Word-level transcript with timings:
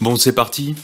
Bon, 0.00 0.14
c'est 0.14 0.32
parti. 0.32 0.76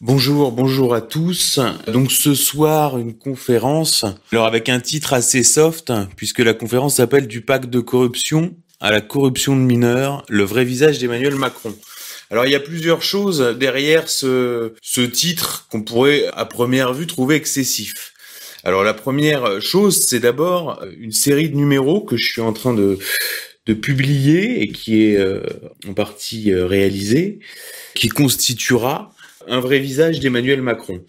Bonjour, 0.00 0.50
bonjour 0.50 0.94
à 0.94 1.02
tous. 1.02 1.60
Donc 1.86 2.10
ce 2.10 2.34
soir, 2.34 2.96
une 2.96 3.12
conférence, 3.12 4.06
alors 4.32 4.46
avec 4.46 4.70
un 4.70 4.80
titre 4.80 5.12
assez 5.12 5.42
soft, 5.42 5.92
puisque 6.16 6.38
la 6.38 6.54
conférence 6.54 6.96
s'appelle 6.96 7.28
Du 7.28 7.42
pacte 7.42 7.68
de 7.68 7.80
corruption 7.80 8.56
à 8.80 8.90
la 8.90 9.02
corruption 9.02 9.54
de 9.54 9.60
mineurs, 9.60 10.24
le 10.30 10.44
vrai 10.44 10.64
visage 10.64 10.98
d'Emmanuel 10.98 11.34
Macron. 11.34 11.74
Alors 12.30 12.46
il 12.46 12.52
y 12.52 12.54
a 12.54 12.60
plusieurs 12.60 13.02
choses 13.02 13.54
derrière 13.58 14.08
ce, 14.08 14.72
ce 14.80 15.02
titre 15.02 15.66
qu'on 15.70 15.82
pourrait 15.82 16.26
à 16.32 16.46
première 16.46 16.94
vue 16.94 17.06
trouver 17.06 17.36
excessif. 17.36 18.14
Alors 18.64 18.82
la 18.82 18.94
première 18.94 19.60
chose, 19.60 20.06
c'est 20.06 20.20
d'abord 20.20 20.82
une 20.98 21.12
série 21.12 21.50
de 21.50 21.56
numéros 21.56 22.00
que 22.00 22.16
je 22.16 22.32
suis 22.32 22.40
en 22.40 22.54
train 22.54 22.72
de, 22.72 22.98
de 23.66 23.74
publier 23.74 24.62
et 24.62 24.68
qui 24.68 25.04
est 25.04 25.16
euh, 25.16 25.40
en 25.88 25.94
partie 25.94 26.52
euh, 26.52 26.66
réalisée 26.66 27.38
qui 27.94 28.08
constituera 28.08 29.14
un 29.46 29.60
vrai 29.60 29.78
visage 29.78 30.20
d'Emmanuel 30.20 30.62
Macron. 30.62 31.00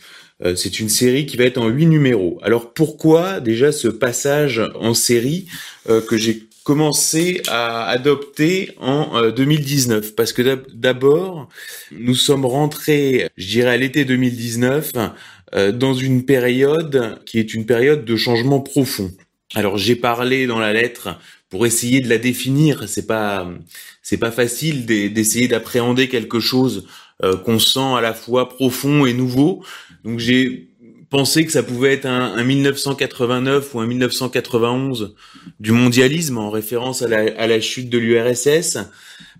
Euh, 0.43 0.55
c'est 0.55 0.79
une 0.79 0.89
série 0.89 1.25
qui 1.25 1.37
va 1.37 1.45
être 1.45 1.57
en 1.57 1.67
huit 1.67 1.85
numéros. 1.85 2.39
Alors 2.43 2.73
pourquoi 2.73 3.39
déjà 3.39 3.71
ce 3.71 3.87
passage 3.87 4.61
en 4.75 4.93
série 4.93 5.45
euh, 5.89 6.01
que 6.01 6.17
j'ai 6.17 6.43
commencé 6.63 7.41
à 7.47 7.87
adopter 7.87 8.71
en 8.79 9.29
2019 9.29 10.05
euh, 10.05 10.11
Parce 10.17 10.33
que 10.33 10.65
d'abord, 10.73 11.47
nous 11.91 12.15
sommes 12.15 12.45
rentrés, 12.45 13.29
je 13.37 13.47
dirais 13.47 13.71
à 13.71 13.77
l'été 13.77 14.03
2019, 14.03 14.93
dans 15.73 15.93
une 15.93 16.25
période 16.25 17.19
qui 17.25 17.39
est 17.39 17.53
une 17.53 17.65
période 17.65 18.03
de 18.03 18.15
changement 18.17 18.59
profond. 18.59 19.11
Alors 19.53 19.77
j'ai 19.77 19.95
parlé 19.95 20.47
dans 20.47 20.59
la 20.59 20.73
lettre 20.73 21.17
pour 21.49 21.65
essayer 21.65 22.01
de 22.01 22.09
la 22.09 22.17
définir. 22.17 22.87
C'est 22.87 23.07
pas 23.07 23.49
c'est 24.01 24.17
pas 24.17 24.31
facile 24.31 24.85
d'essayer 24.85 25.47
d'appréhender 25.47 26.09
quelque 26.09 26.39
chose 26.39 26.85
euh, 27.23 27.37
qu'on 27.37 27.59
sent 27.59 27.93
à 27.97 28.01
la 28.01 28.13
fois 28.13 28.49
profond 28.49 29.05
et 29.05 29.13
nouveau. 29.13 29.63
Donc 30.03 30.19
j'ai 30.19 30.69
pensé 31.09 31.45
que 31.45 31.51
ça 31.51 31.63
pouvait 31.63 31.93
être 31.93 32.05
un, 32.05 32.35
un, 32.35 32.43
1989 32.43 33.73
ou 33.73 33.79
un 33.79 33.87
1991 33.87 35.15
du 35.59 35.71
mondialisme 35.71 36.37
en 36.37 36.49
référence 36.49 37.01
à 37.01 37.07
la, 37.07 37.19
à 37.37 37.47
la 37.47 37.61
chute 37.61 37.89
de 37.89 37.97
l'URSS. 37.97 38.79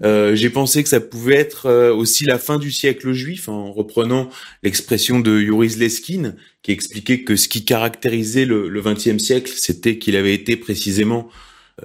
Euh, 0.03 0.36
j'ai 0.36 0.50
pensé 0.50 0.84
que 0.84 0.90
ça 0.90 1.02
pouvait 1.02 1.36
être 1.36 1.66
euh, 1.66 1.94
aussi 1.94 2.25
la 2.25 2.40
fin 2.40 2.59
du 2.59 2.72
siècle 2.72 3.12
juif 3.12 3.50
en 3.50 3.72
reprenant 3.73 4.30
l'expression 4.64 5.19
de 5.19 5.40
Yuris 5.40 5.75
Leskin 5.78 6.36
qui 6.64 6.72
expliquait 6.72 7.23
que 7.23 7.36
ce 7.36 7.47
qui 7.47 7.66
caractérisait 7.66 8.45
le 8.45 8.81
XXe 8.81 9.17
siècle, 9.17 9.52
c'était 9.56 9.97
qu'il 9.97 10.16
avait 10.16 10.34
été 10.34 10.56
précisément 10.56 11.30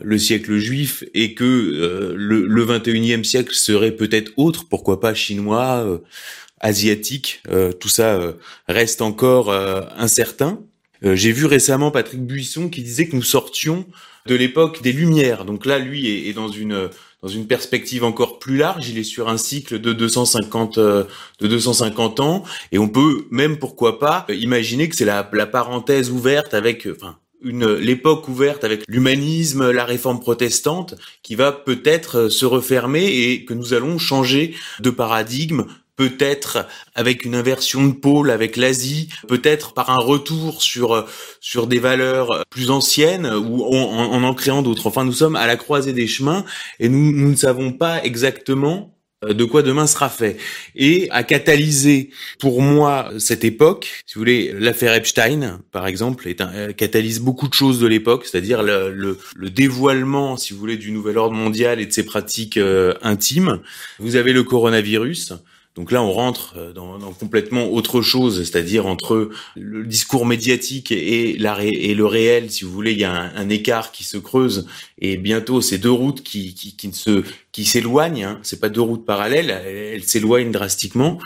le 0.00 0.18
siècle 0.18 0.56
juif 0.58 1.04
et 1.14 1.34
que 1.34 1.44
euh, 1.44 2.14
le, 2.16 2.46
le 2.46 2.66
21e 2.66 3.24
siècle 3.24 3.54
serait 3.54 3.92
peut-être 3.92 4.32
autre, 4.36 4.66
pourquoi 4.68 5.00
pas 5.00 5.14
chinois, 5.14 5.84
euh, 5.84 5.98
asiatique, 6.60 7.42
euh, 7.50 7.72
tout 7.72 7.88
ça 7.88 8.34
reste 8.68 9.00
encore 9.02 9.50
incertain. 9.96 10.60
J'ai 11.02 11.32
vu 11.32 11.46
récemment 11.46 11.90
Patrick 11.90 12.20
Buisson 12.20 12.68
qui 12.68 12.82
disait 12.82 13.08
que 13.08 13.16
nous 13.16 13.22
sortions 13.22 13.86
de 14.26 14.34
l'époque 14.34 14.82
des 14.82 14.92
Lumières. 14.92 15.46
Donc 15.46 15.64
là, 15.64 15.78
lui 15.78 16.06
est, 16.06 16.28
est, 16.28 16.34
dans 16.34 16.48
une 16.48 16.90
dans 17.22 17.28
une 17.28 17.46
perspective 17.46 18.04
encore 18.04 18.38
plus 18.38 18.58
large. 18.58 18.90
Il 18.90 18.98
est 18.98 19.04
sur 19.04 19.30
un 19.30 19.38
cycle 19.38 19.80
de 19.80 19.94
250 19.94 20.78
de 20.78 21.06
250 21.40 22.20
ans 22.20 22.44
et 22.72 22.78
on 22.78 22.90
peut 22.90 23.26
même 23.30 23.58
pourquoi 23.58 23.98
pas 23.98 24.26
imaginer 24.28 24.90
que 24.90 24.96
c'est 24.96 25.06
la, 25.06 25.28
la 25.32 25.46
parenthèse 25.46 26.10
ouverte 26.10 26.52
avec 26.52 26.86
enfin 26.94 27.16
une 27.42 27.72
l'époque 27.74 28.28
ouverte 28.28 28.64
avec 28.64 28.82
l'humanisme, 28.88 29.70
la 29.70 29.84
réforme 29.84 30.20
protestante, 30.20 30.94
qui 31.22 31.34
va 31.34 31.52
peut-être 31.52 32.28
se 32.28 32.46
refermer 32.46 33.06
et 33.06 33.44
que 33.44 33.54
nous 33.54 33.74
allons 33.74 33.98
changer 33.98 34.54
de 34.80 34.90
paradigme, 34.90 35.64
peut-être 35.96 36.66
avec 36.94 37.24
une 37.24 37.34
inversion 37.34 37.86
de 37.86 37.92
pôle 37.92 38.30
avec 38.30 38.56
l'Asie, 38.56 39.10
peut-être 39.28 39.74
par 39.74 39.90
un 39.90 39.98
retour 39.98 40.62
sur 40.62 41.06
sur 41.40 41.66
des 41.66 41.78
valeurs 41.78 42.44
plus 42.48 42.70
anciennes 42.70 43.26
ou 43.26 43.64
en, 43.64 44.14
en 44.14 44.22
en 44.22 44.34
créant 44.34 44.62
d'autres. 44.62 44.86
Enfin, 44.86 45.04
nous 45.04 45.12
sommes 45.12 45.36
à 45.36 45.46
la 45.46 45.56
croisée 45.56 45.92
des 45.92 46.06
chemins 46.06 46.44
et 46.78 46.88
nous, 46.88 47.12
nous 47.12 47.30
ne 47.30 47.36
savons 47.36 47.72
pas 47.72 48.02
exactement 48.02 48.76
euh, 48.84 48.99
de 49.28 49.44
quoi 49.44 49.62
demain 49.62 49.86
sera 49.86 50.08
fait. 50.08 50.38
Et 50.76 51.08
à 51.10 51.22
catalyser 51.22 52.10
pour 52.38 52.62
moi 52.62 53.10
cette 53.18 53.44
époque, 53.44 54.02
si 54.06 54.14
vous 54.14 54.20
voulez, 54.20 54.54
l'affaire 54.58 54.94
Epstein, 54.94 55.60
par 55.72 55.86
exemple, 55.86 56.26
est 56.26 56.40
un, 56.40 56.50
euh, 56.54 56.72
catalyse 56.72 57.20
beaucoup 57.20 57.46
de 57.46 57.52
choses 57.52 57.80
de 57.80 57.86
l'époque, 57.86 58.24
c'est-à-dire 58.24 58.62
le, 58.62 58.92
le, 58.92 59.18
le, 59.36 59.50
dévoilement, 59.50 60.38
si 60.38 60.54
vous 60.54 60.58
voulez, 60.58 60.78
du 60.78 60.90
nouvel 60.90 61.18
ordre 61.18 61.34
mondial 61.34 61.80
et 61.80 61.86
de 61.86 61.92
ses 61.92 62.04
pratiques 62.04 62.56
euh, 62.56 62.94
intimes. 63.02 63.60
Vous 63.98 64.16
avez 64.16 64.32
le 64.32 64.42
coronavirus, 64.42 65.34
donc 65.76 65.92
là, 65.92 66.02
on 66.02 66.10
rentre 66.10 66.54
euh, 66.56 66.72
dans, 66.72 66.98
dans 66.98 67.12
complètement 67.12 67.70
autre 67.70 68.02
chose, 68.02 68.38
c'est-à-dire 68.38 68.86
entre 68.86 69.30
le 69.54 69.84
discours 69.84 70.26
médiatique 70.26 70.90
et, 70.90 71.36
la 71.38 71.62
et 71.62 71.94
le 71.94 72.06
réel, 72.06 72.50
si 72.50 72.64
vous 72.64 72.72
voulez, 72.72 72.92
il 72.92 72.98
y 72.98 73.04
a 73.04 73.12
un, 73.12 73.48
écart 73.48 73.92
qui 73.92 74.02
se 74.02 74.16
creuse 74.16 74.66
et 74.98 75.16
bientôt 75.16 75.60
ces 75.60 75.78
deux 75.78 75.90
routes 75.90 76.22
qui, 76.22 76.54
qui, 76.54 76.74
qui 76.76 76.88
ne 76.88 76.92
se 76.92 77.22
qui 77.52 77.64
s'éloignent. 77.64 78.24
Hein, 78.24 78.40
c'est 78.42 78.60
pas 78.60 78.68
deux 78.68 78.80
routes 78.80 79.06
parallèles, 79.06 79.50
elles 79.50 80.04
s'éloignent 80.04 80.50
drastiquement. 80.50 81.18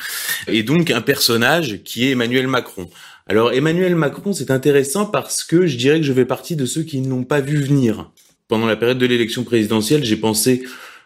Et 0.47 0.63
donc 0.63 0.91
un 0.91 1.01
personnage 1.01 1.83
qui 1.83 2.07
est 2.07 2.11
Emmanuel 2.11 2.47
Macron. 2.47 2.89
Alors 3.27 3.53
Emmanuel 3.53 3.95
Macron, 3.95 4.35
c'est 4.35 4.51
intéressant 4.51 5.07
parce 5.07 5.43
que 5.43 5.67
je 5.67 5.79
dirais 5.79 6.01
que 6.01 6.07
je 6.07 6.13
fais 6.13 6.27
partie 6.27 6.57
de 6.57 6.67
ceux 6.67 6.83
qui 6.83 7.01
n'ont 7.01 7.25
pas 7.25 7.41
vu 7.41 7.63
venir. 7.63 8.11
Pendant 8.49 8.67
la 8.67 8.77
période 8.77 8.99
de 8.99 9.07
l'élection 9.07 9.43
présidentielle, 9.43 10.05
j'ai 10.05 10.17
pensé 10.17 10.65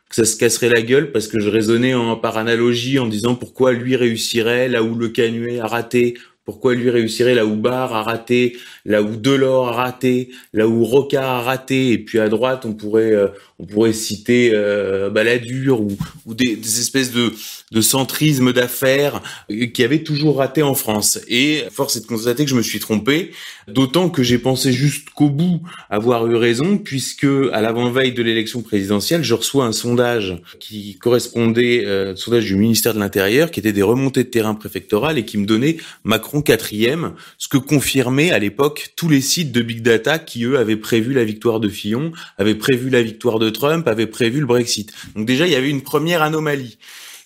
que 0.08 0.16
ça 0.16 0.24
se 0.24 0.36
casserait 0.36 0.68
la 0.68 0.82
gueule 0.82 1.12
parce 1.12 1.28
que 1.28 1.40
je 1.40 1.48
raisonnais 1.48 1.94
en, 1.94 2.16
par 2.16 2.38
analogie 2.38 2.98
en 2.98 3.06
disant 3.06 3.34
pourquoi 3.34 3.72
lui 3.72 3.96
réussirait 3.96 4.68
là 4.68 4.82
où 4.82 4.94
le 4.94 5.08
Canuet 5.08 5.60
a 5.60 5.66
raté, 5.66 6.14
pourquoi 6.48 6.74
lui 6.74 6.88
réussirait 6.88 7.34
là 7.34 7.44
où 7.44 7.56
Barre 7.56 7.94
a 7.94 8.02
raté, 8.02 8.56
là 8.86 9.02
où 9.02 9.16
Delors 9.16 9.68
a 9.68 9.72
raté, 9.72 10.30
là 10.54 10.66
où 10.66 10.82
Roca 10.82 11.36
a 11.36 11.40
raté, 11.42 11.92
et 11.92 11.98
puis 11.98 12.18
à 12.20 12.30
droite 12.30 12.64
on 12.64 12.72
pourrait 12.72 13.12
euh, 13.12 13.28
on 13.58 13.66
pourrait 13.66 13.92
citer 13.92 14.52
euh, 14.54 15.10
Balladur 15.10 15.80
ou, 15.80 15.96
ou 16.26 16.34
des, 16.34 16.54
des, 16.54 16.80
espèces 16.80 17.10
de, 17.10 17.32
de 17.72 17.80
centrisme 17.80 18.52
d'affaires 18.52 19.20
euh, 19.50 19.66
qui 19.66 19.82
avaient 19.82 20.04
toujours 20.04 20.36
raté 20.36 20.62
en 20.62 20.74
France. 20.74 21.18
Et 21.26 21.64
force 21.72 21.96
est 21.96 22.02
de 22.02 22.06
constater 22.06 22.44
que 22.44 22.50
je 22.50 22.54
me 22.54 22.62
suis 22.62 22.78
trompé, 22.78 23.32
d'autant 23.66 24.10
que 24.10 24.22
j'ai 24.22 24.38
pensé 24.38 24.72
jusqu'au 24.72 25.28
bout 25.28 25.60
avoir 25.90 26.28
eu 26.28 26.36
raison, 26.36 26.78
puisque 26.78 27.26
à 27.52 27.60
l'avant-veille 27.60 28.12
de 28.12 28.22
l'élection 28.22 28.62
présidentielle, 28.62 29.24
je 29.24 29.34
reçois 29.34 29.64
un 29.64 29.72
sondage 29.72 30.40
qui 30.60 30.96
correspondait, 30.96 31.84
euh, 31.84 32.14
sondage 32.14 32.44
du 32.44 32.54
ministère 32.54 32.94
de 32.94 33.00
l'Intérieur, 33.00 33.50
qui 33.50 33.58
était 33.58 33.72
des 33.72 33.82
remontées 33.82 34.22
de 34.22 34.28
terrain 34.28 34.54
préfectorales 34.54 35.18
et 35.18 35.24
qui 35.24 35.36
me 35.36 35.46
donnait 35.46 35.78
Macron 36.04 36.37
quatrième, 36.42 37.14
ce 37.38 37.48
que 37.48 37.58
confirmaient 37.58 38.30
à 38.30 38.38
l'époque 38.38 38.92
tous 38.96 39.08
les 39.08 39.20
sites 39.20 39.52
de 39.52 39.62
big 39.62 39.82
data 39.82 40.18
qui 40.18 40.44
eux 40.44 40.58
avaient 40.58 40.76
prévu 40.76 41.12
la 41.12 41.24
victoire 41.24 41.60
de 41.60 41.68
Fillon, 41.68 42.12
avaient 42.38 42.54
prévu 42.54 42.90
la 42.90 43.02
victoire 43.02 43.38
de 43.38 43.50
Trump 43.50 43.86
avait 43.88 44.06
prévu 44.06 44.40
le 44.40 44.46
Brexit. 44.46 44.92
Donc 45.14 45.26
déjà, 45.26 45.46
il 45.46 45.52
y 45.52 45.56
avait 45.56 45.70
une 45.70 45.82
première 45.82 46.22
anomalie. 46.22 46.78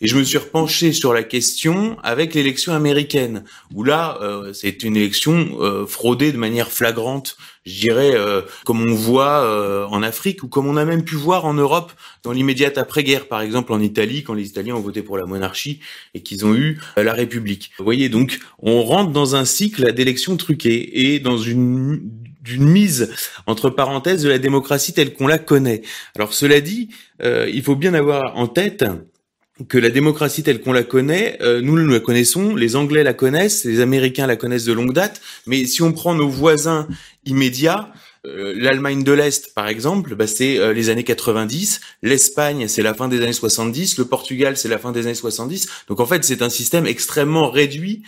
Et 0.02 0.08
je 0.08 0.18
me 0.18 0.24
suis 0.24 0.36
repenché 0.36 0.92
sur 0.92 1.14
la 1.14 1.22
question 1.22 1.96
avec 2.02 2.34
l'élection 2.34 2.72
américaine, 2.72 3.44
où 3.72 3.84
là, 3.84 4.18
euh, 4.20 4.52
c'est 4.52 4.82
une 4.82 4.96
élection 4.96 5.60
euh, 5.60 5.86
fraudée 5.86 6.32
de 6.32 6.38
manière 6.38 6.72
flagrante, 6.72 7.36
je 7.64 7.78
dirais, 7.78 8.10
euh, 8.16 8.42
comme 8.64 8.82
on 8.82 8.94
voit 8.94 9.44
euh, 9.44 9.86
en 9.86 10.02
Afrique, 10.02 10.42
ou 10.42 10.48
comme 10.48 10.66
on 10.66 10.76
a 10.76 10.84
même 10.84 11.04
pu 11.04 11.14
voir 11.14 11.44
en 11.44 11.54
Europe 11.54 11.92
dans 12.24 12.32
l'immédiate 12.32 12.78
après-guerre, 12.78 13.28
par 13.28 13.42
exemple 13.42 13.72
en 13.72 13.80
Italie, 13.80 14.24
quand 14.24 14.34
les 14.34 14.48
Italiens 14.48 14.74
ont 14.74 14.80
voté 14.80 15.02
pour 15.02 15.18
la 15.18 15.24
monarchie 15.24 15.78
et 16.14 16.20
qu'ils 16.20 16.44
ont 16.44 16.54
eu 16.56 16.80
la 16.96 17.12
République. 17.12 17.70
Vous 17.78 17.84
voyez, 17.84 18.08
donc, 18.08 18.40
on 18.58 18.82
rentre 18.82 19.12
dans 19.12 19.36
un 19.36 19.44
cycle 19.44 19.92
d'élections 19.92 20.36
truquées 20.36 21.12
et 21.12 21.20
dans 21.20 21.38
une 21.38 22.10
d'une 22.42 22.64
mise 22.64 23.14
entre 23.46 23.70
parenthèses 23.70 24.22
de 24.22 24.28
la 24.28 24.38
démocratie 24.38 24.92
telle 24.92 25.14
qu'on 25.14 25.28
la 25.28 25.38
connaît. 25.38 25.82
Alors 26.16 26.34
cela 26.34 26.60
dit, 26.60 26.88
euh, 27.22 27.48
il 27.52 27.62
faut 27.62 27.76
bien 27.76 27.94
avoir 27.94 28.36
en 28.36 28.48
tête 28.48 28.84
que 29.68 29.78
la 29.78 29.90
démocratie 29.90 30.42
telle 30.42 30.60
qu'on 30.60 30.72
la 30.72 30.82
connaît, 30.82 31.38
euh, 31.42 31.60
nous, 31.60 31.78
nous 31.78 31.92
la 31.92 32.00
connaissons, 32.00 32.54
les 32.54 32.76
Anglais 32.76 33.02
la 33.02 33.14
connaissent, 33.14 33.64
les 33.64 33.80
Américains 33.80 34.26
la 34.26 34.36
connaissent 34.36 34.64
de 34.64 34.72
longue 34.72 34.92
date, 34.92 35.20
mais 35.46 35.64
si 35.66 35.82
on 35.82 35.92
prend 35.92 36.14
nos 36.14 36.28
voisins 36.28 36.88
immédiats, 37.24 37.92
euh, 38.24 38.54
l'Allemagne 38.56 39.02
de 39.02 39.12
l'Est, 39.12 39.52
par 39.52 39.66
exemple, 39.66 40.14
bah, 40.14 40.26
c'est 40.26 40.58
euh, 40.58 40.72
les 40.72 40.90
années 40.90 41.04
90. 41.04 41.80
L'Espagne, 42.02 42.68
c'est 42.68 42.82
la 42.82 42.94
fin 42.94 43.08
des 43.08 43.20
années 43.20 43.32
70. 43.32 43.98
Le 43.98 44.04
Portugal, 44.04 44.56
c'est 44.56 44.68
la 44.68 44.78
fin 44.78 44.92
des 44.92 45.06
années 45.06 45.14
70. 45.14 45.68
Donc 45.88 45.98
en 45.98 46.06
fait, 46.06 46.22
c'est 46.24 46.42
un 46.42 46.50
système 46.50 46.86
extrêmement 46.86 47.50
réduit 47.50 48.02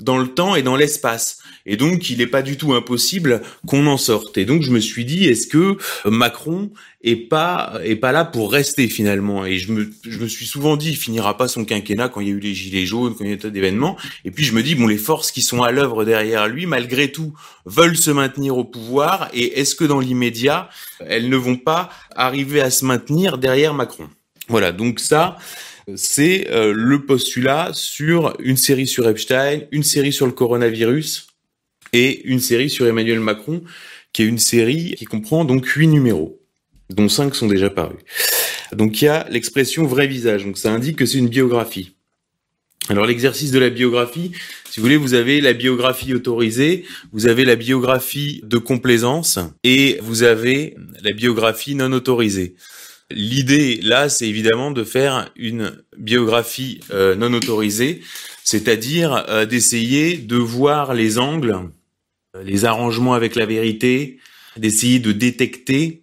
dans 0.00 0.18
le 0.18 0.28
temps 0.28 0.54
et 0.54 0.62
dans 0.62 0.76
l'espace. 0.76 1.38
Et 1.66 1.76
donc, 1.78 2.10
il 2.10 2.18
n'est 2.18 2.26
pas 2.26 2.42
du 2.42 2.58
tout 2.58 2.74
impossible 2.74 3.40
qu'on 3.66 3.86
en 3.86 3.96
sorte. 3.96 4.36
Et 4.36 4.44
donc, 4.44 4.62
je 4.62 4.70
me 4.70 4.80
suis 4.80 5.06
dit, 5.06 5.24
est-ce 5.24 5.46
que 5.46 5.78
Macron 6.04 6.70
est 7.02 7.16
pas 7.16 7.78
est 7.82 7.96
pas 7.96 8.12
là 8.12 8.26
pour 8.26 8.52
rester 8.52 8.86
finalement? 8.88 9.46
Et 9.46 9.58
je 9.58 9.72
me 9.72 9.90
je 10.02 10.18
me 10.18 10.28
suis 10.28 10.44
souvent 10.44 10.76
dit, 10.76 10.90
il 10.90 10.96
finira 10.96 11.38
pas 11.38 11.48
son 11.48 11.64
quinquennat 11.64 12.10
quand 12.10 12.20
il 12.20 12.28
y 12.28 12.30
a 12.30 12.34
eu 12.34 12.40
les 12.40 12.54
gilets 12.54 12.84
jaunes, 12.84 13.14
quand 13.14 13.24
il 13.24 13.28
y 13.28 13.30
a 13.30 13.36
eu 13.36 13.38
tas 13.38 13.48
d'événements. 13.48 13.96
Et 14.26 14.30
puis 14.30 14.44
je 14.44 14.52
me 14.52 14.62
dis, 14.62 14.74
bon, 14.74 14.86
les 14.86 14.98
forces 14.98 15.32
qui 15.32 15.40
sont 15.40 15.62
à 15.62 15.72
l'œuvre 15.72 16.04
derrière 16.04 16.48
lui, 16.48 16.66
malgré 16.66 17.10
tout, 17.10 17.32
veulent 17.64 17.96
se 17.96 18.10
maintenir 18.10 18.58
au 18.58 18.64
pouvoir. 18.64 19.30
Et 19.32 19.58
est-ce 19.58 19.74
que 19.74 19.84
dans 19.84 20.00
l'immédiat, 20.00 20.68
elles 21.06 21.30
ne 21.30 21.36
vont 21.36 21.56
pas 21.56 21.88
arriver 22.14 22.60
à 22.60 22.70
se 22.70 22.84
maintenir 22.84 23.38
derrière 23.38 23.72
Macron? 23.72 24.08
Voilà. 24.48 24.72
Donc 24.72 25.00
ça. 25.00 25.38
c'est 25.96 26.46
le 26.50 27.06
postulat 27.06 27.70
sur 27.72 28.34
une 28.38 28.58
série 28.58 28.86
sur 28.86 29.08
Epstein, 29.08 29.60
une 29.70 29.82
série 29.82 30.12
sur 30.12 30.26
le 30.26 30.32
coronavirus 30.32 31.28
et 31.94 32.26
une 32.26 32.40
série 32.40 32.68
sur 32.68 32.86
Emmanuel 32.86 33.20
Macron, 33.20 33.62
qui 34.12 34.22
est 34.22 34.26
une 34.26 34.38
série 34.38 34.94
qui 34.98 35.06
comprend 35.06 35.44
donc 35.44 35.66
huit 35.66 35.86
numéros, 35.86 36.40
dont 36.90 37.08
cinq 37.08 37.34
sont 37.34 37.46
déjà 37.46 37.70
parus. 37.70 38.00
Donc 38.72 39.00
il 39.00 39.06
y 39.06 39.08
a 39.08 39.26
l'expression 39.30 39.86
vrai 39.86 40.06
visage, 40.06 40.44
donc 40.44 40.58
ça 40.58 40.72
indique 40.72 40.96
que 40.96 41.06
c'est 41.06 41.18
une 41.18 41.28
biographie. 41.28 41.92
Alors 42.88 43.06
l'exercice 43.06 43.50
de 43.50 43.58
la 43.58 43.70
biographie, 43.70 44.32
si 44.68 44.80
vous 44.80 44.84
voulez, 44.84 44.96
vous 44.96 45.14
avez 45.14 45.40
la 45.40 45.52
biographie 45.52 46.12
autorisée, 46.12 46.84
vous 47.12 47.28
avez 47.28 47.44
la 47.44 47.56
biographie 47.56 48.42
de 48.44 48.58
complaisance 48.58 49.38
et 49.62 49.98
vous 50.02 50.22
avez 50.24 50.76
la 51.02 51.12
biographie 51.12 51.76
non 51.76 51.92
autorisée. 51.92 52.56
L'idée 53.10 53.78
là, 53.82 54.08
c'est 54.08 54.28
évidemment 54.28 54.70
de 54.70 54.82
faire 54.82 55.30
une 55.36 55.72
biographie 55.96 56.80
euh, 56.90 57.14
non 57.14 57.32
autorisée, 57.32 58.02
c'est-à-dire 58.42 59.24
euh, 59.28 59.46
d'essayer 59.46 60.16
de 60.16 60.36
voir 60.36 60.92
les 60.92 61.18
angles, 61.18 61.56
les 62.42 62.64
arrangements 62.64 63.14
avec 63.14 63.34
la 63.34 63.46
vérité, 63.46 64.18
d'essayer 64.56 64.98
de 64.98 65.12
détecter 65.12 66.02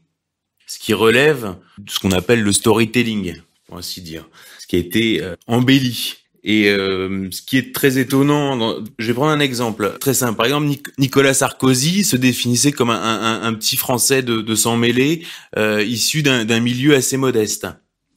ce 0.67 0.79
qui 0.79 0.93
relève 0.93 1.55
de 1.77 1.89
ce 1.89 1.99
qu'on 1.99 2.11
appelle 2.11 2.41
le 2.41 2.51
storytelling, 2.51 3.35
pour 3.67 3.77
ainsi 3.77 4.01
dire, 4.01 4.27
ce 4.59 4.67
qui 4.67 4.75
a 4.75 4.79
été 4.79 5.21
embelli 5.47 6.21
et 6.43 6.69
euh, 6.69 7.27
ce 7.31 7.41
qui 7.41 7.57
est 7.57 7.73
très 7.73 7.99
étonnant, 7.99 8.83
je 8.97 9.07
vais 9.07 9.13
prendre 9.13 9.31
un 9.31 9.39
exemple 9.39 9.97
très 9.99 10.13
simple. 10.13 10.37
Par 10.37 10.47
exemple, 10.47 10.67
Nicolas 10.97 11.35
Sarkozy 11.35 12.03
se 12.03 12.15
définissait 12.15 12.71
comme 12.71 12.89
un, 12.89 13.53
petit 13.53 13.77
Français 13.77 14.23
de, 14.23 14.41
de 14.41 14.55
sang 14.55 14.75
mêlé, 14.75 15.23
euh, 15.57 15.83
issu 15.83 16.23
d'un 16.23 16.59
milieu 16.59 16.95
assez 16.95 17.17
modeste. 17.17 17.67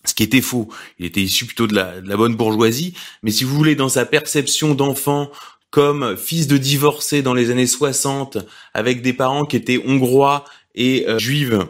Ce 0.07 0.13
qui 0.13 0.23
était 0.23 0.43
faux. 0.43 0.69
Il 0.99 1.07
était 1.07 1.23
issu 1.23 1.47
plutôt 1.47 1.67
de 1.67 1.75
la 1.75 2.17
bonne 2.17 2.35
bourgeoisie. 2.35 2.95
Mais 3.23 3.31
si 3.31 3.45
vous 3.45 3.55
voulez, 3.57 3.75
dans 3.75 3.89
sa 3.89 4.05
perception 4.05 4.75
d'enfant 4.75 5.31
comme 5.75 6.17
fils 6.17 6.47
de 6.47 6.57
divorcé 6.57 7.21
dans 7.21 7.35
les 7.35 7.51
années 7.51 7.67
60, 7.67 8.39
avec 8.75 9.03
des 9.03 9.13
parents 9.13 9.45
qui 9.45 9.57
étaient 9.57 9.83
hongrois 9.85 10.45
et 10.77 11.05
euh, 11.09 11.19
juives 11.19 11.67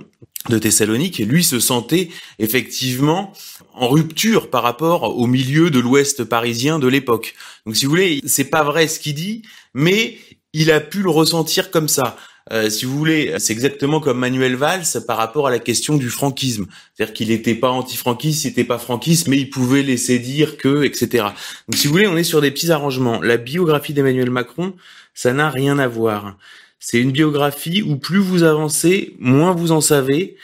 de 0.50 0.58
Thessalonique, 0.58 1.20
lui 1.20 1.42
se 1.42 1.58
sentait 1.58 2.10
effectivement 2.38 3.32
en 3.72 3.88
rupture 3.88 4.50
par 4.50 4.62
rapport 4.62 5.16
au 5.16 5.26
milieu 5.26 5.70
de 5.70 5.80
l'Ouest 5.80 6.24
parisien 6.24 6.78
de 6.78 6.86
l'époque. 6.86 7.34
Donc 7.64 7.76
si 7.76 7.86
vous 7.86 7.92
voulez, 7.92 8.20
c'est 8.26 8.50
pas 8.50 8.62
vrai 8.62 8.88
ce 8.88 9.00
qu'il 9.00 9.14
dit, 9.14 9.40
mais 9.72 10.18
il 10.52 10.70
a 10.70 10.80
pu 10.80 11.00
le 11.00 11.08
ressentir 11.08 11.70
comme 11.70 11.88
ça. 11.88 12.18
Euh, 12.52 12.68
si 12.68 12.84
vous 12.84 12.96
voulez, 12.96 13.34
c'est 13.38 13.54
exactement 13.54 14.00
comme 14.00 14.18
Manuel 14.18 14.54
Valls 14.54 14.84
par 15.06 15.16
rapport 15.16 15.46
à 15.46 15.50
la 15.50 15.58
question 15.58 15.96
du 15.96 16.10
franquisme. 16.10 16.66
C'est-à-dire 16.94 17.14
qu'il 17.14 17.28
n'était 17.28 17.54
pas 17.54 17.70
anti-franquiste, 17.70 18.44
il 18.44 18.48
n'était 18.48 18.64
pas 18.64 18.78
franquiste, 18.78 19.28
mais 19.28 19.38
il 19.38 19.48
pouvait 19.48 19.82
laisser 19.82 20.18
dire 20.18 20.58
que, 20.58 20.84
etc. 20.84 21.24
Donc 21.68 21.76
si 21.76 21.86
vous 21.86 21.94
voulez, 21.94 22.06
on 22.06 22.16
est 22.16 22.24
sur 22.24 22.42
des 22.42 22.50
petits 22.50 22.70
arrangements. 22.70 23.22
La 23.22 23.38
biographie 23.38 23.94
d'Emmanuel 23.94 24.30
Macron, 24.30 24.74
ça 25.14 25.32
n'a 25.32 25.48
rien 25.48 25.78
à 25.78 25.88
voir. 25.88 26.36
C'est 26.78 27.00
une 27.00 27.12
biographie 27.12 27.80
où 27.80 27.96
plus 27.96 28.18
vous 28.18 28.42
avancez, 28.42 29.16
moins 29.18 29.54
vous 29.54 29.72
en 29.72 29.80
savez, 29.80 30.36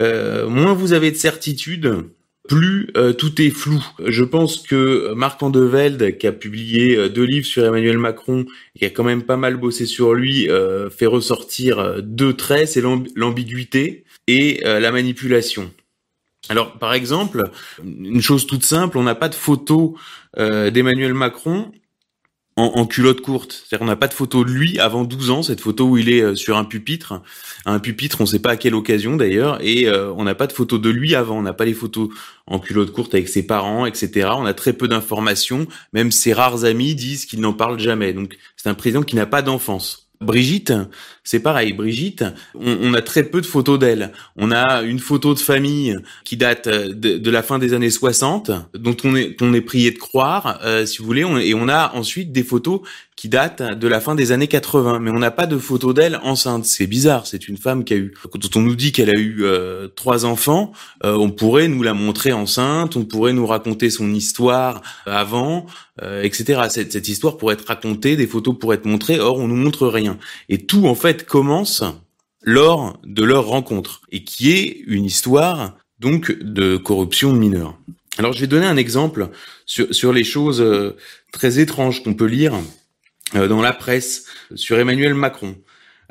euh, 0.00 0.46
moins 0.48 0.74
vous 0.74 0.92
avez 0.92 1.10
de 1.10 1.16
certitude, 1.16 2.10
plus 2.48 2.90
euh, 2.96 3.12
tout 3.12 3.40
est 3.40 3.50
flou. 3.50 3.84
Je 4.04 4.24
pense 4.24 4.58
que 4.58 5.12
Marc 5.14 5.42
Andevelde, 5.42 6.18
qui 6.18 6.26
a 6.26 6.32
publié 6.32 6.96
euh, 6.96 7.08
deux 7.08 7.24
livres 7.24 7.46
sur 7.46 7.64
Emmanuel 7.64 7.98
Macron, 7.98 8.46
et 8.74 8.80
qui 8.80 8.84
a 8.84 8.90
quand 8.90 9.04
même 9.04 9.22
pas 9.22 9.36
mal 9.36 9.56
bossé 9.56 9.86
sur 9.86 10.14
lui, 10.14 10.48
fait 10.90 11.06
ressortir 11.06 12.02
deux 12.02 12.34
traits, 12.34 12.68
c'est 12.68 12.82
l'ambiguïté 13.16 14.04
et 14.26 14.60
la 14.64 14.90
manipulation. 14.90 15.70
Alors, 16.48 16.78
par 16.78 16.94
exemple, 16.94 17.44
une 17.84 18.20
chose 18.20 18.46
toute 18.46 18.64
simple, 18.64 18.98
on 18.98 19.02
n'a 19.02 19.14
pas 19.14 19.28
de 19.28 19.34
photo 19.34 19.96
d'Emmanuel 20.36 21.14
Macron 21.14 21.70
en, 22.56 22.86
culotte 22.86 23.20
courte. 23.22 23.52
C'est-à-dire 23.52 23.78
qu'on 23.80 23.90
n'a 23.90 23.96
pas 23.96 24.08
de 24.08 24.14
photo 24.14 24.44
de 24.44 24.50
lui 24.50 24.78
avant 24.78 25.04
12 25.04 25.30
ans, 25.30 25.42
cette 25.42 25.60
photo 25.60 25.86
où 25.88 25.96
il 25.96 26.10
est 26.10 26.20
euh, 26.20 26.34
sur 26.34 26.56
un 26.56 26.64
pupitre. 26.64 27.22
Un 27.64 27.78
pupitre, 27.78 28.20
on 28.20 28.24
ne 28.24 28.28
sait 28.28 28.40
pas 28.40 28.50
à 28.50 28.56
quelle 28.56 28.74
occasion 28.74 29.16
d'ailleurs, 29.16 29.58
et 29.62 29.88
euh, 29.88 30.12
on 30.12 30.24
n'a 30.24 30.34
pas 30.34 30.46
de 30.46 30.52
photo 30.52 30.78
de 30.78 30.90
lui 30.90 31.14
avant. 31.14 31.38
On 31.38 31.42
n'a 31.42 31.54
pas 31.54 31.64
les 31.64 31.74
photos 31.74 32.10
en 32.46 32.58
culotte 32.58 32.92
courte 32.92 33.14
avec 33.14 33.28
ses 33.28 33.46
parents, 33.46 33.86
etc. 33.86 34.30
On 34.36 34.44
a 34.44 34.54
très 34.54 34.74
peu 34.74 34.88
d'informations. 34.88 35.66
Même 35.92 36.10
ses 36.10 36.32
rares 36.32 36.64
amis 36.64 36.94
disent 36.94 37.24
qu'il 37.24 37.40
n'en 37.40 37.54
parle 37.54 37.78
jamais. 37.78 38.12
Donc 38.12 38.36
c'est 38.56 38.68
un 38.68 38.74
président 38.74 39.02
qui 39.02 39.16
n'a 39.16 39.26
pas 39.26 39.42
d'enfance. 39.42 40.10
Brigitte, 40.22 40.72
c'est 41.24 41.40
pareil. 41.40 41.72
Brigitte, 41.72 42.24
on, 42.54 42.94
a 42.94 43.02
très 43.02 43.24
peu 43.24 43.40
de 43.40 43.46
photos 43.46 43.78
d'elle. 43.78 44.12
On 44.36 44.50
a 44.50 44.82
une 44.82 44.98
photo 44.98 45.34
de 45.34 45.38
famille 45.38 45.96
qui 46.24 46.36
date 46.36 46.68
de, 46.68 47.30
la 47.30 47.42
fin 47.42 47.58
des 47.58 47.74
années 47.74 47.90
60, 47.90 48.50
dont 48.74 48.96
on 49.04 49.14
est, 49.16 49.36
on 49.40 49.52
est 49.54 49.60
prié 49.60 49.90
de 49.90 49.98
croire, 49.98 50.60
euh, 50.64 50.86
si 50.86 50.98
vous 50.98 51.04
voulez, 51.04 51.26
et 51.46 51.54
on 51.54 51.68
a 51.68 51.92
ensuite 51.94 52.32
des 52.32 52.42
photos 52.42 52.80
qui 53.22 53.28
datent 53.28 53.62
de 53.62 53.86
la 53.86 54.00
fin 54.00 54.16
des 54.16 54.32
années 54.32 54.48
80, 54.48 54.98
mais 54.98 55.12
on 55.12 55.20
n'a 55.20 55.30
pas 55.30 55.46
de 55.46 55.56
photos 55.56 55.94
d'elle 55.94 56.18
enceinte. 56.24 56.64
C'est 56.64 56.88
bizarre. 56.88 57.24
C'est 57.24 57.46
une 57.46 57.56
femme 57.56 57.84
qui 57.84 57.94
a 57.94 57.96
eu, 57.96 58.12
quand 58.32 58.56
on 58.56 58.62
nous 58.62 58.74
dit 58.74 58.90
qu'elle 58.90 59.10
a 59.10 59.16
eu 59.16 59.44
euh, 59.44 59.86
trois 59.86 60.24
enfants, 60.24 60.72
euh, 61.04 61.14
on 61.14 61.30
pourrait 61.30 61.68
nous 61.68 61.84
la 61.84 61.94
montrer 61.94 62.32
enceinte, 62.32 62.96
on 62.96 63.04
pourrait 63.04 63.32
nous 63.32 63.46
raconter 63.46 63.90
son 63.90 64.12
histoire 64.12 64.82
avant, 65.06 65.66
etc. 66.00 66.62
Cette, 66.68 66.90
cette 66.90 67.06
histoire 67.06 67.36
pourrait 67.36 67.54
être 67.54 67.68
racontée, 67.68 68.16
des 68.16 68.26
photos 68.26 68.58
pourraient 68.58 68.78
être 68.78 68.86
montrées. 68.86 69.20
Or, 69.20 69.38
on 69.38 69.46
nous 69.46 69.54
montre 69.54 69.86
rien. 69.86 70.18
Et 70.48 70.58
tout 70.58 70.88
en 70.88 70.96
fait 70.96 71.24
commence 71.24 71.84
lors 72.42 72.98
de 73.04 73.22
leur 73.22 73.46
rencontre 73.46 74.00
et 74.10 74.24
qui 74.24 74.50
est 74.50 74.82
une 74.88 75.04
histoire 75.04 75.76
donc 76.00 76.32
de 76.40 76.76
corruption 76.76 77.32
mineure. 77.32 77.78
Alors 78.18 78.32
je 78.32 78.40
vais 78.40 78.48
donner 78.48 78.66
un 78.66 78.76
exemple 78.76 79.28
sur, 79.64 79.94
sur 79.94 80.12
les 80.12 80.24
choses 80.24 80.60
euh, 80.60 80.96
très 81.32 81.60
étranges 81.60 82.02
qu'on 82.02 82.14
peut 82.14 82.26
lire 82.26 82.54
euh, 82.54 82.58
dans 83.34 83.62
la 83.62 83.72
presse 83.72 84.26
sur 84.54 84.78
Emmanuel 84.78 85.14
Macron. 85.14 85.56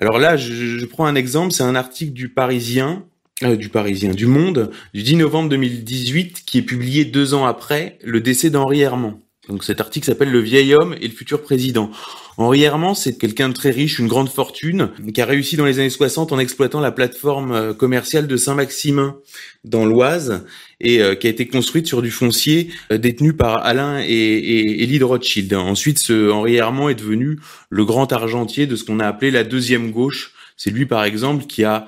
Alors 0.02 0.18
là, 0.18 0.36
je, 0.36 0.84
prends 0.86 1.06
un 1.06 1.14
exemple, 1.14 1.54
c'est 1.54 1.64
un 1.64 1.76
article 1.76 2.14
du 2.14 2.30
Parisien, 2.30 3.06
euh, 3.44 3.56
du 3.56 3.70
Parisien, 3.70 4.12
du 4.12 4.26
Monde, 4.26 4.72
du 4.96 5.04
10 5.04 5.18
novembre 5.18 5.50
2018, 5.50 6.44
qui 6.44 6.58
est 6.58 6.64
publié 6.64 7.06
deux 7.06 7.36
ans 7.36 7.46
après 7.46 8.00
le 8.02 8.20
décès 8.20 8.50
d'Henri 8.50 8.82
Herman. 8.82 9.20
Donc 9.52 9.66
cet 9.66 9.82
article 9.82 10.06
s'appelle 10.06 10.32
Le 10.32 10.40
vieil 10.40 10.74
homme 10.74 10.96
et 11.02 11.08
le 11.08 11.14
futur 11.14 11.42
président. 11.42 11.92
Henri 12.38 12.64
Herman, 12.64 12.96
c'est 12.96 13.18
quelqu'un 13.18 13.50
de 13.50 13.54
très 13.54 13.70
riche, 13.70 14.00
une 14.00 14.08
grande 14.08 14.30
fortune, 14.30 14.92
qui 15.14 15.20
a 15.20 15.26
réussi 15.26 15.58
dans 15.58 15.66
les 15.66 15.78
années 15.80 15.90
60 15.90 16.32
en 16.32 16.40
exploitant 16.40 16.80
la 16.80 16.92
plateforme 16.92 17.52
euh, 17.52 17.74
commerciale 17.74 18.28
de 18.28 18.38
Saint-Maximin 18.38 19.18
dans 19.66 19.86
l'Oise 19.86 20.46
et 20.80 21.02
euh, 21.02 21.16
qui 21.16 21.28
a 21.28 21.30
été 21.30 21.50
construite 21.50 21.86
sur 21.86 22.02
du 22.02 22.12
foncier 22.12 22.70
euh, 22.94 22.98
détenu 22.98 23.34
par 23.34 23.66
Alain 23.66 24.00
et, 24.00 24.08
et 24.08 24.84
Elie 24.84 25.00
de 25.00 25.04
Rothschild. 25.04 25.54
Ensuite, 25.54 26.00
ce 26.00 26.32
Henri 26.32 26.56
Herman 26.56 26.90
est 26.90 26.96
devenu 26.96 27.38
le 27.70 27.84
grand 27.84 28.14
argentier 28.14 28.68
de 28.68 28.78
ce 28.78 28.86
qu'on 28.86 29.02
a 29.02 29.06
appelé 29.06 29.32
la 29.32 29.44
deuxième 29.44 29.92
gauche. 29.92 30.32
C'est 30.56 30.72
lui, 30.72 30.86
par 30.86 31.04
exemple, 31.04 31.46
qui 31.46 31.64
a 31.64 31.88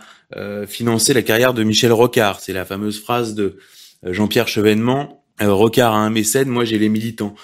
financé 0.68 1.14
la 1.14 1.22
carrière 1.22 1.54
de 1.54 1.62
Michel 1.62 1.92
Rocard. 1.92 2.40
C'est 2.40 2.54
la 2.54 2.66
fameuse 2.66 3.00
phrase 3.00 3.36
de 3.36 3.58
Jean-Pierre 4.04 4.48
Chevènement. 4.48 5.23
Rocard 5.42 5.94
a 5.94 5.98
un 5.98 6.10
mécène, 6.10 6.50
moi 6.50 6.64
j'ai 6.66 6.78
les 6.78 6.90
militants. 6.90 7.36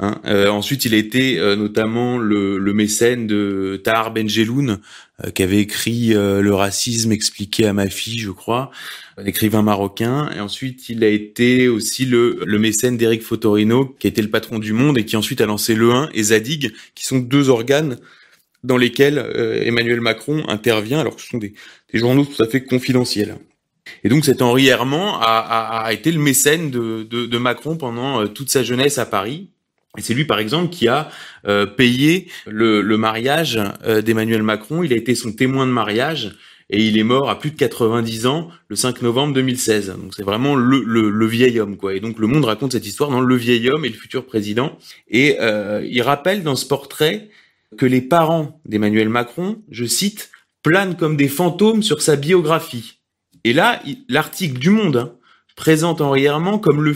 Hein. 0.00 0.20
Euh, 0.26 0.48
ensuite, 0.48 0.84
il 0.84 0.94
a 0.94 0.96
été 0.96 1.38
euh, 1.38 1.56
notamment 1.56 2.18
le, 2.18 2.58
le, 2.58 2.72
mécène 2.72 3.26
de 3.26 3.80
Tahar 3.82 4.12
Benjeloun, 4.12 4.78
euh, 5.24 5.30
qui 5.30 5.42
avait 5.42 5.58
écrit 5.58 6.10
Le 6.10 6.54
racisme 6.54 7.10
expliqué 7.10 7.66
à 7.66 7.72
ma 7.72 7.88
fille, 7.88 8.18
je 8.18 8.30
crois, 8.30 8.70
un 9.16 9.24
écrivain 9.24 9.62
marocain. 9.62 10.30
Et 10.36 10.40
ensuite, 10.40 10.88
il 10.88 11.02
a 11.02 11.08
été 11.08 11.68
aussi 11.68 12.04
le, 12.04 12.40
le 12.46 12.58
mécène 12.58 12.96
d'Éric 12.96 13.22
Fotorino, 13.22 13.96
qui 13.98 14.06
était 14.06 14.22
le 14.22 14.30
patron 14.30 14.58
du 14.58 14.72
Monde 14.72 14.98
et 14.98 15.04
qui 15.04 15.16
ensuite 15.16 15.40
a 15.40 15.46
lancé 15.46 15.74
Le 15.74 15.90
1 15.92 16.10
et 16.14 16.22
Zadig, 16.22 16.72
qui 16.94 17.04
sont 17.04 17.18
deux 17.18 17.48
organes 17.48 17.98
dans 18.64 18.76
lesquels 18.76 19.18
Emmanuel 19.64 20.00
Macron 20.00 20.44
intervient, 20.48 20.98
alors 20.98 21.14
que 21.14 21.22
ce 21.22 21.28
sont 21.28 21.38
des, 21.38 21.54
des 21.92 21.98
journaux 21.98 22.24
tout 22.24 22.42
à 22.42 22.48
fait 22.48 22.64
confidentiels. 22.64 23.36
Et 24.04 24.08
donc 24.08 24.24
cet 24.24 24.42
Henri 24.42 24.66
Herman 24.66 25.18
a, 25.20 25.88
été 25.92 26.12
le 26.12 26.20
mécène 26.20 26.70
de, 26.70 27.38
Macron 27.38 27.76
pendant 27.76 28.26
toute 28.28 28.50
sa 28.50 28.62
jeunesse 28.62 28.98
à 28.98 29.06
Paris. 29.06 29.48
C'est 29.96 30.14
lui, 30.14 30.24
par 30.24 30.38
exemple, 30.38 30.70
qui 30.70 30.88
a 30.88 31.10
euh, 31.46 31.66
payé 31.66 32.28
le, 32.46 32.82
mariage 32.96 33.58
euh, 33.84 34.02
d'Emmanuel 34.02 34.42
Macron. 34.42 34.82
Il 34.82 34.92
a 34.92 34.96
été 34.96 35.14
son 35.14 35.32
témoin 35.32 35.66
de 35.66 35.72
mariage 35.72 36.36
et 36.70 36.84
il 36.86 36.98
est 36.98 37.04
mort 37.04 37.30
à 37.30 37.38
plus 37.38 37.50
de 37.50 37.56
90 37.56 38.26
ans 38.26 38.48
le 38.68 38.76
5 38.76 39.02
novembre 39.02 39.34
2016. 39.34 39.96
Donc 40.00 40.14
c'est 40.14 40.22
vraiment 40.22 40.54
le, 40.54 41.26
vieil 41.26 41.58
homme, 41.58 41.76
quoi. 41.76 41.94
Et 41.94 42.00
donc 42.00 42.18
le 42.18 42.26
Monde 42.26 42.44
raconte 42.44 42.72
cette 42.72 42.86
histoire 42.86 43.10
dans 43.10 43.20
le 43.20 43.36
vieil 43.36 43.68
homme 43.70 43.84
et 43.84 43.88
le 43.88 43.94
futur 43.94 44.26
président. 44.26 44.78
Et 45.08 45.36
euh, 45.40 45.84
il 45.88 46.02
rappelle 46.02 46.42
dans 46.42 46.56
ce 46.56 46.66
portrait 46.66 47.30
que 47.76 47.86
les 47.86 48.00
parents 48.00 48.60
d'Emmanuel 48.66 49.08
Macron, 49.08 49.62
je 49.70 49.84
cite, 49.84 50.30
planent 50.62 50.96
comme 50.96 51.16
des 51.16 51.28
fantômes 51.28 51.82
sur 51.82 52.02
sa 52.02 52.16
biographie. 52.16 52.97
Et 53.44 53.52
là, 53.52 53.82
l'article 54.08 54.58
du 54.58 54.70
Monde 54.70 54.96
hein, 54.96 55.12
présente 55.56 56.00
Henri 56.00 56.24
Herman 56.24 56.60
comme 56.60 56.82
le 56.82 56.94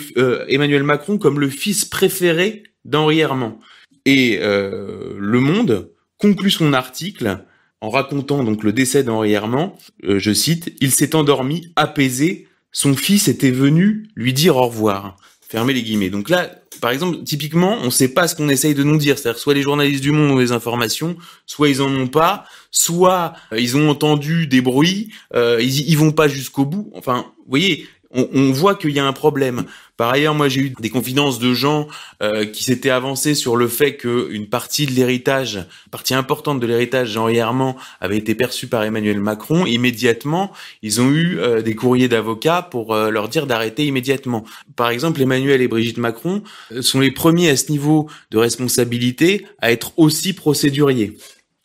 Emmanuel 0.52 0.82
Macron 0.82 1.18
comme 1.18 1.40
le 1.40 1.48
fils 1.48 1.84
préféré 1.84 2.64
d'Henri 2.84 3.20
Herman. 3.20 3.56
Et 4.04 4.38
euh, 4.40 5.14
Le 5.18 5.40
Monde 5.40 5.90
conclut 6.18 6.50
son 6.50 6.72
article 6.72 7.44
en 7.80 7.90
racontant 7.90 8.44
donc 8.44 8.62
le 8.62 8.72
décès 8.72 9.02
d'Henri 9.04 9.32
Herman. 9.32 9.72
Euh, 10.04 10.18
je 10.18 10.32
cite 10.32 10.74
Il 10.80 10.92
s'est 10.92 11.14
endormi, 11.14 11.72
apaisé. 11.76 12.48
Son 12.70 12.94
fils 12.94 13.28
était 13.28 13.50
venu 13.50 14.08
lui 14.16 14.32
dire 14.32 14.56
au 14.56 14.66
revoir. 14.66 15.16
Fermez 15.52 15.74
les 15.74 15.82
guillemets. 15.82 16.08
Donc 16.08 16.30
là, 16.30 16.50
par 16.80 16.92
exemple, 16.92 17.24
typiquement, 17.24 17.76
on 17.82 17.84
ne 17.84 17.90
sait 17.90 18.08
pas 18.08 18.26
ce 18.26 18.34
qu'on 18.34 18.48
essaye 18.48 18.74
de 18.74 18.82
nous 18.84 18.96
dire. 18.96 19.18
C'est-à-dire 19.18 19.38
soit 19.38 19.52
les 19.52 19.60
journalistes 19.60 20.02
du 20.02 20.10
Monde 20.10 20.30
ont 20.30 20.38
des 20.38 20.50
informations, 20.50 21.14
soit 21.44 21.68
ils 21.68 21.82
en 21.82 21.94
ont 21.94 22.08
pas, 22.08 22.46
soit 22.70 23.34
euh, 23.52 23.60
ils 23.60 23.76
ont 23.76 23.90
entendu 23.90 24.46
des 24.46 24.62
bruits, 24.62 25.10
euh, 25.34 25.58
ils, 25.60 25.90
ils 25.90 25.98
vont 25.98 26.10
pas 26.10 26.26
jusqu'au 26.26 26.64
bout. 26.64 26.90
Enfin, 26.94 27.26
vous 27.40 27.50
voyez, 27.50 27.86
on, 28.14 28.52
voit 28.52 28.74
qu'il 28.74 28.90
y 28.90 28.98
a 28.98 29.06
un 29.06 29.12
problème. 29.12 29.64
Par 29.96 30.10
ailleurs, 30.10 30.34
moi 30.34 30.48
j'ai 30.48 30.60
eu 30.60 30.74
des 30.80 30.90
confidences 30.90 31.38
de 31.38 31.54
gens 31.54 31.88
euh, 32.22 32.44
qui 32.44 32.64
s'étaient 32.64 32.90
avancés 32.90 33.34
sur 33.34 33.56
le 33.56 33.68
fait 33.68 33.96
qu'une 33.96 34.48
partie 34.48 34.86
de 34.86 34.92
l'héritage, 34.92 35.66
partie 35.90 36.14
importante 36.14 36.60
de 36.60 36.66
l'héritage 36.66 37.10
Jean-Henri 37.10 37.36
Herman 37.36 37.74
avait 38.00 38.18
été 38.18 38.34
perçue 38.34 38.66
par 38.66 38.82
Emmanuel 38.84 39.20
Macron. 39.20 39.66
Immédiatement, 39.66 40.52
ils 40.82 41.00
ont 41.00 41.10
eu 41.10 41.38
euh, 41.38 41.62
des 41.62 41.74
courriers 41.74 42.08
d'avocats 42.08 42.62
pour 42.62 42.94
euh, 42.94 43.10
leur 43.10 43.28
dire 43.28 43.46
d'arrêter 43.46 43.86
immédiatement. 43.86 44.44
Par 44.76 44.90
exemple, 44.90 45.20
Emmanuel 45.20 45.62
et 45.62 45.68
Brigitte 45.68 45.98
Macron 45.98 46.42
sont 46.80 47.00
les 47.00 47.10
premiers 47.10 47.50
à 47.50 47.56
ce 47.56 47.70
niveau 47.70 48.08
de 48.30 48.38
responsabilité 48.38 49.46
à 49.60 49.72
être 49.72 49.92
aussi 49.96 50.32
procéduriers 50.32 51.16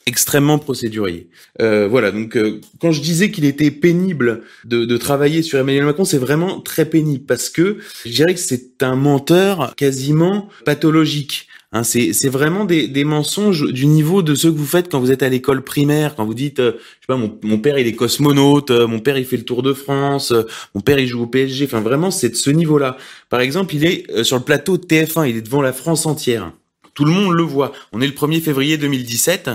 extrêmement 0.08 0.58
procédurier. 0.58 1.28
Euh, 1.62 1.88
voilà, 1.88 2.12
donc 2.12 2.36
euh, 2.38 2.62
quand 2.80 2.92
je 2.92 3.02
disais 3.02 3.30
qu'il 3.30 3.46
était 3.46 3.72
pénible 3.72 4.42
de, 4.66 4.86
de, 4.86 4.98
travailler 4.98 5.44
sur 5.44 5.60
Emmanuel 5.60 5.84
Macron, 5.84 6.06
c'est 6.06 6.18
vraiment 6.18 6.62
très 6.62 6.86
pénible 6.86 7.26
parce 7.26 7.50
que 7.50 7.78
je 8.06 8.12
dirais 8.12 8.34
que 8.34 8.40
c'est 8.40 8.82
un 8.82 8.96
menteur 8.96 9.76
quasiment 9.76 10.48
pathologique. 10.66 11.48
Hein, 11.74 11.84
c'est, 11.84 12.30
vraiment 12.30 12.64
des, 12.64 12.88
des, 12.88 13.04
mensonges 13.04 13.70
du 13.74 13.88
niveau 13.88 14.22
de 14.22 14.36
ceux 14.36 14.50
que 14.54 14.58
vous 14.58 14.66
faites 14.66 14.90
quand 14.90 15.02
vous 15.02 15.12
êtes 15.12 15.22
à 15.22 15.28
l'école 15.28 15.62
primaire, 15.62 16.16
quand 16.16 16.26
vous 16.26 16.34
dites, 16.34 16.62
euh, 16.62 16.72
je 16.76 16.80
sais 16.80 17.08
pas, 17.08 17.18
mon, 17.18 17.38
mon, 17.44 17.58
père 17.60 17.78
il 17.78 17.86
est 17.88 17.94
cosmonaute, 17.94 18.72
euh, 18.72 18.88
mon 18.88 19.00
père 19.00 19.18
il 19.18 19.26
fait 19.26 19.36
le 19.36 19.44
Tour 19.44 19.64
de 19.64 19.74
France, 19.74 20.34
mon 20.74 20.80
père 20.80 20.98
il 20.98 21.08
joue 21.08 21.24
au 21.24 21.28
PSG. 21.28 21.66
Enfin 21.66 21.82
vraiment, 21.82 22.10
c'est 22.10 22.30
de 22.30 22.36
ce 22.36 22.50
niveau-là. 22.50 22.96
Par 23.30 23.42
exemple, 23.42 23.76
il 23.76 23.84
est 23.84 24.24
sur 24.24 24.38
le 24.38 24.44
plateau 24.44 24.78
de 24.78 24.86
TF1, 24.86 25.30
il 25.30 25.36
est 25.36 25.42
devant 25.42 25.62
la 25.62 25.74
France 25.74 26.06
entière. 26.06 26.54
Tout 26.94 27.06
le 27.06 27.12
monde 27.12 27.34
le 27.34 27.44
voit. 27.44 27.74
On 27.92 28.02
est 28.02 28.08
le 28.08 28.14
1er 28.14 28.42
février 28.42 28.78
2017. 28.78 29.52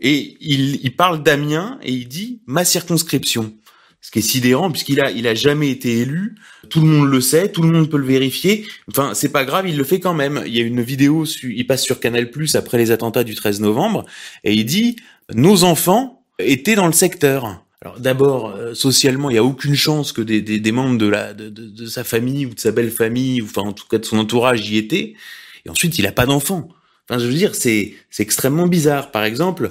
Et 0.00 0.36
il, 0.40 0.84
il 0.84 0.94
parle 0.94 1.22
d'Amiens 1.22 1.78
et 1.82 1.92
il 1.92 2.08
dit 2.08 2.42
ma 2.46 2.64
circonscription. 2.64 3.54
Ce 4.00 4.10
qui 4.10 4.20
est 4.20 4.22
sidérant 4.22 4.70
puisqu'il 4.70 5.00
a, 5.00 5.10
il 5.10 5.26
a 5.26 5.34
jamais 5.34 5.70
été 5.70 5.98
élu. 5.98 6.36
Tout 6.70 6.80
le 6.80 6.86
monde 6.86 7.08
le 7.08 7.20
sait, 7.20 7.50
tout 7.50 7.62
le 7.62 7.70
monde 7.70 7.90
peut 7.90 7.96
le 7.96 8.06
vérifier. 8.06 8.66
Enfin, 8.88 9.14
c'est 9.14 9.30
pas 9.30 9.44
grave, 9.44 9.68
il 9.68 9.76
le 9.76 9.84
fait 9.84 9.98
quand 9.98 10.14
même. 10.14 10.42
Il 10.46 10.56
y 10.56 10.60
a 10.60 10.64
une 10.64 10.82
vidéo, 10.82 11.24
il 11.42 11.66
passe 11.66 11.82
sur 11.82 11.98
Canal 11.98 12.30
Plus 12.30 12.54
après 12.54 12.78
les 12.78 12.90
attentats 12.90 13.24
du 13.24 13.34
13 13.34 13.60
novembre 13.60 14.04
et 14.44 14.52
il 14.54 14.64
dit 14.64 14.96
nos 15.34 15.64
enfants 15.64 16.22
étaient 16.38 16.76
dans 16.76 16.86
le 16.86 16.92
secteur. 16.92 17.62
Alors 17.82 18.00
d'abord, 18.00 18.50
euh, 18.50 18.74
socialement, 18.74 19.30
il 19.30 19.34
n'y 19.34 19.38
a 19.38 19.44
aucune 19.44 19.74
chance 19.74 20.12
que 20.12 20.22
des, 20.22 20.40
des, 20.40 20.60
des 20.60 20.72
membres 20.72 20.98
de, 20.98 21.06
la, 21.06 21.34
de, 21.34 21.48
de, 21.48 21.86
sa 21.86 22.04
famille 22.04 22.46
ou 22.46 22.54
de 22.54 22.60
sa 22.60 22.72
belle 22.72 22.90
famille, 22.90 23.42
ou 23.42 23.44
enfin 23.44 23.62
en 23.62 23.72
tout 23.72 23.86
cas 23.86 23.98
de 23.98 24.04
son 24.04 24.18
entourage 24.18 24.68
y 24.68 24.78
étaient. 24.78 25.14
Et 25.64 25.70
ensuite, 25.70 25.98
il 25.98 26.04
n'a 26.04 26.12
pas 26.12 26.26
d'enfants. 26.26 26.68
Enfin, 27.08 27.20
je 27.20 27.26
veux 27.26 27.34
dire, 27.34 27.54
c'est 27.54 27.94
extrêmement 28.18 28.66
bizarre. 28.66 29.10
Par 29.10 29.24
exemple, 29.24 29.70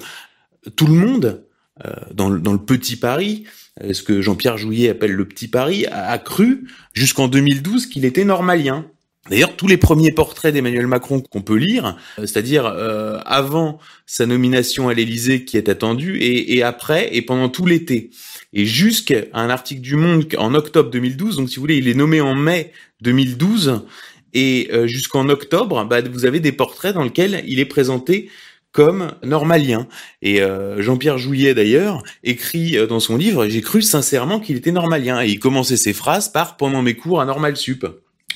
tout 0.75 0.87
le 0.87 0.93
monde 0.93 1.43
euh, 1.85 1.91
dans, 2.13 2.29
le, 2.29 2.39
dans 2.39 2.53
le 2.53 2.59
petit 2.59 2.95
Paris, 2.95 3.45
euh, 3.83 3.93
ce 3.93 4.03
que 4.03 4.21
Jean-Pierre 4.21 4.57
Jouillet 4.57 4.89
appelle 4.89 5.11
le 5.11 5.25
petit 5.25 5.47
Paris, 5.47 5.85
a, 5.91 6.17
cru 6.17 6.67
jusqu'en 6.93 7.27
2012 7.27 7.87
qu'il 7.87 8.05
était 8.05 8.23
normalien. 8.23 8.85
D'ailleurs, 9.29 9.55
tous 9.55 9.67
les 9.67 9.77
premiers 9.77 10.11
portraits 10.11 10.53
d'Emmanuel 10.53 10.85
Macron 10.87 11.19
qu'on 11.19 11.41
peut 11.41 11.57
lire, 11.57 11.97
euh, 12.19 12.21
c'est-à-dire 12.21 12.65
euh, 12.65 13.19
avant 13.25 13.79
sa 14.05 14.25
nomination 14.25 14.87
à 14.87 14.93
l'Élysée 14.93 15.43
qui 15.45 15.57
est 15.57 15.67
attendue, 15.67 16.17
et, 16.19 16.55
et 16.55 16.63
après, 16.63 17.13
et 17.15 17.21
pendant 17.21 17.49
tout 17.49 17.65
l'été, 17.65 18.11
et 18.53 18.65
jusqu'à 18.65 19.23
un 19.33 19.49
article 19.49 19.81
du 19.81 19.95
Monde 19.95 20.27
en 20.37 20.53
octobre 20.53 20.89
2012, 20.91 21.37
donc 21.37 21.49
si 21.49 21.55
vous 21.55 21.61
voulez, 21.61 21.77
il 21.77 21.89
est 21.89 21.95
nommé 21.95 22.21
en 22.21 22.35
mai 22.35 22.71
2012, 23.01 23.81
et 24.35 24.69
euh, 24.71 24.85
jusqu'en 24.85 25.29
octobre, 25.29 25.85
bah, 25.85 26.01
vous 26.01 26.25
avez 26.25 26.39
des 26.39 26.51
portraits 26.51 26.93
dans 26.93 27.03
lesquels 27.03 27.43
il 27.47 27.59
est 27.59 27.65
présenté 27.65 28.29
comme 28.75 29.13
normalien. 29.23 29.87
Et 30.21 30.41
euh, 30.41 30.81
Jean-Pierre 30.81 31.17
Jouillet 31.17 31.53
d'ailleurs 31.53 32.03
écrit 32.25 32.77
euh, 32.77 32.85
dans 32.85 32.99
son 32.99 33.15
livre, 33.15 33.47
j'ai 33.47 33.61
cru 33.61 33.81
sincèrement 33.81 34.41
qu'il 34.41 34.57
était 34.57 34.73
normalien. 34.73 35.23
Et 35.23 35.29
il 35.29 35.39
commençait 35.39 35.77
ses 35.77 35.93
phrases 35.93 36.27
par 36.27 36.57
pendant 36.57 36.81
mes 36.81 36.93
cours 36.93 37.21
à 37.21 37.25
Normal 37.25 37.55
Sup. 37.55 37.87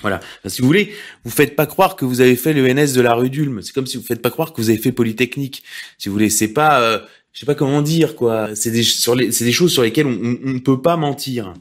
Voilà. 0.02 0.22
si 0.46 0.62
vous 0.62 0.68
voulez, 0.68 0.94
vous 1.26 1.32
faites 1.32 1.58
pas 1.58 1.66
croire 1.66 1.98
que 1.98 2.06
vous 2.06 2.22
avez 2.22 2.38
fait 2.38 2.54
le 2.54 2.66
NS 2.74 2.94
de 2.94 3.02
la 3.02 3.14
rue 3.16 3.30
d'Ulm. 3.30 3.62
C'est 3.62 3.74
comme 3.74 3.86
si 3.86 3.98
vous 3.98 4.04
faites 4.04 4.22
pas 4.22 4.30
croire 4.30 4.54
que 4.54 4.62
vous 4.62 4.70
avez 4.70 4.80
fait 4.80 4.94
Polytechnique. 4.94 5.62
Si 5.98 6.08
vous 6.08 6.14
voulez, 6.14 6.30
c'est 6.30 6.54
pas, 6.54 6.82
euh, 6.82 7.00
je 7.34 7.42
sais 7.42 7.46
pas 7.46 7.56
comment 7.56 7.82
dire 7.82 8.16
quoi. 8.16 8.56
C'est 8.56 8.72
des, 8.72 8.84
c'est 8.84 9.44
des 9.44 9.52
choses 9.52 9.74
sur 9.74 9.84
lesquelles 9.84 10.08
on 10.08 10.38
ne 10.54 10.60
peut 10.60 10.82
pas 10.82 10.96
mentir. 10.96 11.54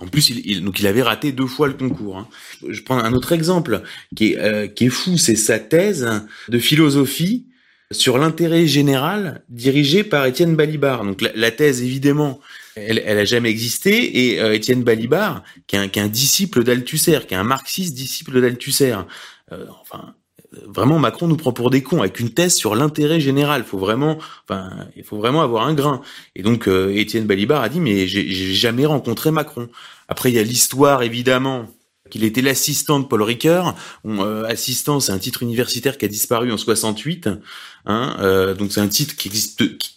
En 0.00 0.06
plus, 0.06 0.30
il, 0.30 0.64
donc 0.64 0.80
il 0.80 0.86
avait 0.86 1.02
raté 1.02 1.32
deux 1.32 1.46
fois 1.46 1.68
le 1.68 1.74
concours. 1.74 2.16
Hein. 2.16 2.28
Je 2.68 2.80
prends 2.82 2.98
un 2.98 3.12
autre 3.12 3.32
exemple 3.32 3.82
qui 4.16 4.32
est, 4.32 4.38
euh, 4.38 4.66
qui 4.66 4.86
est 4.86 4.90
fou, 4.90 5.18
c'est 5.18 5.36
sa 5.36 5.58
thèse 5.58 6.08
de 6.48 6.58
philosophie 6.58 7.46
sur 7.92 8.18
l'intérêt 8.18 8.66
général 8.66 9.42
dirigée 9.48 10.04
par 10.04 10.24
Étienne 10.26 10.56
Balibar. 10.56 11.04
Donc 11.04 11.22
la, 11.22 11.50
thèse, 11.50 11.82
évidemment, 11.82 12.40
elle, 12.76 13.02
elle 13.04 13.18
a 13.18 13.24
jamais 13.24 13.50
existé. 13.50 14.26
Et 14.32 14.40
euh, 14.40 14.54
Étienne 14.54 14.82
Balibar, 14.82 15.42
qui 15.66 15.76
est 15.76 15.80
un, 15.80 15.88
qui 15.88 15.98
est 15.98 16.02
un 16.02 16.08
disciple 16.08 16.64
d'Althusser, 16.64 17.20
qui 17.26 17.34
est 17.34 17.38
un 17.38 17.44
marxiste 17.44 17.94
disciple 17.94 18.40
d'Althusser, 18.40 18.96
euh, 19.52 19.64
enfin 19.82 20.14
vraiment 20.66 20.98
Macron 20.98 21.28
nous 21.28 21.36
prend 21.36 21.52
pour 21.52 21.70
des 21.70 21.82
cons 21.82 22.00
avec 22.00 22.20
une 22.20 22.30
thèse 22.30 22.54
sur 22.54 22.74
l'intérêt 22.74 23.20
général. 23.20 23.64
Faut 23.64 23.78
vraiment, 23.78 24.18
enfin, 24.48 24.70
il 24.96 25.04
faut 25.04 25.16
vraiment 25.16 25.42
avoir 25.42 25.66
un 25.66 25.74
grain. 25.74 26.00
Et 26.34 26.42
donc 26.42 26.68
euh, 26.68 26.94
Étienne 26.94 27.26
Balibar 27.26 27.62
a 27.62 27.68
dit 27.68 27.80
mais 27.80 28.06
j'ai 28.06 28.54
jamais 28.54 28.86
rencontré 28.86 29.30
Macron. 29.30 29.68
Après 30.08 30.30
il 30.30 30.34
y 30.34 30.38
a 30.38 30.42
l'histoire 30.42 31.02
évidemment 31.02 31.66
qu'il 32.10 32.24
était 32.24 32.42
l'assistant 32.42 32.98
de 32.98 33.04
Paul 33.04 33.22
Ricoeur. 33.22 33.76
Euh, 34.04 34.44
assistant, 34.44 34.98
c'est 34.98 35.12
un 35.12 35.18
titre 35.18 35.42
universitaire 35.42 35.96
qui 35.96 36.04
a 36.04 36.08
disparu 36.08 36.52
en 36.52 36.56
68. 36.56 37.28
Hein, 37.86 38.16
euh, 38.20 38.54
donc 38.54 38.72
c'est 38.72 38.80
un 38.80 38.88
titre 38.88 39.14
qui 39.16 39.30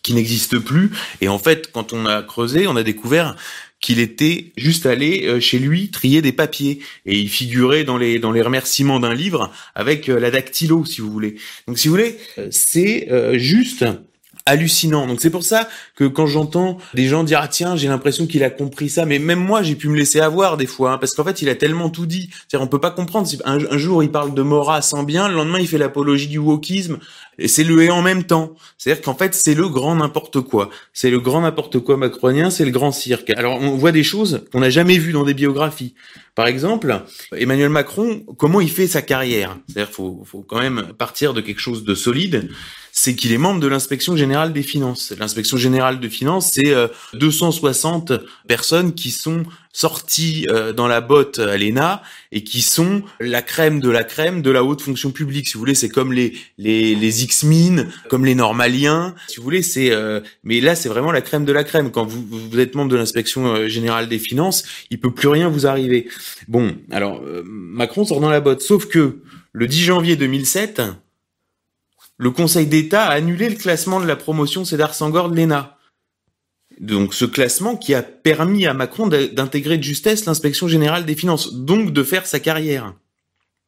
qui 0.03 0.13
n'existe 0.13 0.59
plus. 0.59 0.91
Et 1.21 1.27
en 1.27 1.39
fait, 1.39 1.71
quand 1.71 1.91
on 1.91 2.05
a 2.05 2.21
creusé, 2.21 2.67
on 2.67 2.75
a 2.75 2.83
découvert 2.83 3.35
qu'il 3.83 3.99
était 3.99 4.53
juste 4.55 4.85
allé 4.85 5.25
euh, 5.25 5.41
chez 5.41 5.59
lui 5.59 5.91
trier 5.91 6.21
des 6.21 6.31
papiers 6.31 6.79
et 7.05 7.19
il 7.19 7.27
figurait 7.27 7.83
dans 7.83 7.97
les 7.97 8.17
dans 8.17 8.31
les 8.31 8.41
remerciements 8.41 9.01
d'un 9.01 9.13
livre 9.13 9.51
avec 9.75 10.07
euh, 10.07 10.21
la 10.21 10.31
dactylo 10.31 10.85
si 10.85 11.01
vous 11.01 11.11
voulez. 11.11 11.35
Donc 11.67 11.77
si 11.77 11.89
vous 11.89 11.95
voulez, 11.95 12.17
euh, 12.37 12.47
c'est 12.49 13.09
juste 13.33 13.85
hallucinant. 14.45 15.07
Donc 15.07 15.21
c'est 15.21 15.29
pour 15.29 15.43
ça 15.43 15.69
que 15.95 16.03
quand 16.03 16.27
j'entends 16.27 16.77
des 16.93 17.07
gens 17.07 17.23
dire 17.23 17.39
ah 17.41 17.47
tiens 17.47 17.75
j'ai 17.75 17.87
l'impression 17.87 18.27
qu'il 18.27 18.43
a 18.43 18.49
compris 18.49 18.89
ça, 18.89 19.05
mais 19.05 19.19
même 19.19 19.39
moi 19.39 19.63
j'ai 19.63 19.75
pu 19.75 19.87
me 19.87 19.95
laisser 19.95 20.19
avoir 20.19 20.57
des 20.57 20.65
fois 20.65 20.93
hein, 20.93 20.97
parce 20.97 21.13
qu'en 21.13 21.23
fait 21.23 21.41
il 21.41 21.49
a 21.49 21.55
tellement 21.55 21.89
tout 21.89 22.05
dit. 22.05 22.29
C'est-à-dire 22.31 22.65
on 22.65 22.67
peut 22.67 22.79
pas 22.81 22.91
comprendre. 22.91 23.29
Un, 23.45 23.59
un, 23.71 23.77
jour 23.77 24.03
il 24.03 24.11
parle 24.11 24.33
de 24.33 24.41
Mora 24.41 24.81
sans 24.81 25.03
bien, 25.03 25.29
le 25.29 25.35
lendemain 25.35 25.59
il 25.59 25.67
fait 25.67 25.77
l'apologie 25.77 26.27
du 26.27 26.39
wokisme 26.39 26.99
et 27.39 27.47
c'est 27.47 27.63
le 27.63 27.81
et 27.83 27.89
en 27.89 28.01
même 28.01 28.25
temps. 28.25 28.53
C'est-à-dire 28.77 29.01
qu'en 29.01 29.15
fait 29.15 29.33
c'est 29.33 29.55
le 29.55 29.69
grand 29.69 29.95
n'importe 29.95 30.41
quoi. 30.41 30.69
C'est 30.91 31.09
le 31.09 31.19
grand 31.19 31.41
n'importe 31.41 31.79
quoi 31.79 31.95
macronien, 31.95 32.49
c'est 32.49 32.65
le 32.65 32.71
grand 32.71 32.91
cirque. 32.91 33.29
Alors 33.31 33.61
on 33.61 33.77
voit 33.77 33.93
des 33.93 34.03
choses 34.03 34.43
qu'on 34.51 34.59
n'a 34.59 34.69
jamais 34.69 34.97
vues 34.97 35.13
dans 35.13 35.23
des 35.23 35.33
biographies. 35.33 35.95
Par 36.35 36.47
exemple, 36.47 37.01
Emmanuel 37.35 37.69
Macron, 37.69 38.23
comment 38.37 38.59
il 38.59 38.71
fait 38.71 38.87
sa 38.87 39.03
carrière? 39.03 39.57
C'est-à-dire 39.67 39.93
faut 39.93 40.23
faut 40.25 40.41
quand 40.41 40.59
même 40.59 40.87
partir 40.97 41.33
de 41.33 41.41
quelque 41.41 41.59
chose 41.59 41.83
de 41.83 41.93
solide 41.93 42.49
c'est 43.03 43.15
qu'il 43.15 43.33
est 43.33 43.37
membre 43.37 43.59
de 43.59 43.67
l'inspection 43.67 44.15
générale 44.15 44.53
des 44.53 44.63
finances. 44.63 45.13
L'inspection 45.19 45.57
générale 45.57 45.99
des 45.99 46.09
finances, 46.09 46.53
c'est 46.53 46.73
260 47.15 48.11
euh, 48.11 48.19
personnes 48.47 48.93
qui 48.93 49.11
sont 49.11 49.43
sorties 49.73 50.47
euh, 50.49 50.71
dans 50.71 50.87
la 50.87 51.01
botte 51.01 51.37
à 51.37 51.57
l'ENA 51.57 52.01
et 52.31 52.45
qui 52.45 52.61
sont 52.61 53.01
la 53.19 53.41
crème 53.41 53.81
de 53.81 53.89
la 53.89 54.05
crème 54.05 54.41
de 54.41 54.49
la 54.51 54.63
haute 54.63 54.81
fonction 54.81 55.11
publique. 55.11 55.49
Si 55.49 55.55
vous 55.55 55.59
voulez, 55.59 55.75
c'est 55.75 55.89
comme 55.89 56.13
les 56.13 56.31
les, 56.57 56.95
les 56.95 57.23
X-Min, 57.25 57.87
comme 58.07 58.23
les 58.23 58.35
normaliens. 58.35 59.15
Si 59.27 59.35
vous 59.35 59.43
voulez, 59.43 59.63
c'est 59.63 59.91
euh, 59.91 60.21
mais 60.45 60.61
là, 60.61 60.73
c'est 60.73 60.87
vraiment 60.87 61.11
la 61.11 61.21
crème 61.21 61.43
de 61.43 61.51
la 61.51 61.65
crème. 61.65 61.91
Quand 61.91 62.05
vous, 62.05 62.25
vous 62.25 62.57
êtes 62.57 62.73
membre 62.73 62.91
de 62.91 62.95
l'inspection 62.95 63.67
générale 63.67 64.07
des 64.07 64.19
finances, 64.19 64.63
il 64.91 65.01
peut 65.01 65.11
plus 65.11 65.27
rien 65.27 65.49
vous 65.49 65.67
arriver. 65.67 66.07
Bon, 66.47 66.73
alors 66.89 67.21
Macron 67.43 68.05
sort 68.05 68.21
dans 68.21 68.29
la 68.29 68.39
botte, 68.39 68.61
sauf 68.61 68.85
que 68.85 69.17
le 69.51 69.67
10 69.67 69.83
janvier 69.83 70.15
2007, 70.15 70.81
le 72.23 72.31
Conseil 72.31 72.67
d'État 72.67 73.03
a 73.03 73.15
annulé 73.15 73.49
le 73.49 73.57
classement 73.57 73.99
de 73.99 74.05
la 74.05 74.15
promotion 74.15 74.63
Cédar 74.63 74.95
Sangor 74.95 75.29
de 75.29 75.35
l'ENA. 75.35 75.77
Donc 76.79 77.13
ce 77.13 77.25
classement 77.25 77.75
qui 77.75 77.93
a 77.93 78.01
permis 78.01 78.65
à 78.65 78.73
Macron 78.73 79.07
d'intégrer 79.07 79.77
de 79.77 79.83
justesse 79.83 80.23
l'inspection 80.23 80.69
générale 80.69 81.05
des 81.05 81.15
finances, 81.15 81.53
donc 81.53 81.91
de 81.91 82.01
faire 82.01 82.25
sa 82.25 82.39
carrière. 82.39 82.93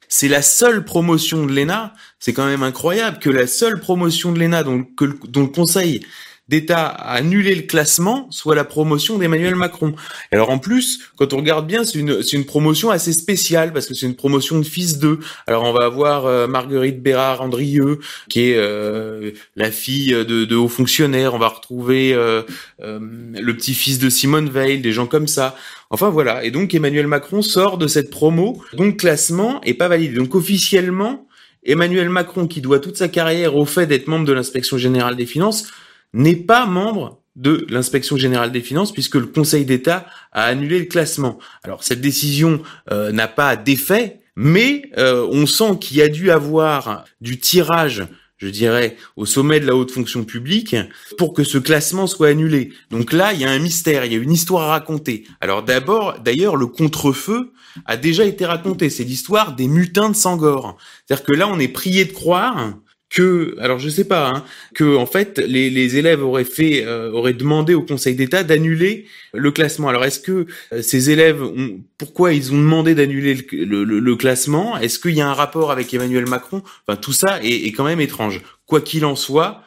C'est 0.08 0.30
la 0.30 0.42
seule 0.42 0.86
promotion 0.86 1.46
de 1.46 1.52
l'ENA, 1.52 1.94
c'est 2.18 2.32
quand 2.32 2.46
même 2.46 2.64
incroyable 2.64 3.20
que 3.20 3.30
la 3.30 3.46
seule 3.46 3.82
promotion 3.82 4.32
de 4.32 4.40
l'ENA 4.40 4.64
dont, 4.64 4.88
dont 5.28 5.42
le 5.42 5.48
Conseil 5.48 6.06
d'État 6.48 6.86
à 6.86 7.14
annuler 7.16 7.56
le 7.56 7.64
classement 7.64 8.28
soit 8.30 8.56
la 8.56 8.64
promotion 8.64 9.18
d'Emmanuel 9.18 9.56
Macron. 9.56 9.96
Alors 10.32 10.50
en 10.52 10.60
plus, 10.60 11.00
quand 11.18 11.34
on 11.34 11.38
regarde 11.38 11.66
bien, 11.66 11.84
c'est 11.84 11.98
une, 11.98 12.22
une 12.34 12.46
promotion 12.46 12.92
assez 12.92 13.14
spéciale 13.14 13.74
parce 13.74 13.88
que 13.88 13.94
c'est 13.94 14.06
une 14.06 14.16
promotion 14.16 14.60
de 14.60 14.64
fils 14.64 15.00
d'eux. 15.00 15.20
Alors 15.48 15.64
on 15.64 15.74
va 15.74 15.86
avoir 15.86 16.26
euh, 16.26 16.48
Marguerite 16.48 17.02
Bérard 17.02 17.42
Andrieux, 17.42 18.00
qui 18.30 18.50
est 18.50 18.58
euh, 18.58 19.32
la 19.56 19.72
fille 19.72 20.12
de, 20.12 20.46
de 20.46 20.56
hauts 20.56 20.68
fonctionnaires. 20.68 21.34
On 21.34 21.40
va 21.40 21.48
retrouver 21.48 22.14
euh, 22.14 22.44
le 22.80 23.54
petit-fils 23.54 23.98
de 23.98 24.10
Simone 24.10 24.50
Veil, 24.50 24.80
des 24.80 24.92
gens 24.92 25.08
comme 25.08 25.28
ça. 25.28 25.56
Enfin 25.90 26.10
voilà. 26.10 26.44
Et 26.44 26.52
donc 26.52 26.74
Emmanuel 26.74 27.08
Macron 27.08 27.42
sort 27.42 27.78
de 27.78 27.88
cette 27.88 28.10
promo, 28.10 28.62
donc 28.74 28.98
classement 28.98 29.62
est 29.64 29.74
pas 29.74 29.88
validé. 29.88 30.16
Donc 30.16 30.36
officiellement, 30.36 31.28
Emmanuel 31.64 32.10
Macron, 32.10 32.46
qui 32.46 32.62
doit 32.62 32.80
toute 32.80 32.98
sa 32.98 33.08
carrière 33.08 33.56
au 33.56 33.66
fait 33.66 33.88
d'être 33.88 34.08
membre 34.08 34.26
de 34.26 34.34
l'inspection 34.34 34.78
générale 34.78 35.16
des 35.16 35.26
finances, 35.26 35.68
n'est 36.16 36.36
pas 36.36 36.66
membre 36.66 37.22
de 37.36 37.68
l'inspection 37.70 38.18
générale 38.18 38.52
des 38.52 38.62
finances 38.62 38.94
puisque 38.94 39.16
le 39.16 39.28
Conseil 39.28 39.66
d'État 39.66 40.08
a 40.32 40.46
annulé 40.46 40.80
le 40.80 40.86
classement. 40.86 41.38
Alors 41.64 41.84
cette 41.84 42.02
décision 42.02 42.62
euh, 42.92 43.12
n'a 43.12 43.28
pas 43.28 43.56
d'effet, 43.58 44.22
mais 44.36 44.84
euh, 44.98 45.28
on 45.32 45.46
sent 45.46 45.78
qu'il 45.80 45.98
y 45.98 46.02
a 46.02 46.08
dû 46.08 46.32
avoir 46.32 47.06
du 47.22 47.40
tirage 47.40 48.08
je 48.38 48.48
dirais, 48.48 48.98
au 49.16 49.26
sommet 49.26 49.62
de 49.62 49.66
la 49.66 49.76
haute 49.76 49.92
fonction 49.92 50.26
publique 50.26 50.76
pour 51.18 51.34
que 51.34 51.44
ce 51.44 51.58
classement 51.58 52.06
soit 52.06 52.28
annulé. 52.28 52.74
Donc 52.92 53.14
là, 53.14 53.32
il 53.32 53.40
y 53.40 53.46
a 53.46 53.50
un 53.50 53.60
mystère, 53.60 54.04
il 54.04 54.12
y 54.12 54.16
a 54.16 54.20
une 54.20 54.32
histoire 54.32 54.64
à 54.64 54.72
raconter. 54.72 55.26
Alors 55.40 55.64
d'abord, 55.64 56.20
d'ailleurs, 56.20 56.58
le 56.58 56.68
contre-feu 56.68 57.54
a 57.86 57.96
déjà 57.96 58.26
été 58.26 58.46
raconté. 58.46 58.90
C'est 58.90 59.06
l'histoire 59.06 59.56
des 59.56 59.68
mutins 59.68 60.10
de 60.10 60.16
Sangor. 60.16 60.78
C'est-à-dire 61.06 61.26
que 61.26 61.32
là, 61.32 61.48
on 61.48 61.60
est 61.60 61.70
prié 61.70 62.04
de 62.04 62.12
croire 62.12 62.74
que, 63.10 63.56
alors 63.60 63.80
je 63.80 63.88
sais 63.90 64.08
pas, 64.08 64.30
hein, 64.30 64.44
que 64.74 64.96
en 64.96 65.06
fait 65.06 65.38
les, 65.38 65.70
les 65.70 65.98
élèves 65.98 66.24
auraient 66.24 66.44
fait, 66.44 66.84
euh, 66.86 67.12
auraient 67.12 67.34
demandé 67.34 67.74
au 67.74 67.82
Conseil 67.82 68.16
d'État 68.16 68.44
d'annuler 68.44 69.06
le 69.34 69.52
classement. 69.52 69.90
Alors 69.90 70.06
est-ce 70.06 70.20
que 70.20 70.48
euh, 70.74 70.82
ces 70.82 71.12
élèves, 71.12 71.42
ont, 71.42 71.82
pourquoi 71.98 72.34
ils 72.34 72.52
ont 72.52 72.58
demandé 72.58 72.96
d'annuler 72.96 73.46
le, 73.52 73.84
le, 73.84 74.00
le, 74.00 74.16
classement? 74.16 74.78
Est-ce 74.78 75.00
qu'il 75.00 75.16
y 75.16 75.22
a 75.22 75.30
un 75.30 75.34
rapport 75.34 75.72
avec 75.72 75.94
Emmanuel 75.94 76.26
Macron? 76.28 76.64
Enfin 76.88 76.98
tout 77.00 77.14
ça 77.14 77.42
est, 77.44 77.68
est 77.68 77.72
quand 77.72 77.86
même 77.86 78.02
étrange. 78.02 78.42
Quoi 78.66 78.82
qu'il 78.82 79.06
en 79.06 79.16
soit, 79.16 79.62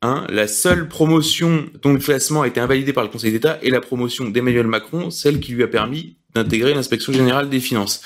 Hein, 0.00 0.26
la 0.28 0.46
seule 0.46 0.86
promotion 0.86 1.66
dont 1.82 1.92
le 1.92 1.98
classement 1.98 2.42
a 2.42 2.46
été 2.46 2.60
invalidé 2.60 2.92
par 2.92 3.02
le 3.02 3.10
Conseil 3.10 3.32
d'État 3.32 3.58
est 3.62 3.70
la 3.70 3.80
promotion 3.80 4.28
d'Emmanuel 4.28 4.68
Macron, 4.68 5.10
celle 5.10 5.40
qui 5.40 5.52
lui 5.52 5.64
a 5.64 5.66
permis 5.66 6.16
d'intégrer 6.34 6.72
l'inspection 6.72 7.12
générale 7.12 7.48
des 7.48 7.58
finances. 7.58 8.00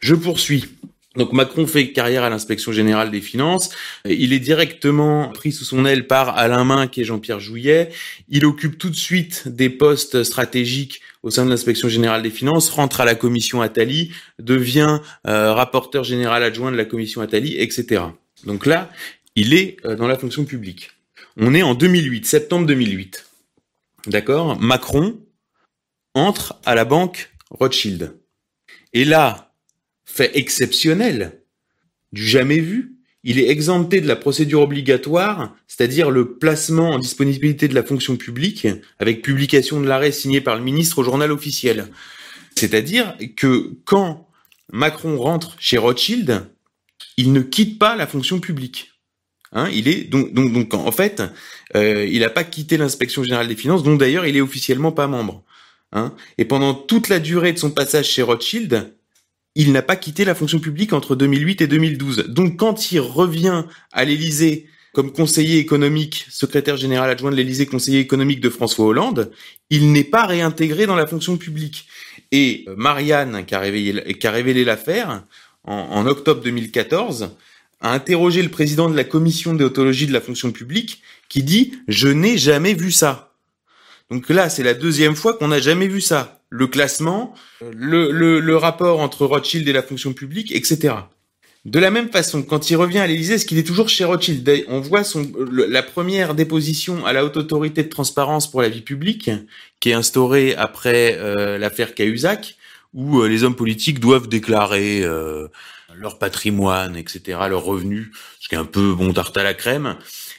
Je 0.00 0.14
poursuis. 0.14 0.66
Donc 1.16 1.32
Macron 1.32 1.66
fait 1.66 1.92
carrière 1.92 2.24
à 2.24 2.30
l'inspection 2.30 2.72
générale 2.72 3.10
des 3.10 3.20
finances. 3.20 3.70
Il 4.08 4.32
est 4.32 4.38
directement 4.38 5.28
pris 5.28 5.52
sous 5.52 5.64
son 5.64 5.84
aile 5.84 6.06
par 6.06 6.38
Alain 6.38 6.64
Main, 6.64 6.86
qui 6.86 7.02
est 7.02 7.04
Jean-Pierre 7.04 7.40
Jouillet. 7.40 7.90
Il 8.28 8.46
occupe 8.46 8.78
tout 8.78 8.88
de 8.88 8.96
suite 8.96 9.46
des 9.46 9.68
postes 9.68 10.24
stratégiques 10.24 11.02
au 11.22 11.30
sein 11.30 11.44
de 11.44 11.50
l'inspection 11.50 11.88
générale 11.88 12.22
des 12.22 12.30
finances, 12.30 12.70
rentre 12.70 13.00
à 13.00 13.04
la 13.04 13.14
commission 13.14 13.60
Attali, 13.60 14.10
devient 14.38 15.00
euh, 15.26 15.52
rapporteur 15.52 16.02
général 16.02 16.42
adjoint 16.42 16.72
de 16.72 16.76
la 16.76 16.84
commission 16.84 17.20
Attali, 17.20 17.56
etc. 17.58 18.02
Donc 18.44 18.66
là, 18.66 18.90
il 19.36 19.54
est 19.54 19.76
euh, 19.84 19.94
dans 19.94 20.08
la 20.08 20.18
fonction 20.18 20.44
publique. 20.44 20.90
On 21.36 21.54
est 21.54 21.62
en 21.62 21.74
2008, 21.74 22.26
septembre 22.26 22.66
2008. 22.66 23.26
D'accord? 24.06 24.60
Macron 24.60 25.20
entre 26.14 26.58
à 26.64 26.74
la 26.74 26.84
banque 26.84 27.30
Rothschild. 27.50 28.14
Et 28.92 29.04
là, 29.04 29.51
fait 30.12 30.36
exceptionnel, 30.36 31.40
du 32.12 32.26
jamais 32.26 32.58
vu. 32.58 32.96
Il 33.24 33.38
est 33.38 33.48
exempté 33.48 34.00
de 34.00 34.08
la 34.08 34.16
procédure 34.16 34.60
obligatoire, 34.60 35.54
c'est-à-dire 35.68 36.10
le 36.10 36.34
placement 36.34 36.90
en 36.90 36.98
disponibilité 36.98 37.68
de 37.68 37.74
la 37.74 37.84
fonction 37.84 38.16
publique, 38.16 38.66
avec 38.98 39.22
publication 39.22 39.80
de 39.80 39.86
l'arrêt 39.86 40.12
signé 40.12 40.40
par 40.40 40.56
le 40.56 40.62
ministre 40.62 40.98
au 40.98 41.04
journal 41.04 41.30
officiel. 41.30 41.86
C'est-à-dire 42.56 43.16
que 43.36 43.72
quand 43.84 44.28
Macron 44.72 45.16
rentre 45.18 45.56
chez 45.58 45.78
Rothschild, 45.78 46.46
il 47.16 47.32
ne 47.32 47.40
quitte 47.40 47.78
pas 47.78 47.96
la 47.96 48.06
fonction 48.06 48.40
publique. 48.40 48.90
Hein, 49.52 49.68
il 49.72 49.86
est 49.86 50.04
donc 50.04 50.74
en 50.74 50.92
fait, 50.92 51.22
euh, 51.76 52.06
il 52.06 52.20
n'a 52.20 52.30
pas 52.30 52.44
quitté 52.44 52.76
l'inspection 52.76 53.22
générale 53.22 53.48
des 53.48 53.56
finances, 53.56 53.82
dont 53.82 53.96
d'ailleurs 53.96 54.26
il 54.26 54.36
est 54.36 54.40
officiellement 54.40 54.92
pas 54.92 55.06
membre. 55.06 55.44
Hein. 55.92 56.14
Et 56.38 56.44
pendant 56.44 56.74
toute 56.74 57.08
la 57.08 57.18
durée 57.18 57.52
de 57.52 57.58
son 57.58 57.70
passage 57.70 58.08
chez 58.08 58.22
Rothschild, 58.22 58.94
il 59.54 59.72
n'a 59.72 59.82
pas 59.82 59.96
quitté 59.96 60.24
la 60.24 60.34
fonction 60.34 60.58
publique 60.58 60.92
entre 60.92 61.14
2008 61.14 61.62
et 61.62 61.66
2012. 61.66 62.26
Donc 62.28 62.58
quand 62.58 62.92
il 62.92 63.00
revient 63.00 63.64
à 63.92 64.04
l'Élysée 64.04 64.66
comme 64.92 65.12
conseiller 65.12 65.58
économique, 65.58 66.26
secrétaire 66.30 66.76
général 66.76 67.08
adjoint 67.08 67.30
de 67.30 67.36
l'Élysée, 67.36 67.66
conseiller 67.66 68.00
économique 68.00 68.40
de 68.40 68.50
François 68.50 68.84
Hollande, 68.84 69.30
il 69.70 69.90
n'est 69.92 70.04
pas 70.04 70.26
réintégré 70.26 70.86
dans 70.86 70.96
la 70.96 71.06
fonction 71.06 71.38
publique. 71.38 71.86
Et 72.30 72.64
euh, 72.68 72.74
Marianne, 72.76 73.44
qui 73.46 73.54
a 73.54 73.60
révélé, 73.60 74.64
l'affaire, 74.64 75.24
en, 75.64 76.06
octobre 76.06 76.42
2014, 76.42 77.36
a 77.80 77.92
interrogé 77.92 78.42
le 78.42 78.50
président 78.50 78.90
de 78.90 78.96
la 78.96 79.04
commission 79.04 79.54
déontologie 79.54 80.06
de 80.06 80.12
la 80.12 80.20
fonction 80.20 80.52
publique, 80.52 81.02
qui 81.28 81.42
dit 81.42 81.72
«Je 81.88 82.08
n'ai 82.08 82.36
jamais 82.36 82.74
vu 82.74 82.92
ça». 82.92 83.34
Donc 84.10 84.28
là, 84.28 84.50
c'est 84.50 84.62
la 84.62 84.74
deuxième 84.74 85.16
fois 85.16 85.34
qu'on 85.34 85.48
n'a 85.48 85.60
jamais 85.60 85.88
vu 85.88 86.02
ça 86.02 86.41
le 86.52 86.66
classement, 86.66 87.32
le, 87.74 88.10
le, 88.10 88.56
rapport 88.56 89.00
entre 89.00 89.24
Rothschild 89.24 89.66
et 89.66 89.72
la 89.72 89.82
fonction 89.82 90.12
publique, 90.12 90.54
etc. 90.54 90.94
De 91.64 91.78
la 91.78 91.90
même 91.90 92.10
façon, 92.10 92.42
quand 92.42 92.68
il 92.68 92.76
revient 92.76 92.98
à 92.98 93.06
l'Élysée, 93.06 93.34
est-ce 93.34 93.46
qu'il 93.46 93.56
est 93.56 93.66
toujours 93.66 93.88
chez 93.88 94.04
Rothschild 94.04 94.66
On 94.68 94.80
voit 94.80 95.02
son, 95.02 95.32
la 95.50 95.82
première 95.82 96.34
déposition 96.34 97.06
à 97.06 97.14
la 97.14 97.24
haute 97.24 97.38
autorité 97.38 97.82
de 97.82 97.88
transparence 97.88 98.50
pour 98.50 98.60
la 98.60 98.68
vie 98.68 98.82
publique, 98.82 99.30
qui 99.80 99.88
est 99.88 99.94
instaurée 99.94 100.54
après 100.54 101.16
euh, 101.18 101.56
l'affaire 101.56 101.94
Cahuzac, 101.94 102.56
où 102.92 103.20
euh, 103.20 103.28
les 103.28 103.44
hommes 103.44 103.56
politiques 103.56 103.98
doivent 103.98 104.28
déclarer 104.28 105.02
euh, 105.04 105.48
leur 105.96 106.18
patrimoine, 106.18 106.96
etc., 106.96 107.38
leurs 107.48 107.64
revenus, 107.64 108.10
ce 108.40 108.50
qui 108.50 108.56
est 108.56 108.58
un 108.58 108.66
peu 108.66 108.92
bon 108.92 109.10
tarte 109.14 109.38
à 109.38 109.42
la 109.42 109.54
crème. 109.54 109.96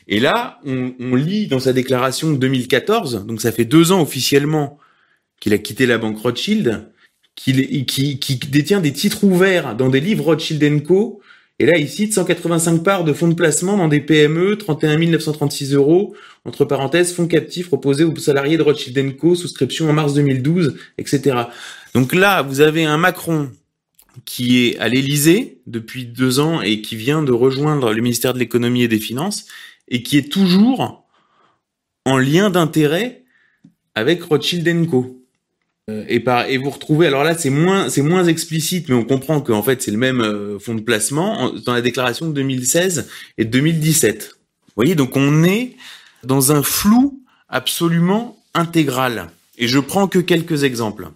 Et 0.08 0.20
là, 0.20 0.60
on, 0.64 0.94
on 1.00 1.16
lit 1.16 1.48
dans 1.48 1.60
sa 1.60 1.74
déclaration 1.74 2.32
de 2.32 2.38
2014, 2.38 3.26
donc 3.26 3.42
ça 3.42 3.52
fait 3.52 3.66
deux 3.66 3.92
ans 3.92 4.02
officiellement 4.02 4.78
qu'il 5.44 5.54
a 5.54 5.58
quitté 5.58 5.86
la 5.86 5.98
banque 5.98 6.20
Rothschild, 6.20 6.88
qu'il 7.36 7.86
qui, 7.86 8.18
qui 8.18 8.36
détient 8.38 8.80
des 8.80 8.94
titres 8.94 9.26
ouverts 9.26 9.76
dans 9.76 9.90
des 9.90 10.00
livres 10.00 10.24
Rothschild 10.24 10.84
Co. 10.84 11.20
Et 11.60 11.66
là, 11.66 11.78
il 11.78 11.90
cite 11.90 12.14
185 12.14 12.82
parts 12.82 13.04
de 13.04 13.12
fonds 13.12 13.28
de 13.28 13.34
placement 13.34 13.76
dans 13.76 13.90
des 13.90 14.00
PME, 14.00 14.58
31 14.58 14.98
936 15.00 15.74
euros, 15.74 16.16
entre 16.46 16.64
parenthèses, 16.64 17.14
fonds 17.14 17.28
captifs 17.28 17.68
proposés 17.68 18.06
aux 18.06 18.16
salariés 18.16 18.56
de 18.56 18.64
Rothschild 18.64 19.18
Co, 19.18 19.36
souscription 19.36 19.90
en 19.90 19.94
mars 19.94 20.14
2012, 20.14 20.78
etc. 20.98 21.36
Donc 21.94 22.16
là, 22.16 22.42
vous 22.42 22.62
avez 22.62 22.86
un 22.86 22.98
Macron 22.98 23.52
qui 24.24 24.66
est 24.66 24.80
à 24.80 24.88
l'Élysée 24.88 25.60
depuis 25.68 26.06
deux 26.06 26.40
ans 26.40 26.62
et 26.62 26.82
qui 26.82 26.96
vient 26.96 27.22
de 27.22 27.34
rejoindre 27.34 27.92
le 27.92 28.02
ministère 28.02 28.34
de 28.34 28.40
l'économie 28.40 28.84
et 28.84 28.88
des 28.88 29.00
finances 29.00 29.46
et 29.90 30.04
qui 30.04 30.18
est 30.18 30.32
toujours 30.32 31.06
en 32.06 32.18
lien 32.18 32.50
d'intérêt 32.50 33.26
avec 33.94 34.24
Rothschild 34.24 34.90
Co. 34.90 35.23
Euh, 35.90 36.06
et, 36.08 36.58
vous 36.58 36.70
retrouvez, 36.70 37.08
alors 37.08 37.26
là 37.26 37.38
c'est 37.38 37.50
moins 37.50 37.90
c'est 37.90 38.02
moins 38.02 38.26
explicite, 38.26 38.88
mais 38.88 38.96
on 38.96 39.04
comprend 39.04 39.42
qu'en 39.42 39.62
fait 39.62 39.82
c'est 39.82 39.92
le 39.92 39.98
même 39.98 40.22
euh, 40.22 40.58
fonds 40.58 40.76
de 40.76 40.82
placement 40.82 41.52
dans 41.66 41.74
la 41.74 41.82
déclaration 41.82 42.28
de 42.28 42.34
2016 42.34 43.10
et 43.38 43.44
de 43.44 43.50
2017. 43.50 44.32
Vous 44.32 44.72
voyez, 44.78 44.96
donc 44.96 45.18
on 45.18 45.44
est 45.44 45.76
dans 46.24 46.54
un 46.54 46.64
flou 46.64 47.22
absolument 47.50 48.38
intégral. 48.54 49.30
Et 49.58 49.68
je 49.68 49.80
prends 49.80 50.08
que 50.08 50.20
quelques 50.20 50.64
exemples. 50.64 51.10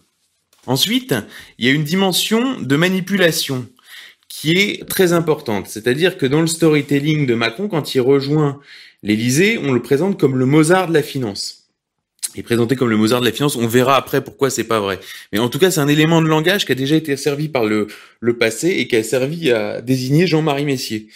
Ensuite, 0.65 1.15
il 1.57 1.65
y 1.65 1.69
a 1.69 1.71
une 1.71 1.85
dimension 1.85 2.59
de 2.59 2.75
manipulation 2.75 3.67
qui 4.27 4.51
est 4.51 4.87
très 4.87 5.13
importante. 5.13 5.67
C'est-à-dire 5.67 6.17
que 6.17 6.25
dans 6.25 6.41
le 6.41 6.47
storytelling 6.47 7.25
de 7.25 7.33
Macron, 7.35 7.69
quand 7.69 7.95
il 7.95 8.01
rejoint 8.01 8.59
l'Élysée, 9.01 9.57
on 9.57 9.71
le 9.71 9.81
présente 9.81 10.19
comme 10.19 10.37
le 10.37 10.45
Mozart 10.45 10.89
de 10.89 10.93
la 10.93 11.01
finance 11.01 11.66
est 12.35 12.43
présenté 12.43 12.75
comme 12.75 12.89
le 12.89 12.97
Mozart 12.97 13.21
de 13.21 13.25
la 13.25 13.31
finance. 13.31 13.55
On 13.55 13.67
verra 13.67 13.95
après 13.95 14.23
pourquoi 14.23 14.49
c'est 14.49 14.63
pas 14.63 14.79
vrai. 14.79 14.99
Mais 15.31 15.39
en 15.39 15.49
tout 15.49 15.59
cas, 15.59 15.71
c'est 15.71 15.79
un 15.79 15.87
élément 15.87 16.21
de 16.21 16.27
langage 16.27 16.65
qui 16.65 16.71
a 16.71 16.75
déjà 16.75 16.95
été 16.95 17.15
servi 17.17 17.49
par 17.49 17.65
le, 17.65 17.87
le 18.19 18.37
passé 18.37 18.69
et 18.69 18.87
qui 18.87 18.95
a 18.95 19.03
servi 19.03 19.51
à 19.51 19.81
désigner 19.81 20.27
Jean-Marie 20.27 20.65
Messier. 20.65 21.07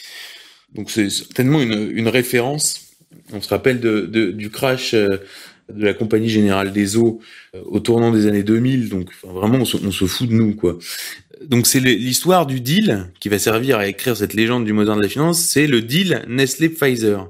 Donc 0.74 0.90
c'est 0.90 1.10
certainement 1.10 1.62
une, 1.62 1.92
une 1.94 2.08
référence. 2.08 2.88
On 3.34 3.42
se 3.42 3.50
rappelle 3.50 3.80
de, 3.80 4.32
du 4.32 4.50
crash 4.50 4.94
euh, 4.94 5.08
de 5.74 5.86
la 5.86 5.94
Compagnie 5.94 6.30
Générale 6.30 6.72
des 6.72 6.98
Eaux 6.98 7.22
euh, 7.56 7.62
au 7.66 7.80
tournant 7.80 8.12
des 8.12 8.28
années 8.28 8.44
2000. 8.44 8.90
Donc 8.90 9.10
vraiment, 9.24 9.60
on 9.60 9.66
se, 9.66 9.78
on 9.78 9.92
se 9.92 10.06
fout 10.06 10.28
de 10.30 10.34
nous, 10.34 10.56
quoi. 10.56 10.78
Donc 11.46 11.66
c'est 11.66 11.80
l'histoire 11.80 12.46
du 12.46 12.62
deal 12.62 13.08
qui 13.20 13.28
va 13.28 13.40
servir 13.40 13.80
à 13.80 13.88
écrire 13.88 14.16
cette 14.16 14.34
légende 14.34 14.64
du 14.64 14.74
Mozart 14.74 14.98
de 14.98 15.02
la 15.02 15.10
finance. 15.10 15.42
C'est 15.42 15.66
le 15.66 15.82
deal 15.82 16.24
Nestlé-Pfizer, 16.28 17.30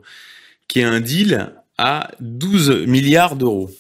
qui 0.68 0.82
est 0.82 0.84
un 0.84 1.00
deal 1.00 1.54
à 1.84 2.12
12 2.20 2.86
milliards 2.86 3.36
d'euros. 3.36 3.72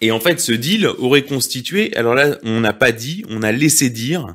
Et 0.00 0.10
en 0.10 0.18
fait, 0.18 0.40
ce 0.40 0.50
deal 0.50 0.88
aurait 0.98 1.22
constitué, 1.22 1.94
alors 1.96 2.16
là, 2.16 2.38
on 2.42 2.58
n'a 2.58 2.72
pas 2.72 2.90
dit, 2.90 3.24
on 3.28 3.44
a 3.44 3.52
laissé 3.52 3.88
dire 3.88 4.34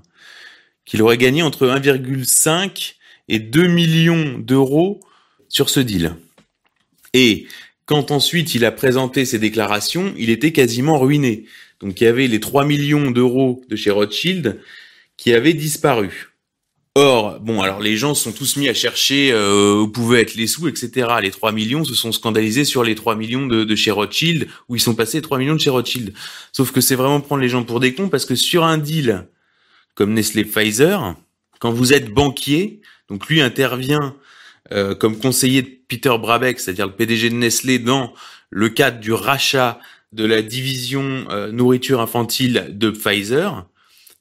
qu'il 0.86 1.02
aurait 1.02 1.17
gagné 1.17 1.41
entre 1.41 1.67
1,5 1.67 2.93
et 3.28 3.39
2 3.39 3.67
millions 3.67 4.39
d'euros 4.39 5.02
sur 5.49 5.69
ce 5.69 5.82
deal. 5.82 6.15
Et 7.13 7.47
quand 7.86 8.12
ensuite 8.12 8.56
il 8.56 8.63
a 8.63 8.71
présenté 8.71 9.26
ses 9.26 9.39
déclarations, 9.39 10.13
il 10.17 10.30
était 10.30 10.54
quasiment 10.54 10.97
ruiné. 10.97 11.43
Donc 11.82 11.99
il 11.99 12.06
y 12.06 12.08
avait 12.08 12.28
les 12.28 12.39
3 12.39 12.63
millions 12.63 13.12
d'euros 13.12 13.62
de 13.67 13.76
chez 13.76 13.91
Rothschild 13.91 14.62
qui 15.17 15.34
avaient 15.34 15.54
disparu. 15.54 16.33
Or, 16.95 17.39
bon, 17.39 17.62
alors 17.62 17.79
les 17.79 17.97
gens 17.97 18.13
sont 18.13 18.32
tous 18.32 18.56
mis 18.56 18.69
à 18.69 18.73
chercher 18.75 19.32
euh, 19.32 19.82
où 19.82 19.88
pouvaient 19.88 20.21
être 20.21 20.36
les 20.36 20.45
sous, 20.45 20.67
etc. 20.67 21.08
Les 21.23 21.32
3 21.32 21.51
millions 21.51 21.84
se 21.84 21.95
sont 21.95 22.12
scandalisés 22.12 22.65
sur 22.65 22.84
les 22.84 22.93
3 22.93 23.15
millions 23.15 23.47
de, 23.47 23.63
de 23.63 23.75
chez 23.75 23.89
Rothschild, 23.89 24.47
où 24.69 24.75
ils 24.75 24.79
sont 24.79 24.93
passés 24.93 25.19
3 25.19 25.39
millions 25.39 25.56
de 25.56 25.60
chez 25.60 25.71
Rothschild. 25.71 26.13
Sauf 26.51 26.71
que 26.71 26.82
c'est 26.82 26.93
vraiment 26.95 27.19
prendre 27.19 27.41
les 27.41 27.49
gens 27.49 27.63
pour 27.63 27.79
des 27.79 27.95
cons, 27.95 28.10
parce 28.10 28.25
que 28.25 28.36
sur 28.36 28.63
un 28.63 28.77
deal 28.77 29.27
comme 29.95 30.13
Nestlé 30.13 30.45
Pfizer, 30.45 31.15
quand 31.60 31.71
vous 31.71 31.93
êtes 31.93 32.12
banquier, 32.13 32.82
donc 33.10 33.27
lui 33.27 33.41
intervient 33.41 34.15
euh, 34.71 34.93
comme 34.93 35.17
conseiller 35.17 35.63
de 35.63 35.69
Peter 35.88 36.15
Brabeck, 36.19 36.60
c'est-à-dire 36.60 36.86
le 36.86 36.93
PDG 36.93 37.32
de 37.32 37.36
Nestlé, 37.36 37.79
dans 37.79 38.13
le 38.51 38.69
cadre 38.69 38.99
du 38.99 39.13
rachat 39.13 39.79
de 40.12 40.25
la 40.25 40.43
division 40.43 41.25
euh, 41.32 41.51
nourriture 41.51 42.01
infantile 42.01 42.67
de 42.69 42.91
Pfizer, 42.91 43.65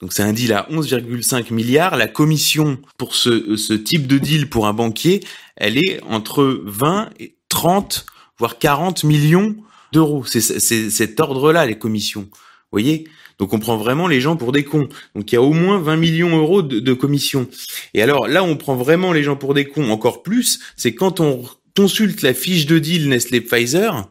donc 0.02 0.12
c'est 0.12 0.24
un 0.24 0.32
deal 0.32 0.52
à 0.52 0.66
11,5 0.68 1.54
milliards. 1.54 1.96
La 1.96 2.08
commission 2.08 2.78
pour 2.98 3.14
ce, 3.14 3.56
ce 3.56 3.72
type 3.72 4.08
de 4.08 4.18
deal 4.18 4.50
pour 4.50 4.66
un 4.66 4.72
banquier, 4.72 5.20
elle 5.56 5.78
est 5.78 6.02
entre 6.02 6.60
20 6.64 7.10
et 7.20 7.36
30, 7.48 8.04
voire 8.36 8.58
40 8.58 9.04
millions 9.04 9.54
d'euros. 9.92 10.24
C'est 10.26 10.40
cet 10.40 11.20
ordre-là, 11.20 11.66
les 11.66 11.78
commissions. 11.78 12.22
Vous 12.22 12.72
voyez? 12.72 13.04
Donc 13.38 13.52
on 13.52 13.60
prend 13.60 13.76
vraiment 13.76 14.08
les 14.08 14.20
gens 14.20 14.36
pour 14.36 14.50
des 14.50 14.64
cons. 14.64 14.88
Donc 15.14 15.30
il 15.30 15.36
y 15.36 15.38
a 15.38 15.42
au 15.42 15.52
moins 15.52 15.78
20 15.78 15.96
millions 15.96 16.30
d'euros 16.30 16.62
de, 16.62 16.80
de 16.80 16.92
commissions. 16.94 17.46
Et 17.94 18.02
alors 18.02 18.26
là, 18.26 18.42
on 18.42 18.56
prend 18.56 18.74
vraiment 18.74 19.12
les 19.12 19.22
gens 19.22 19.36
pour 19.36 19.54
des 19.54 19.66
cons 19.66 19.90
encore 19.90 20.24
plus. 20.24 20.58
C'est 20.76 20.96
quand 20.96 21.20
on 21.20 21.44
consulte 21.76 22.22
la 22.22 22.34
fiche 22.34 22.66
de 22.66 22.80
deal 22.80 23.08
Nestlé-Pfizer, 23.08 24.08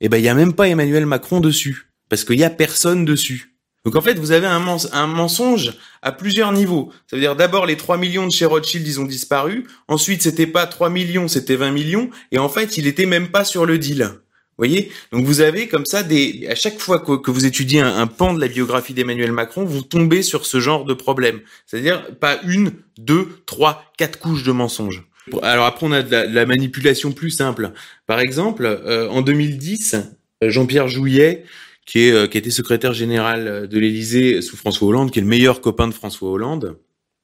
eh 0.00 0.08
ben 0.08 0.18
il 0.18 0.24
y 0.24 0.28
a 0.28 0.34
même 0.34 0.52
pas 0.52 0.68
Emmanuel 0.68 1.06
Macron 1.06 1.40
dessus. 1.40 1.92
Parce 2.08 2.24
qu'il 2.24 2.40
y 2.40 2.44
a 2.44 2.50
personne 2.50 3.04
dessus. 3.04 3.57
Donc 3.88 3.96
en 3.96 4.02
fait, 4.02 4.18
vous 4.18 4.32
avez 4.32 4.46
un, 4.46 5.06
mensonge 5.06 5.72
à 6.02 6.12
plusieurs 6.12 6.52
niveaux. 6.52 6.92
Ça 7.06 7.16
veut 7.16 7.22
dire 7.22 7.36
d'abord 7.36 7.64
les 7.64 7.78
3 7.78 7.96
millions 7.96 8.26
de 8.26 8.30
chez 8.30 8.44
Rothschild, 8.44 8.86
ils 8.86 9.00
ont 9.00 9.06
disparu. 9.06 9.66
Ensuite, 9.88 10.20
c'était 10.20 10.46
pas 10.46 10.66
3 10.66 10.90
millions, 10.90 11.26
c'était 11.26 11.56
20 11.56 11.70
millions. 11.70 12.10
Et 12.30 12.36
en 12.38 12.50
fait, 12.50 12.76
il 12.76 12.86
était 12.86 13.06
même 13.06 13.28
pas 13.28 13.46
sur 13.46 13.64
le 13.64 13.78
deal. 13.78 14.02
Vous 14.02 14.58
voyez? 14.58 14.92
Donc 15.10 15.24
vous 15.24 15.40
avez 15.40 15.68
comme 15.68 15.86
ça 15.86 16.02
des 16.02 16.46
à 16.50 16.54
chaque 16.54 16.78
fois 16.78 16.98
que, 16.98 17.30
vous 17.30 17.46
étudiez 17.46 17.80
un, 17.80 18.06
pan 18.06 18.34
de 18.34 18.40
la 18.42 18.48
biographie 18.48 18.92
d'Emmanuel 18.92 19.32
Macron, 19.32 19.64
vous 19.64 19.80
tombez 19.80 20.20
sur 20.20 20.44
ce 20.44 20.60
genre 20.60 20.84
de 20.84 20.92
problème. 20.92 21.40
C'est-à-dire 21.64 22.14
pas 22.16 22.40
une, 22.46 22.72
deux, 22.98 23.40
trois, 23.46 23.84
quatre 23.96 24.18
couches 24.18 24.42
de 24.42 24.52
mensonges. 24.52 25.02
Alors 25.42 25.64
après 25.64 25.86
on 25.86 25.92
a 25.92 26.02
de 26.02 26.14
la, 26.14 26.44
manipulation 26.44 27.12
plus 27.12 27.30
simple. 27.30 27.72
Par 28.06 28.20
exemple, 28.20 28.66
euh, 28.66 29.08
en 29.08 29.22
2010, 29.22 29.96
Jean-Pierre 30.42 30.88
Jouillet 30.88 31.46
qui, 31.88 32.00
est, 32.00 32.12
euh, 32.12 32.26
qui 32.26 32.36
était 32.36 32.50
secrétaire 32.50 32.92
général 32.92 33.48
euh, 33.48 33.66
de 33.66 33.78
l'Élysée 33.78 34.42
sous 34.42 34.58
François 34.58 34.86
Hollande, 34.86 35.10
qui 35.10 35.20
est 35.20 35.22
le 35.22 35.28
meilleur 35.28 35.62
copain 35.62 35.88
de 35.88 35.94
François 35.94 36.30
Hollande, 36.30 36.76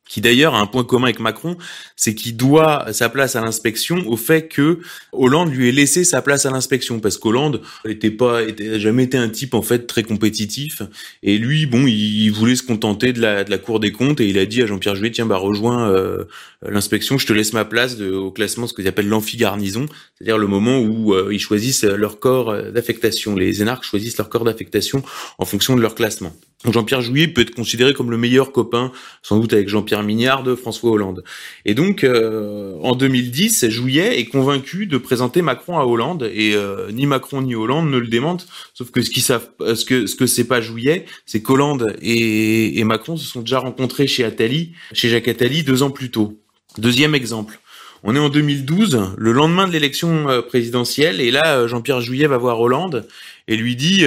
qui 0.08 0.20
d'ailleurs 0.20 0.54
a 0.54 0.60
un 0.60 0.66
point 0.66 0.84
commun 0.84 1.04
avec 1.04 1.20
Macron, 1.20 1.56
c'est 1.96 2.14
qu'il 2.14 2.36
doit 2.36 2.92
sa 2.92 3.08
place 3.08 3.36
à 3.36 3.40
l'inspection 3.40 4.04
au 4.06 4.16
fait 4.16 4.48
que 4.48 4.80
Hollande 5.12 5.52
lui 5.52 5.68
ait 5.68 5.72
laissé 5.72 6.04
sa 6.04 6.20
place 6.20 6.44
à 6.44 6.50
l'inspection 6.50 7.00
parce 7.00 7.16
qu'Hollande 7.16 7.62
n'était 7.86 8.10
pas, 8.10 8.42
était, 8.42 8.78
jamais 8.78 9.04
été 9.04 9.16
un 9.16 9.30
type 9.30 9.54
en 9.54 9.62
fait 9.62 9.86
très 9.86 10.02
compétitif 10.02 10.82
et 11.22 11.38
lui, 11.38 11.66
bon, 11.66 11.86
il, 11.86 12.30
voulait 12.30 12.56
se 12.56 12.62
contenter 12.62 13.12
de 13.12 13.20
la, 13.20 13.44
Cour 13.58 13.80
des 13.80 13.92
comptes 13.92 14.20
et 14.20 14.28
il 14.28 14.38
a 14.38 14.46
dit 14.46 14.62
à 14.62 14.66
Jean-Pierre 14.66 14.96
Jouet, 14.96 15.10
tiens, 15.10 15.26
bah 15.26 15.36
rejoins 15.36 15.88
euh, 15.88 16.24
l'inspection, 16.62 17.16
je 17.16 17.26
te 17.26 17.32
laisse 17.32 17.52
ma 17.52 17.64
place 17.64 17.98
au 18.00 18.30
classement, 18.30 18.66
ce 18.66 18.74
qu'ils 18.74 18.88
appellent 18.88 19.08
l'amphigarnison, 19.08 19.86
c'est-à-dire 20.18 20.38
le 20.38 20.48
moment 20.48 20.80
où 20.80 21.14
euh, 21.14 21.30
ils 21.32 21.38
choisissent 21.38 21.84
leur 21.84 22.18
corps 22.18 22.54
d'affectation. 22.72 23.36
Les 23.36 23.62
énarques 23.62 23.84
choisissent 23.84 24.18
leur 24.18 24.28
corps 24.28 24.44
d'affectation 24.44 25.02
en 25.38 25.44
fonction 25.44 25.76
de 25.76 25.80
leur 25.80 25.94
classement. 25.94 26.34
Jean-Pierre 26.72 27.02
Jouillet 27.02 27.28
peut 27.28 27.42
être 27.42 27.54
considéré 27.54 27.92
comme 27.92 28.10
le 28.10 28.16
meilleur 28.16 28.52
copain, 28.52 28.92
sans 29.22 29.38
doute 29.38 29.52
avec 29.52 29.68
Jean-Pierre 29.68 30.02
Mignard 30.02 30.42
de 30.42 30.54
François 30.54 30.90
Hollande. 30.90 31.22
Et 31.64 31.74
donc, 31.74 32.04
euh, 32.04 32.74
en 32.82 32.94
2010, 32.94 33.68
Jouillet 33.68 34.18
est 34.18 34.24
convaincu 34.26 34.86
de 34.86 34.96
présenter 34.96 35.42
Macron 35.42 35.78
à 35.78 35.84
Hollande, 35.84 36.30
et 36.34 36.54
euh, 36.54 36.90
ni 36.92 37.06
Macron 37.06 37.42
ni 37.42 37.54
Hollande 37.54 37.90
ne 37.90 37.98
le 37.98 38.06
démentent. 38.06 38.46
Sauf 38.72 38.90
que 38.90 39.02
ce 39.02 39.10
qu'ils 39.10 39.22
savent, 39.22 39.48
euh, 39.60 39.74
ce 39.74 39.84
que 39.84 40.06
ce 40.06 40.16
que 40.16 40.26
c'est 40.26 40.44
pas 40.44 40.60
Jouillet, 40.60 41.04
c'est 41.26 41.42
qu'Hollande 41.42 41.94
et, 42.00 42.82
Macron 42.84 43.16
se 43.16 43.26
sont 43.26 43.40
déjà 43.40 43.58
rencontrés 43.58 44.06
chez 44.06 44.24
Attali, 44.24 44.72
chez 44.92 45.08
Jacques 45.08 45.28
Attali, 45.28 45.62
deux 45.62 45.82
ans 45.82 45.90
plus 45.90 46.10
tôt. 46.10 46.38
Deuxième 46.78 47.14
exemple. 47.14 47.58
On 48.02 48.14
est 48.14 48.18
en 48.18 48.28
2012, 48.28 49.14
le 49.16 49.32
lendemain 49.32 49.66
de 49.66 49.72
l'élection 49.72 50.26
présidentielle, 50.46 51.22
et 51.22 51.30
là, 51.30 51.66
Jean-Pierre 51.66 52.02
Jouillet 52.02 52.26
va 52.26 52.36
voir 52.36 52.60
Hollande 52.60 53.08
et 53.48 53.56
lui 53.56 53.76
dit 53.76 54.04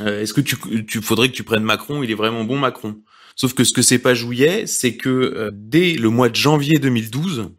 est-ce 0.00 0.34
que 0.34 0.40
tu, 0.40 0.56
tu 0.86 1.00
faudrait 1.00 1.28
que 1.28 1.34
tu 1.34 1.44
prennes 1.44 1.62
Macron? 1.62 2.02
Il 2.02 2.10
est 2.10 2.14
vraiment 2.14 2.44
bon 2.44 2.58
Macron. 2.58 2.96
Sauf 3.36 3.54
que 3.54 3.64
ce 3.64 3.72
que 3.72 3.82
c'est 3.82 3.98
pas 3.98 4.14
Jouillet, 4.14 4.66
c'est 4.66 4.96
que 4.96 5.08
euh, 5.08 5.50
dès 5.52 5.94
le 5.94 6.08
mois 6.08 6.28
de 6.28 6.36
janvier 6.36 6.78
2012, 6.78 7.50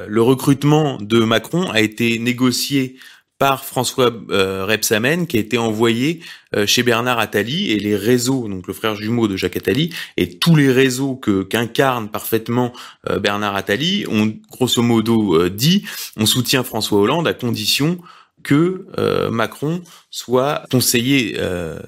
euh, 0.00 0.06
le 0.06 0.22
recrutement 0.22 0.98
de 1.00 1.20
Macron 1.20 1.70
a 1.70 1.80
été 1.80 2.18
négocié 2.18 2.96
par 3.36 3.64
François 3.64 4.12
Repsamen, 4.28 5.26
qui 5.26 5.36
a 5.36 5.40
été 5.40 5.58
envoyé 5.58 6.20
chez 6.66 6.84
Bernard 6.84 7.18
Attali 7.18 7.72
et 7.72 7.80
les 7.80 7.96
réseaux, 7.96 8.46
donc 8.48 8.68
le 8.68 8.72
frère 8.72 8.94
jumeau 8.94 9.26
de 9.26 9.36
Jacques 9.36 9.56
Attali, 9.56 9.92
et 10.16 10.38
tous 10.38 10.54
les 10.54 10.70
réseaux 10.70 11.16
que 11.16 11.42
qu'incarne 11.42 12.08
parfaitement 12.08 12.72
Bernard 13.20 13.56
Attali 13.56 14.06
ont 14.08 14.32
grosso 14.52 14.80
modo 14.82 15.48
dit 15.48 15.84
on 16.16 16.26
soutient 16.26 16.62
François 16.62 17.00
Hollande 17.00 17.26
à 17.26 17.34
condition 17.34 17.98
que 18.44 18.86
euh, 18.98 19.30
Macron 19.30 19.82
soit 20.10 20.62
conseiller 20.70 21.34
euh, 21.38 21.80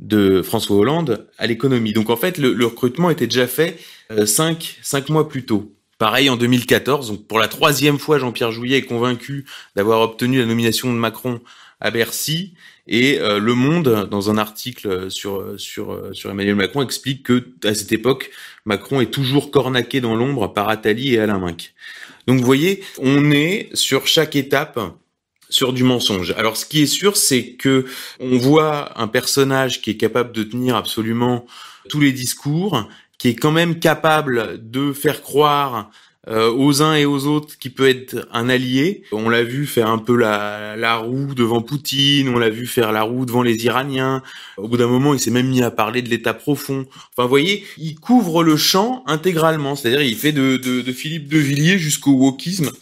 de 0.00 0.42
François 0.42 0.76
Hollande 0.76 1.28
à 1.38 1.46
l'économie. 1.46 1.92
Donc 1.92 2.10
en 2.10 2.16
fait, 2.16 2.38
le, 2.38 2.66
recrutement 2.66 3.10
était 3.10 3.28
déjà 3.28 3.46
fait 3.46 3.78
euh, 4.10 4.26
cinq, 4.26 4.78
cinq 4.82 5.10
mois 5.10 5.28
plus 5.28 5.46
tôt. 5.46 5.72
Pareil 5.98 6.28
en 6.28 6.36
2014, 6.36 7.08
donc 7.08 7.28
pour 7.28 7.38
la 7.38 7.46
troisième 7.46 8.00
fois, 8.00 8.18
Jean-Pierre 8.18 8.50
Jouillet 8.50 8.78
est 8.78 8.82
convaincu 8.82 9.46
d'avoir 9.76 10.00
obtenu 10.00 10.40
la 10.40 10.46
nomination 10.46 10.92
de 10.92 10.98
Macron 10.98 11.40
à 11.80 11.92
Bercy. 11.92 12.54
Et 12.86 13.18
Le 13.18 13.54
Monde, 13.54 14.08
dans 14.10 14.28
un 14.28 14.36
article 14.36 15.10
sur 15.10 15.54
sur 15.56 16.10
sur 16.12 16.30
Emmanuel 16.30 16.56
Macron, 16.56 16.82
explique 16.82 17.22
que 17.22 17.48
à 17.64 17.74
cette 17.74 17.92
époque, 17.92 18.30
Macron 18.66 19.00
est 19.00 19.10
toujours 19.10 19.50
cornaqué 19.50 20.02
dans 20.02 20.14
l'ombre 20.14 20.52
par 20.52 20.68
Attali 20.68 21.14
et 21.14 21.20
Alain 21.20 21.38
Minc. 21.38 21.72
Donc 22.26 22.40
vous 22.40 22.44
voyez, 22.44 22.82
on 22.98 23.30
est 23.30 23.68
sur 23.74 24.06
chaque 24.06 24.36
étape 24.36 24.78
sur 25.54 25.72
du 25.72 25.84
mensonge. 25.84 26.34
Alors 26.36 26.56
ce 26.56 26.66
qui 26.66 26.82
est 26.82 26.86
sûr, 26.86 27.16
c'est 27.16 27.52
que 27.52 27.84
on 28.18 28.38
voit 28.38 29.00
un 29.00 29.06
personnage 29.06 29.80
qui 29.80 29.90
est 29.90 29.96
capable 29.96 30.32
de 30.32 30.42
tenir 30.42 30.74
absolument 30.74 31.46
tous 31.88 32.00
les 32.00 32.10
discours, 32.10 32.88
qui 33.18 33.28
est 33.28 33.36
quand 33.36 33.52
même 33.52 33.78
capable 33.78 34.58
de 34.68 34.92
faire 34.92 35.22
croire 35.22 35.90
euh, 36.26 36.50
aux 36.50 36.82
uns 36.82 36.96
et 36.96 37.04
aux 37.04 37.26
autres 37.26 37.56
qui 37.56 37.70
peut 37.70 37.88
être 37.88 38.26
un 38.32 38.48
allié. 38.48 39.04
On 39.12 39.28
l'a 39.28 39.44
vu 39.44 39.64
faire 39.66 39.88
un 39.88 39.98
peu 39.98 40.16
la, 40.16 40.74
la 40.74 40.96
roue 40.96 41.34
devant 41.34 41.62
Poutine, 41.62 42.28
on 42.30 42.38
l'a 42.38 42.50
vu 42.50 42.66
faire 42.66 42.90
la 42.90 43.02
roue 43.02 43.24
devant 43.24 43.42
les 43.42 43.64
Iraniens. 43.64 44.24
Au 44.56 44.66
bout 44.66 44.78
d'un 44.78 44.88
moment, 44.88 45.14
il 45.14 45.20
s'est 45.20 45.30
même 45.30 45.48
mis 45.48 45.62
à 45.62 45.70
parler 45.70 46.02
de 46.02 46.08
l'État 46.08 46.34
profond. 46.34 46.84
Enfin, 47.12 47.22
vous 47.22 47.28
voyez, 47.28 47.64
il 47.78 47.94
couvre 47.94 48.42
le 48.42 48.56
champ 48.56 49.04
intégralement. 49.06 49.76
C'est-à-dire, 49.76 50.02
il 50.02 50.16
fait 50.16 50.32
de, 50.32 50.56
de, 50.56 50.80
de 50.80 50.92
Philippe 50.92 51.28
de 51.28 51.38
Villiers 51.38 51.78
jusqu'au 51.78 52.12
wokisme 52.12 52.72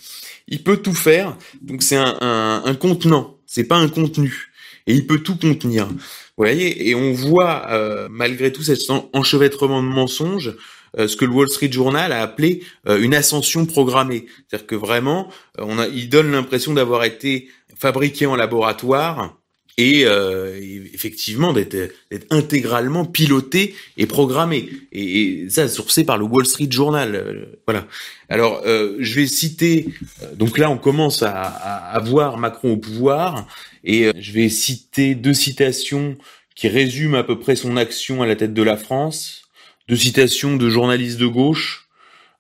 il 0.48 0.62
peut 0.62 0.78
tout 0.78 0.94
faire. 0.94 1.37
Donc 1.61 1.83
c'est 1.83 1.96
un, 1.96 2.16
un, 2.20 2.62
un 2.64 2.74
contenant, 2.74 3.38
c'est 3.46 3.64
pas 3.64 3.76
un 3.76 3.88
contenu. 3.88 4.48
Et 4.87 4.94
il 4.94 5.07
peut 5.07 5.20
tout 5.20 5.37
contenir. 5.37 5.87
Vous 5.87 5.96
voyez, 6.37 6.88
et 6.88 6.94
on 6.94 7.12
voit 7.12 7.70
euh, 7.70 8.09
malgré 8.11 8.52
tout 8.52 8.62
cet 8.62 8.81
enchevêtrement 9.12 9.83
de 9.83 9.88
mensonges, 9.88 10.57
euh, 10.98 11.07
ce 11.07 11.16
que 11.16 11.24
le 11.24 11.31
Wall 11.31 11.48
Street 11.48 11.70
Journal 11.70 12.11
a 12.12 12.20
appelé 12.22 12.64
euh, 12.88 13.00
une 13.00 13.14
ascension 13.14 13.64
programmée. 13.64 14.26
C'est-à-dire 14.48 14.66
que 14.66 14.74
vraiment, 14.74 15.31
on 15.59 15.78
a, 15.78 15.87
il 15.87 16.09
donne 16.09 16.33
l'impression 16.33 16.74
d'avoir 16.74 17.05
été 17.05 17.48
fabriqué 17.76 18.26
en 18.26 18.35
laboratoire 18.35 19.38
et 19.78 20.04
euh, 20.04 20.58
effectivement 20.92 21.52
d'être 21.52 21.94
intégralement 22.30 23.04
piloté 23.04 23.74
et 23.96 24.06
programmé. 24.06 24.68
Et, 24.92 25.46
ça 25.48 25.68
sourcé 25.68 26.04
par 26.04 26.18
le 26.18 26.24
Wall 26.24 26.46
Street 26.46 26.68
Journal 26.70 27.14
euh, 27.14 27.61
voilà. 27.66 27.87
Alors 28.28 28.62
euh, 28.66 28.96
je 29.00 29.14
vais 29.14 29.26
citer 29.26 29.88
donc 30.35 30.58
là 30.58 30.70
on 30.70 30.78
commence 30.78 31.22
à, 31.22 31.32
à, 31.32 31.98
voir 32.00 32.38
Macron 32.38 32.72
au 32.72 32.76
pouvoir 32.76 33.46
et 33.85 34.11
je 34.18 34.32
vais 34.32 34.48
citer 34.48 35.14
deux 35.14 35.35
citations 35.35 36.16
qui 36.54 36.68
résument 36.68 37.18
à 37.18 37.24
peu 37.24 37.38
près 37.38 37.56
son 37.56 37.76
action 37.76 38.22
à 38.22 38.26
la 38.26 38.37
tête 38.37 38.54
de 38.54 38.62
la 38.62 38.76
France. 38.76 39.42
Deux 39.88 39.96
citations 39.96 40.56
de 40.56 40.68
journalistes 40.68 41.18
de 41.18 41.26
gauche 41.26 41.88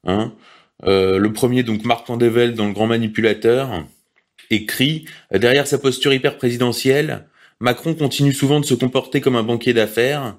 hein. 0.04 0.32
le 0.82 1.28
premier 1.28 1.62
donc 1.62 1.84
Marc 1.84 2.08
Vandevelde 2.08 2.54
dans 2.54 2.66
le 2.66 2.72
Grand 2.72 2.86
Manipulateur 2.86 3.84
écrit 4.52 5.06
derrière 5.32 5.66
sa 5.66 5.78
posture 5.78 6.12
hyper 6.12 6.36
présidentielle, 6.36 7.26
Macron 7.60 7.94
continue 7.94 8.32
souvent 8.32 8.60
de 8.60 8.64
se 8.64 8.74
comporter 8.74 9.20
comme 9.20 9.36
un 9.36 9.42
banquier 9.42 9.72
d'affaires. 9.72 10.36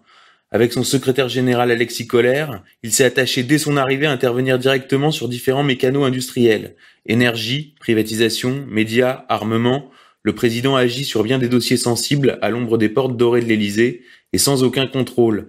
Avec 0.51 0.71
son 0.71 0.83
secrétaire 0.83 1.29
général 1.29 1.71
Alexis 1.71 2.05
Collère, 2.05 2.61
il 2.83 2.91
s'est 2.91 3.05
attaché 3.05 3.43
dès 3.43 3.57
son 3.57 3.75
arrivée 3.75 4.05
à 4.05 4.11
intervenir 4.11 4.59
directement 4.59 5.09
sur 5.09 5.27
différents 5.27 5.63
mécanos 5.63 6.05
industriels. 6.05 6.75
Énergie, 7.07 7.75
privatisation, 7.79 8.65
médias, 8.69 9.25
armement, 9.29 9.89
le 10.21 10.35
président 10.35 10.75
agit 10.75 11.05
sur 11.05 11.23
bien 11.23 11.39
des 11.39 11.49
dossiers 11.49 11.77
sensibles 11.77 12.37
à 12.41 12.49
l'ombre 12.49 12.77
des 12.77 12.89
portes 12.89 13.17
dorées 13.17 13.41
de 13.41 13.47
l'Élysée 13.47 14.03
et 14.31 14.37
sans 14.37 14.63
aucun 14.63 14.85
contrôle. 14.85 15.47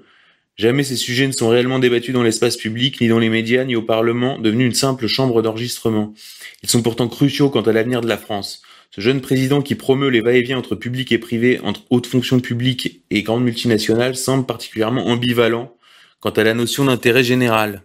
Jamais 0.56 0.84
ces 0.84 0.96
sujets 0.96 1.26
ne 1.26 1.32
sont 1.32 1.48
réellement 1.48 1.80
débattus 1.80 2.14
dans 2.14 2.22
l'espace 2.22 2.56
public, 2.56 3.00
ni 3.00 3.08
dans 3.08 3.18
les 3.18 3.28
médias, 3.28 3.64
ni 3.64 3.74
au 3.74 3.82
Parlement, 3.82 4.38
devenu 4.38 4.64
une 4.64 4.74
simple 4.74 5.08
chambre 5.08 5.42
d'enregistrement. 5.42 6.14
Ils 6.62 6.70
sont 6.70 6.82
pourtant 6.82 7.08
cruciaux 7.08 7.50
quant 7.50 7.62
à 7.62 7.72
l'avenir 7.72 8.00
de 8.00 8.08
la 8.08 8.16
France. 8.16 8.62
Ce 8.92 9.00
jeune 9.00 9.20
président 9.20 9.62
qui 9.62 9.74
promeut 9.74 10.10
les 10.10 10.20
va-et-vient 10.20 10.58
entre 10.58 10.76
public 10.76 11.10
et 11.10 11.18
privé, 11.18 11.58
entre 11.64 11.82
hautes 11.90 12.06
fonctions 12.06 12.38
publiques 12.38 13.02
et 13.10 13.24
grandes 13.24 13.42
multinationales, 13.42 14.14
semble 14.14 14.46
particulièrement 14.46 15.08
ambivalent 15.08 15.74
quant 16.20 16.30
à 16.30 16.44
la 16.44 16.54
notion 16.54 16.84
d'intérêt 16.84 17.24
général. 17.24 17.82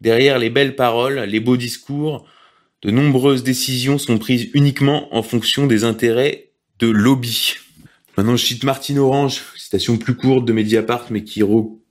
Derrière 0.00 0.40
les 0.40 0.50
belles 0.50 0.74
paroles, 0.74 1.20
les 1.20 1.38
beaux 1.38 1.56
discours, 1.56 2.26
de 2.82 2.90
nombreuses 2.90 3.44
décisions 3.44 3.98
sont 3.98 4.18
prises 4.18 4.48
uniquement 4.54 5.14
en 5.14 5.22
fonction 5.22 5.68
des 5.68 5.84
intérêts 5.84 6.50
de 6.80 6.88
lobby. 6.88 7.54
Maintenant, 8.16 8.36
je 8.36 8.44
cite 8.44 8.64
Martine 8.64 8.98
Orange, 8.98 9.42
citation 9.56 9.96
plus 9.98 10.16
courte 10.16 10.44
de 10.46 10.52
Mediapart, 10.52 11.06
mais 11.10 11.22
qui 11.22 11.42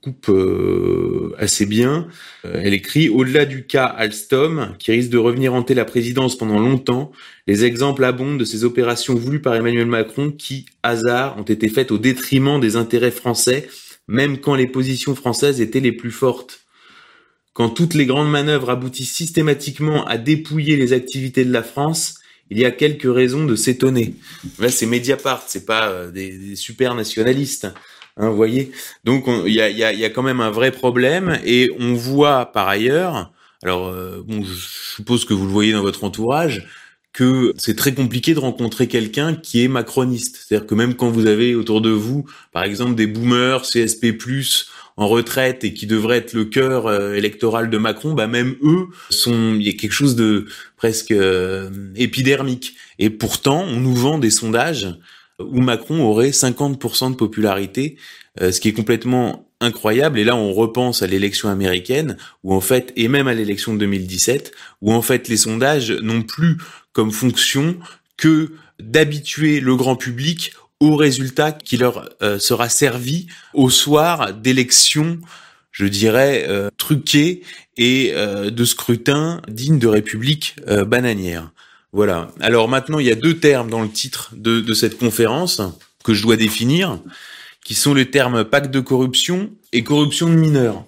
recoupe 0.02 0.30
euh, 0.30 1.36
assez 1.38 1.66
bien. 1.66 2.08
Euh, 2.46 2.62
elle 2.64 2.74
écrit 2.74 3.10
Au-delà 3.10 3.46
du 3.46 3.66
cas 3.66 3.86
Alstom, 3.86 4.76
qui 4.80 4.92
risque 4.92 5.10
de 5.10 5.18
revenir 5.18 5.54
hanter 5.54 5.74
la 5.74 5.86
présidence 5.86 6.38
pendant 6.38 6.60
longtemps, 6.60 7.12
les 7.48 7.66
exemples 7.66 8.04
abondent 8.04 8.40
de 8.40 8.46
ces 8.46 8.64
opérations 8.64 9.16
voulues 9.16 9.42
par 9.42 9.56
Emmanuel 9.56 9.88
Macron 9.88 10.32
qui, 10.32 10.66
hasard, 10.84 11.38
ont 11.38 11.44
été 11.44 11.70
faites 11.70 11.92
au 11.92 11.98
détriment 11.98 12.60
des 12.60 12.76
intérêts 12.76 13.12
français, 13.12 13.68
même 14.08 14.40
quand 14.40 14.56
les 14.56 14.68
positions 14.68 15.16
françaises 15.16 15.62
étaient 15.62 15.80
les 15.80 15.92
plus 15.92 16.12
fortes. 16.12 16.62
Quand 17.54 17.70
toutes 17.70 17.94
les 17.94 18.06
grandes 18.06 18.32
manœuvres 18.32 18.70
aboutissent 18.70 19.14
systématiquement 19.14 20.06
à 20.06 20.18
dépouiller 20.18 20.78
les 20.78 20.94
activités 20.94 21.44
de 21.44 21.52
la 21.52 21.64
France, 21.64 22.16
il 22.50 22.58
y 22.58 22.66
a 22.66 22.72
quelques 22.72 23.14
raisons 23.14 23.46
de 23.46 23.56
s'étonner. 23.56 24.16
Là, 24.60 24.70
c'est 24.70 24.86
Mediapart, 24.86 25.44
c'est 25.48 25.66
pas 25.66 25.90
euh, 25.90 26.12
des, 26.12 26.56
super 26.56 26.96
nationalistes. 26.96 27.68
Hein, 28.20 28.30
vous 28.30 28.36
voyez 28.36 28.72
Donc, 29.06 29.26
il 29.46 29.54
y 29.54 29.62
a, 29.62 29.70
y, 29.70 29.84
a, 29.84 29.94
y 29.94 30.06
a, 30.06 30.10
quand 30.10 30.24
même 30.24 30.42
un 30.42 30.52
vrai 30.52 30.72
problème. 30.72 31.40
Et 31.46 31.72
on 31.80 31.94
voit 31.94 32.52
par 32.52 32.68
ailleurs, 32.68 33.32
alors, 33.64 33.88
euh, 33.88 34.24
bon, 34.26 34.44
je 34.44 34.96
suppose 34.96 35.26
que 35.26 35.34
vous 35.34 35.46
le 35.46 35.52
voyez 35.52 35.72
dans 35.72 35.82
votre 35.82 36.04
entourage, 36.04 36.68
que 37.14 37.54
c'est 37.58 37.76
très 37.76 37.94
compliqué 37.94 38.34
de 38.34 38.40
rencontrer 38.40 38.88
quelqu'un 38.88 39.36
qui 39.36 39.64
est 39.64 39.68
macroniste. 39.68 40.38
C'est-à-dire 40.38 40.68
que 40.68 40.76
même 40.76 40.96
quand 40.96 41.10
vous 41.10 41.26
avez 41.26 41.56
autour 41.56 41.82
de 41.82 41.90
vous, 41.90 42.26
par 42.52 42.64
exemple, 42.64 42.96
des 42.96 43.08
boomers, 43.08 43.64
CSP+, 43.64 44.18
en 44.98 45.08
retraite 45.08 45.64
et 45.64 45.74
qui 45.74 45.88
devraient 45.88 46.18
être 46.18 46.34
le 46.34 46.44
cœur 46.44 46.88
euh, 46.88 47.14
électoral 47.14 47.70
de 47.70 47.78
Macron, 47.78 48.14
bah 48.14 48.28
même 48.28 48.56
eux 48.62 48.88
sont, 49.10 49.56
il 49.56 49.64
y 49.64 49.70
a 49.70 49.74
quelque 49.74 49.94
chose 49.94 50.18
de 50.18 50.46
presque 50.76 51.12
euh, 51.12 51.70
épidermique. 51.96 52.76
Et 53.00 53.10
pourtant, 53.10 53.64
on 53.64 53.80
nous 53.80 53.96
vend 53.96 54.20
des 54.20 54.30
sondages 54.30 55.00
où 55.40 55.62
Macron 55.62 56.02
aurait 56.02 56.32
50% 56.32 57.12
de 57.12 57.16
popularité, 57.16 57.98
euh, 58.42 58.52
ce 58.52 58.60
qui 58.60 58.70
est 58.70 58.74
complètement 58.74 59.48
incroyable. 59.62 60.20
Et 60.20 60.24
là, 60.24 60.36
on 60.36 60.54
repense 60.54 61.02
à 61.02 61.08
l'élection 61.08 61.50
américaine, 61.50 62.18
où 62.44 62.54
en 62.54 62.62
fait, 62.62 62.94
et 62.96 63.08
même 63.08 63.28
à 63.28 63.34
l'élection 63.34 63.74
de 63.74 63.80
2017, 63.80 64.52
où 64.82 64.94
en 64.94 65.02
fait 65.02 65.28
les 65.28 65.38
sondages 65.38 65.92
n'ont 65.92 66.22
plus 66.22 66.58
comme 66.94 67.12
fonction 67.12 67.78
que 68.18 68.52
d'habituer 68.80 69.60
le 69.60 69.76
grand 69.76 69.96
public 69.96 70.54
au 70.80 70.96
résultat 70.96 71.52
qui 71.52 71.76
leur 71.76 72.10
euh, 72.22 72.40
sera 72.40 72.70
servi 72.70 73.28
au 73.54 73.70
soir 73.70 74.34
d'élections, 74.34 75.20
je 75.72 75.86
dirais, 75.86 76.46
euh, 76.48 76.70
truquées 76.78 77.42
et 77.78 78.12
de 78.12 78.66
scrutins 78.66 79.42
dignes 79.48 79.80
de 79.80 79.88
république 79.88 80.58
bananière. 80.68 81.54
Voilà. 81.92 82.30
Alors 82.40 82.70
maintenant, 82.70 83.00
il 83.00 83.08
y 83.08 83.12
a 83.12 83.16
deux 83.16 83.38
termes 83.38 83.70
dans 83.70 83.82
le 83.82 83.90
titre 83.90 84.32
de, 84.36 84.74
cette 84.74 84.98
conférence 84.98 85.62
que 86.04 86.14
je 86.14 86.22
dois 86.24 86.38
définir, 86.38 87.00
qui 87.64 87.74
sont 87.74 87.94
les 87.94 88.10
termes 88.10 88.44
pacte 88.44 88.72
de 88.72 88.80
corruption 88.80 89.52
et 89.74 89.84
corruption 89.84 90.30
de 90.30 90.36
mineurs. 90.36 90.86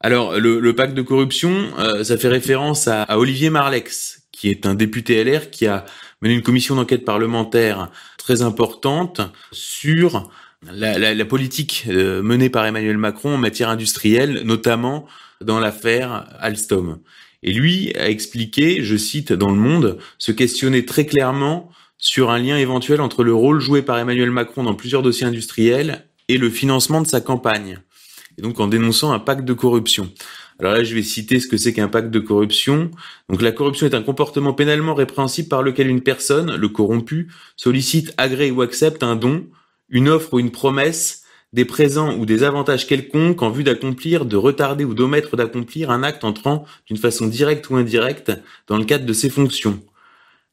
Alors, 0.00 0.38
le, 0.38 0.74
pacte 0.74 0.94
de 0.94 1.02
corruption, 1.02 1.70
ça 2.02 2.16
fait 2.16 2.28
référence 2.28 2.88
à, 2.88 3.18
Olivier 3.18 3.50
Marlex, 3.50 4.22
qui 4.32 4.48
est 4.48 4.66
un 4.66 4.74
député 4.74 5.22
LR 5.22 5.50
qui 5.50 5.66
a 5.66 5.84
mené 6.22 6.34
une 6.34 6.42
commission 6.42 6.74
d'enquête 6.74 7.04
parlementaire 7.04 7.90
très 8.16 8.42
importante 8.42 9.20
sur 9.52 10.30
la 10.72 11.24
politique 11.24 11.86
euh, 11.88 12.22
menée 12.22 12.50
par 12.50 12.66
Emmanuel 12.66 12.98
Macron 12.98 13.34
en 13.34 13.38
matière 13.38 13.70
industrielle, 13.70 14.42
notamment 14.44 15.06
dans 15.40 15.58
l'affaire 15.58 16.26
Alstom. 16.38 16.98
Et 17.42 17.52
lui 17.52 17.92
a 17.96 18.08
expliqué, 18.08 18.82
je 18.82 18.96
cite 18.96 19.32
dans 19.32 19.50
Le 19.50 19.56
Monde, 19.56 19.98
se 20.18 20.32
questionner 20.32 20.84
très 20.84 21.06
clairement 21.06 21.70
sur 21.96 22.30
un 22.30 22.38
lien 22.38 22.56
éventuel 22.56 23.00
entre 23.00 23.24
le 23.24 23.34
rôle 23.34 23.60
joué 23.60 23.82
par 23.82 23.98
Emmanuel 23.98 24.30
Macron 24.30 24.62
dans 24.62 24.74
plusieurs 24.74 25.02
dossiers 25.02 25.26
industriels 25.26 26.06
et 26.28 26.38
le 26.38 26.50
financement 26.50 27.00
de 27.02 27.06
sa 27.06 27.20
campagne. 27.20 27.78
Et 28.38 28.42
donc 28.42 28.60
en 28.60 28.68
dénonçant 28.68 29.12
un 29.12 29.18
pacte 29.18 29.44
de 29.44 29.52
corruption. 29.52 30.10
Alors 30.60 30.74
là, 30.74 30.84
je 30.84 30.94
vais 30.94 31.02
citer 31.02 31.40
ce 31.40 31.46
que 31.46 31.56
c'est 31.56 31.72
qu'un 31.72 31.88
pacte 31.88 32.10
de 32.10 32.20
corruption. 32.20 32.90
Donc 33.30 33.40
la 33.40 33.52
corruption 33.52 33.86
est 33.86 33.94
un 33.94 34.02
comportement 34.02 34.52
pénalement 34.52 34.94
répréhensible 34.94 35.48
par 35.48 35.62
lequel 35.62 35.88
une 35.88 36.02
personne, 36.02 36.54
le 36.54 36.68
corrompu, 36.68 37.28
sollicite, 37.56 38.12
agrée 38.18 38.50
ou 38.50 38.60
accepte 38.60 39.02
un 39.02 39.16
don, 39.16 39.46
une 39.88 40.08
offre 40.08 40.34
ou 40.34 40.38
une 40.38 40.50
promesse, 40.50 41.19
des 41.52 41.64
présents 41.64 42.16
ou 42.16 42.26
des 42.26 42.42
avantages 42.42 42.86
quelconques 42.86 43.42
en 43.42 43.50
vue 43.50 43.64
d'accomplir, 43.64 44.24
de 44.24 44.36
retarder 44.36 44.84
ou 44.84 44.94
d'omettre 44.94 45.36
d'accomplir 45.36 45.90
un 45.90 46.02
acte 46.02 46.24
entrant 46.24 46.64
d'une 46.86 46.96
façon 46.96 47.26
directe 47.26 47.68
ou 47.70 47.76
indirecte 47.76 48.32
dans 48.68 48.78
le 48.78 48.84
cadre 48.84 49.06
de 49.06 49.12
ses 49.12 49.30
fonctions. 49.30 49.82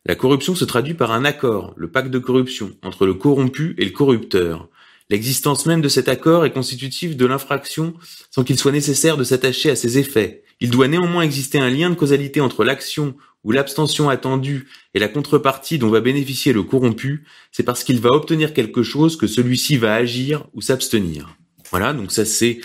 La 0.05 0.15
corruption 0.15 0.55
se 0.55 0.65
traduit 0.65 0.93
par 0.93 1.11
un 1.11 1.25
accord, 1.25 1.73
le 1.75 1.89
pacte 1.89 2.09
de 2.09 2.19
corruption, 2.19 2.71
entre 2.81 3.05
le 3.05 3.13
corrompu 3.13 3.75
et 3.77 3.85
le 3.85 3.91
corrupteur. 3.91 4.69
L'existence 5.09 5.65
même 5.65 5.81
de 5.81 5.89
cet 5.89 6.09
accord 6.09 6.45
est 6.45 6.51
constitutive 6.51 7.15
de 7.15 7.25
l'infraction 7.25 7.93
sans 8.31 8.43
qu'il 8.43 8.57
soit 8.57 8.71
nécessaire 8.71 9.17
de 9.17 9.23
s'attacher 9.23 9.69
à 9.69 9.75
ses 9.75 9.97
effets. 9.97 10.43
Il 10.59 10.71
doit 10.71 10.87
néanmoins 10.87 11.21
exister 11.21 11.59
un 11.59 11.69
lien 11.69 11.89
de 11.89 11.95
causalité 11.95 12.41
entre 12.41 12.63
l'action 12.63 13.15
ou 13.47 13.51
l'abstention 13.51 14.09
attendue 14.09 14.67
et 14.93 14.99
la 14.99 15.07
contrepartie 15.07 15.79
dont 15.79 15.87
va 15.87 16.01
bénéficier 16.01 16.51
le 16.51 16.63
corrompu, 16.63 17.23
c'est 17.53 17.63
parce 17.63 17.85
qu'il 17.85 18.01
va 18.01 18.09
obtenir 18.11 18.53
quelque 18.53 18.83
chose 18.83 19.15
que 19.15 19.25
celui-ci 19.25 19.77
va 19.77 19.95
agir 19.95 20.45
ou 20.53 20.59
s'abstenir. 20.59 21.37
Voilà, 21.71 21.93
donc 21.93 22.11
ça 22.11 22.25
c'est 22.25 22.59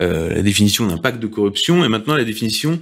euh, 0.00 0.30
la 0.30 0.42
définition 0.42 0.86
d'un 0.86 0.98
pacte 0.98 1.18
de 1.18 1.26
corruption, 1.26 1.84
et 1.84 1.88
maintenant 1.88 2.14
la 2.14 2.24
définition 2.24 2.78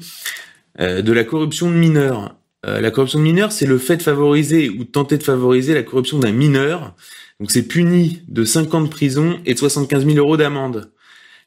euh, 0.80 1.00
de 1.00 1.12
la 1.12 1.24
corruption 1.24 1.70
de 1.70 1.76
mineur. 1.76 2.36
Euh, 2.66 2.82
la 2.82 2.90
corruption 2.90 3.20
de 3.20 3.24
mineur, 3.24 3.52
c'est 3.52 3.66
le 3.66 3.78
fait 3.78 3.96
de 3.96 4.02
favoriser 4.02 4.68
ou 4.68 4.84
de 4.84 4.90
tenter 4.90 5.16
de 5.16 5.22
favoriser 5.22 5.72
la 5.72 5.82
corruption 5.82 6.18
d'un 6.18 6.32
mineur 6.32 6.94
donc 7.40 7.50
c'est 7.50 7.62
puni 7.62 8.22
de 8.28 8.44
5 8.44 8.72
ans 8.74 8.80
de 8.80 8.88
prison 8.88 9.40
et 9.44 9.54
de 9.54 9.58
75 9.58 10.06
000 10.06 10.16
euros 10.16 10.36
d'amende. 10.36 10.90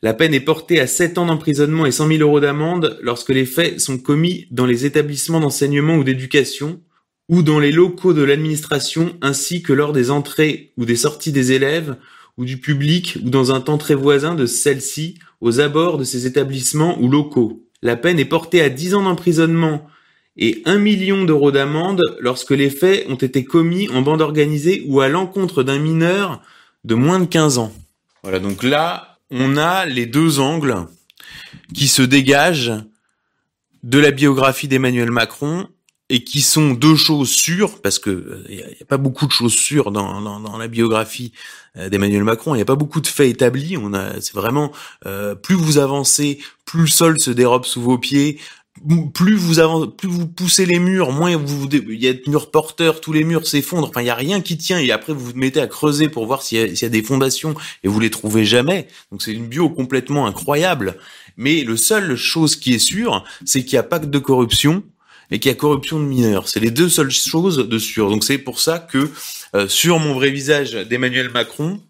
La 0.02 0.14
peine 0.14 0.34
est 0.34 0.40
portée 0.40 0.80
à 0.80 0.88
7 0.88 1.18
ans 1.18 1.26
d'emprisonnement 1.26 1.86
et 1.86 1.92
100 1.92 2.08
000 2.08 2.20
euros 2.22 2.40
d'amende 2.40 2.98
lorsque 3.02 3.30
les 3.30 3.46
faits 3.46 3.82
sont 3.82 3.98
commis 3.98 4.48
dans 4.50 4.66
les 4.66 4.86
établissements 4.86 5.42
d'enseignement 5.42 5.98
ou 5.98 6.06
d'éducation 6.06 6.80
ou 7.28 7.44
dans 7.44 7.60
les 7.60 7.74
locaux 7.74 8.14
de 8.14 8.24
l'administration 8.24 9.18
ainsi 9.22 9.62
que 9.62 9.74
lors 9.74 9.92
des 9.92 10.10
entrées 10.10 10.72
ou 10.78 10.86
des 10.86 10.96
sorties 10.96 11.34
des 11.34 11.52
élèves 11.52 11.98
ou 12.38 12.46
du 12.46 12.58
public 12.58 13.18
ou 13.26 13.30
dans 13.30 13.52
un 13.52 13.60
temps 13.60 13.78
très 13.78 13.94
voisin 13.94 14.36
de 14.36 14.46
celle-ci 14.46 15.20
aux 15.42 15.60
abords 15.60 15.98
de 15.98 16.06
ces 16.06 16.26
établissements 16.26 16.98
ou 17.02 17.10
locaux. 17.10 17.66
La 17.82 17.98
peine 17.98 18.20
est 18.20 18.26
portée 18.26 18.62
à 18.62 18.70
10 18.70 18.96
ans 18.96 19.04
d'emprisonnement 19.04 19.86
et 20.38 20.62
1 20.64 20.78
million 20.78 21.26
d'euros 21.26 21.52
d'amende 21.52 22.04
lorsque 22.22 22.52
les 22.52 22.70
faits 22.70 23.06
ont 23.10 23.16
été 23.16 23.44
commis 23.44 23.90
en 23.90 24.02
bande 24.02 24.22
organisée 24.22 24.86
ou 24.88 25.02
à 25.02 25.10
l'encontre 25.10 25.64
d'un 25.64 25.80
mineur 25.80 26.42
de 26.86 26.96
moins 26.96 27.20
de 27.20 27.26
15 27.26 27.58
ans. 27.58 27.74
Voilà, 28.24 28.40
donc 28.40 28.64
là, 28.64 29.09
on 29.32 29.58
a 29.58 29.86
les 29.86 30.06
deux 30.06 30.40
angles 30.40 30.88
qui 31.74 31.88
se 31.88 32.02
dégagent 32.02 32.74
de 33.84 34.00
la 34.00 34.12
biographie 34.12 34.68
d'Emmanuel 34.68 35.12
Macron 35.12 35.68
et 36.10 36.24
qui 36.24 36.42
sont 36.42 36.72
deux 36.72 36.96
choses 36.96 37.30
sûres, 37.30 37.82
parce 37.82 38.00
que 38.00 38.44
il 38.50 38.60
euh, 38.62 38.66
n'y 38.66 38.82
a, 38.82 38.86
pas 38.88 38.98
beaucoup 38.98 39.28
de 39.28 39.32
choses 39.32 39.54
sûres 39.54 39.92
dans, 39.92 40.40
dans, 40.40 40.58
la 40.58 40.68
biographie 40.68 41.34
euh, 41.78 41.88
d'Emmanuel 41.88 42.24
Macron, 42.24 42.56
il 42.56 42.58
n'y 42.58 42.64
a 42.64 42.66
pas 42.66 42.76
beaucoup 42.76 43.00
de 43.00 43.08
faits 43.08 43.30
établis. 43.30 43.78
On 43.78 43.94
a, 43.94 44.20
c'est 44.20 44.34
vraiment 44.34 44.72
euh, 45.06 45.36
plus 45.36 45.54
vous 45.54 45.78
avancez, 45.78 46.40
plus 46.66 46.82
le 46.82 46.88
sol 46.88 47.20
se 47.20 47.30
dérobe 47.30 47.66
sous 47.66 47.82
vos 47.82 48.00
pieds, 48.00 48.40
plus 49.14 49.36
vous 49.36 49.60
avancez, 49.60 49.90
plus 49.98 50.10
vous 50.10 50.28
poussez 50.28 50.66
les 50.66 50.80
murs, 50.80 51.12
moins 51.12 51.36
vous, 51.38 51.68
il 51.72 52.02
y 52.02 52.08
a 52.08 52.14
de 52.14 52.22
murs 52.28 52.52
porteurs, 52.52 53.02
tous 53.02 53.14
les 53.14 53.24
murs 53.24 53.46
s'effondrent. 53.48 53.90
Enfin, 53.90 54.02
il 54.02 54.08
y 54.08 54.10
a 54.10 54.16
rien 54.16 54.42
qui 54.42 54.58
tient. 54.58 54.80
Et 54.80 54.92
après, 54.92 55.14
vous 55.14 55.26
vous 55.26 55.34
mettez 55.36 55.62
à 55.62 55.68
creuser 55.68 56.10
pour 56.10 56.26
voir 56.26 56.42
s'il 56.42 56.58
y, 56.58 56.86
a 56.86 56.90
des 56.90 57.04
fondations 57.04 57.56
et 57.84 57.88
vous 57.88 58.00
les 58.00 58.10
trouvez 58.10 58.46
jamais. 58.46 58.88
Donc, 59.12 59.22
c'est 59.22 59.34
une 59.34 59.48
bio 59.48 59.70
complètement 59.70 60.28
incroyable. 60.28 60.98
Mais 61.38 61.64
le 61.64 61.78
seul 61.78 62.16
chose 62.16 62.56
qui 62.56 62.74
est 62.74 62.80
sûr, 62.80 63.24
c'est 63.46 63.64
qu'il 63.64 63.74
n'y 63.74 63.80
a 63.80 63.84
pas 63.84 64.00
que 64.00 64.06
de 64.06 64.20
corruption 64.20 64.84
et 65.32 65.40
qu'il 65.40 65.50
y 65.50 65.54
a 65.54 65.56
corruption 65.56 66.00
de 66.00 66.06
mineurs. 66.06 66.48
C'est 66.48 66.60
les 66.60 66.72
deux 66.72 66.90
seules 66.90 67.12
choses 67.12 67.58
de 67.58 67.78
sûr. 67.78 68.10
Donc, 68.10 68.24
c'est 68.24 68.38
pour 68.38 68.60
ça 68.60 68.80
que 68.80 69.10
euh, 69.56 69.68
sur 69.68 70.00
mon 70.00 70.14
vrai 70.14 70.32
visage 70.32 70.74
d'Emmanuel 70.74 71.30
Macron, 71.30 71.82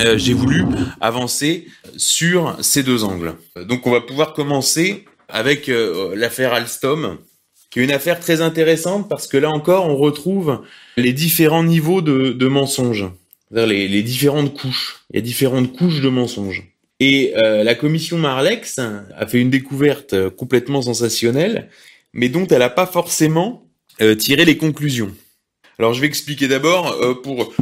euh, 0.00 0.16
j'ai 0.16 0.32
voulu 0.32 0.64
avancer 1.00 1.66
sur 1.96 2.56
ces 2.60 2.82
deux 2.82 3.04
angles. 3.04 3.34
Donc, 3.56 3.86
on 3.86 3.90
va 3.90 4.00
pouvoir 4.00 4.32
commencer 4.32 5.04
avec 5.32 5.68
euh, 5.68 6.14
l'affaire 6.14 6.52
Alstom. 6.52 7.18
qui 7.70 7.80
est 7.80 7.84
une 7.84 7.90
affaire 7.90 8.20
très 8.20 8.40
intéressante 8.40 9.08
parce 9.08 9.26
que 9.26 9.36
là 9.36 9.50
encore, 9.50 9.86
on 9.86 9.96
retrouve 9.96 10.60
les 10.96 11.12
différents 11.12 11.64
niveaux 11.64 12.02
de, 12.02 12.30
de 12.32 12.46
mensonges, 12.46 13.10
les, 13.50 13.88
les 13.88 14.02
différentes 14.02 14.54
couches. 14.54 15.04
Il 15.10 15.16
y 15.16 15.18
a 15.18 15.22
différentes 15.22 15.72
couches 15.72 16.00
de 16.00 16.08
mensonges. 16.08 16.62
Et 17.00 17.32
euh, 17.44 17.64
la 17.64 17.74
commission 17.74 18.16
Marlex 18.16 18.78
a 18.78 19.26
fait 19.26 19.40
une 19.40 19.50
découverte 19.50 20.28
complètement 20.28 20.82
sensationnelle, 20.82 21.68
mais 22.12 22.28
dont 22.28 22.46
elle 22.46 22.60
n'a 22.60 22.70
pas 22.70 22.86
forcément 22.86 23.66
euh, 24.00 24.14
tiré 24.14 24.44
les 24.44 24.56
conclusions. 24.56 25.10
Alors 25.78 25.94
je 25.94 26.00
vais 26.00 26.06
expliquer 26.06 26.48
d'abord 26.48 26.92
euh, 26.92 27.14
pour 27.14 27.52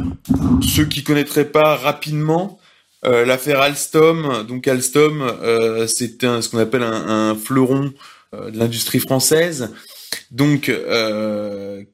ceux 0.61 0.85
qui 0.85 1.03
connaîtraient 1.03 1.49
pas 1.49 1.75
rapidement 1.75 2.59
euh, 3.05 3.25
l'affaire 3.25 3.61
Alstom. 3.61 4.45
Donc 4.47 4.67
Alstom, 4.67 5.21
euh, 5.21 5.87
c'est 5.87 6.21
ce 6.21 6.49
qu'on 6.49 6.59
appelle 6.59 6.83
un, 6.83 7.31
un 7.31 7.35
fleuron 7.35 7.93
de 8.33 8.57
l'industrie 8.57 8.99
française. 8.99 9.71
Donc 10.29 10.71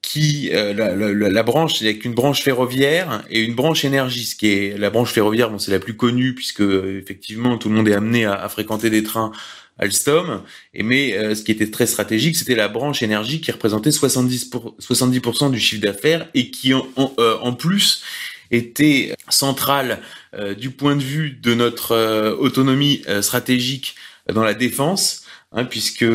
qui 0.02 0.50
la, 0.52 0.74
la, 0.74 1.14
la, 1.14 1.44
branche, 1.44 1.82
il 1.82 2.00
qu'une 2.00 2.14
branche 2.14 2.42
ferroviaire 2.42 3.24
et 3.30 3.42
une 3.42 3.56
branche 3.56 3.86
énergie. 3.86 4.26
Ce 4.26 4.36
qui 4.36 4.48
est 4.48 4.78
la 4.78 4.90
branche 4.90 5.12
ferroviaire, 5.12 5.50
bon 5.50 5.60
c'est 5.60 5.72
la 5.72 5.80
plus 5.80 5.96
connue 5.96 6.36
puisque 6.36 6.62
effectivement 6.62 7.58
tout 7.58 7.70
le 7.70 7.76
monde 7.76 7.88
est 7.88 7.94
amené 7.94 8.26
à, 8.26 8.34
à 8.34 8.50
fréquenter 8.50 8.90
des 8.90 9.04
trains 9.04 9.32
Alstom. 9.80 10.42
Et 10.74 10.84
mais 10.84 11.14
euh, 11.14 11.36
ce 11.36 11.44
qui 11.44 11.52
était 11.52 11.70
très 11.70 11.86
stratégique, 11.86 12.36
c'était 12.36 12.56
la 12.56 12.68
branche 12.68 13.04
énergie 13.04 13.42
qui 13.42 13.52
représentait 13.52 13.92
70 13.92 14.46
pour, 14.46 14.76
70% 14.80 15.52
du 15.52 15.60
chiffre 15.60 15.82
d'affaires 15.82 16.28
et 16.34 16.52
qui 16.52 16.74
euh, 16.74 17.38
en, 17.42 17.54
plus 17.54 18.04
était 18.52 19.16
centrale 19.30 20.00
euh, 20.34 20.54
du 20.54 20.72
point 20.72 20.96
de 20.96 21.04
vue 21.04 21.32
de 21.32 21.54
notre 21.54 21.92
euh, 21.92 22.36
autonomie 22.36 23.04
stratégique 23.22 23.96
dans 24.32 24.44
la 24.44 24.54
défense, 24.54 25.26
hein, 25.52 25.66
puisque 25.66 26.06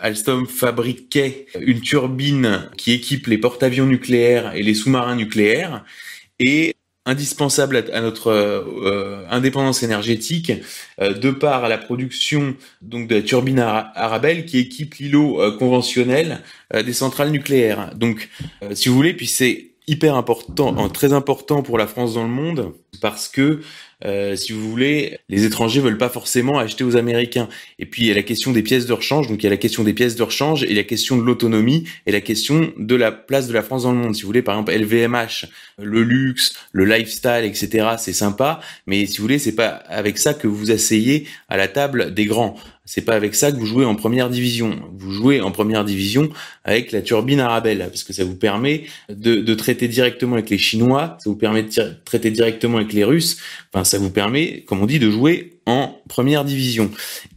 Alstom 0.00 0.46
fabriquait 0.46 1.46
une 1.60 1.80
turbine 1.80 2.70
qui 2.76 2.92
équipe 2.92 3.26
les 3.26 3.38
porte-avions 3.38 3.86
nucléaires 3.86 4.54
et 4.54 4.62
les 4.62 4.74
sous-marins 4.74 5.16
nucléaires. 5.16 5.84
Et 6.38 6.76
indispensable 7.08 7.84
à, 7.92 8.00
notre 8.02 8.28
euh, 8.28 9.24
indépendance 9.30 9.82
énergétique 9.82 10.52
euh, 11.00 11.14
de 11.14 11.30
par 11.30 11.64
à 11.64 11.68
la 11.68 11.78
production 11.78 12.54
donc 12.82 13.08
de 13.08 13.16
la 13.16 13.22
turbine 13.22 13.58
Arabelle 13.58 14.44
qui 14.44 14.58
équipe 14.58 14.94
l'îlot 14.96 15.40
euh, 15.40 15.56
conventionnel 15.56 16.40
des 16.84 16.92
centrales 16.92 17.30
nucléaires. 17.30 17.94
Donc, 17.94 18.28
si 18.72 18.90
vous 18.90 18.94
voulez, 18.94 19.14
puis 19.14 19.26
c'est 19.26 19.67
hyper 19.88 20.14
important, 20.14 20.88
très 20.88 21.12
important 21.12 21.62
pour 21.62 21.78
la 21.78 21.86
France 21.86 22.14
dans 22.14 22.22
le 22.22 22.28
monde 22.28 22.72
parce 23.00 23.28
que 23.28 23.60
euh, 24.04 24.36
si 24.36 24.52
vous 24.52 24.70
voulez, 24.70 25.18
les 25.28 25.44
étrangers 25.44 25.80
veulent 25.80 25.98
pas 25.98 26.08
forcément 26.08 26.58
acheter 26.58 26.84
aux 26.84 26.96
Américains. 26.96 27.48
Et 27.78 27.86
puis 27.86 28.02
il 28.02 28.08
y 28.08 28.10
a 28.12 28.14
la 28.14 28.22
question 28.22 28.52
des 28.52 28.62
pièces 28.62 28.86
de 28.86 28.92
rechange, 28.92 29.28
donc 29.28 29.42
il 29.42 29.44
y 29.44 29.46
a 29.48 29.50
la 29.50 29.56
question 29.56 29.82
des 29.82 29.92
pièces 29.92 30.14
de 30.14 30.22
rechange 30.22 30.62
et 30.62 30.74
la 30.74 30.84
question 30.84 31.16
de 31.16 31.22
l'autonomie 31.22 31.84
et 32.06 32.12
la 32.12 32.20
question 32.20 32.72
de 32.76 32.94
la 32.94 33.10
place 33.10 33.48
de 33.48 33.52
la 33.52 33.62
France 33.62 33.82
dans 33.82 33.92
le 33.92 33.98
monde. 33.98 34.14
Si 34.14 34.22
vous 34.22 34.28
voulez, 34.28 34.42
par 34.42 34.54
exemple 34.54 34.72
LVMH, 34.72 35.46
le 35.82 36.02
luxe, 36.02 36.54
le 36.72 36.84
lifestyle, 36.84 37.44
etc. 37.44 37.88
C'est 37.98 38.12
sympa, 38.12 38.60
mais 38.86 39.06
si 39.06 39.18
vous 39.18 39.22
voulez, 39.22 39.38
c'est 39.38 39.54
pas 39.54 39.68
avec 39.68 40.18
ça 40.18 40.34
que 40.34 40.46
vous 40.46 40.70
asseyez 40.70 41.26
à 41.48 41.56
la 41.56 41.66
table 41.66 42.14
des 42.14 42.26
grands. 42.26 42.56
C'est 42.88 43.02
pas 43.02 43.12
avec 43.12 43.34
ça 43.34 43.52
que 43.52 43.58
vous 43.58 43.66
jouez 43.66 43.84
en 43.84 43.94
première 43.94 44.30
division. 44.30 44.80
Vous 44.96 45.12
jouez 45.12 45.42
en 45.42 45.50
première 45.50 45.84
division 45.84 46.30
avec 46.64 46.90
la 46.90 47.02
turbine 47.02 47.38
Arabelle, 47.38 47.80
parce 47.80 48.02
que 48.02 48.14
ça 48.14 48.24
vous 48.24 48.34
permet 48.34 48.84
de, 49.10 49.36
de 49.36 49.54
traiter 49.54 49.88
directement 49.88 50.36
avec 50.36 50.48
les 50.48 50.56
Chinois, 50.56 51.18
ça 51.22 51.28
vous 51.28 51.36
permet 51.36 51.64
de 51.64 51.70
traiter 52.06 52.30
directement 52.30 52.78
avec 52.78 52.94
les 52.94 53.04
Russes. 53.04 53.36
Enfin, 53.74 53.84
ça 53.84 53.98
vous 53.98 54.08
permet, 54.08 54.64
comme 54.66 54.80
on 54.80 54.86
dit, 54.86 54.98
de 54.98 55.10
jouer 55.10 55.58
en 55.66 56.00
première 56.08 56.46
division. 56.46 56.90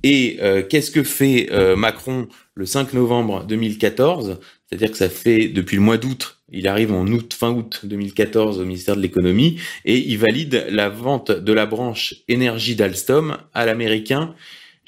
Et 0.04 0.38
euh, 0.42 0.64
qu'est-ce 0.64 0.90
que 0.90 1.04
fait 1.04 1.50
euh, 1.52 1.76
Macron 1.76 2.30
le 2.56 2.66
5 2.66 2.94
novembre 2.94 3.46
2014 3.46 4.40
C'est-à-dire 4.70 4.90
que 4.90 4.98
ça 4.98 5.10
fait 5.10 5.50
depuis 5.50 5.76
le 5.76 5.82
mois 5.82 5.98
d'août 5.98 6.38
il 6.54 6.68
arrive 6.68 6.92
en 6.92 7.08
août, 7.08 7.34
fin 7.34 7.52
août 7.52 7.80
2014 7.84 8.60
au 8.60 8.66
ministère 8.66 8.98
de 8.98 9.02
l'économie 9.02 9.58
et 9.86 9.98
il 9.98 10.18
valide 10.18 10.66
la 10.70 10.90
vente 10.90 11.32
de 11.32 11.54
la 11.54 11.66
branche 11.66 12.16
énergie 12.28 12.76
d'Alstom 12.76 13.38
à 13.54 13.66
l'américain 13.66 14.36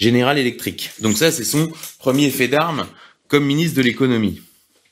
General 0.03 0.37
Electric. 0.37 0.91
Donc 0.99 1.17
ça, 1.17 1.31
c'est 1.31 1.43
son 1.43 1.71
premier 1.99 2.29
fait 2.29 2.47
d'armes 2.47 2.85
comme 3.27 3.45
ministre 3.45 3.77
de 3.77 3.81
l'économie. 3.81 4.41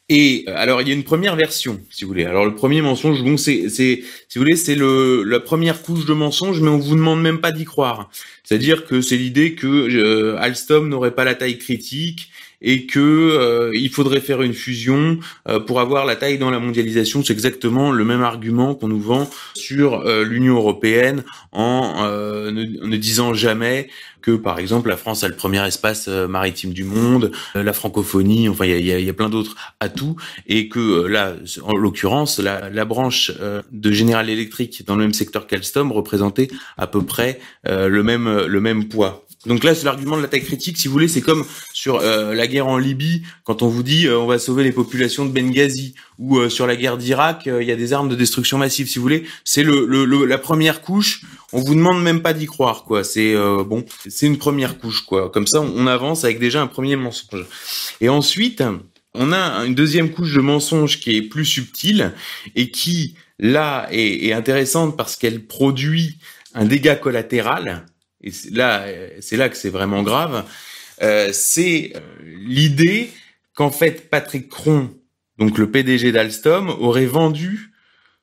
Et 0.09 0.43
euh, 0.47 0.53
alors 0.57 0.81
il 0.81 0.87
y 0.87 0.91
a 0.91 0.93
une 0.93 1.03
première 1.03 1.35
version, 1.35 1.79
si 1.89 2.03
vous 2.03 2.09
voulez. 2.09 2.25
Alors 2.25 2.45
le 2.45 2.55
premier 2.55 2.81
mensonge, 2.81 3.21
bon, 3.23 3.37
c'est, 3.37 3.69
si 3.69 4.03
vous 4.35 4.41
voulez, 4.41 4.57
c'est 4.57 4.75
le 4.75 5.23
la 5.23 5.39
première 5.39 5.81
couche 5.81 6.05
de 6.05 6.13
mensonge, 6.13 6.59
mais 6.59 6.69
on 6.69 6.79
vous 6.79 6.95
demande 6.95 7.21
même 7.21 7.39
pas 7.39 7.51
d'y 7.51 7.65
croire. 7.65 8.09
C'est-à-dire 8.43 8.85
que 8.85 9.01
c'est 9.01 9.17
l'idée 9.17 9.55
que 9.55 9.67
euh, 9.67 10.37
Alstom 10.39 10.89
n'aurait 10.89 11.15
pas 11.15 11.23
la 11.23 11.35
taille 11.35 11.57
critique 11.57 12.30
et 12.61 12.85
que 12.85 12.99
euh, 12.99 13.71
il 13.73 13.89
faudrait 13.89 14.21
faire 14.21 14.41
une 14.41 14.53
fusion 14.53 15.17
euh, 15.47 15.59
pour 15.59 15.79
avoir 15.79 16.05
la 16.05 16.15
taille 16.15 16.37
dans 16.37 16.51
la 16.51 16.59
mondialisation. 16.59 17.23
C'est 17.23 17.33
exactement 17.33 17.91
le 17.91 18.05
même 18.05 18.21
argument 18.21 18.75
qu'on 18.75 18.87
nous 18.87 18.99
vend 18.99 19.29
sur 19.55 20.01
euh, 20.01 20.23
l'Union 20.23 20.55
européenne 20.55 21.23
en 21.51 22.05
ne, 22.05 22.51
ne, 22.51 22.97
disant 22.97 23.33
jamais 23.33 23.89
que 24.21 24.31
par 24.31 24.59
exemple 24.59 24.89
la 24.89 24.97
France 24.97 25.23
a 25.23 25.27
le 25.27 25.35
premier 25.35 25.65
espace 25.65 26.07
maritime 26.07 26.71
du 26.71 26.83
monde, 26.83 27.31
la 27.55 27.73
francophonie, 27.73 28.47
enfin 28.47 28.65
il 28.65 28.85
y 28.85 28.91
a, 28.91 28.99
y 28.99 29.09
a, 29.09 29.13
plein 29.13 29.29
d'autres 29.29 29.55
atouts 29.79 30.15
et 30.47 30.69
que 30.69 31.05
là 31.07 31.33
en 31.63 31.75
l'occurrence 31.75 32.39
la, 32.39 32.69
la, 32.69 32.85
branche 32.85 33.31
de 33.71 33.91
General 33.91 34.29
Electric 34.29 34.85
dans 34.85 34.95
le 34.95 35.01
même 35.01 35.13
secteur 35.13 35.47
qu'Alstom 35.47 35.91
représentait 35.91 36.49
à 36.77 36.87
peu 36.87 37.01
près 37.01 37.39
le 37.65 38.03
même 38.03 38.45
le 38.45 38.61
même 38.61 38.87
poids. 38.87 39.25
Donc 39.45 39.63
là, 39.63 39.73
c'est 39.73 39.85
l'argument 39.85 40.17
de 40.17 40.21
la 40.21 40.27
taille 40.27 40.43
critique. 40.43 40.77
Si 40.77 40.87
vous 40.87 40.93
voulez, 40.93 41.07
c'est 41.07 41.21
comme 41.21 41.45
sur 41.73 41.99
euh, 41.99 42.33
la 42.33 42.45
guerre 42.47 42.67
en 42.67 42.77
Libye, 42.77 43.23
quand 43.43 43.63
on 43.63 43.67
vous 43.67 43.81
dit 43.81 44.07
euh, 44.07 44.19
on 44.19 44.27
va 44.27 44.37
sauver 44.37 44.63
les 44.63 44.71
populations 44.71 45.25
de 45.25 45.31
Benghazi, 45.31 45.95
ou 46.19 46.37
euh, 46.37 46.49
sur 46.49 46.67
la 46.67 46.75
guerre 46.75 46.97
d'Irak, 46.97 47.47
il 47.47 47.65
y 47.65 47.71
a 47.71 47.75
des 47.75 47.93
armes 47.93 48.09
de 48.09 48.15
destruction 48.15 48.59
massive. 48.59 48.87
Si 48.87 48.99
vous 48.99 49.03
voulez, 49.03 49.25
c'est 49.43 49.63
le, 49.63 49.85
le, 49.85 50.25
la 50.25 50.37
première 50.37 50.81
couche. 50.81 51.21
On 51.53 51.59
vous 51.59 51.73
demande 51.73 52.03
même 52.03 52.21
pas 52.21 52.33
d'y 52.33 52.45
croire, 52.45 52.83
quoi. 52.83 53.03
C'est 53.03 53.35
bon, 53.35 53.83
c'est 54.07 54.25
une 54.25 54.37
première 54.37 54.77
couche, 54.77 55.01
quoi. 55.01 55.29
Comme 55.29 55.47
ça, 55.47 55.59
on 55.59 55.85
avance 55.87 56.23
avec 56.23 56.39
déjà 56.39 56.61
un 56.61 56.67
premier 56.67 56.95
mensonge. 56.95 57.45
Et 57.99 58.07
ensuite, 58.07 58.63
on 59.13 59.33
a 59.33 59.65
une 59.65 59.75
deuxième 59.75 60.11
couche 60.11 60.33
de 60.33 60.39
mensonge 60.39 60.99
qui 60.99 61.17
est 61.17 61.21
plus 61.23 61.45
subtile 61.45 62.13
et 62.55 62.71
qui 62.71 63.15
là 63.37 63.87
est, 63.91 64.27
est 64.27 64.33
intéressante 64.33 64.95
parce 64.95 65.17
qu'elle 65.17 65.45
produit 65.45 66.19
un 66.53 66.65
dégât 66.65 66.95
collatéral 66.95 67.85
et 68.23 68.31
là, 68.51 68.85
c'est 69.19 69.37
là 69.37 69.49
que 69.49 69.57
c'est 69.57 69.69
vraiment 69.69 70.03
grave, 70.03 70.45
euh, 71.01 71.29
c'est 71.33 71.93
euh, 71.95 71.99
l'idée 72.45 73.09
qu'en 73.55 73.71
fait 73.71 74.09
Patrick 74.09 74.49
Cron, 74.49 74.91
donc 75.39 75.57
le 75.57 75.71
PDG 75.71 76.11
d'Alstom, 76.11 76.69
aurait 76.69 77.05
vendu 77.05 77.71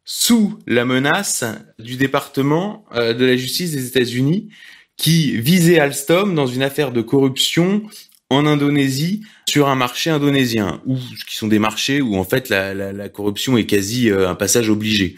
sous 0.05 0.59
la 0.67 0.85
menace 0.85 1.45
du 1.79 1.97
département 1.97 2.85
euh, 2.95 3.15
de 3.15 3.25
la 3.25 3.37
justice 3.37 3.73
des 3.73 3.87
États-Unis 3.87 4.49
qui 4.97 5.37
visait 5.37 5.79
Alstom 5.79 6.35
dans 6.35 6.47
une 6.47 6.63
affaire 6.63 6.93
de 6.93 7.03
corruption 7.03 7.83
en 8.31 8.47
Indonésie 8.47 9.23
sur 9.49 9.69
un 9.69 9.75
marché 9.75 10.11
indonésien, 10.11 10.83
ou 10.87 10.97
qui 11.29 11.37
sont 11.37 11.47
des 11.47 11.59
marchés 11.59 12.01
où 12.01 12.17
en 12.17 12.25
fait 12.25 12.49
la, 12.49 13.09
corruption 13.09 13.57
est 13.57 13.65
quasi 13.65 14.11
un 14.11 14.35
passage 14.35 14.69
obligé. 14.69 15.15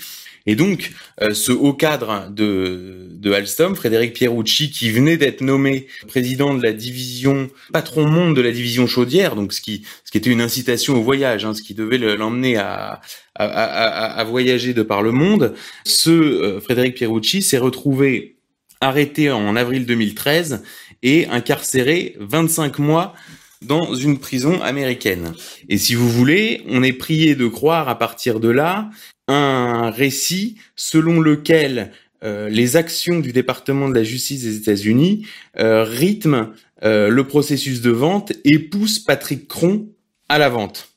Et 0.47 0.55
donc, 0.55 0.93
euh, 1.21 1.35
ce 1.35 1.53
haut 1.53 1.73
cadre 1.73 2.29
de, 2.31 3.09
de 3.11 3.33
Alstom, 3.33 3.77
Frédéric 3.77 4.15
Pierucci, 4.15 4.71
qui 4.71 4.91
venait 4.91 5.17
d'être 5.17 5.41
nommé 5.41 5.87
président 6.09 6.55
de 6.55 6.63
la 6.63 6.73
division, 6.73 7.51
patron 7.73 8.07
monde 8.07 8.35
de 8.35 8.41
la 8.41 8.51
division 8.51 8.87
chaudière, 8.87 9.37
donc 9.37 9.53
ce 9.53 9.61
qui, 9.61 9.85
ce 10.05 10.11
qui 10.11 10.19
était 10.19 10.31
une 10.31 10.41
incitation 10.41 10.97
au 10.97 11.03
voyage, 11.03 11.45
hein, 11.45 11.55
ce 11.55 11.63
qui 11.63 11.75
devait 11.75 11.99
l'emmener 11.99 12.57
à, 12.57 13.01
à, 13.35 13.45
à, 13.45 14.05
à, 14.21 14.25
voyager 14.25 14.75
de 14.75 14.83
par 14.83 15.03
le 15.03 15.13
monde, 15.13 15.55
ce 15.85 16.11
euh, 16.11 16.61
Frédéric 16.61 16.95
Pierucci 16.95 17.43
s'est 17.43 17.59
retrouvé 17.59 18.37
arrêté 18.81 19.31
en 19.31 19.57
avril 19.57 19.85
2013 19.85 20.63
et 21.03 21.27
incarcéré 21.29 22.17
25 22.19 22.79
mois 22.79 23.15
dans 23.63 23.95
une 23.95 24.19
prison 24.19 24.61
américaine. 24.63 25.35
Et 25.69 25.77
si 25.77 25.95
vous 25.95 26.09
voulez, 26.09 26.63
on 26.69 26.83
est 26.83 26.95
prié 26.95 27.35
de 27.35 27.47
croire 27.47 27.89
à 27.89 27.99
partir 27.99 28.41
de 28.41 28.49
là 28.49 28.89
un 29.31 29.91
récit 29.91 30.57
selon 30.77 31.21
lequel 31.21 31.93
euh, 32.23 32.49
les 32.49 32.77
actions 32.77 33.21
du 33.21 33.33
département 33.33 33.89
de 33.89 33.95
la 33.95 34.03
justice 34.03 34.43
des 34.43 34.57
États-Unis 34.57 35.27
euh, 35.59 35.85
rythment 35.85 36.53
euh, 36.83 37.09
le 37.09 37.27
processus 37.27 37.81
de 37.81 37.91
vente 37.91 38.33
et 38.45 38.59
poussent 38.59 38.99
Patrick 38.99 39.49
Cron 39.49 39.89
à 40.29 40.39
la 40.39 40.49
vente. 40.49 40.91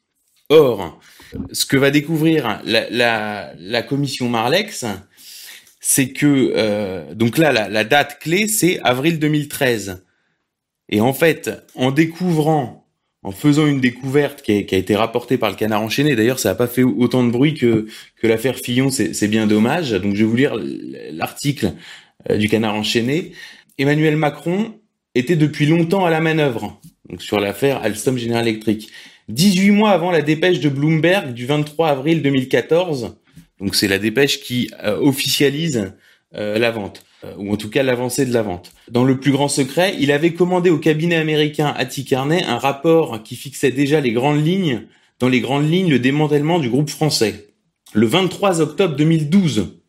Or, 0.50 1.00
ce 1.52 1.66
que 1.66 1.78
va 1.78 1.92
découvrir 1.92 2.62
la, 2.66 3.84
commission 3.88 4.30
Marlex, 4.30 4.86
c'est 5.80 6.10
que 6.10 7.14
donc 7.14 7.38
là 7.38 7.52
la 7.70 7.84
date 7.84 8.20
clé 8.20 8.48
c'est 8.48 8.80
avril 8.82 9.18
2013. 9.18 10.04
Et 10.90 11.02
en 11.02 11.14
fait, 11.14 11.50
en 11.74 11.92
découvrant 11.92 12.83
en 13.24 13.32
faisant 13.32 13.68
une 13.68 13.80
découverte 13.80 14.42
qui 14.42 14.52
a, 14.52 14.78
été 14.78 14.96
rapportée 14.96 15.38
par 15.38 15.50
le 15.50 15.56
Canard 15.56 15.82
enchaîné. 15.82 16.16
D'ailleurs, 16.16 16.40
ça 16.40 16.50
n'a 16.50 16.56
pas 16.56 16.68
fait 16.68 16.84
autant 16.84 17.24
de 17.24 17.32
bruit 17.32 17.54
que, 17.54 17.88
l'affaire 18.22 18.58
Fillon, 18.58 18.90
c'est 18.90 19.28
bien 19.28 19.48
dommage. 19.48 19.92
Donc, 19.92 20.16
je 20.16 20.24
vais 20.24 20.30
vous 20.30 20.36
lire 20.36 20.56
l'article 21.12 21.74
euh, 22.30 22.38
du 22.38 22.50
Canard 22.50 22.76
enchaîné. 22.76 23.32
Emmanuel 23.78 24.18
Macron 24.18 24.80
était 25.16 25.36
depuis 25.36 25.66
longtemps 25.66 26.06
à 26.06 26.10
la 26.10 26.20
manœuvre. 26.20 26.80
sur 27.20 27.40
l'affaire 27.40 27.82
Alstom 27.84 28.18
General 28.18 28.48
Electric. 28.48 28.90
18 29.30 29.72
mois 29.72 29.92
avant 29.92 30.12
la 30.12 30.22
dépêche 30.22 30.60
de 30.60 30.70
Bloomberg 30.70 31.34
du 31.34 31.46
23 31.46 31.90
avril 31.90 32.22
2014, 32.22 33.16
donc 33.60 33.76
c'est 33.76 33.88
la 33.88 33.98
dépêche 33.98 34.42
qui 34.42 34.70
euh, 34.84 34.98
officialise 34.98 35.94
euh, 36.36 36.60
la 36.60 36.72
vente, 36.72 37.06
ou 37.38 37.54
en 37.54 37.58
tout 37.58 37.70
cas 37.70 37.84
l'avancée 37.84 38.26
de 38.26 38.34
la 38.34 38.42
vente. 38.42 38.74
Dans 38.90 39.04
le 39.04 39.20
plus 39.20 39.32
grand 39.32 39.48
secret, 39.48 39.96
il 40.00 40.12
avait 40.12 40.34
commandé 40.34 40.70
au 40.70 40.78
cabinet 40.78 41.16
américain 41.16 41.74
Carney 42.08 42.44
un 42.44 42.58
rapport 42.58 43.24
qui 43.24 43.36
fixait 43.36 43.72
déjà 43.72 44.02
les 44.02 44.12
grandes 44.12 44.46
lignes, 44.46 44.84
dans 45.20 45.30
les 45.30 45.40
grandes 45.40 45.70
lignes, 45.70 45.90
le 45.90 46.00
démantèlement 46.00 46.60
du 46.60 46.70
groupe 46.70 46.90
français. 46.90 47.50
Le 47.94 48.08
23 48.08 48.62
octobre 48.62 48.96
2012. 48.96 49.80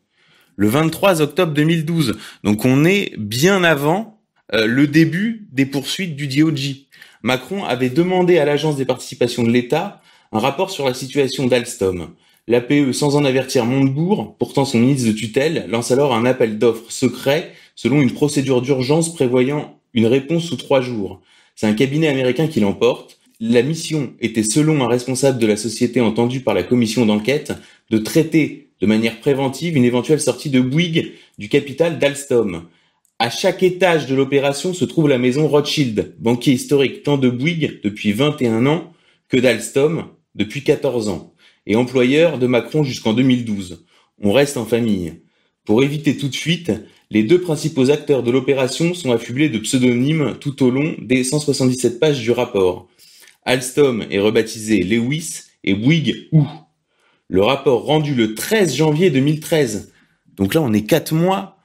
Le 0.55 0.67
23 0.67 1.21
octobre 1.21 1.53
2012. 1.53 2.17
Donc 2.43 2.63
on 2.63 2.85
est 2.85 3.13
bien 3.17 3.63
avant 3.63 4.21
le 4.53 4.87
début 4.87 5.47
des 5.51 5.65
poursuites 5.65 6.15
du 6.15 6.27
DOJ. 6.27 6.85
Macron 7.23 7.63
avait 7.65 7.89
demandé 7.89 8.37
à 8.37 8.45
l'Agence 8.45 8.77
des 8.77 8.85
participations 8.85 9.43
de 9.43 9.49
l'État 9.49 10.01
un 10.31 10.39
rapport 10.39 10.69
sur 10.69 10.85
la 10.85 10.93
situation 10.93 11.47
d'Alstom. 11.47 12.09
L'APE, 12.47 12.91
sans 12.91 13.15
en 13.15 13.25
avertir 13.25 13.65
Montebourg, 13.65 14.35
pourtant 14.37 14.65
son 14.65 14.77
ministre 14.77 15.07
de 15.07 15.13
tutelle, 15.13 15.65
lance 15.67 15.89
alors 15.89 16.13
un 16.13 16.25
appel 16.25 16.59
d'offres 16.59 16.91
secret 16.91 17.51
selon 17.75 18.01
une 18.01 18.11
procédure 18.11 18.61
d'urgence 18.61 19.13
prévoyant 19.15 19.79
une 19.95 20.05
réponse 20.05 20.45
sous 20.45 20.55
trois 20.55 20.79
jours. 20.79 21.21
C'est 21.55 21.65
un 21.65 21.73
cabinet 21.73 22.07
américain 22.07 22.47
qui 22.47 22.59
l'emporte. 22.59 23.19
La 23.39 23.63
mission 23.63 24.13
était, 24.19 24.43
selon 24.43 24.83
un 24.83 24.87
responsable 24.87 25.39
de 25.39 25.47
la 25.47 25.57
société 25.57 26.01
entendu 26.01 26.41
par 26.41 26.53
la 26.53 26.61
commission 26.61 27.07
d'enquête, 27.07 27.53
de 27.89 27.97
traiter 27.97 28.69
de 28.79 28.85
manière 28.85 29.19
préventive 29.19 29.75
une 29.75 29.83
éventuelle 29.83 30.21
sortie 30.21 30.51
de 30.51 30.61
Bouygues 30.61 31.13
du 31.39 31.49
capital 31.49 31.97
d'Alstom. 31.97 32.65
À 33.17 33.31
chaque 33.31 33.63
étage 33.63 34.05
de 34.05 34.13
l'opération 34.13 34.73
se 34.73 34.85
trouve 34.85 35.09
la 35.09 35.17
maison 35.17 35.47
Rothschild, 35.47 36.13
banquier 36.19 36.53
historique 36.53 37.01
tant 37.01 37.17
de 37.17 37.29
Bouygues 37.29 37.79
depuis 37.83 38.11
21 38.11 38.67
ans 38.67 38.93
que 39.29 39.37
d'Alstom 39.37 40.05
depuis 40.35 40.63
14 40.63 41.09
ans, 41.09 41.33
et 41.67 41.75
employeur 41.75 42.39
de 42.39 42.47
Macron 42.47 42.83
jusqu'en 42.83 43.13
2012. 43.13 43.85
On 44.21 44.31
reste 44.31 44.57
en 44.57 44.65
famille. 44.65 45.21
Pour 45.65 45.83
éviter 45.83 46.17
toute 46.17 46.35
fuite, 46.35 46.71
les 47.09 47.23
deux 47.23 47.41
principaux 47.41 47.91
acteurs 47.91 48.23
de 48.23 48.31
l'opération 48.31 48.93
sont 48.93 49.11
affublés 49.11 49.49
de 49.49 49.59
pseudonymes 49.59 50.37
tout 50.39 50.63
au 50.63 50.69
long 50.69 50.95
des 50.99 51.23
177 51.23 51.99
pages 51.99 52.21
du 52.21 52.31
rapport. 52.31 52.87
Alstom 53.43 54.05
est 54.09 54.19
rebaptisé 54.19 54.83
Lewis 54.83 55.41
et 55.63 55.73
Bouygues 55.73 56.27
Ou. 56.31 56.45
Le 57.27 57.41
rapport 57.41 57.85
rendu 57.85 58.13
le 58.13 58.35
13 58.35 58.75
janvier 58.75 59.09
2013. 59.09 59.91
Donc 60.35 60.53
là, 60.53 60.61
on 60.61 60.73
est 60.73 60.85
quatre 60.85 61.13
mois 61.13 61.57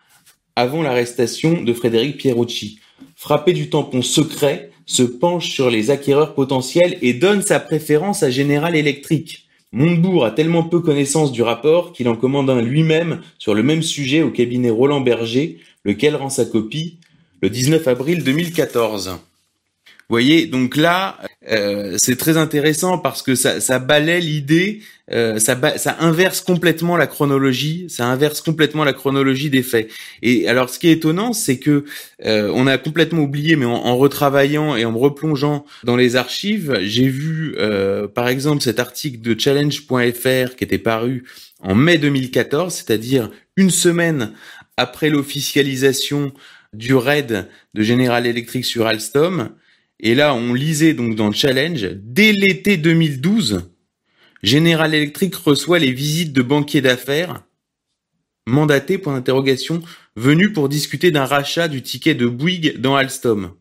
avant 0.56 0.82
l'arrestation 0.82 1.62
de 1.62 1.72
Frédéric 1.72 2.18
Pierucci. 2.18 2.80
Frappé 3.16 3.52
du 3.52 3.68
tampon 3.70 4.02
secret, 4.02 4.70
se 4.90 5.04
penche 5.04 5.50
sur 5.50 5.70
les 5.70 5.90
acquéreurs 5.90 6.34
potentiels 6.34 6.98
et 7.00 7.14
donne 7.14 7.42
sa 7.42 7.60
préférence 7.60 8.24
à 8.24 8.30
General 8.30 8.74
Electric. 8.74 9.48
Montebourg 9.72 10.24
a 10.24 10.30
tellement 10.30 10.64
peu 10.64 10.80
connaissance 10.80 11.32
du 11.32 11.42
rapport 11.42 11.92
qu'il 11.92 12.08
en 12.08 12.16
commande 12.16 12.50
un 12.50 12.60
lui-même 12.60 13.20
sur 13.38 13.54
le 13.54 13.62
même 13.62 13.82
sujet 13.82 14.22
au 14.22 14.30
cabinet 14.30 14.70
Roland 14.70 15.00
Berger, 15.00 15.60
lequel 15.84 16.16
rend 16.16 16.30
sa 16.30 16.44
copie 16.44 16.98
le 17.40 17.50
19 17.50 17.86
avril 17.86 18.24
2014 18.24 19.20
voyez, 20.10 20.46
donc 20.46 20.76
là, 20.76 21.16
euh, 21.50 21.96
c'est 21.98 22.16
très 22.16 22.36
intéressant 22.36 22.98
parce 22.98 23.22
que 23.22 23.34
ça, 23.34 23.60
ça 23.60 23.84
l'idée, 24.20 24.80
euh, 25.10 25.38
ça, 25.38 25.58
inverse 25.98 26.40
complètement 26.40 26.96
la 26.96 27.06
chronologie, 27.06 27.86
ça 27.88 28.06
inverse 28.06 28.40
complètement 28.40 28.84
la 28.84 28.92
chronologie 28.92 29.50
des 29.50 29.62
faits. 29.62 29.90
Et 30.22 30.48
alors, 30.48 30.70
ce 30.70 30.78
qui 30.78 30.88
est 30.88 30.92
étonnant, 30.92 31.32
c'est 31.32 31.58
que 31.58 31.84
euh, 32.24 32.52
on 32.54 32.66
a 32.66 32.78
complètement 32.78 33.22
oublié, 33.22 33.56
mais 33.56 33.66
en, 33.66 33.96
retravaillant 33.96 34.76
et 34.76 34.84
en 34.84 34.96
replongeant 34.96 35.64
dans 35.84 35.96
les 35.96 36.16
archives, 36.16 36.78
j'ai 36.82 37.08
vu, 37.08 37.56
par 38.14 38.28
exemple, 38.28 38.62
cet 38.62 38.78
article 38.78 39.20
de 39.20 39.38
Challenge.fr 39.38 40.56
qui 40.56 40.64
était 40.64 40.78
paru 40.78 41.24
en 41.62 41.74
mai 41.74 41.98
2014, 41.98 42.72
c'est-à-dire 42.72 43.30
une 43.56 43.70
semaine 43.70 44.32
après 44.76 45.10
l'officialisation 45.10 46.32
du 46.72 46.94
raid 46.94 47.48
de 47.74 47.82
General 47.82 48.24
Electric 48.26 48.64
sur 48.64 48.86
Alstom, 48.86 49.50
et 50.02 50.14
là, 50.14 50.34
on 50.34 50.54
lisait 50.54 50.94
donc 50.94 51.14
dans 51.14 51.28
le 51.28 51.34
challenge, 51.34 51.88
dès 52.02 52.32
l'été 52.32 52.76
2012, 52.76 53.70
General 54.42 54.94
Electric 54.94 55.34
reçoit 55.34 55.78
les 55.78 55.92
visites 55.92 56.32
de 56.32 56.42
banquiers 56.42 56.80
d'affaires 56.80 57.42
mandatés 58.46 58.96
pour 58.96 59.12
interrogation 59.12 59.82
venus 60.16 60.52
pour 60.52 60.68
discuter 60.68 61.10
d'un 61.10 61.26
rachat 61.26 61.68
du 61.68 61.82
ticket 61.82 62.14
de 62.14 62.26
Bouygues 62.26 62.80
dans 62.80 62.96
Alstom. 62.96 63.52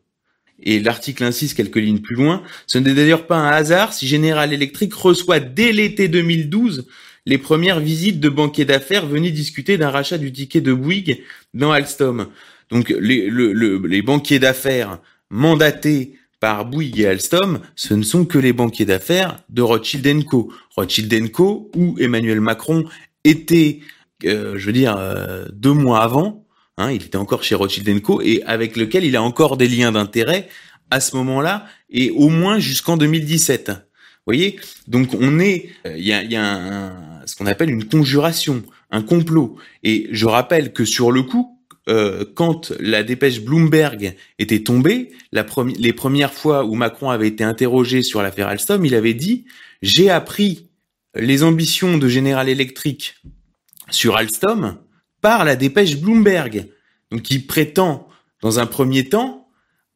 Et 0.62 0.80
l'article 0.80 1.24
insiste 1.24 1.56
quelques 1.56 1.78
lignes 1.78 2.00
plus 2.00 2.16
loin, 2.16 2.44
ce 2.68 2.78
n'est 2.78 2.94
d'ailleurs 2.94 3.28
pas 3.28 3.38
un 3.38 3.50
hasard 3.50 3.94
si 3.94 4.08
General 4.08 4.52
Electric 4.52 4.94
reçoit 4.94 5.40
dès 5.40 5.72
l'été 5.72 6.08
2012 6.08 6.88
les 7.26 7.38
premières 7.38 7.80
visites 7.80 8.20
de 8.20 8.30
banquiers 8.30 8.66
d'affaires 8.66 9.06
venus 9.06 9.34
discuter 9.34 9.78
d'un 9.78 9.90
rachat 9.90 10.18
du 10.18 10.32
ticket 10.32 10.62
de 10.62 10.74
Bouygues 10.74 11.22
dans 11.54 11.72
Alstom. 11.72 12.28
Donc 12.70 12.90
les, 12.90 13.30
les 13.30 14.02
banquiers 14.02 14.40
d'affaires 14.40 15.00
mandatés 15.30 16.19
par 16.40 16.66
Bouygues 16.66 17.00
et 17.00 17.08
Alstom, 17.08 17.60
ce 17.76 17.94
ne 17.94 18.04
sont 18.04 18.26
que 18.26 18.38
les 18.38 18.54
banquiers 18.54 18.86
d'affaires 18.86 19.40
de 19.50 19.62
Rothschild 19.62 20.26
Co. 20.26 20.52
Rothschild 20.76 21.32
Co, 21.32 21.70
où 21.76 21.96
Emmanuel 22.00 22.40
Macron 22.40 22.86
était, 23.24 23.80
euh, 24.26 24.58
je 24.58 24.66
veux 24.66 24.74
dire, 24.74 24.96
euh, 24.98 25.46
deux 25.52 25.74
mois 25.74 26.02
avant, 26.02 26.46
hein, 26.78 26.92
il 26.92 27.04
était 27.04 27.18
encore 27.18 27.44
chez 27.44 27.56
Rothschild 27.56 28.02
Co, 28.02 28.22
et 28.22 28.42
avec 28.44 28.78
lequel 28.78 29.04
il 29.04 29.16
a 29.16 29.22
encore 29.22 29.58
des 29.58 29.68
liens 29.68 29.92
d'intérêt 29.92 30.48
à 30.92 31.00
ce 31.00 31.16
moment-là, 31.18 31.68
et 31.90 32.10
au 32.12 32.30
moins 32.30 32.60
jusqu'en 32.60 32.98
2017. 32.98 33.70
Vous 33.70 33.76
voyez? 34.26 34.60
Donc 34.88 35.10
on 35.20 35.40
est, 35.40 35.70
euh, 35.86 35.96
il 35.98 36.06
y 36.06 36.14
a, 36.14 36.24
y 36.24 36.36
a 36.36 36.94
ce 37.26 37.36
qu'on 37.36 37.46
appelle 37.46 37.70
une 37.70 37.86
conjuration, 37.86 38.64
un 38.92 39.02
complot. 39.02 39.58
Et 39.84 40.08
je 40.12 40.26
rappelle 40.26 40.74
que 40.74 40.86
sur 40.86 41.12
le 41.12 41.24
coup, 41.24 41.59
euh, 41.90 42.24
quand 42.36 42.72
la 42.80 43.04
dépêche 43.04 43.42
Bloomberg 43.42 44.16
était 44.38 44.62
tombée, 44.64 45.12
les 45.32 45.94
premières 45.94 46.34
fois 46.34 46.64
où 46.64 46.76
Macron 46.76 47.10
avait 47.10 47.28
été 47.28 47.44
interrogé 47.44 48.04
sur 48.04 48.22
l'affaire 48.22 48.48
Alstom, 48.48 48.86
il 48.86 48.94
avait 48.94 49.16
dit 49.16 49.46
j'ai 49.82 50.10
appris 50.10 50.70
les 51.16 51.44
ambitions 51.44 51.98
de 51.98 52.08
General 52.08 52.48
Electric 52.48 53.16
sur 53.90 54.16
Alstom 54.16 54.78
par 55.22 55.46
la 55.46 55.56
dépêche 55.56 55.98
Bloomberg. 55.98 56.68
Donc 57.12 57.32
il 57.32 57.48
prétend, 57.48 58.08
dans 58.42 58.60
un 58.60 58.68
premier 58.68 59.10
temps, 59.10 59.48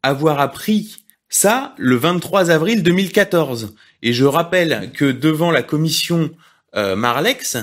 avoir 0.02 0.40
appris 0.40 1.04
ça 1.28 1.74
le 1.78 1.96
23 1.96 2.50
avril 2.50 2.82
2014. 2.82 3.74
Et 4.02 4.12
je 4.12 4.24
rappelle 4.24 4.90
que 4.92 5.04
devant 5.04 5.50
la 5.50 5.62
commission 5.62 6.30
euh, 6.74 6.96
Marlex, 6.96 7.56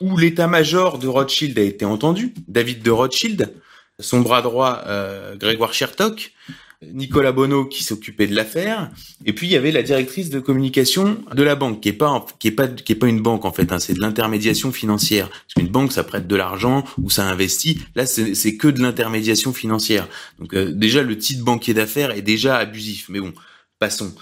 où 0.00 0.16
l'état-major 0.16 0.98
de 0.98 1.06
Rothschild 1.06 1.58
a 1.58 1.62
été 1.62 1.84
entendu, 1.84 2.34
David 2.48 2.82
de 2.82 2.90
Rothschild, 2.90 3.54
son 4.00 4.20
bras 4.20 4.42
droit 4.42 4.82
euh, 4.86 5.36
Grégoire 5.36 5.72
Chertok, 5.72 6.32
Nicolas 6.82 7.32
Bonneau 7.32 7.64
qui 7.64 7.82
s'occupait 7.82 8.26
de 8.26 8.34
l'affaire, 8.34 8.90
et 9.24 9.32
puis 9.32 9.46
il 9.46 9.50
y 9.50 9.56
avait 9.56 9.72
la 9.72 9.82
directrice 9.82 10.28
de 10.28 10.40
communication 10.40 11.18
de 11.32 11.42
la 11.42 11.54
banque, 11.54 11.80
qui 11.80 11.88
est 11.88 11.94
pas 11.94 12.24
qui 12.38 12.48
est 12.48 12.52
pas 12.52 12.68
qui 12.68 12.92
est 12.92 12.96
pas 12.96 13.08
une 13.08 13.22
banque 13.22 13.46
en 13.46 13.52
fait, 13.52 13.72
hein, 13.72 13.78
c'est 13.78 13.94
de 13.94 14.00
l'intermédiation 14.00 14.72
financière. 14.72 15.30
Parce 15.30 15.54
qu'une 15.56 15.72
banque 15.72 15.92
ça 15.92 16.04
prête 16.04 16.26
de 16.26 16.36
l'argent 16.36 16.84
ou 17.00 17.08
ça 17.08 17.24
investit, 17.24 17.80
là 17.94 18.04
c'est 18.04 18.56
que 18.56 18.68
de 18.68 18.82
l'intermédiation 18.82 19.54
financière. 19.54 20.06
Donc 20.38 20.52
euh, 20.54 20.70
déjà 20.70 21.02
le 21.02 21.16
titre 21.16 21.44
banquier 21.44 21.72
d'affaires 21.72 22.10
est 22.10 22.22
déjà 22.22 22.58
abusif, 22.58 23.06
mais 23.08 23.20
bon, 23.20 23.32
passons. 23.78 24.14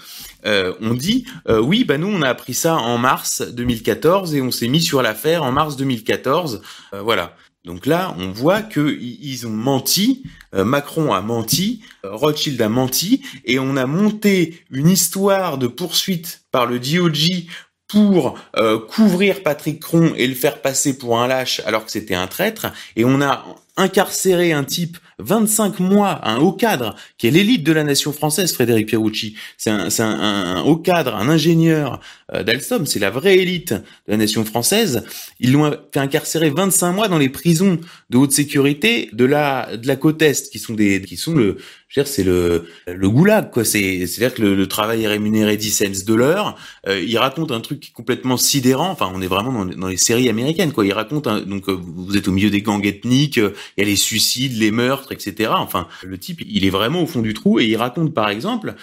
Euh, 0.45 0.73
on 0.79 0.93
dit 0.93 1.25
oui, 1.49 1.83
bah 1.83 1.97
nous 1.97 2.07
on 2.07 2.21
a 2.21 2.29
appris 2.29 2.53
ça 2.53 2.75
en 2.77 2.97
mars 2.97 3.41
2014 3.41 4.33
et 4.33 4.41
on 4.41 4.51
s'est 4.51 4.69
mis 4.69 4.81
sur 4.81 5.01
l'affaire 5.01 5.43
en 5.43 5.51
mars 5.51 5.75
2014, 5.75 6.61
voilà. 7.01 7.35
Donc 7.65 7.87
là, 7.87 8.15
on 8.19 8.31
voit 8.31 8.61
que 8.61 8.97
ils 9.01 9.47
ont 9.47 9.51
menti, 9.51 10.23
euh, 10.53 10.63
Macron 10.63 11.13
a 11.13 11.21
menti, 11.21 11.81
euh, 12.05 12.15
Rothschild 12.15 12.61
a 12.61 12.69
menti, 12.69 13.23
et 13.43 13.57
on 13.57 13.75
a 13.75 13.87
monté 13.87 14.63
une 14.69 14.87
histoire 14.87 15.57
de 15.57 15.65
poursuite 15.65 16.43
par 16.51 16.67
le 16.67 16.79
DOJ 16.79 17.47
pour 17.87 18.37
euh, 18.55 18.79
couvrir 18.79 19.41
Patrick 19.41 19.79
Cron 19.81 20.13
et 20.15 20.27
le 20.27 20.35
faire 20.35 20.61
passer 20.61 20.97
pour 20.97 21.19
un 21.19 21.27
lâche 21.27 21.61
alors 21.65 21.85
que 21.85 21.91
c'était 21.91 22.15
un 22.15 22.27
traître, 22.27 22.67
et 22.95 23.03
on 23.03 23.19
a 23.21 23.43
incarcéré 23.77 24.53
un 24.53 24.63
type 24.63 24.97
25 25.19 25.79
mois, 25.79 26.27
un 26.27 26.37
haut 26.37 26.51
cadre, 26.51 26.95
qui 27.17 27.27
est 27.27 27.31
l'élite 27.31 27.63
de 27.63 27.71
la 27.71 27.83
nation 27.83 28.11
française, 28.11 28.53
Frédéric 28.53 28.87
Pierucci. 28.87 29.35
C'est 29.57 29.69
un, 29.69 29.89
un, 29.99 30.61
haut 30.63 30.77
cadre, 30.77 31.15
un 31.15 31.29
ingénieur 31.29 31.99
euh, 32.33 32.43
d'Alstom, 32.43 32.85
c'est 32.85 32.99
la 32.99 33.09
vraie 33.09 33.37
élite 33.37 33.73
de 33.73 34.11
la 34.11 34.17
nation 34.17 34.43
française. 34.45 35.03
Ils 35.39 35.51
l'ont 35.51 35.71
fait 35.93 35.99
incarcérer 35.99 36.49
25 36.49 36.91
mois 36.93 37.07
dans 37.07 37.17
les 37.17 37.29
prisons 37.29 37.79
de 38.09 38.17
haute 38.17 38.31
sécurité 38.31 39.09
de 39.13 39.25
la 39.25 39.77
de 39.77 39.87
la 39.87 39.95
côte 39.95 40.21
est, 40.21 40.49
qui 40.49 40.59
sont 40.59 40.73
des 40.73 41.01
qui 41.01 41.17
sont 41.17 41.33
le 41.33 41.57
c'est 42.03 42.23
le 42.23 42.67
le 42.87 43.09
goulag 43.09 43.51
quoi. 43.51 43.63
C'est 43.63 44.05
c'est 44.07 44.23
à 44.23 44.27
dire 44.27 44.35
que 44.35 44.41
le, 44.41 44.67
travail 44.67 45.03
est 45.03 45.07
rémunéré 45.07 45.55
10 45.55 45.71
cents 45.71 46.05
de 46.05 46.13
l'heure. 46.13 46.57
Euh, 46.87 46.99
il 46.99 47.17
raconte 47.17 47.51
un 47.51 47.61
truc 47.61 47.91
complètement 47.93 48.37
sidérant. 48.37 48.89
Enfin, 48.89 49.11
on 49.13 49.21
est 49.21 49.27
vraiment 49.27 49.63
dans, 49.63 49.65
dans 49.65 49.87
les 49.87 49.97
séries 49.97 50.27
américaines 50.27 50.73
quoi. 50.73 50.85
Il 50.85 50.93
raconte 50.93 51.27
donc 51.47 51.69
euh, 51.69 51.77
vous 51.79 52.17
êtes 52.17 52.27
au 52.27 52.31
milieu 52.31 52.49
des 52.49 52.61
gangs 52.61 52.85
ethniques, 52.85 53.37
il 53.37 53.53
y 53.77 53.81
a 53.81 53.85
les 53.85 53.95
suicides, 53.95 54.57
les 54.57 54.71
meurtres, 54.71 55.11
etc. 55.11 55.51
Enfin, 55.55 55.87
le 56.03 56.17
type 56.17 56.41
il 56.45 56.65
est 56.65 56.69
vraiment 56.69 57.01
au 57.03 57.07
fond 57.07 57.21
du 57.21 57.33
trou 57.33 57.59
et 57.59 57.65
il 57.65 57.77
raconte 57.77 58.13
par 58.13 58.29
exemple 58.29 58.75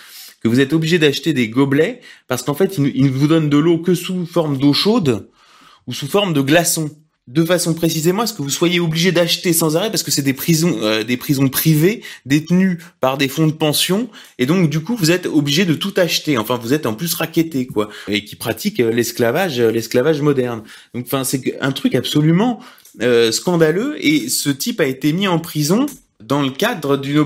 que 0.42 0.48
vous 0.48 0.60
êtes 0.60 0.72
obligé 0.72 0.98
d'acheter 0.98 1.32
des 1.32 1.48
gobelets 1.48 2.00
parce 2.28 2.42
qu'en 2.42 2.54
fait, 2.54 2.78
ils 2.78 3.04
ne 3.04 3.10
vous 3.10 3.28
donnent 3.28 3.50
de 3.50 3.58
l'eau 3.58 3.78
que 3.78 3.94
sous 3.94 4.26
forme 4.26 4.58
d'eau 4.58 4.72
chaude 4.72 5.28
ou 5.86 5.92
sous 5.92 6.08
forme 6.08 6.32
de 6.32 6.40
glaçons 6.40 6.90
de 7.32 7.44
façon 7.44 7.72
précisément 7.72 8.22
à 8.22 8.26
ce 8.26 8.34
que 8.34 8.42
vous 8.42 8.50
soyez 8.50 8.78
obligé 8.78 9.10
d'acheter 9.10 9.54
sans 9.54 9.76
arrêt 9.76 9.90
parce 9.90 10.02
que 10.02 10.10
c'est 10.10 10.22
des 10.22 10.34
prisons 10.34 10.76
euh, 10.82 11.02
des 11.02 11.16
prisons 11.16 11.48
privées 11.48 12.02
détenues 12.26 12.78
par 13.00 13.16
des 13.16 13.28
fonds 13.28 13.46
de 13.46 13.52
pension 13.52 14.08
et 14.38 14.44
donc 14.44 14.68
du 14.68 14.80
coup 14.80 14.96
vous 14.96 15.10
êtes 15.10 15.26
obligé 15.26 15.64
de 15.64 15.72
tout 15.72 15.94
acheter. 15.96 16.36
Enfin 16.36 16.58
vous 16.60 16.74
êtes 16.74 16.84
en 16.84 16.92
plus 16.92 17.14
raquetté 17.14 17.66
quoi 17.66 17.88
et 18.06 18.24
qui 18.24 18.36
pratiquent 18.36 18.80
euh, 18.80 18.92
l'esclavage 18.92 19.60
euh, 19.60 19.70
l'esclavage 19.70 20.20
moderne. 20.20 20.62
Donc 20.94 21.06
enfin 21.06 21.24
c'est 21.24 21.56
un 21.60 21.72
truc 21.72 21.94
absolument 21.94 22.60
scandaleux 23.30 23.96
et 23.98 24.28
ce 24.28 24.50
type 24.50 24.78
a 24.82 24.84
été 24.84 25.14
mis 25.14 25.26
en 25.26 25.38
prison 25.38 25.86
dans 26.22 26.42
le 26.42 26.50
cadre 26.50 26.98
d'une 26.98 27.24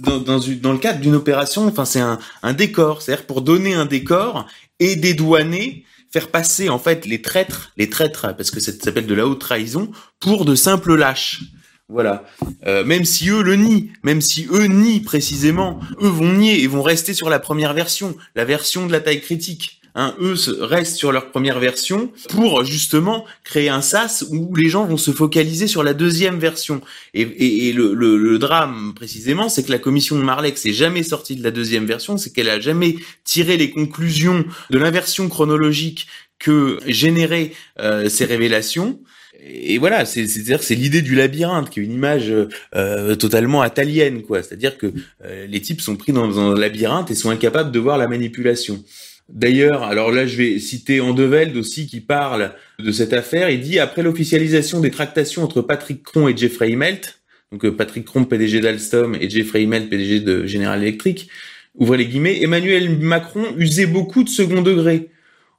dans, 0.00 0.18
dans, 0.20 0.38
dans, 0.38 0.72
le 0.72 0.78
cadre 0.78 1.00
d'une 1.00 1.16
opération 1.16 1.66
enfin 1.66 1.84
c'est 1.84 1.98
un, 1.98 2.20
un 2.44 2.52
décor. 2.52 3.02
C'est-à-dire 3.02 3.26
pour 3.26 3.42
donner 3.42 3.74
un 3.74 3.86
décor 3.86 4.46
et 4.78 4.94
dédouaner 4.94 5.84
faire 6.10 6.28
passer 6.28 6.68
en 6.68 6.78
fait 6.78 7.06
les 7.06 7.22
traîtres, 7.22 7.72
les 7.76 7.88
traîtres, 7.88 8.34
parce 8.36 8.50
que 8.50 8.60
ça 8.60 8.72
s'appelle 8.72 9.06
de 9.06 9.14
la 9.14 9.26
haute 9.26 9.40
trahison, 9.40 9.90
pour 10.20 10.44
de 10.44 10.54
simples 10.54 10.94
lâches. 10.94 11.42
Voilà. 11.88 12.24
Euh, 12.66 12.84
même 12.84 13.06
si 13.06 13.30
eux 13.30 13.42
le 13.42 13.56
nient, 13.56 13.90
même 14.02 14.20
si 14.20 14.46
eux 14.50 14.66
nient 14.66 15.00
précisément, 15.00 15.80
eux 16.02 16.08
vont 16.08 16.32
nier 16.32 16.62
et 16.62 16.66
vont 16.66 16.82
rester 16.82 17.14
sur 17.14 17.30
la 17.30 17.38
première 17.38 17.72
version, 17.72 18.14
la 18.34 18.44
version 18.44 18.86
de 18.86 18.92
la 18.92 19.00
taille 19.00 19.22
critique. 19.22 19.77
Hein, 20.00 20.14
eux 20.20 20.36
restent 20.60 20.94
sur 20.94 21.10
leur 21.10 21.32
première 21.32 21.58
version 21.58 22.12
pour 22.28 22.62
justement 22.62 23.24
créer 23.42 23.68
un 23.68 23.82
sas 23.82 24.24
où 24.30 24.54
les 24.54 24.68
gens 24.68 24.84
vont 24.84 24.96
se 24.96 25.10
focaliser 25.10 25.66
sur 25.66 25.82
la 25.82 25.92
deuxième 25.92 26.38
version. 26.38 26.80
Et, 27.14 27.72
le, 27.72 28.38
drame 28.38 28.92
précisément, 28.94 29.48
c'est 29.48 29.64
que 29.64 29.72
la 29.72 29.80
commission 29.80 30.16
de 30.16 30.22
Marlex 30.22 30.64
est 30.66 30.72
jamais 30.72 31.02
sortie 31.02 31.34
de 31.34 31.42
la 31.42 31.50
deuxième 31.50 31.84
version, 31.84 32.16
c'est 32.16 32.30
qu'elle 32.30 32.48
a 32.48 32.60
jamais 32.60 32.94
tiré 33.24 33.56
les 33.56 33.70
conclusions 33.70 34.44
de 34.70 34.78
l'inversion 34.78 35.28
chronologique 35.28 36.06
que 36.38 36.78
généraient 36.86 37.50
euh, 37.80 38.08
ces 38.08 38.24
révélations. 38.24 39.00
Et 39.44 39.78
voilà, 39.78 40.04
c'est-à-dire 40.04 40.62
c'est 40.62 40.76
l'idée 40.76 41.02
du 41.02 41.16
labyrinthe, 41.16 41.70
qui 41.70 41.80
est 41.80 41.82
une 41.82 41.94
image 41.94 42.32
euh, 42.76 43.16
totalement 43.16 43.62
atalienne, 43.62 44.22
quoi. 44.22 44.44
C'est-à-dire 44.44 44.78
que 44.78 44.92
euh, 45.24 45.48
les 45.48 45.60
types 45.60 45.80
sont 45.80 45.96
pris 45.96 46.12
dans, 46.12 46.28
dans 46.28 46.52
un 46.52 46.54
labyrinthe 46.56 47.10
et 47.10 47.16
sont 47.16 47.30
incapables 47.30 47.72
de 47.72 47.78
voir 47.80 47.98
la 47.98 48.06
manipulation. 48.06 48.84
D'ailleurs, 49.28 49.82
alors 49.82 50.10
là, 50.10 50.26
je 50.26 50.36
vais 50.36 50.58
citer 50.58 51.00
Andeveld 51.00 51.56
aussi 51.56 51.86
qui 51.86 52.00
parle 52.00 52.54
de 52.78 52.90
cette 52.92 53.12
affaire. 53.12 53.50
Il 53.50 53.60
dit 53.60 53.78
après 53.78 54.02
l'officialisation 54.02 54.80
des 54.80 54.90
tractations 54.90 55.44
entre 55.44 55.60
Patrick 55.60 56.02
Cron 56.02 56.28
et 56.28 56.36
Jeffrey 56.36 56.76
Melt, 56.76 57.20
donc 57.52 57.64
euh, 57.64 57.70
Patrick 57.70 58.06
Cron, 58.06 58.24
PDG 58.24 58.60
d'Alstom, 58.60 59.16
et 59.20 59.28
Jeffrey 59.28 59.66
Melt, 59.66 59.90
PDG 59.90 60.20
de 60.20 60.46
General 60.46 60.80
Electric, 60.80 61.28
ouvrez 61.74 61.98
les 61.98 62.06
guillemets, 62.06 62.42
Emmanuel 62.42 62.98
Macron 62.98 63.44
usait 63.58 63.86
beaucoup 63.86 64.24
de 64.24 64.30
second 64.30 64.62
degré. 64.62 65.10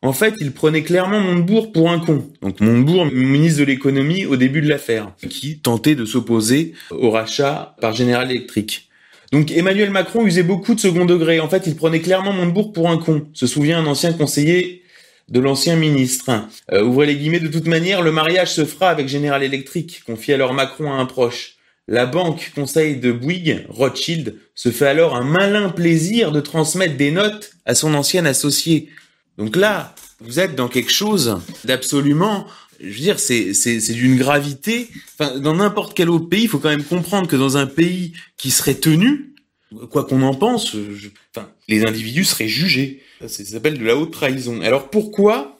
En 0.02 0.14
fait, 0.14 0.34
il 0.40 0.52
prenait 0.52 0.82
clairement 0.82 1.20
Montebourg 1.20 1.72
pour 1.72 1.92
un 1.92 2.00
con. 2.00 2.28
Donc 2.42 2.62
Montebourg, 2.62 3.06
ministre 3.12 3.60
de 3.60 3.66
l'économie 3.66 4.26
au 4.26 4.38
début 4.38 4.62
de 4.62 4.70
l'affaire, 4.70 5.14
qui 5.30 5.60
tentait 5.60 5.96
de 5.96 6.06
s'opposer 6.06 6.74
au 6.90 7.12
rachat 7.12 7.76
par 7.82 7.94
General 7.94 8.30
Electric. 8.32 8.89
Donc 9.32 9.52
Emmanuel 9.52 9.92
Macron 9.92 10.26
usait 10.26 10.44
beaucoup 10.44 10.74
de 10.74 10.80
second 10.80 11.06
degré. 11.06 11.40
En 11.40 11.50
fait, 11.50 11.68
il 11.68 11.76
prenait 11.76 12.02
clairement 12.02 12.34
Montebourg 12.34 12.74
pour 12.74 12.90
un 12.90 12.98
con. 12.98 13.28
Se 13.34 13.48
souvient 13.48 13.80
un 13.80 13.86
ancien 13.86 14.14
conseiller 14.14 14.84
de 15.30 15.40
l'ancien 15.40 15.76
ministre. 15.76 16.48
Euh, 16.72 16.84
ouvrez 16.84 17.06
les 17.06 17.16
guillemets, 17.16 17.40
de 17.40 17.48
toute 17.48 17.68
manière, 17.68 18.02
le 18.02 18.12
mariage 18.12 18.52
se 18.52 18.66
fera 18.66 18.90
avec 18.90 19.08
General 19.08 19.42
Electric, 19.44 20.04
confie 20.06 20.34
alors 20.34 20.54
Macron 20.54 20.92
à 20.92 20.96
un 20.96 21.06
proche. 21.06 21.56
La 21.88 22.06
banque 22.06 22.52
conseil 22.54 22.98
de 22.98 23.12
Bouygues, 23.12 23.66
Rothschild, 23.70 24.36
se 24.54 24.70
fait 24.70 24.88
alors 24.88 25.16
un 25.16 25.24
malin 25.24 25.70
plaisir 25.70 26.32
de 26.32 26.40
transmettre 26.40 26.98
des 26.98 27.12
notes 27.12 27.52
à 27.66 27.74
son 27.76 27.94
ancien 27.96 28.26
associé. 28.26 28.90
Donc 29.38 29.56
là, 29.56 29.96
vous 30.20 30.40
êtes 30.40 30.56
dans 30.56 30.68
quelque 30.68 30.92
chose 30.92 31.40
d'absolument 31.64 32.46
je 32.82 32.88
veux 32.88 33.00
dire, 33.00 33.20
c'est 33.20 33.54
c'est 33.54 33.80
c'est 33.80 33.94
d'une 33.94 34.18
gravité. 34.18 34.90
Enfin, 35.14 35.40
dans 35.40 35.56
n'importe 35.56 35.94
quel 35.96 36.10
autre 36.10 36.28
pays, 36.28 36.44
il 36.44 36.50
faut 36.50 36.60
quand 36.60 36.70
même 36.70 36.84
comprendre 36.84 37.28
que 37.28 37.36
dans 37.36 37.58
un 37.58 37.68
pays 37.68 38.14
qui 38.38 38.52
serait 38.52 38.76
tenu, 38.76 39.34
quoi 39.90 40.06
qu'on 40.06 40.22
en 40.22 40.34
pense, 40.34 40.76
les 41.68 41.86
individus 41.86 42.26
seraient 42.26 42.48
jugés. 42.48 43.04
Ça, 43.22 43.28
ça 43.28 43.44
s'appelle 43.44 43.78
de 43.78 43.86
la 43.86 43.98
haute 43.98 44.12
trahison. 44.12 44.62
Alors 44.62 44.90
pourquoi 44.90 45.60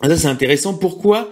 ah, 0.00 0.08
Ça 0.08 0.16
c'est 0.16 0.28
intéressant. 0.28 0.74
Pourquoi 0.74 1.30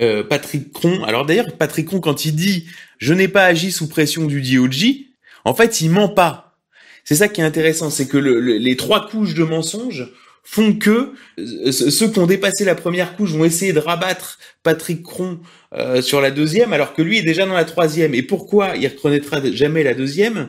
euh, 0.00 0.22
Patrick 0.22 0.72
Cron 0.72 1.02
Alors 1.04 1.26
d'ailleurs, 1.26 1.56
Patrick 1.56 1.86
Cron, 1.86 2.00
quand 2.00 2.24
il 2.24 2.34
dit 2.34 2.66
je 2.98 3.14
n'ai 3.14 3.28
pas 3.28 3.44
agi 3.44 3.72
sous 3.72 3.88
pression 3.88 4.26
du 4.26 4.40
DOJ, 4.40 5.06
en 5.44 5.54
fait, 5.54 5.80
il 5.80 5.90
ment 5.90 6.08
pas. 6.08 6.58
C'est 7.04 7.16
ça 7.16 7.28
qui 7.28 7.40
est 7.40 7.44
intéressant, 7.44 7.90
c'est 7.90 8.06
que 8.06 8.18
le, 8.18 8.38
les 8.38 8.76
trois 8.76 9.08
couches 9.08 9.34
de 9.34 9.42
mensonges 9.42 10.12
font 10.42 10.74
que 10.74 11.12
euh, 11.38 11.72
ceux 11.72 12.10
qui 12.10 12.18
ont 12.18 12.26
dépassé 12.26 12.64
la 12.64 12.74
première 12.74 13.16
couche 13.16 13.32
vont 13.32 13.44
essayer 13.44 13.72
de 13.72 13.78
rabattre 13.78 14.38
Patrick 14.62 15.02
Cron 15.02 15.38
euh, 15.74 16.02
sur 16.02 16.20
la 16.20 16.30
deuxième, 16.30 16.72
alors 16.72 16.94
que 16.94 17.02
lui 17.02 17.18
est 17.18 17.22
déjà 17.22 17.46
dans 17.46 17.54
la 17.54 17.64
troisième. 17.64 18.14
Et 18.14 18.22
pourquoi 18.22 18.76
il 18.76 18.86
reconnaîtra 18.88 19.40
jamais 19.52 19.82
la 19.84 19.94
deuxième? 19.94 20.48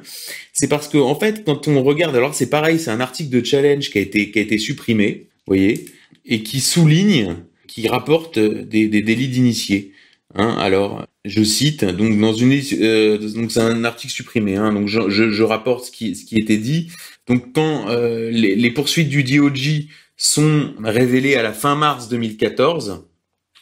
C'est 0.53 0.67
parce 0.67 0.87
que 0.87 0.97
en 0.97 1.15
fait, 1.15 1.43
quand 1.45 1.67
on 1.67 1.83
regarde, 1.83 2.15
alors 2.15 2.33
c'est 2.33 2.49
pareil, 2.49 2.79
c'est 2.79 2.91
un 2.91 2.99
article 2.99 3.29
de 3.29 3.45
challenge 3.45 3.89
qui 3.91 3.99
a 3.99 4.01
été 4.01 4.31
qui 4.31 4.39
a 4.39 4.57
supprimé, 4.57 5.27
voyez, 5.45 5.85
et 6.25 6.43
qui 6.43 6.59
souligne, 6.59 7.35
qui 7.67 7.87
rapporte 7.87 8.39
des, 8.39 8.87
des 8.87 9.01
délits 9.01 9.29
d'initiés. 9.29 9.93
Hein, 10.35 10.55
alors, 10.59 11.05
je 11.25 11.43
cite, 11.43 11.83
donc 11.83 12.17
dans 12.19 12.33
une, 12.33 12.59
euh, 12.81 13.17
donc 13.17 13.51
c'est 13.51 13.59
un 13.59 13.83
article 13.83 14.13
supprimé, 14.13 14.55
hein, 14.55 14.71
donc 14.73 14.87
je, 14.87 15.43
rapporte 15.43 15.85
ce 15.85 15.91
qui, 15.91 16.15
ce 16.15 16.25
qui 16.25 16.37
était 16.37 16.57
dit. 16.57 16.89
Donc 17.27 17.53
quand 17.53 17.89
euh, 17.89 18.29
les, 18.31 18.71
poursuites 18.71 19.09
du 19.09 19.23
DOJ 19.23 19.87
sont 20.17 20.73
révélées 20.83 21.35
à 21.35 21.43
la 21.43 21.53
fin 21.53 21.75
mars 21.75 22.09
2014, 22.09 23.05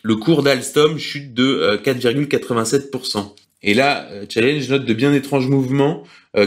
le 0.01 0.15
cours 0.15 0.43
d'Alstom 0.43 0.97
chute 0.97 1.33
de 1.33 1.79
4,87%. 1.83 3.17
Euh, 3.17 3.21
Et 3.61 3.73
là, 3.73 4.07
euh, 4.11 4.25
Challenge 4.29 4.69
note 4.69 4.85
de 4.85 4.93
bien 4.93 5.13
étranges 5.13 5.47
mouvements 5.47 6.03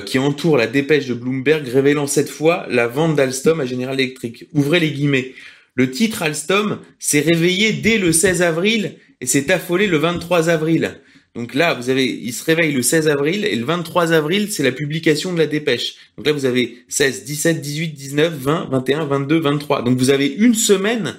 qui 0.07 0.21
entourent 0.21 0.57
la 0.57 0.69
dépêche 0.69 1.07
de 1.07 1.15
Bloomberg 1.15 1.67
révélant 1.67 2.07
cette 2.07 2.29
fois 2.29 2.67
la 2.71 2.87
vente 2.87 3.17
d'Alstom 3.17 3.59
à 3.59 3.67
General 3.67 3.99
Electric. 3.99 4.47
Ouvrez 4.53 4.79
les 4.79 4.93
guillemets. 4.93 5.33
Le 5.75 5.91
titre 5.91 6.23
Alstom 6.23 6.79
s'est 7.01 7.21
réveillé 7.21 7.73
dès 7.73 7.99
le 7.99 8.13
16 8.13 8.43
avril 8.43 8.97
et 9.21 9.27
s'est 9.27 9.51
affolé 9.51 9.89
le 9.89 9.97
23 9.97 10.51
avril. 10.51 11.01
Donc 11.35 11.55
là, 11.55 11.73
vous 11.75 11.89
avez, 11.89 12.07
il 12.07 12.33
se 12.33 12.45
réveille 12.45 12.73
le 12.73 12.83
16 12.83 13.09
avril 13.09 13.45
et 13.47 13.57
le 13.57 13.65
23 13.65 14.13
avril, 14.13 14.53
c'est 14.53 14.63
la 14.63 14.73
publication 14.73 15.33
de 15.33 15.39
la 15.39 15.47
dépêche. 15.47 15.95
Donc 16.17 16.27
là, 16.27 16.33
vous 16.33 16.45
avez 16.45 16.85
16, 16.89 17.25
17, 17.25 17.61
18, 17.61 17.89
19, 17.95 18.35
20, 18.35 18.69
21, 18.71 19.05
22, 19.07 19.41
23. 19.41 19.83
Donc 19.83 19.99
vous 19.99 20.11
avez 20.11 20.27
une 20.27 20.55
semaine 20.55 21.19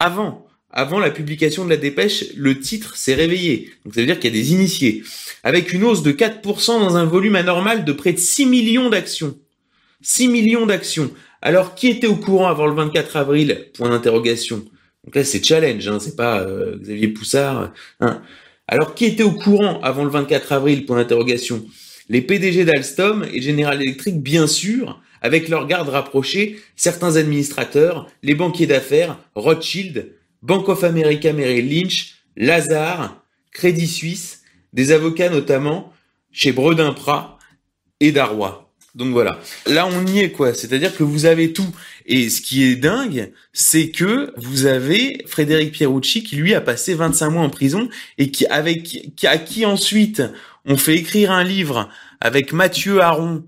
avant, 0.00 0.48
avant 0.70 0.98
la 0.98 1.10
publication 1.10 1.64
de 1.64 1.70
la 1.70 1.76
dépêche, 1.76 2.24
le 2.36 2.58
titre 2.58 2.96
s'est 2.96 3.14
réveillé. 3.14 3.70
Donc 3.84 3.94
ça 3.94 4.00
veut 4.00 4.06
dire 4.06 4.18
qu'il 4.18 4.34
y 4.34 4.38
a 4.38 4.42
des 4.42 4.52
initiés. 4.52 5.04
Avec 5.44 5.72
une 5.72 5.84
hausse 5.84 6.02
de 6.02 6.10
4% 6.10 6.80
dans 6.80 6.96
un 6.96 7.04
volume 7.04 7.36
anormal 7.36 7.84
de 7.84 7.92
près 7.92 8.12
de 8.12 8.18
6 8.18 8.46
millions 8.46 8.90
d'actions. 8.90 9.38
6 10.02 10.28
millions 10.28 10.66
d'actions. 10.66 11.12
Alors, 11.42 11.76
qui 11.76 11.88
était 11.88 12.08
au 12.08 12.16
courant 12.16 12.48
avant 12.48 12.66
le 12.66 12.74
24 12.74 13.16
avril? 13.16 13.68
Point 13.74 13.90
d'interrogation. 13.90 14.64
Donc 15.04 15.14
là, 15.14 15.22
c'est 15.22 15.44
challenge, 15.44 15.86
hein, 15.86 15.98
c'est 16.00 16.16
pas 16.16 16.40
euh, 16.40 16.76
Xavier 16.78 17.08
Poussard. 17.08 17.72
Hein. 18.00 18.22
Alors, 18.66 18.94
qui 18.94 19.04
était 19.04 19.22
au 19.22 19.32
courant 19.32 19.80
avant 19.82 20.04
le 20.04 20.10
24 20.10 20.52
avril 20.52 20.86
Point 20.86 20.96
d'interrogation? 20.96 21.64
Les 22.08 22.22
PDG 22.22 22.64
d'Alstom 22.64 23.26
et 23.32 23.40
General 23.42 23.80
Electric, 23.80 24.20
bien 24.20 24.46
sûr, 24.46 25.00
avec 25.22 25.48
leurs 25.48 25.66
gardes 25.66 25.88
rapprochés, 25.88 26.58
certains 26.76 27.16
administrateurs, 27.16 28.08
les 28.22 28.34
banquiers 28.34 28.66
d'affaires, 28.66 29.18
Rothschild, 29.34 30.12
Bank 30.42 30.68
of 30.68 30.84
America 30.84 31.32
Merrill 31.32 31.70
Lynch, 31.70 32.16
Lazare, 32.36 33.22
Crédit 33.52 33.86
Suisse, 33.86 34.42
des 34.72 34.92
avocats 34.92 35.30
notamment 35.30 35.92
chez 36.32 36.52
Bredin 36.52 36.92
Prat 36.92 37.38
et 38.00 38.12
Darrois. 38.12 38.64
Donc 38.94 39.12
voilà. 39.12 39.40
Là, 39.66 39.86
on 39.86 40.06
y 40.06 40.20
est 40.20 40.30
quoi. 40.30 40.54
C'est-à-dire 40.54 40.96
que 40.96 41.02
vous 41.02 41.26
avez 41.26 41.52
tout. 41.52 41.66
Et 42.06 42.28
ce 42.28 42.42
qui 42.42 42.64
est 42.64 42.76
dingue, 42.76 43.32
c'est 43.52 43.90
que 43.90 44.32
vous 44.36 44.66
avez 44.66 45.24
Frédéric 45.26 45.72
Pierucci 45.72 46.22
qui 46.22 46.36
lui 46.36 46.54
a 46.54 46.60
passé 46.60 46.94
25 46.94 47.30
mois 47.30 47.42
en 47.42 47.50
prison 47.50 47.88
et 48.18 48.30
qui 48.30 48.46
avec 48.46 48.82
qui, 48.82 49.26
à 49.26 49.38
qui 49.38 49.64
ensuite 49.64 50.22
on 50.66 50.76
fait 50.76 50.96
écrire 50.96 51.30
un 51.30 51.44
livre 51.44 51.88
avec 52.20 52.52
Mathieu 52.52 53.00
Aron 53.00 53.44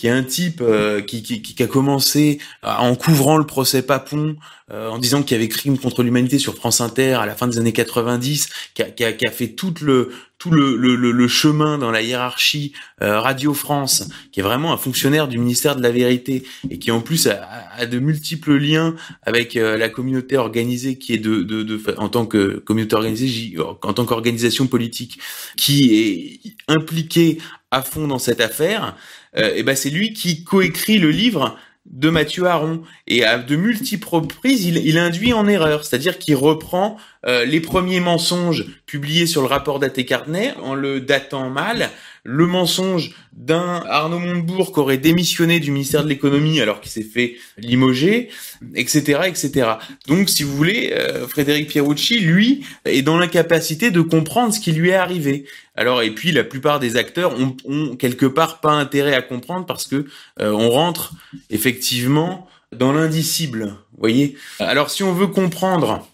qui 0.00 0.06
est 0.06 0.10
un 0.10 0.22
type 0.22 0.62
euh, 0.62 1.02
qui, 1.02 1.22
qui, 1.22 1.42
qui, 1.42 1.62
a 1.62 1.66
commencé 1.66 2.38
en 2.62 2.94
couvrant 2.94 3.36
le 3.36 3.44
procès 3.44 3.82
Papon, 3.82 4.36
euh, 4.70 4.88
en 4.88 4.96
disant 4.96 5.22
qu'il 5.22 5.36
y 5.36 5.40
avait 5.40 5.48
crime 5.48 5.76
contre 5.76 6.02
l'humanité 6.02 6.38
sur 6.38 6.54
France 6.54 6.80
Inter 6.80 7.12
à 7.20 7.26
la 7.26 7.34
fin 7.34 7.46
des 7.46 7.58
années 7.58 7.74
90, 7.74 8.48
qui 8.72 8.82
a, 8.82 8.86
qui 8.86 9.04
a, 9.04 9.12
qui 9.12 9.26
a 9.26 9.30
fait 9.30 9.48
tout 9.48 9.74
le 9.82 10.10
tout 10.38 10.50
le, 10.50 10.74
le, 10.74 10.96
le, 10.96 11.28
chemin 11.28 11.76
dans 11.76 11.90
la 11.90 12.00
hiérarchie 12.00 12.72
euh, 13.02 13.20
Radio 13.20 13.52
France, 13.52 14.08
qui 14.32 14.40
est 14.40 14.42
vraiment 14.42 14.72
un 14.72 14.78
fonctionnaire 14.78 15.28
du 15.28 15.36
ministère 15.36 15.76
de 15.76 15.82
la 15.82 15.90
Vérité 15.90 16.44
et 16.70 16.78
qui 16.78 16.90
en 16.90 17.02
plus 17.02 17.26
a, 17.26 17.46
a 17.76 17.84
de 17.84 17.98
multiples 17.98 18.56
liens 18.56 18.94
avec 19.24 19.52
la 19.52 19.90
communauté 19.90 20.38
organisée, 20.38 20.96
qui 20.96 21.12
est 21.12 21.18
de, 21.18 21.42
de, 21.42 21.62
de 21.62 21.78
en 21.98 22.08
tant 22.08 22.24
que 22.24 22.56
communauté 22.60 22.96
organisée, 22.96 23.54
en 23.82 23.92
tant 23.92 24.06
qu'organisation 24.06 24.66
politique, 24.66 25.18
qui 25.58 25.94
est 25.94 26.72
impliquée 26.72 27.36
à 27.70 27.82
fond 27.82 28.08
dans 28.08 28.18
cette 28.18 28.40
affaire, 28.40 28.84
euh, 28.86 28.90
et 29.36 29.62
ben 29.62 29.76
c'est 29.76 29.90
lui 29.90 30.12
qui 30.12 30.44
coécrit 30.44 30.98
le 30.98 31.10
livre 31.10 31.56
de 31.86 32.10
Mathieu 32.10 32.46
Aron. 32.46 32.82
Et 33.06 33.24
à 33.24 33.38
de 33.38 33.56
multiples 33.56 34.08
reprises, 34.08 34.64
il, 34.64 34.78
il 34.78 34.98
induit 34.98 35.32
en 35.32 35.46
erreur, 35.46 35.84
c'est-à-dire 35.84 36.18
qu'il 36.18 36.36
reprend 36.36 36.96
euh, 37.26 37.44
les 37.44 37.60
premiers 37.60 38.00
mensonges 38.00 38.64
publiés 38.86 39.26
sur 39.26 39.42
le 39.42 39.46
rapport 39.46 39.78
d'Até-Carnet 39.78 40.54
en 40.62 40.74
le 40.74 41.00
datant 41.00 41.50
mal, 41.50 41.90
le 42.24 42.46
mensonge 42.46 43.14
d'un 43.32 43.82
Arnaud 43.88 44.18
Montebourg 44.18 44.72
qui 44.72 44.80
aurait 44.80 44.98
démissionné 44.98 45.60
du 45.60 45.70
ministère 45.70 46.04
de 46.04 46.08
l'économie 46.08 46.60
alors 46.60 46.80
qu'il 46.80 46.90
s'est 46.90 47.02
fait 47.02 47.36
limoger, 47.58 48.28
etc., 48.74 49.22
etc. 49.26 49.72
Donc, 50.06 50.30
si 50.30 50.42
vous 50.44 50.56
voulez, 50.56 50.94
euh, 50.94 51.26
Frédéric 51.26 51.68
Pierucci, 51.68 52.20
lui, 52.20 52.64
est 52.84 53.02
dans 53.02 53.18
l'incapacité 53.18 53.90
de 53.90 54.00
comprendre 54.00 54.54
ce 54.54 54.60
qui 54.60 54.72
lui 54.72 54.90
est 54.90 54.94
arrivé. 54.94 55.44
Alors, 55.80 56.02
et 56.02 56.10
puis, 56.10 56.30
la 56.30 56.44
plupart 56.44 56.78
des 56.78 56.98
acteurs 56.98 57.32
ont, 57.40 57.56
ont 57.64 57.96
quelque 57.96 58.26
part 58.26 58.60
pas 58.60 58.72
intérêt 58.72 59.14
à 59.14 59.22
comprendre 59.22 59.64
parce 59.64 59.86
que 59.86 60.04
euh, 60.38 60.52
on 60.52 60.68
rentre 60.68 61.14
effectivement 61.48 62.46
dans 62.70 62.92
l'indicible. 62.92 63.76
Voyez. 63.96 64.36
Alors, 64.58 64.90
si 64.90 65.02
on 65.02 65.14
veut 65.14 65.28
comprendre 65.28 66.06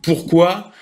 pourquoi 0.00 0.72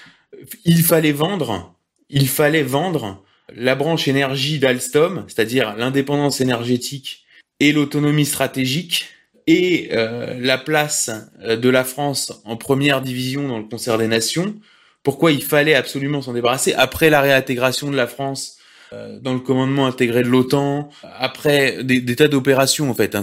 il 0.64 0.84
fallait 0.84 1.11
vendre, 1.11 1.74
il 2.11 2.28
fallait 2.28 2.62
vendre 2.62 3.24
la 3.53 3.74
branche 3.74 4.07
énergie 4.07 4.61
d'Alstom, 4.61 5.24
c'est-à-dire 5.26 5.74
l'indépendance 5.76 6.41
énergétique 6.41 7.24
et 7.59 7.72
l'autonomie 7.72 8.24
stratégique, 8.24 9.07
et 9.49 9.89
euh, 9.95 10.39
la 10.39 10.59
place 10.59 11.11
euh, 11.41 11.57
de 11.57 11.68
la 11.68 11.82
France 11.82 12.41
en 12.45 12.57
première 12.57 13.01
division 13.01 13.49
dans 13.49 13.59
le 13.59 13.64
concert 13.64 13.99
des 13.99 14.07
nations, 14.07 14.55
pourquoi 15.03 15.32
il 15.32 15.42
fallait 15.42 15.74
absolument 15.74 16.22
s'en 16.22 16.32
débarrasser 16.32 16.74
après 16.74 17.11
la 17.11 17.20
réintégration 17.20 17.90
de 17.90 17.96
la 17.96 18.07
France 18.07 18.59
euh, 18.94 19.18
dans 19.20 19.34
le 19.34 19.40
commandement 19.40 19.86
intégré 19.86 20.22
de 20.22 20.28
l'OTAN, 20.28 20.88
après 21.18 21.84
des, 21.84 22.16
tas 22.16 22.28
d'opérations 22.28 22.88
en 22.88 22.94
fait. 22.94 23.14
Hein, 23.14 23.20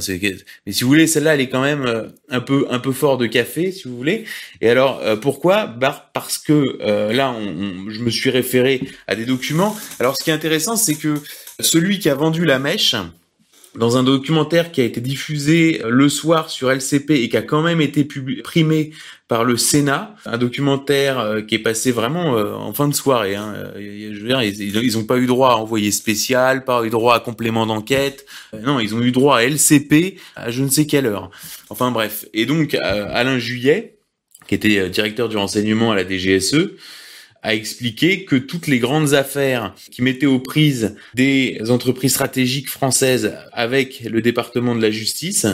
mais 0.67 0.71
si 0.71 0.83
vous 0.83 0.89
voulez, 0.89 1.07
celle-là, 1.07 1.33
elle 1.33 1.41
est 1.41 1.49
quand 1.49 1.63
même 1.63 1.85
euh, 1.87 2.03
un 2.29 2.39
peu 2.39 2.67
un 2.69 2.77
peu 2.77 2.91
fort 2.91 3.17
de 3.17 3.25
café, 3.25 3.71
si 3.71 3.87
vous 3.87 3.97
voulez. 3.97 4.25
Et 4.61 4.69
alors 4.69 4.99
euh, 5.03 5.15
pourquoi? 5.15 5.65
Bah, 5.65 6.11
Parce 6.13 6.37
que 6.37 6.77
là, 7.11 7.31
on, 7.31 7.89
je 7.89 7.99
me 8.01 8.11
suis 8.11 8.29
référé 8.29 8.81
à 9.07 9.15
des 9.15 9.25
documents. 9.25 9.75
Alors 9.99 10.15
ce 10.17 10.23
qui 10.23 10.29
est 10.29 10.33
intéressant, 10.33 10.75
c'est 10.75 10.95
que 10.95 11.15
celui 11.59 11.97
qui 11.97 12.09
a 12.09 12.15
vendu 12.15 12.45
la 12.45 12.59
mèche, 12.59 12.95
dans 13.77 13.97
un 13.97 14.03
documentaire 14.03 14.71
qui 14.71 14.81
a 14.81 14.83
été 14.83 15.01
diffusé 15.01 15.81
le 15.87 16.09
soir 16.09 16.49
sur 16.49 16.71
LCP 16.71 17.11
et 17.11 17.29
qui 17.29 17.37
a 17.37 17.41
quand 17.41 17.61
même 17.61 17.81
été 17.81 18.05
primé 18.05 18.91
par 19.27 19.43
le 19.43 19.57
Sénat, 19.57 20.15
un 20.25 20.37
documentaire 20.37 21.19
euh, 21.19 21.41
qui 21.41 21.55
est 21.55 21.59
passé 21.59 21.91
vraiment 21.91 22.37
euh, 22.37 22.53
en 22.53 22.73
fin 22.73 22.87
de 22.87 22.93
soirée. 22.93 23.35
Hein. 23.35 23.53
Euh, 23.55 24.13
je 24.13 24.19
veux 24.21 24.27
dire, 24.27 24.41
ils 24.43 24.93
n'ont 24.93 25.05
pas 25.05 25.17
eu 25.17 25.25
droit 25.25 25.51
à 25.51 25.55
envoyé 25.55 25.91
spécial, 25.91 26.63
pas 26.63 26.83
eu 26.85 26.89
droit 26.89 27.15
à 27.15 27.19
complément 27.19 27.65
d'enquête. 27.65 28.25
non, 28.53 28.79
ils 28.79 28.93
ont 28.93 29.01
eu 29.01 29.11
droit 29.11 29.37
à 29.37 29.43
LCP 29.43 30.19
à 30.35 30.51
je 30.51 30.63
ne 30.63 30.69
sais 30.69 30.85
quelle 30.85 31.07
heure. 31.07 31.31
Enfin 31.69 31.91
bref. 31.91 32.25
Et 32.33 32.45
donc 32.45 32.75
Alain 32.75 33.39
Juillet, 33.39 33.97
qui 34.47 34.53
était 34.53 34.89
directeur 34.89 35.27
du 35.27 35.37
renseignement 35.37 35.91
à 35.91 35.95
la 35.95 36.07
DGSE, 36.07 36.71
a 37.45 37.53
expliqué 37.53 38.25
que 38.25 38.35
toutes 38.35 38.65
les 38.65 38.79
grandes 38.79 39.13
affaires 39.13 39.75
qui 39.91 40.01
mettaient 40.01 40.25
aux 40.25 40.39
prises 40.39 40.95
des 41.13 41.59
entreprises 41.69 42.13
stratégiques 42.13 42.71
françaises 42.71 43.37
avec 43.53 43.99
le 43.99 44.23
département 44.23 44.73
de 44.75 44.81
la 44.81 44.89
justice 44.89 45.45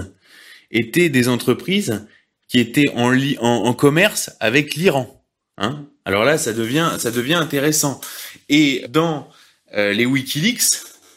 étaient 0.72 1.10
des 1.10 1.28
entreprises 1.28 2.08
qui 2.48 2.60
étaient 2.60 2.90
en, 2.96 3.14
en, 3.40 3.74
commerce 3.74 4.32
avec 4.40 4.76
l'Iran. 4.76 5.22
Hein 5.58 5.86
Alors 6.06 6.24
là, 6.24 6.38
ça 6.38 6.54
devient, 6.54 6.92
ça 6.98 7.12
devient 7.12 7.34
intéressant. 7.34 8.00
Et 8.48 8.86
dans 8.90 9.28
euh, 9.76 9.92
les 9.92 10.06
WikiLeaks, 10.06 10.70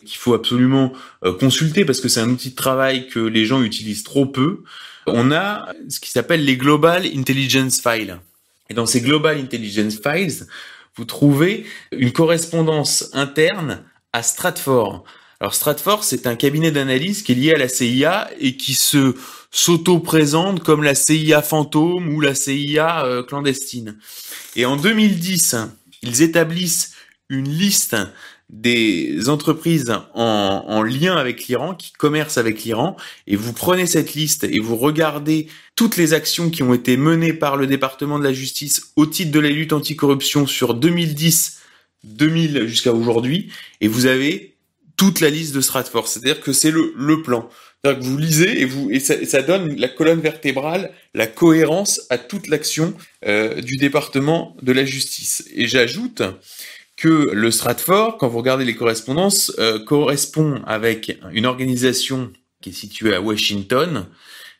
qu'il 0.04 0.18
faut 0.18 0.34
absolument 0.34 0.92
euh, 1.24 1.32
consulter 1.32 1.84
parce 1.84 2.00
que 2.00 2.08
c'est 2.08 2.20
un 2.20 2.30
outil 2.30 2.50
de 2.50 2.56
travail 2.56 3.06
que 3.06 3.20
les 3.20 3.46
gens 3.46 3.62
utilisent 3.62 4.02
trop 4.02 4.26
peu, 4.26 4.64
on 5.06 5.30
a 5.30 5.68
ce 5.88 6.00
qui 6.00 6.10
s'appelle 6.10 6.44
les 6.44 6.56
Global 6.56 7.06
Intelligence 7.06 7.80
Files. 7.80 8.18
Et 8.70 8.74
dans 8.74 8.86
ces 8.86 9.00
Global 9.00 9.38
Intelligence 9.38 9.98
Files, 10.02 10.46
vous 10.96 11.04
trouvez 11.04 11.66
une 11.92 12.12
correspondance 12.12 13.10
interne 13.12 13.82
à 14.12 14.22
Stratfor. 14.22 15.04
Alors 15.40 15.54
Stratfor, 15.54 16.04
c'est 16.04 16.26
un 16.26 16.36
cabinet 16.36 16.70
d'analyse 16.70 17.22
qui 17.22 17.32
est 17.32 17.34
lié 17.34 17.52
à 17.52 17.58
la 17.58 17.68
CIA 17.68 18.30
et 18.38 18.56
qui 18.56 18.74
se 18.74 19.14
s'auto-présente 19.50 20.62
comme 20.62 20.82
la 20.82 20.94
CIA 20.94 21.42
fantôme 21.42 22.08
ou 22.14 22.20
la 22.20 22.34
CIA 22.34 23.04
euh, 23.04 23.22
clandestine. 23.22 23.98
Et 24.56 24.64
en 24.64 24.76
2010, 24.76 25.56
ils 26.02 26.22
établissent 26.22 26.92
une 27.28 27.48
liste 27.48 27.96
des 28.54 29.28
entreprises 29.28 29.92
en, 30.14 30.64
en 30.66 30.82
lien 30.82 31.16
avec 31.16 31.48
l'Iran, 31.48 31.74
qui 31.74 31.92
commercent 31.92 32.38
avec 32.38 32.62
l'Iran, 32.62 32.96
et 33.26 33.34
vous 33.34 33.52
prenez 33.52 33.86
cette 33.86 34.14
liste 34.14 34.44
et 34.44 34.60
vous 34.60 34.76
regardez 34.76 35.48
toutes 35.74 35.96
les 35.96 36.14
actions 36.14 36.50
qui 36.50 36.62
ont 36.62 36.72
été 36.72 36.96
menées 36.96 37.32
par 37.32 37.56
le 37.56 37.66
département 37.66 38.18
de 38.18 38.24
la 38.24 38.32
justice 38.32 38.92
au 38.94 39.06
titre 39.06 39.32
de 39.32 39.40
la 39.40 39.50
lutte 39.50 39.72
anticorruption 39.72 40.46
sur 40.46 40.74
2010, 40.74 41.58
2000 42.04 42.68
jusqu'à 42.68 42.92
aujourd'hui, 42.92 43.50
et 43.80 43.88
vous 43.88 44.06
avez 44.06 44.54
toute 44.96 45.20
la 45.20 45.30
liste 45.30 45.54
de 45.54 45.60
Stratfor. 45.60 46.06
C'est-à-dire 46.06 46.40
que 46.40 46.52
c'est 46.52 46.70
le, 46.70 46.94
le 46.96 47.22
plan. 47.22 47.48
C'est-à-dire 47.82 48.00
que 48.00 48.06
vous 48.06 48.16
lisez 48.16 48.60
et 48.60 48.64
vous 48.64 48.88
et 48.90 49.00
ça, 49.00 49.14
ça, 49.26 49.42
donne 49.42 49.74
la 49.76 49.88
colonne 49.88 50.20
vertébrale, 50.20 50.92
la 51.12 51.26
cohérence 51.26 52.02
à 52.08 52.18
toute 52.18 52.46
l'action 52.46 52.94
euh, 53.26 53.60
du 53.60 53.76
département 53.76 54.56
de 54.62 54.70
la 54.72 54.84
justice. 54.84 55.44
Et 55.54 55.66
j'ajoute 55.66 56.22
que 56.96 57.30
le 57.32 57.50
Stratford, 57.50 58.18
quand 58.18 58.28
vous 58.28 58.38
regardez 58.38 58.64
les 58.64 58.76
correspondances, 58.76 59.52
euh, 59.58 59.78
correspond 59.78 60.62
avec 60.66 61.18
une 61.32 61.46
organisation 61.46 62.32
qui 62.60 62.70
est 62.70 62.72
située 62.72 63.14
à 63.14 63.20
Washington, 63.20 64.06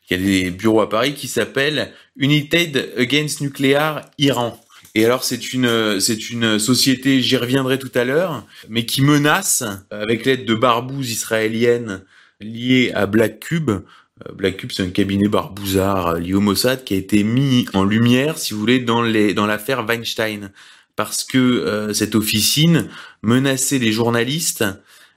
qui 0.07 0.15
a 0.15 0.19
des 0.19 0.51
bureaux 0.51 0.81
à 0.81 0.89
Paris, 0.89 1.15
qui 1.15 1.29
s'appelle 1.29 1.93
United 2.17 2.93
Against 2.99 3.41
Nuclear 3.41 4.03
Iran. 4.19 4.61
Et 4.95 5.05
alors 5.05 5.25
c'est 5.25 5.53
une 5.53 5.99
c'est 5.99 6.31
une 6.31 6.59
société, 6.59 7.21
j'y 7.21 7.37
reviendrai 7.37 7.79
tout 7.79 7.91
à 7.95 8.05
l'heure, 8.05 8.45
mais 8.69 8.85
qui 8.87 9.03
menace 9.03 9.65
avec 9.91 10.25
l'aide 10.25 10.45
de 10.45 10.55
barbouzes 10.55 11.11
israéliennes 11.11 12.05
liées 12.41 12.93
à 12.95 13.07
Black 13.07 13.41
Cube. 13.41 13.71
Euh, 13.71 14.33
Black 14.35 14.59
Cube, 14.59 14.71
c'est 14.71 14.85
un 14.85 14.91
cabinet 14.91 15.27
barbouzard 15.29 16.15
lié 16.15 16.35
au 16.35 16.41
Mossad 16.41 16.85
qui 16.85 16.95
a 16.95 16.97
été 16.97 17.25
mis 17.25 17.67
en 17.75 17.85
lumière, 17.85 18.39
si 18.39 18.55
vous 18.55 18.61
voulez, 18.61 18.79
dans 18.79 19.03
les 19.03 19.35
dans 19.35 19.47
l'affaire 19.47 19.85
Weinstein 19.85 20.53
parce 20.97 21.25
que 21.25 21.39
euh, 21.39 21.93
cette 21.93 22.15
officine 22.15 22.89
menaçait 23.23 23.79
les 23.79 23.93
journalistes, 23.93 24.65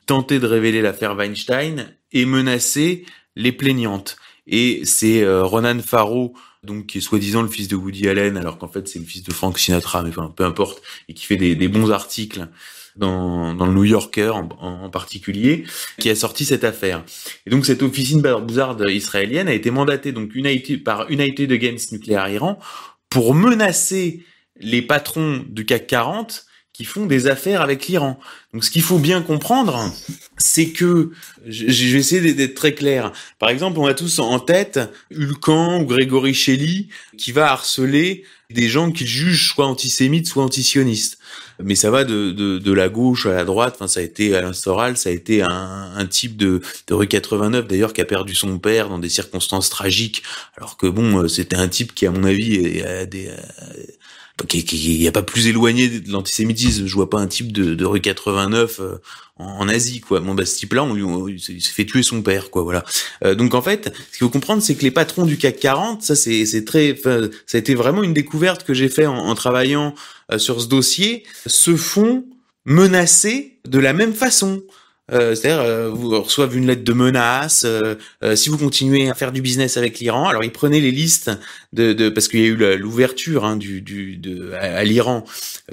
tentait 0.05 0.39
de 0.39 0.47
révéler 0.47 0.82
l'affaire 0.82 1.15
Weinstein 1.15 1.93
et 2.11 2.25
menaçait 2.25 3.03
les 3.36 3.51
plaignantes. 3.51 4.17
Et 4.47 4.82
c'est 4.86 5.23
euh, 5.23 5.43
Ronan 5.43 5.80
Farrow, 5.80 6.34
donc 6.63 6.88
qui 6.88 6.97
est 6.97 7.01
soi-disant 7.01 7.41
le 7.41 7.49
fils 7.49 7.67
de 7.67 7.75
Woody 7.75 8.07
Allen, 8.07 8.38
alors 8.38 8.57
qu'en 8.57 8.69
fait 8.69 8.88
c'est 8.88 8.99
le 8.99 9.05
fils 9.05 9.23
de 9.23 9.34
Frank 9.34 9.59
Sinatra, 9.59 10.01
mais 10.01 10.09
enfin 10.09 10.34
peu 10.36 10.45
importe, 10.45 10.82
et 11.09 11.13
qui 11.13 11.25
fait 11.25 11.38
des, 11.38 11.67
bons 11.67 11.91
articles 11.91 12.47
dans, 12.95 13.53
dans, 13.53 13.65
le 13.67 13.73
New 13.73 13.84
Yorker 13.84 14.32
en, 14.59 14.89
particulier, 14.89 15.65
qui 15.99 16.09
a 16.09 16.15
sorti 16.15 16.45
cette 16.45 16.63
affaire. 16.63 17.03
Et 17.45 17.49
donc 17.49 17.65
cette 17.65 17.84
officine 17.84 18.21
barbouzarde 18.21 18.84
israélienne 18.89 19.47
a 19.49 19.53
été 19.53 19.69
mandatée 19.69 20.13
donc 20.13 20.34
United, 20.34 20.84
par 20.84 21.11
United 21.11 21.51
Against 21.51 21.91
Nuclear 21.91 22.30
Iran 22.30 22.57
pour 23.09 23.34
menacer 23.34 24.23
les 24.60 24.82
patrons 24.82 25.43
du 25.47 25.66
CAC 25.66 25.88
40 25.88 26.47
qui 26.78 26.86
font 26.86 27.08
des 27.08 27.26
affaires 27.26 27.62
avec 27.62 27.88
l'Iran. 27.88 28.20
Donc 28.53 28.64
ce 28.64 28.70
qu'il 28.70 28.84
faut 28.84 28.99
bien 28.99 29.24
comprendre, 29.24 29.91
c'est 30.38 30.70
que, 30.70 31.10
je, 31.47 31.66
vais 31.66 31.97
essayer 31.97 32.36
d'être 32.36 32.53
très 32.53 32.76
clair, 32.76 33.12
par 33.39 33.49
exemple, 33.49 33.80
on 33.80 33.88
a 33.88 33.95
tous 33.95 34.20
en 34.20 34.39
tête 34.39 34.80
Hulcan 35.12 35.82
ou 35.82 35.86
Grégory 35.86 36.36
Shelley 36.36 36.86
qui 37.18 37.32
va 37.32 37.51
harceler 37.51 38.26
des 38.51 38.70
gens 38.70 38.91
qu'il 38.91 39.08
juge 39.08 39.49
soit 39.49 39.66
antisémites, 39.66 40.28
soit 40.28 40.43
antisionistes. 40.43 41.18
Mais 41.64 41.74
ça 41.74 41.89
va 41.89 42.03
de, 42.03 42.32
de, 42.32 42.72
la 42.74 42.89
gauche 42.89 43.26
à 43.26 43.34
la 43.34 43.43
droite, 43.43 43.74
enfin 43.76 43.88
ça 43.88 43.99
a 43.99 44.03
été 44.03 44.36
Alain 44.36 44.53
Soral, 44.53 44.97
ça 44.97 45.10
a 45.10 45.12
été 45.12 45.41
un, 45.41 45.91
un 45.95 46.05
type 46.05 46.38
de, 46.38 46.62
de 46.86 46.93
rue 46.93 47.08
89 47.08 47.68
d'ailleurs 47.68 47.93
qui 47.93 48.01
a 48.01 48.05
perdu 48.05 48.36
son 48.36 48.60
père 48.60 48.89
dans 48.89 48.99
des 48.99 49.10
circonstances 49.10 49.72
tragiques, 49.72 50.22
alors 50.55 50.78
que 50.78 50.86
bon, 50.86 51.28
c'était 51.28 51.55
un 51.55 51.68
type 51.68 51.95
qui 51.95 52.05
à 52.05 52.12
mon 52.12 52.24
avis 52.24 52.84
a 52.84 53.08
des 53.08 53.32
il 54.54 55.00
n'y 55.00 55.08
a 55.08 55.12
pas 55.12 55.24
plus 55.24 55.48
éloigné 55.48 55.90
de 55.90 56.12
l'antisémitisme. 56.12 56.86
Je 56.86 56.94
vois 56.94 57.10
pas 57.10 57.20
un 57.20 57.28
type 57.28 57.52
de, 57.52 57.86
rue 57.86 58.02
89 58.02 58.80
euh, 58.80 58.98
en, 59.38 59.68
Asie, 59.68 60.00
quoi. 60.00 60.20
Bon, 60.20 60.36
bah, 60.36 60.46
ce 60.46 60.58
type-là, 60.58 60.84
on 60.84 60.94
lui, 60.94 61.34
il 61.34 61.62
s'est 61.62 61.72
fait 61.72 61.86
tuer 61.86 62.04
son 62.04 62.22
père, 62.22 62.50
quoi, 62.50 62.64
voilà. 62.64 62.84
Euh, 63.24 63.36
donc, 63.36 63.56
en 63.56 63.62
fait, 63.62 63.86
ce 63.86 64.18
qu'il 64.18 64.20
faut 64.20 64.30
comprendre, 64.30 64.62
c'est 64.62 64.76
que 64.76 64.84
les 64.84 64.92
patrons 64.92 65.26
du 65.26 65.38
CAC 65.38 65.60
40, 65.60 66.04
ça, 66.04 66.16
c'est, 66.16 66.46
c'est 66.46 66.66
très, 66.66 66.96
ça 67.04 67.30
a 67.56 67.58
été 67.58 67.74
vraiment 67.74 68.04
une 68.04 68.14
découverte 68.14 68.64
que 68.64 68.74
j'ai 68.74 68.90
fait 68.90 69.08
en, 69.08 69.18
en 69.18 69.36
travaillant 69.36 69.96
euh, 70.32 70.38
sur 70.38 70.62
ce 70.62 70.68
dossier, 70.68 71.24
se 71.46 71.76
font 71.76 72.26
menacer 72.66 73.58
de 73.68 73.80
la 73.80 73.94
même 73.94 74.14
façon. 74.14 74.62
Euh, 75.14 75.36
c'est-à-dire, 75.36 75.62
euh, 75.62 75.89
vous 75.89 76.22
reçoivez 76.22 76.58
une 76.58 76.68
lettre 76.68 76.84
de 76.84 76.93
menace. 76.93 77.64
Euh, 77.66 77.95
si 78.36 78.49
vous 78.49 78.58
continuez 78.58 79.10
à 79.10 79.14
faire 79.14 79.32
du 79.32 79.41
business 79.41 79.78
avec 79.78 79.99
l'Iran, 79.99 80.28
alors 80.28 80.43
ils 80.43 80.51
prenaient 80.51 80.82
les 80.82 80.91
listes 80.91 81.32
de, 81.72 81.93
de 81.93 82.10
parce 82.10 82.28
qu'il 82.28 82.41
y 82.41 82.43
a 82.43 82.47
eu 82.47 82.78
l'ouverture 82.78 83.45
hein, 83.45 83.55
du, 83.55 83.82
du 83.82 84.18
de, 84.18 84.51
à, 84.53 84.84
l'Iran, 84.84 85.24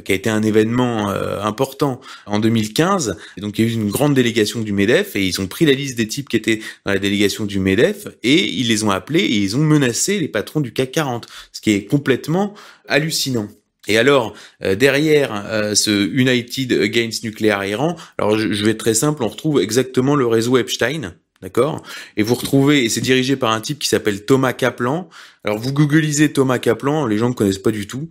qui 0.05 0.13
a 0.13 0.15
été 0.15 0.31
un 0.31 0.43
événement 0.43 1.09
important 1.09 2.01
en 2.27 2.39
2015. 2.39 3.17
Et 3.37 3.41
donc 3.41 3.59
il 3.59 3.65
y 3.65 3.69
a 3.69 3.71
eu 3.71 3.75
une 3.75 3.91
grande 3.91 4.15
délégation 4.15 4.61
du 4.61 4.73
Medef 4.73 5.17
et 5.17 5.27
ils 5.27 5.41
ont 5.41 5.47
pris 5.47 5.65
la 5.65 5.73
liste 5.73 5.97
des 5.97 6.07
types 6.07 6.29
qui 6.29 6.37
étaient 6.37 6.61
dans 6.85 6.93
la 6.93 6.99
délégation 6.99 7.45
du 7.45 7.59
Medef 7.59 8.07
et 8.23 8.49
ils 8.49 8.69
les 8.69 8.85
ont 8.85 8.91
appelés 8.91 9.21
et 9.21 9.37
ils 9.37 9.57
ont 9.57 9.61
menacé 9.61 10.21
les 10.21 10.29
patrons 10.29 10.61
du 10.61 10.73
CAC 10.73 10.93
40, 10.93 11.27
ce 11.53 11.61
qui 11.61 11.73
est 11.73 11.87
complètement 11.87 12.55
hallucinant. 12.89 13.49
Et 13.87 13.99
alors, 13.99 14.35
euh, 14.63 14.75
derrière 14.75 15.45
euh, 15.47 15.75
ce 15.75 15.91
United 15.91 16.73
Against 16.73 17.25
Nuclear 17.25 17.65
Iran, 17.65 17.97
alors 18.19 18.39
je, 18.39 18.65
vais 18.65 18.73
être 18.73 18.79
très 18.79 18.95
simple, 18.95 19.23
on 19.23 19.29
retrouve 19.29 19.61
exactement 19.61 20.17
le 20.17 20.27
réseau 20.27 20.57
Epstein, 20.57 21.15
d'accord? 21.43 21.83
Et 22.17 22.23
vous 22.23 22.35
retrouvez, 22.35 22.85
et 22.85 22.89
c'est 22.89 23.03
dirigé 23.03 23.37
par 23.37 23.53
un 23.53 23.61
type 23.61 23.79
qui 23.79 23.89
s'appelle 23.89 24.25
Thomas 24.25 24.55
Kaplan. 24.55 25.09
Alors 25.45 25.59
vous 25.59 25.73
googlisez 25.73 26.33
Thomas 26.33 26.59
Kaplan, 26.59 27.07
les 27.07 27.19
gens 27.19 27.29
ne 27.29 27.35
connaissent 27.35 27.59
pas 27.59 27.71
du 27.71 27.87
tout, 27.87 28.09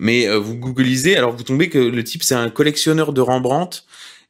mais 0.00 0.26
euh, 0.26 0.38
vous 0.38 0.56
googlisez, 0.56 1.16
alors 1.16 1.36
vous 1.36 1.44
tombez 1.44 1.68
que 1.68 1.78
le 1.78 2.04
type 2.04 2.24
c'est 2.24 2.34
un 2.34 2.50
collectionneur 2.50 3.12
de 3.12 3.20
Rembrandt 3.20 3.84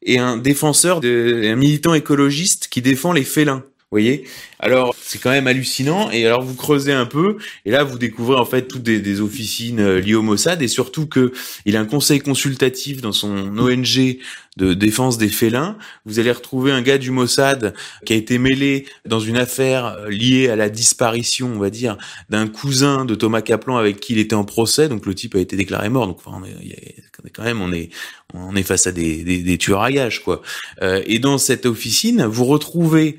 et 0.05 0.18
un 0.18 0.36
défenseur, 0.36 1.01
de, 1.01 1.43
un 1.47 1.57
militant 1.57 1.95
écologiste 1.95 2.68
qui 2.68 2.82
défend 2.82 3.12
les 3.12 3.24
félins 3.24 3.64
voyez? 3.93 4.24
Alors 4.59 4.95
c'est 5.01 5.18
quand 5.18 5.30
même 5.30 5.47
hallucinant. 5.47 6.11
Et 6.11 6.26
alors 6.26 6.43
vous 6.43 6.55
creusez 6.55 6.93
un 6.93 7.07
peu, 7.07 7.36
et 7.64 7.70
là 7.70 7.84
vous 7.84 7.99
découvrez 7.99 8.36
en 8.36 8.45
fait 8.45 8.66
toutes 8.66 8.82
des, 8.82 9.20
officines 9.20 9.80
euh, 9.80 10.01
liées 10.01 10.14
au 10.14 10.22
Mossad, 10.22 10.62
et 10.62 10.68
surtout 10.68 11.07
que 11.07 11.32
il 11.66 11.76
a 11.76 11.80
un 11.80 11.84
conseil 11.84 12.20
consultatif 12.20 13.01
dans 13.01 13.12
son 13.12 13.59
ONG 13.59 14.18
de 14.57 14.74
défense 14.74 15.18
des 15.18 15.28
félins. 15.28 15.76
Vous 16.05 16.18
allez 16.18 16.30
retrouver 16.30 16.72
un 16.72 16.82
gars 16.82 16.99
du 16.99 17.11
Mossad 17.11 17.74
qui 18.05 18.12
a 18.12 18.16
été 18.16 18.38
mêlé 18.38 18.86
dans 19.07 19.20
une 19.20 19.36
affaire 19.36 19.86
euh, 19.86 20.11
liée 20.11 20.49
à 20.49 20.57
la 20.57 20.68
disparition, 20.68 21.53
on 21.55 21.59
va 21.59 21.70
dire, 21.70 21.97
d'un 22.30 22.49
cousin 22.49 23.05
de 23.05 23.14
Thomas 23.14 23.43
Kaplan 23.43 23.76
avec 23.76 24.01
qui 24.01 24.12
il 24.12 24.18
était 24.18 24.34
en 24.34 24.45
procès. 24.45 24.88
Donc 24.88 25.07
le 25.07 25.14
type 25.14 25.34
a 25.34 25.38
été 25.38 25.57
déclaré 25.57 25.88
mort. 25.88 26.07
Donc 26.07 26.18
enfin, 26.24 26.38
on 26.40 26.45
est, 26.45 27.30
quand 27.32 27.45
même 27.45 27.61
on 27.62 27.72
est 27.72 27.90
on 28.34 28.57
est 28.57 28.62
face 28.62 28.86
à 28.86 28.93
des, 28.93 29.22
des, 29.43 29.59
tueurs 29.59 29.82
à 29.82 29.93
gages 29.93 30.22
quoi. 30.22 30.43
Euh, 30.80 31.03
et 31.07 31.18
dans 31.18 31.38
cette 31.38 31.66
officine, 31.66 32.24
vous 32.24 32.45
retrouvez 32.45 33.18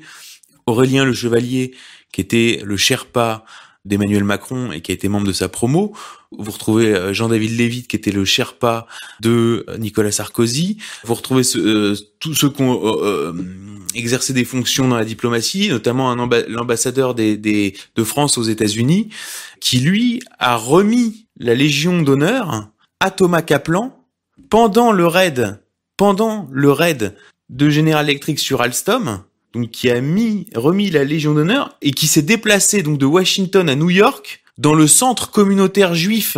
Aurélien 0.66 1.04
Le 1.04 1.12
Chevalier, 1.14 1.74
qui 2.12 2.20
était 2.20 2.60
le 2.64 2.76
Sherpa 2.76 3.44
d'Emmanuel 3.84 4.24
Macron 4.24 4.72
et 4.72 4.80
qui 4.80 4.92
a 4.92 4.94
été 4.94 5.08
membre 5.08 5.26
de 5.26 5.32
sa 5.32 5.48
promo. 5.48 5.94
Vous 6.32 6.50
retrouvez 6.50 6.94
euh, 6.94 7.12
Jean-David 7.12 7.56
Lévy, 7.56 7.86
qui 7.86 7.96
était 7.96 8.12
le 8.12 8.24
Sherpa 8.24 8.86
de 9.20 9.64
euh, 9.68 9.76
Nicolas 9.78 10.10
Sarkozy. 10.10 10.78
Vous 11.04 11.14
retrouvez 11.14 11.42
euh, 11.56 11.94
tous 12.18 12.34
ceux 12.34 12.50
qui 12.50 12.62
ont 12.62 13.34
exercé 13.94 14.32
des 14.32 14.44
fonctions 14.44 14.88
dans 14.88 14.96
la 14.96 15.04
diplomatie, 15.04 15.68
notamment 15.68 16.14
l'ambassadeur 16.48 17.14
de 17.14 18.04
France 18.04 18.38
aux 18.38 18.42
États-Unis, 18.42 19.10
qui 19.60 19.78
lui 19.78 20.20
a 20.38 20.56
remis 20.56 21.26
la 21.38 21.54
Légion 21.54 22.02
d'honneur 22.02 22.68
à 23.00 23.10
Thomas 23.10 23.42
Kaplan 23.42 23.96
pendant 24.50 24.90
le 24.90 25.06
raid, 25.06 25.60
pendant 25.96 26.48
le 26.50 26.72
raid 26.72 27.14
de 27.50 27.70
General 27.70 28.04
Electric 28.04 28.38
sur 28.38 28.62
Alstom, 28.62 29.22
donc 29.54 29.70
qui 29.70 29.90
a 29.90 30.00
mis 30.00 30.46
remis 30.54 30.90
la 30.90 31.04
Légion 31.04 31.34
d'honneur 31.34 31.76
et 31.80 31.92
qui 31.92 32.06
s'est 32.06 32.22
déplacé 32.22 32.82
donc 32.82 32.98
de 32.98 33.06
Washington 33.06 33.68
à 33.68 33.74
New 33.74 33.90
York 33.90 34.42
dans 34.58 34.74
le 34.74 34.86
centre 34.86 35.30
communautaire 35.30 35.94
juif 35.94 36.36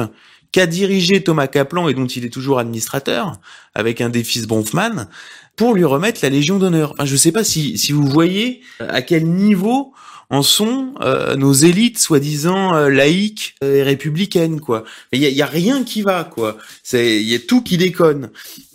qu'a 0.53 0.67
dirigé 0.67 1.23
Thomas 1.23 1.49
Kaplan 1.49 1.89
et 1.89 1.95
dont 1.95 2.07
il 2.07 2.25
est 2.25 2.31
toujours 2.31 2.59
administrateur 2.59 3.33
avec 3.75 4.01
un 4.01 4.09
des 4.09 4.25
fils 4.25 4.47
Bronfman 4.47 5.09
pour 5.57 5.75
lui 5.75 5.85
remettre 5.85 6.21
la 6.23 6.29
Légion 6.29 6.59
d'honneur. 6.59 6.95
je 7.03 7.13
ne 7.13 7.19
sais 7.19 7.33
pas 7.33 7.45
si, 7.45 7.79
si 7.79 7.93
vous 7.93 8.07
voyez 8.07 8.61
à 8.81 9.03
quel 9.03 9.27
niveau 9.27 9.93
en 10.29 10.43
sont 10.43 10.95
euh, 11.01 11.37
nos 11.37 11.53
élites 11.53 11.99
soi-disant 11.99 12.75
euh, 12.75 12.89
laïques 12.89 13.55
et 13.63 13.85
républicaines 13.85 14.61
quoi. 14.61 14.83
Il 15.13 15.21
y 15.21 15.43
a, 15.43 15.47
rien 15.47 15.85
qui 15.85 16.03
va 16.03 16.25
quoi. 16.25 16.57
C'est 16.83 17.21
il 17.21 17.29
y 17.29 17.35
a 17.37 17.39
tout 17.39 17.63
qui 17.63 17.77
déconne. 17.77 18.31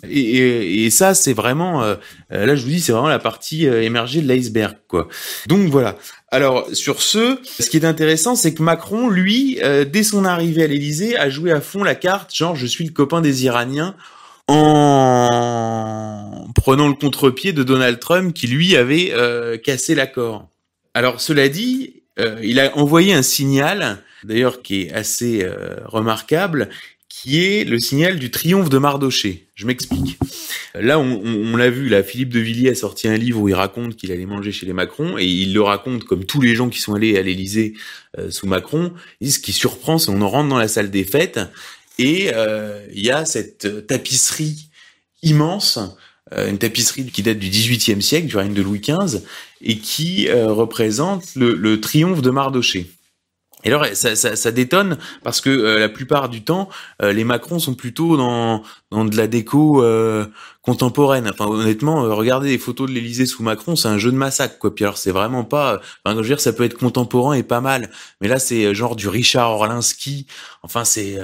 Et, 0.08 0.84
et, 0.84 0.90
ça 0.90 1.14
c'est 1.14 1.34
vraiment 1.34 1.82
euh, 1.82 1.96
là 2.30 2.56
je 2.56 2.62
vous 2.62 2.70
dis 2.70 2.80
c'est 2.80 2.92
vraiment 2.92 3.08
la 3.08 3.18
partie 3.18 3.66
émergée 3.66 4.22
de 4.22 4.28
l'iceberg 4.28 4.76
quoi. 4.88 5.08
Donc 5.46 5.68
voilà. 5.68 5.96
Alors 6.30 6.66
sur 6.72 7.02
ce, 7.02 7.38
ce 7.44 7.68
qui 7.68 7.76
est 7.76 7.84
intéressant, 7.84 8.34
c'est 8.34 8.54
que 8.54 8.62
Macron, 8.62 9.10
lui, 9.10 9.60
dès 9.92 10.02
son 10.02 10.24
arrivée 10.24 10.62
à 10.64 10.66
l'Élysée, 10.66 11.18
a 11.18 11.28
joué 11.28 11.52
à 11.52 11.60
fond 11.60 11.84
la 11.84 11.94
carte, 11.94 12.34
genre 12.34 12.56
je 12.56 12.64
suis 12.66 12.86
le 12.86 12.92
copain 12.92 13.20
des 13.20 13.44
Iraniens, 13.44 13.94
en 14.48 16.46
prenant 16.54 16.88
le 16.88 16.94
contre-pied 16.94 17.52
de 17.52 17.62
Donald 17.62 17.98
Trump 17.98 18.32
qui 18.32 18.46
lui 18.46 18.76
avait 18.76 19.12
cassé 19.62 19.94
l'accord. 19.94 20.51
Alors 20.94 21.20
cela 21.20 21.48
dit, 21.48 22.02
euh, 22.18 22.38
il 22.42 22.60
a 22.60 22.76
envoyé 22.76 23.14
un 23.14 23.22
signal, 23.22 24.02
d'ailleurs 24.24 24.62
qui 24.62 24.82
est 24.82 24.92
assez 24.92 25.42
euh, 25.42 25.76
remarquable, 25.86 26.68
qui 27.08 27.44
est 27.44 27.64
le 27.64 27.78
signal 27.78 28.18
du 28.18 28.30
triomphe 28.30 28.68
de 28.68 28.78
Mardoché. 28.78 29.46
Je 29.54 29.66
m'explique. 29.66 30.18
Là, 30.74 30.98
on, 30.98 31.56
l'a 31.56 31.70
vu, 31.70 31.88
là, 31.88 32.02
Philippe 32.02 32.30
de 32.30 32.40
Villiers 32.40 32.70
a 32.70 32.74
sorti 32.74 33.06
un 33.06 33.16
livre 33.16 33.40
où 33.40 33.48
il 33.48 33.54
raconte 33.54 33.96
qu'il 33.96 34.10
allait 34.10 34.26
manger 34.26 34.50
chez 34.52 34.66
les 34.66 34.72
Macron, 34.72 35.18
et 35.18 35.26
il 35.26 35.52
le 35.52 35.62
raconte 35.62 36.04
comme 36.04 36.24
tous 36.24 36.40
les 36.40 36.54
gens 36.54 36.68
qui 36.68 36.80
sont 36.80 36.94
allés 36.94 37.18
à 37.18 37.22
l'Élysée 37.22 37.74
euh, 38.18 38.30
sous 38.30 38.46
Macron. 38.46 38.92
ce 39.22 39.38
qui 39.38 39.52
surprend, 39.52 39.98
c'est 39.98 40.10
qu'on 40.10 40.26
rentre 40.26 40.48
dans 40.48 40.58
la 40.58 40.68
salle 40.68 40.90
des 40.90 41.04
fêtes, 41.04 41.40
et 41.98 42.32
il 42.92 43.04
y 43.04 43.10
a 43.10 43.24
cette 43.26 43.86
tapisserie 43.86 44.70
immense 45.22 45.78
euh, 46.34 46.48
une 46.48 46.58
tapisserie 46.58 47.06
qui 47.06 47.22
date 47.22 47.38
du 47.38 47.48
XVIIIe 47.48 48.02
siècle, 48.02 48.26
du 48.26 48.36
règne 48.36 48.54
de 48.54 48.62
Louis 48.62 48.80
XV, 48.80 49.22
et 49.62 49.78
qui 49.78 50.28
euh, 50.28 50.52
représente 50.52 51.34
le, 51.36 51.80
triomphe 51.80 52.22
de 52.22 52.30
Mardoché. 52.30 52.90
Et 53.64 53.68
alors 53.68 53.86
ça, 53.92 54.16
ça, 54.16 54.34
ça 54.34 54.50
détonne 54.50 54.98
parce 55.22 55.40
que 55.40 55.48
euh, 55.48 55.78
la 55.78 55.88
plupart 55.88 56.28
du 56.28 56.42
temps, 56.42 56.68
les 57.00 57.22
Macrons 57.22 57.60
sont 57.60 57.74
plutôt 57.74 58.16
dans, 58.16 58.64
dans 58.90 59.04
de 59.04 59.16
la 59.16 59.28
déco 59.28 59.84
contemporaine. 60.62 61.30
Enfin 61.30 61.46
honnêtement, 61.46 62.02
regardez 62.16 62.50
les 62.50 62.58
photos 62.58 62.88
de 62.88 62.94
l'Élysée 62.94 63.26
sous 63.26 63.44
Macron, 63.44 63.76
c'est 63.76 63.88
un 63.88 63.98
jeu 63.98 64.10
de 64.10 64.16
massacre 64.16 64.58
quoi. 64.58 64.74
Puis 64.74 64.84
alors 64.84 64.98
c'est 64.98 65.12
vraiment 65.12 65.44
pas. 65.44 65.80
Enfin 66.04 66.16
je 66.16 66.22
veux 66.22 66.26
dire, 66.26 66.40
ça 66.40 66.52
peut 66.52 66.64
être 66.64 66.76
contemporain 66.76 67.34
et 67.34 67.44
pas 67.44 67.60
mal, 67.60 67.88
mais 68.20 68.26
là 68.26 68.40
c'est 68.40 68.74
genre 68.74 68.96
du 68.96 69.06
Richard 69.06 69.52
Orlinski. 69.52 70.26
Enfin 70.64 70.84
c'est 70.84 71.20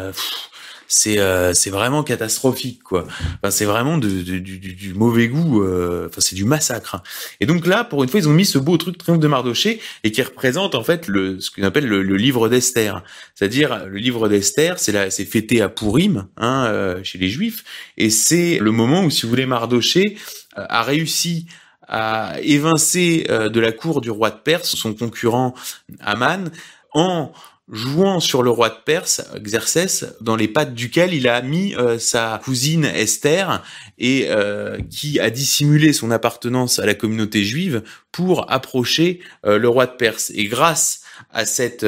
c'est 0.89 1.18
euh, 1.18 1.53
c'est 1.53 1.68
vraiment 1.68 2.03
catastrophique 2.03 2.82
quoi. 2.82 3.07
Enfin, 3.07 3.51
c'est 3.51 3.66
vraiment 3.66 3.99
du, 3.99 4.41
du, 4.41 4.95
mauvais 4.95 5.28
goût. 5.28 5.62
Euh, 5.62 6.09
enfin, 6.09 6.22
c'est 6.22 6.34
du 6.34 6.47
massacre. 6.47 6.97
Hein. 6.97 7.03
Et 7.41 7.47
donc 7.47 7.66
là, 7.66 7.84
pour 7.84 8.03
une 8.03 8.09
fois, 8.09 8.18
ils 8.18 8.28
ont 8.28 8.32
mis 8.32 8.47
ce 8.47 8.59
beau 8.59 8.78
truc 8.78 8.97
Triomphe 8.97 9.20
de 9.20 9.28
Mardoché 9.28 9.80
et 10.03 10.11
qui 10.11 10.22
représente 10.22 10.74
en 10.74 10.82
fait 10.82 11.07
le 11.07 11.41
ce 11.41 11.51
qu'on 11.51 11.62
appelle 11.62 11.86
le, 11.86 12.16
livre 12.16 12.49
d'Esther. 12.49 13.05
C'est-à-dire 13.34 13.86
le 13.86 13.99
livre 13.99 14.28
d'Esther, 14.28 14.78
c'est 14.78 14.93
là, 14.93 15.11
c'est 15.11 15.26
fêté 15.26 15.61
à 15.61 15.68
Purim 15.68 16.26
hein, 16.39 16.64
euh, 16.66 17.05
chez 17.05 17.18
les 17.18 17.28
Juifs 17.28 17.64
et 17.99 18.09
c'est 18.09 18.59
le 18.59 18.70
moment 18.72 19.05
où, 19.05 19.11
si 19.11 19.22
vous 19.22 19.28
voulez, 19.28 19.47
Mardoché 19.47 20.16
a 20.57 20.82
réussi 20.82 21.47
à 21.86 22.36
évincer 22.43 23.26
de 23.28 23.61
la 23.61 23.72
cour 23.72 24.01
du 24.01 24.11
roi 24.11 24.30
de 24.30 24.36
Perse 24.36 24.74
son 24.74 24.95
concurrent 24.95 25.55
Aman 26.01 26.51
en 26.93 27.32
jouant 27.71 28.21
sur 28.21 28.43
le 28.43 28.51
roi 28.51 28.71
de 28.71 28.77
Perse, 28.85 29.23
Xerxès, 29.37 30.07
dans 30.21 30.37
les 30.37 30.49
pattes 30.49 30.75
duquel 30.75 31.12
il 31.12 31.29
a 31.29 31.43
mis 31.43 31.75
euh, 31.75 31.99
sa 31.99 32.41
cousine 32.43 32.85
Esther 32.85 33.62
et 33.99 34.27
euh, 34.29 34.79
qui 34.91 35.21
a 35.21 35.31
dissimulé 35.31 35.93
son 35.93 36.11
appartenance 36.11 36.79
à 36.79 36.87
la 36.87 36.95
communauté 36.95 37.45
juive 37.45 37.83
pour 38.11 38.51
approcher 38.51 39.21
euh, 39.45 39.59
le 39.59 39.69
roi 39.69 39.87
de 39.87 39.97
Perse. 39.97 40.33
Et 40.35 40.45
grâce 40.45 41.03
à 41.33 41.45
cette 41.45 41.85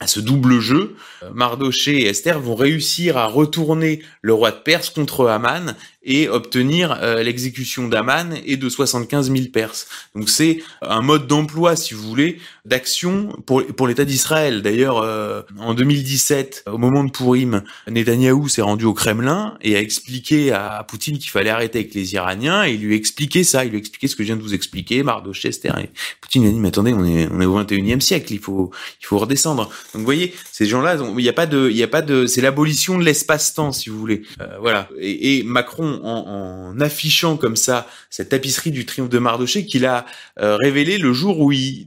à 0.00 0.06
ce 0.06 0.20
double 0.20 0.60
jeu, 0.60 0.94
Mardoché 1.32 2.02
et 2.02 2.08
Esther 2.08 2.38
vont 2.38 2.54
réussir 2.54 3.16
à 3.16 3.26
retourner 3.26 4.00
le 4.22 4.32
roi 4.32 4.52
de 4.52 4.58
Perse 4.58 4.90
contre 4.90 5.26
Aman 5.26 5.74
et 6.02 6.28
obtenir 6.28 6.98
euh, 7.02 7.22
l'exécution 7.22 7.88
d'Aman 7.88 8.36
et 8.46 8.56
de 8.56 8.68
75 8.68 9.30
000 9.32 9.48
Perses. 9.52 9.88
Donc 10.14 10.28
c'est 10.28 10.62
un 10.82 11.02
mode 11.02 11.26
d'emploi, 11.26 11.76
si 11.76 11.94
vous 11.94 12.02
voulez, 12.02 12.38
d'action 12.64 13.36
pour, 13.46 13.64
pour 13.66 13.88
l'État 13.88 14.04
d'Israël. 14.04 14.62
D'ailleurs, 14.62 14.98
euh, 14.98 15.42
en 15.58 15.74
2017, 15.74 16.64
au 16.70 16.78
moment 16.78 17.02
de 17.04 17.10
Purim, 17.10 17.62
Netanyahou 17.88 18.48
s'est 18.48 18.62
rendu 18.62 18.84
au 18.84 18.94
Kremlin 18.94 19.56
et 19.60 19.76
a 19.76 19.80
expliqué 19.80 20.52
à 20.52 20.84
Poutine 20.88 21.18
qu'il 21.18 21.30
fallait 21.30 21.50
arrêter 21.50 21.80
avec 21.80 21.94
les 21.94 22.14
Iraniens 22.14 22.64
et 22.64 22.74
il 22.74 22.80
lui 22.80 22.94
a 22.94 22.96
expliqué 22.96 23.42
ça, 23.42 23.64
il 23.64 23.70
lui 23.70 23.76
a 23.76 23.80
expliqué 23.80 24.06
ce 24.06 24.14
que 24.14 24.22
je 24.22 24.28
viens 24.28 24.36
de 24.36 24.42
vous 24.42 24.54
expliquer, 24.54 25.02
Mardoché, 25.02 25.48
Esther. 25.48 25.78
Et 25.78 25.90
Poutine 26.20 26.46
a 26.46 26.50
dit, 26.50 26.58
mais 26.58 26.68
attendez, 26.68 26.92
on 26.92 27.04
est, 27.04 27.28
on 27.32 27.40
est 27.40 27.46
au 27.46 27.60
21e 27.60 28.00
siècle, 28.00 28.32
il 28.32 28.40
faut, 28.40 28.70
il 29.00 29.06
faut 29.06 29.18
redescendre. 29.18 29.64
Donc 29.64 30.00
vous 30.00 30.04
voyez, 30.04 30.34
ces 30.52 30.66
gens-là, 30.66 30.96
il 30.96 31.16
n'y 31.16 31.28
a 31.28 31.32
pas 31.32 31.46
de, 31.46 31.68
il 31.70 31.76
y 31.76 31.82
a 31.82 31.88
pas 31.88 32.02
de, 32.02 32.26
c'est 32.26 32.40
l'abolition 32.40 32.98
de 32.98 33.04
l'espace-temps, 33.04 33.72
si 33.72 33.90
vous 33.90 33.98
voulez. 33.98 34.22
Euh, 34.40 34.58
voilà. 34.60 34.88
Et, 34.98 35.38
et 35.38 35.42
Macron 35.42 35.87
en, 36.02 36.80
affichant 36.80 37.36
comme 37.36 37.56
ça 37.56 37.88
cette 38.10 38.30
tapisserie 38.30 38.70
du 38.70 38.86
triomphe 38.86 39.08
de 39.08 39.18
Mardoché 39.18 39.66
qu'il 39.66 39.86
a 39.86 40.06
euh, 40.40 40.56
révélé 40.56 40.98
le 40.98 41.12
jour 41.12 41.40
où 41.40 41.52
il, 41.52 41.86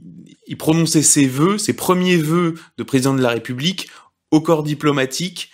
prononçait 0.58 1.02
ses 1.02 1.26
vœux, 1.26 1.56
ses 1.56 1.72
premiers 1.72 2.18
vœux 2.18 2.54
de 2.76 2.82
président 2.82 3.14
de 3.14 3.22
la 3.22 3.30
République 3.30 3.88
au 4.30 4.40
corps 4.40 4.62
diplomatique 4.62 5.50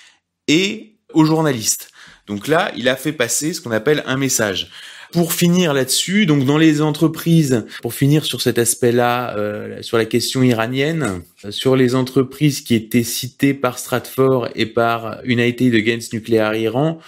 et 0.49 0.97
aux 1.15 1.25
journalistes. 1.25 1.91
Donc 2.27 2.49
là, 2.49 2.73
il 2.77 2.89
a 2.89 2.97
fait 2.97 3.13
passer 3.13 3.53
ce 3.53 3.61
qu'on 3.61 3.71
appelle 3.71 4.03
un 4.07 4.17
message. 4.17 4.71
Pour 5.13 5.33
finir 5.33 5.73
là-dessus, 5.73 6.27
donc 6.27 6.45
dans 6.45 6.59
les 6.59 6.83
entreprises, 6.83 7.65
pour 7.81 7.95
finir 7.95 8.27
sur 8.27 8.43
cet 8.43 8.59
aspect-là, 8.59 9.37
euh, 9.39 9.81
sur 9.81 9.97
la 9.97 10.05
question 10.05 10.43
iranienne, 10.43 11.23
sur 11.49 11.77
les 11.77 11.95
entreprises 11.95 12.61
qui 12.61 12.75
étaient 12.75 13.05
citées 13.05 13.55
par 13.55 13.79
Stratfor 13.79 14.49
et 14.55 14.67
par 14.67 15.21
United 15.25 15.75
Against 15.75 16.13
Nuclear 16.13 16.55
Iran, 16.57 16.99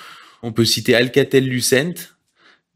on 0.42 0.52
peut 0.52 0.64
citer 0.64 0.94
Alcatel-Lucent, 0.94 2.14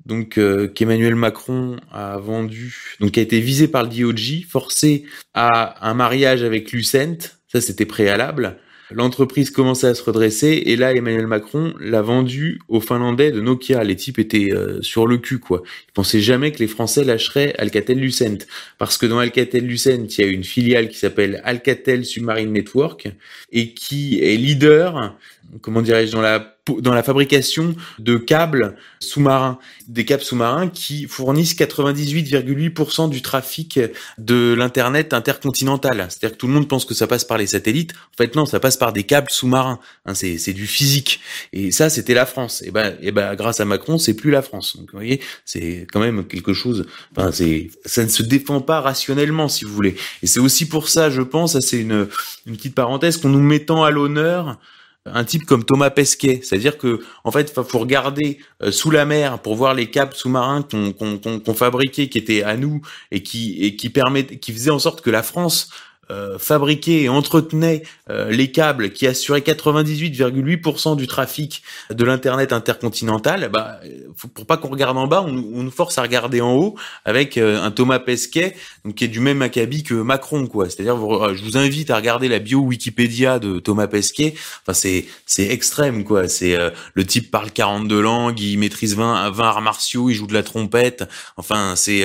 donc 0.06 0.38
euh, 0.38 0.68
qu'Emmanuel 0.68 1.14
Macron 1.14 1.76
a 1.90 2.18
vendu, 2.18 2.96
donc 3.00 3.16
a 3.16 3.20
été 3.20 3.40
visé 3.40 3.68
par 3.68 3.84
le 3.84 3.88
DOJ, 3.88 4.46
forcé 4.48 5.04
à 5.32 5.88
un 5.88 5.94
mariage 5.94 6.42
avec 6.42 6.72
Lucent, 6.72 7.36
ça 7.48 7.60
c'était 7.60 7.86
préalable. 7.86 8.58
L'entreprise 8.90 9.50
commençait 9.50 9.86
à 9.86 9.94
se 9.94 10.02
redresser 10.02 10.62
et 10.66 10.76
là 10.76 10.92
Emmanuel 10.92 11.26
Macron 11.26 11.72
l'a 11.80 12.02
vendu 12.02 12.60
aux 12.68 12.80
Finlandais 12.80 13.32
de 13.32 13.40
Nokia. 13.40 13.82
Les 13.82 13.96
types 13.96 14.18
étaient 14.18 14.52
euh, 14.52 14.82
sur 14.82 15.06
le 15.06 15.16
cul 15.16 15.38
quoi. 15.38 15.62
Ils 15.88 15.92
pensaient 15.92 16.20
jamais 16.20 16.52
que 16.52 16.58
les 16.58 16.66
Français 16.66 17.02
lâcheraient 17.02 17.54
Alcatel-Lucent 17.56 18.46
parce 18.76 18.98
que 18.98 19.06
dans 19.06 19.18
Alcatel-Lucent 19.18 20.06
il 20.18 20.20
y 20.20 20.28
a 20.28 20.30
une 20.30 20.44
filiale 20.44 20.90
qui 20.90 20.98
s'appelle 20.98 21.40
Alcatel 21.44 22.04
Submarine 22.04 22.52
Network 22.52 23.08
et 23.52 23.72
qui 23.72 24.22
est 24.22 24.36
leader, 24.36 25.16
comment 25.62 25.80
dirais-je, 25.80 26.12
dans 26.12 26.20
la 26.20 26.53
dans 26.78 26.94
la 26.94 27.02
fabrication 27.02 27.74
de 27.98 28.16
câbles 28.16 28.76
sous-marins, 28.98 29.58
des 29.86 30.04
câbles 30.04 30.22
sous-marins 30.22 30.68
qui 30.68 31.06
fournissent 31.06 31.54
98,8% 31.54 33.10
du 33.10 33.20
trafic 33.20 33.78
de 34.16 34.54
l'internet 34.56 35.12
intercontinental. 35.12 36.06
C'est-à-dire 36.08 36.36
que 36.36 36.40
tout 36.40 36.46
le 36.46 36.54
monde 36.54 36.66
pense 36.66 36.86
que 36.86 36.94
ça 36.94 37.06
passe 37.06 37.24
par 37.24 37.36
les 37.36 37.48
satellites. 37.48 37.92
En 37.92 38.16
fait, 38.16 38.34
non, 38.34 38.46
ça 38.46 38.60
passe 38.60 38.78
par 38.78 38.92
des 38.94 39.02
câbles 39.02 39.30
sous-marins. 39.30 39.78
Hein, 40.06 40.14
c'est, 40.14 40.52
du 40.54 40.66
physique. 40.66 41.20
Et 41.52 41.70
ça, 41.70 41.90
c'était 41.90 42.14
la 42.14 42.26
France. 42.26 42.62
Et 42.62 42.70
ben, 42.70 42.96
et 43.02 43.12
ben, 43.12 43.34
grâce 43.34 43.60
à 43.60 43.64
Macron, 43.64 43.98
c'est 43.98 44.14
plus 44.14 44.30
la 44.30 44.40
France. 44.40 44.76
Donc, 44.76 44.90
vous 44.90 44.98
voyez, 44.98 45.20
c'est 45.44 45.86
quand 45.92 46.00
même 46.00 46.26
quelque 46.26 46.54
chose. 46.54 46.86
Enfin, 47.14 47.30
c'est, 47.30 47.70
ça 47.84 48.04
ne 48.04 48.08
se 48.08 48.22
défend 48.22 48.60
pas 48.60 48.80
rationnellement, 48.80 49.48
si 49.48 49.64
vous 49.64 49.72
voulez. 49.74 49.96
Et 50.22 50.26
c'est 50.26 50.40
aussi 50.40 50.66
pour 50.66 50.88
ça, 50.88 51.10
je 51.10 51.22
pense, 51.22 51.52
ça 51.52 51.60
c'est 51.60 51.80
une 51.80 52.08
petite 52.46 52.74
parenthèse, 52.74 53.18
qu'on 53.18 53.28
nous 53.28 53.40
mettant 53.40 53.84
à 53.84 53.90
l'honneur 53.90 54.58
un 55.06 55.24
type 55.24 55.44
comme 55.44 55.64
Thomas 55.64 55.90
Pesquet, 55.90 56.40
c'est-à-dire 56.42 56.78
que 56.78 57.00
en 57.24 57.30
fait, 57.30 57.52
faut 57.52 57.78
regarder 57.78 58.38
euh, 58.62 58.72
sous 58.72 58.90
la 58.90 59.04
mer 59.04 59.38
pour 59.40 59.54
voir 59.54 59.74
les 59.74 59.90
câbles 59.90 60.14
sous-marins 60.14 60.62
qu'on 60.62 61.54
fabriquait, 61.54 62.08
qui 62.08 62.18
étaient 62.18 62.42
à 62.42 62.56
nous 62.56 62.80
et 63.10 63.22
qui 63.22 63.62
et 63.64 63.76
qui 63.76 63.90
permet, 63.90 64.24
qui 64.24 64.52
faisaient 64.52 64.70
en 64.70 64.78
sorte 64.78 65.02
que 65.02 65.10
la 65.10 65.22
France 65.22 65.68
euh, 66.10 66.38
fabriquait 66.38 67.02
et 67.02 67.08
entretenait 67.08 67.82
euh, 68.10 68.30
les 68.30 68.50
câbles 68.52 68.90
qui 68.90 69.06
assuraient 69.06 69.40
98,8% 69.40 70.96
du 70.96 71.06
trafic 71.06 71.62
de 71.90 72.04
l'internet 72.04 72.52
intercontinental, 72.52 73.48
bah, 73.50 73.80
faut, 74.14 74.28
pour 74.28 74.44
pas 74.44 74.56
qu'on 74.56 74.68
regarde 74.68 74.98
en 74.98 75.06
bas, 75.06 75.22
on, 75.26 75.30
on, 75.30 75.62
nous 75.62 75.70
force 75.70 75.96
à 75.96 76.02
regarder 76.02 76.42
en 76.42 76.54
haut 76.54 76.74
avec 77.06 77.38
euh, 77.38 77.62
un 77.62 77.70
Thomas 77.70 77.98
Pesquet, 78.00 78.54
donc 78.84 78.96
qui 78.96 79.04
est 79.04 79.08
du 79.08 79.20
même 79.20 79.40
acabit 79.40 79.82
que 79.82 79.94
Macron, 79.94 80.46
quoi. 80.46 80.68
C'est-à-dire, 80.68 80.96
je 81.34 81.42
vous 81.42 81.56
invite 81.56 81.90
à 81.90 81.96
regarder 81.96 82.28
la 82.28 82.38
bio 82.38 82.60
Wikipédia 82.60 83.38
de 83.38 83.58
Thomas 83.58 83.86
Pesquet. 83.86 84.34
Enfin, 84.62 84.74
c'est 84.74 85.06
c'est 85.24 85.48
extrême, 85.48 86.04
quoi. 86.04 86.28
C'est 86.28 86.56
le 86.94 87.06
type 87.06 87.30
parle 87.30 87.50
42 87.50 88.00
langues, 88.00 88.40
il 88.40 88.58
maîtrise 88.58 88.94
20 88.94 89.30
20 89.30 89.44
arts 89.44 89.62
martiaux, 89.62 90.10
il 90.10 90.14
joue 90.14 90.26
de 90.26 90.34
la 90.34 90.42
trompette. 90.42 91.04
Enfin, 91.36 91.74
c'est 91.76 92.04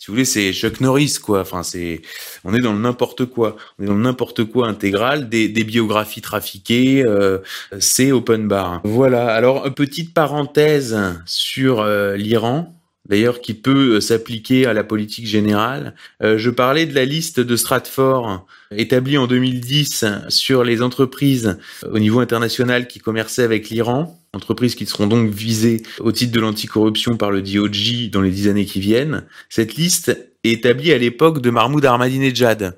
si 0.00 0.06
vous 0.06 0.14
voulez, 0.14 0.24
c'est 0.24 0.50
Chuck 0.54 0.80
Norris, 0.80 1.18
quoi. 1.22 1.42
Enfin, 1.42 1.62
c'est, 1.62 2.00
on 2.42 2.54
est 2.54 2.60
dans 2.60 2.72
le 2.72 2.78
n'importe 2.78 3.26
quoi. 3.26 3.58
On 3.78 3.82
est 3.82 3.86
dans 3.86 3.94
le 3.94 4.00
n'importe 4.00 4.44
quoi 4.44 4.66
intégral, 4.66 5.28
des, 5.28 5.46
des 5.46 5.62
biographies 5.62 6.22
trafiquées, 6.22 7.04
euh, 7.06 7.36
c'est 7.80 8.10
open 8.10 8.48
bar. 8.48 8.80
Voilà. 8.84 9.26
Alors, 9.34 9.74
petite 9.74 10.14
parenthèse 10.14 10.98
sur 11.26 11.80
euh, 11.80 12.16
l'Iran 12.16 12.74
d'ailleurs 13.10 13.40
qui 13.40 13.54
peut 13.54 13.96
euh, 13.96 14.00
s'appliquer 14.00 14.66
à 14.66 14.72
la 14.72 14.84
politique 14.84 15.26
générale. 15.26 15.94
Euh, 16.22 16.38
je 16.38 16.48
parlais 16.48 16.86
de 16.86 16.94
la 16.94 17.04
liste 17.04 17.40
de 17.40 17.56
Stratfor 17.56 18.46
établie 18.74 19.18
en 19.18 19.26
2010 19.26 20.04
sur 20.28 20.62
les 20.62 20.80
entreprises 20.80 21.58
au 21.90 21.98
niveau 21.98 22.20
international 22.20 22.86
qui 22.86 23.00
commerçaient 23.00 23.42
avec 23.42 23.68
l'Iran, 23.68 24.18
entreprises 24.32 24.76
qui 24.76 24.86
seront 24.86 25.08
donc 25.08 25.28
visées 25.28 25.82
au 25.98 26.12
titre 26.12 26.32
de 26.32 26.40
l'anticorruption 26.40 27.16
par 27.16 27.32
le 27.32 27.42
DOJ 27.42 28.10
dans 28.10 28.22
les 28.22 28.30
dix 28.30 28.48
années 28.48 28.64
qui 28.64 28.80
viennent. 28.80 29.24
Cette 29.48 29.74
liste 29.74 30.16
est 30.44 30.52
établie 30.52 30.92
à 30.92 30.98
l'époque 30.98 31.42
de 31.42 31.50
Mahmoud 31.50 31.84
Ahmadinejad. 31.84 32.76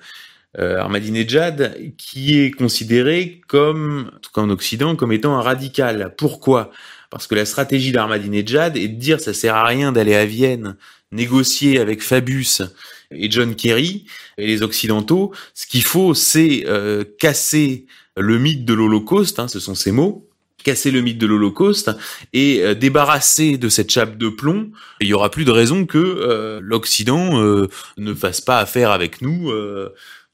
Euh, 0.58 0.82
Ahmadinejad 0.82 1.94
qui 1.96 2.38
est 2.38 2.50
considéré 2.50 3.40
comme, 3.48 4.10
en 4.14 4.18
tout 4.18 4.30
cas 4.34 4.42
en 4.42 4.50
Occident, 4.50 4.96
comme 4.96 5.12
étant 5.12 5.34
un 5.34 5.40
radical. 5.40 6.14
Pourquoi? 6.18 6.70
Parce 7.08 7.26
que 7.26 7.34
la 7.34 7.46
stratégie 7.46 7.90
d'Ahmadinejad 7.90 8.76
est 8.76 8.88
de 8.88 8.98
dire 8.98 9.20
ça 9.20 9.32
sert 9.32 9.54
à 9.54 9.64
rien 9.66 9.92
d'aller 9.92 10.14
à 10.14 10.26
Vienne 10.26 10.76
négocier 11.12 11.78
avec 11.78 12.02
Fabius 12.02 12.62
et 13.10 13.30
John 13.30 13.54
Kerry 13.54 14.06
et 14.38 14.46
les 14.46 14.62
Occidentaux. 14.62 15.32
Ce 15.54 15.66
qu'il 15.66 15.84
faut, 15.84 16.14
c'est 16.14 16.64
euh, 16.66 17.04
casser 17.18 17.86
le 18.16 18.38
mythe 18.38 18.64
de 18.64 18.74
l'Holocauste, 18.74 19.38
hein, 19.38 19.48
ce 19.48 19.60
sont 19.60 19.74
ces 19.74 19.92
mots, 19.92 20.28
casser 20.64 20.90
le 20.90 21.00
mythe 21.02 21.18
de 21.18 21.26
l'Holocauste 21.26 21.90
et 22.32 22.60
euh, 22.62 22.74
débarrasser 22.74 23.58
de 23.58 23.68
cette 23.68 23.90
chape 23.90 24.16
de 24.16 24.28
plomb. 24.28 24.70
Il 25.00 25.06
y 25.06 25.14
aura 25.14 25.30
plus 25.30 25.44
de 25.44 25.50
raison 25.50 25.86
que 25.86 25.98
euh, 25.98 26.60
l'Occident 26.62 27.66
ne 27.98 28.14
fasse 28.14 28.40
pas 28.40 28.58
affaire 28.58 28.90
avec 28.90 29.20
nous 29.22 29.50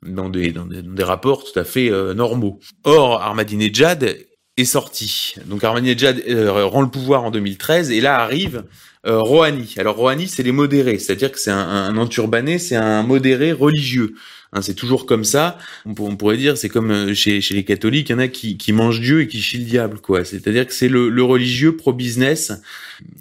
dans 0.07 0.29
des, 0.29 0.53
dans, 0.53 0.65
des, 0.65 1.03
rapports 1.03 1.45
tout 1.45 1.59
à 1.59 1.65
fait 1.65 1.91
normaux. 2.15 2.61
Or, 2.85 3.23
Ahmadinejad 3.23 4.17
est 4.59 4.65
sorti. 4.65 5.35
Donc 5.47 5.65
Ahmadinejad 5.65 6.23
euh, 6.29 6.65
rend 6.65 6.83
le 6.83 6.89
pouvoir 6.89 7.25
en 7.25 7.31
2013 7.31 7.91
et 7.91 8.01
là 8.01 8.21
arrive 8.21 8.65
euh, 9.07 9.21
Rouhani. 9.21 9.75
Alors 9.79 9.97
Rouhani, 9.97 10.27
c'est 10.27 10.43
les 10.43 10.53
modérés, 10.53 10.99
c'est-à-dire 10.99 11.31
que 11.31 11.39
c'est 11.39 11.53
un, 11.53 11.59
un 11.59 11.97
enturbané, 11.97 12.59
c'est 12.59 12.77
un 12.77 13.03
modéré 13.03 13.53
religieux. 13.53 14.15
Hein, 14.53 14.63
c'est 14.63 14.75
toujours 14.75 15.05
comme 15.05 15.25
ça. 15.25 15.59
On, 15.85 16.17
pourrait 16.17 16.39
dire, 16.39 16.57
c'est 16.57 16.71
comme 16.71 16.91
euh, 16.91 17.15
chez, 17.15 17.41
chez 17.41 17.55
les 17.55 17.65
catholiques, 17.65 18.09
il 18.09 18.13
y 18.13 18.15
en 18.15 18.19
a 18.19 18.29
qui, 18.29 18.57
qui 18.57 18.73
mangent 18.73 19.01
Dieu 19.01 19.23
et 19.23 19.29
qui 19.29 19.43
chient 19.43 19.59
le 19.59 19.65
diable, 19.65 19.99
quoi. 19.99 20.25
C'est-à-dire 20.25 20.67
que 20.67 20.73
c'est 20.73 20.89
le, 20.89 21.11
le, 21.11 21.23
religieux 21.23 21.77
pro-business 21.77 22.53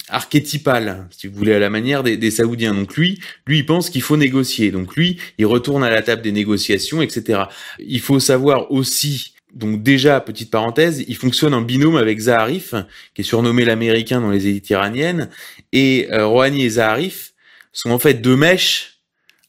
archétypal, 0.07 1.07
si 1.11 1.28
vous 1.28 1.36
voulez, 1.36 1.53
à 1.53 1.59
la 1.59 1.69
manière 1.69 2.03
des, 2.03 2.15
des 2.15 2.32
Saoudiens. 2.32 2.73
Donc 2.73 2.95
lui, 2.95 3.19
lui, 3.45 3.59
il 3.59 3.65
pense 3.65 3.89
qu'il 3.89 4.01
faut 4.01 4.15
négocier. 4.17 4.71
Donc 4.71 4.95
lui, 4.95 5.17
il 5.38 5.45
retourne 5.45 5.84
à 5.84 5.89
la 5.89 6.01
table 6.01 6.21
des 6.21 6.32
négociations, 6.32 7.01
etc. 7.01 7.43
Il 7.80 7.99
faut 7.99 8.19
savoir 8.19 8.71
aussi 8.71 9.34
donc 9.53 9.82
déjà, 9.82 10.19
petite 10.19 10.51
parenthèse, 10.51 11.03
il 11.07 11.15
fonctionne 11.15 11.53
en 11.53 11.61
binôme 11.61 11.95
avec 11.95 12.19
Zaharif, 12.19 12.75
qui 13.15 13.21
est 13.21 13.25
surnommé 13.25 13.65
l'américain 13.65 14.21
dans 14.21 14.30
les 14.30 14.45
élites 14.45 14.69
iraniennes, 14.69 15.30
et 15.71 16.09
euh, 16.11 16.28
Rouhani 16.28 16.63
et 16.63 16.69
Zaharif 16.69 17.34
sont 17.71 17.89
en 17.89 17.97
fait 17.97 18.15
deux 18.15 18.36
mèches 18.36 18.99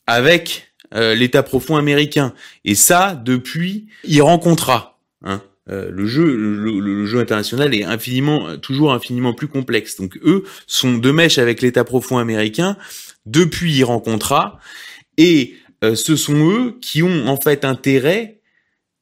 avec 0.06 0.67
euh, 0.94 1.14
l'État 1.14 1.42
profond 1.42 1.76
américain. 1.76 2.34
Et 2.64 2.74
ça, 2.74 3.20
depuis 3.24 3.86
Iran-Contra. 4.04 4.98
Hein. 5.24 5.42
Euh, 5.70 5.90
le 5.90 6.06
jeu, 6.06 6.34
le, 6.34 7.04
jeu 7.04 7.18
international 7.18 7.74
est 7.74 7.84
infiniment, 7.84 8.56
toujours 8.56 8.92
infiniment 8.92 9.34
plus 9.34 9.48
complexe. 9.48 9.96
Donc 9.96 10.18
eux 10.24 10.44
sont 10.66 10.94
deux 10.94 11.12
mèches 11.12 11.38
avec 11.38 11.60
l'État 11.60 11.84
profond 11.84 12.18
américain 12.18 12.76
depuis 13.26 13.74
Iran-Contra, 13.74 14.58
et 15.18 15.54
euh, 15.84 15.94
ce 15.94 16.16
sont 16.16 16.48
eux 16.50 16.78
qui 16.80 17.02
ont 17.02 17.28
en 17.28 17.36
fait 17.36 17.64
intérêt 17.64 18.40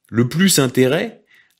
le 0.09 0.27
plus 0.27 0.59
intérêt 0.59 1.16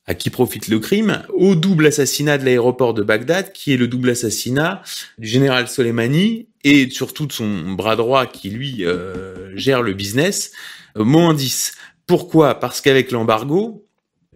à 0.08 0.14
qui 0.14 0.30
profite 0.30 0.68
le 0.68 0.78
crime, 0.78 1.22
au 1.34 1.54
double 1.54 1.86
assassinat 1.86 2.38
de 2.38 2.44
l'aéroport 2.46 2.94
de 2.94 3.02
Bagdad, 3.02 3.52
qui 3.52 3.74
est 3.74 3.76
le 3.76 3.86
double 3.88 4.08
assassinat 4.10 4.82
du 5.18 5.28
général 5.28 5.68
Soleimani 5.68 6.48
et 6.64 6.88
surtout 6.88 7.26
de 7.26 7.32
son 7.32 7.72
bras 7.72 7.94
droit 7.94 8.24
qui 8.26 8.48
lui 8.48 8.86
euh, 8.86 9.54
gère 9.54 9.82
le 9.82 9.92
business, 9.92 10.52
euh, 10.96 11.04
Mohandis. 11.04 11.72
Pourquoi? 12.06 12.58
Parce 12.58 12.80
qu'avec 12.80 13.12
l'embargo, 13.12 13.86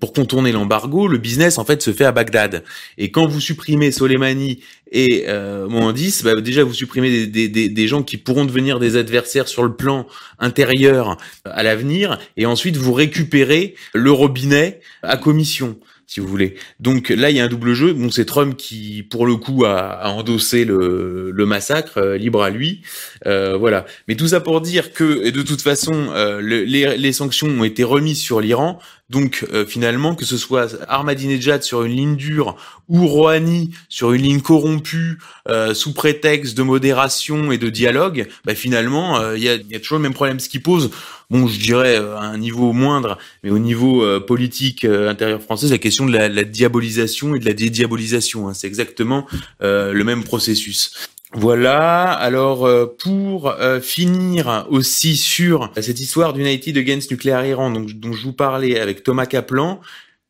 pour 0.03 0.13
contourner 0.13 0.51
l'embargo, 0.51 1.07
le 1.07 1.17
business 1.17 1.59
en 1.59 1.65
fait 1.65 1.81
se 1.81 1.93
fait 1.93 2.05
à 2.05 2.11
Bagdad. 2.11 2.65
Et 2.99 3.13
quand 3.13 3.29
vous 3.29 3.41
supprimez 3.41 3.93
Soleimani 3.93 4.59
et 4.91 5.27
euh, 5.29 5.69
Mohandis, 5.69 6.23
bah, 6.25 6.41
déjà 6.41 6.65
vous 6.65 6.75
supprimez 6.75 7.29
des, 7.29 7.87
gens 7.87 8.03
qui 8.03 8.17
pourront 8.17 8.45
devenir 8.45 8.81
des 8.81 8.97
adversaires 8.97 9.47
sur 9.47 9.63
le 9.63 9.77
plan 9.77 10.09
intérieur 10.41 11.19
à 11.45 11.63
l'avenir, 11.63 12.19
et 12.37 12.47
ensuite 12.47 12.77
vous 12.77 12.93
récupérez 12.93 13.77
le 13.95 14.11
robinet 14.11 14.81
à 15.05 15.17
commission 15.17 15.79
si 16.13 16.21
vous 16.21 16.27
voulez. 16.27 16.57
Donc 16.79 17.09
là, 17.09 17.31
il 17.31 17.37
y 17.39 17.41
a 17.41 17.45
un 17.45 17.49
double 17.49 17.73
jeu. 17.73 17.95
Bon, 17.95 18.11
c'est 18.11 18.27
Trump 18.27 18.55
qui, 18.55 19.03
pour 19.03 19.25
le 19.25 19.37
coup, 19.37 19.65
a, 19.65 19.79
a 19.79 20.11
endossé 20.11 20.67
le, 20.67 21.31
le 21.31 21.47
massacre, 21.47 21.97
euh, 21.97 22.19
libre 22.19 22.43
à 22.43 22.51
lui. 22.51 22.83
Euh, 23.25 23.57
voilà. 23.57 23.87
Mais 24.09 24.15
tout 24.15 24.29
ça 24.29 24.41
pour 24.41 24.61
dire 24.61 24.93
que, 24.93 25.31
de 25.31 25.43
toute 25.43 25.63
façon, 25.63 26.11
euh, 26.11 26.43
les, 26.43 26.99
les, 26.99 27.13
sanctions 27.15 27.49
ont 27.49 27.65
été 27.65 27.83
remises 27.83 28.21
sur 28.21 28.43
l'Iran. 28.43 28.79
Donc 29.09 29.47
euh, 29.55 29.65
finalement, 29.65 30.15
que 30.15 30.27
ce 30.27 30.37
soit 30.37 30.77
Ahmadinejad 30.89 31.63
sur 31.63 31.83
une 31.83 31.93
ligne 31.93 32.17
dure 32.17 32.57
ou 32.89 33.07
Rouhani 33.07 33.71
sur 33.89 34.13
une 34.13 34.23
ligne 34.23 34.41
corrompue 34.41 35.19
euh, 35.49 35.73
sous 35.73 35.95
prétexte 35.95 36.57
de 36.57 36.63
modération 36.63 37.53
et 37.53 37.59
de 37.59 37.71
dialogue, 37.71 38.29
bah, 38.45 38.55
finalement, 38.55 39.33
il 39.33 39.43
y, 39.43 39.49
a, 39.49 39.55
y, 39.55 39.75
a, 39.75 39.81
toujours 39.81 39.97
le 39.97 40.03
même 40.03 40.15
problème. 40.15 40.41
Ce 40.41 40.49
qui 40.51 40.59
pose, 40.59 40.91
bon, 41.33 41.49
je 41.49 41.59
dirais 41.59 41.97
à 41.97 42.21
un 42.21 42.39
niveau 42.39 42.73
moindre, 42.73 43.19
mais 43.43 43.51
au 43.51 43.59
niveau 43.59 44.21
politique 44.21 44.85
intérieur 44.85 45.43
français, 45.43 45.69
la 45.69 45.79
question 45.79 46.07
de 46.07 46.13
la, 46.13 46.29
la, 46.29 46.45
diabolisation 46.45 47.35
et 47.35 47.39
de 47.39 47.45
la 47.45 47.55
dédiabolisation. 47.55 48.49
Hein. 48.49 48.55
C'est 48.55 48.67
exactement 48.67 49.27
le 49.61 50.03
même 50.03 50.23
processus. 50.23 50.93
Voilà. 51.35 52.11
Alors 52.11 52.69
pour 52.99 53.55
finir 53.81 54.67
aussi 54.71 55.17
sur 55.17 55.71
cette 55.81 56.01
histoire 56.01 56.35
d'United 56.35 56.77
Against 56.77 57.11
Nuclear 57.11 57.45
Iran, 57.47 57.71
donc 57.71 57.93
dont 57.93 58.13
je 58.13 58.23
vous 58.23 58.35
parlais 58.35 58.79
avec 58.79 59.03
Thomas 59.03 59.27
Kaplan, 59.27 59.81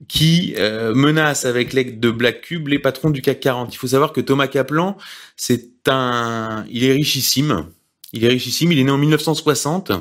qui 0.08 0.54
menace 0.58 1.44
avec 1.44 1.72
l'aide 1.72 2.00
de 2.00 2.10
Black 2.10 2.42
Cube 2.42 2.68
les 2.68 2.78
patrons 2.78 3.10
du 3.10 3.22
CAC 3.22 3.40
40. 3.40 3.74
Il 3.74 3.76
faut 3.76 3.88
savoir 3.88 4.12
que 4.12 4.20
Thomas 4.20 4.46
Kaplan, 4.46 4.96
c'est 5.36 5.88
un, 5.88 6.64
il 6.70 6.84
est 6.84 6.92
richissime. 6.92 7.66
Il 8.12 8.24
est 8.24 8.28
richissime. 8.28 8.72
Il 8.72 8.78
est 8.78 8.84
né 8.84 8.90
en 8.90 8.98
1960. 8.98 9.92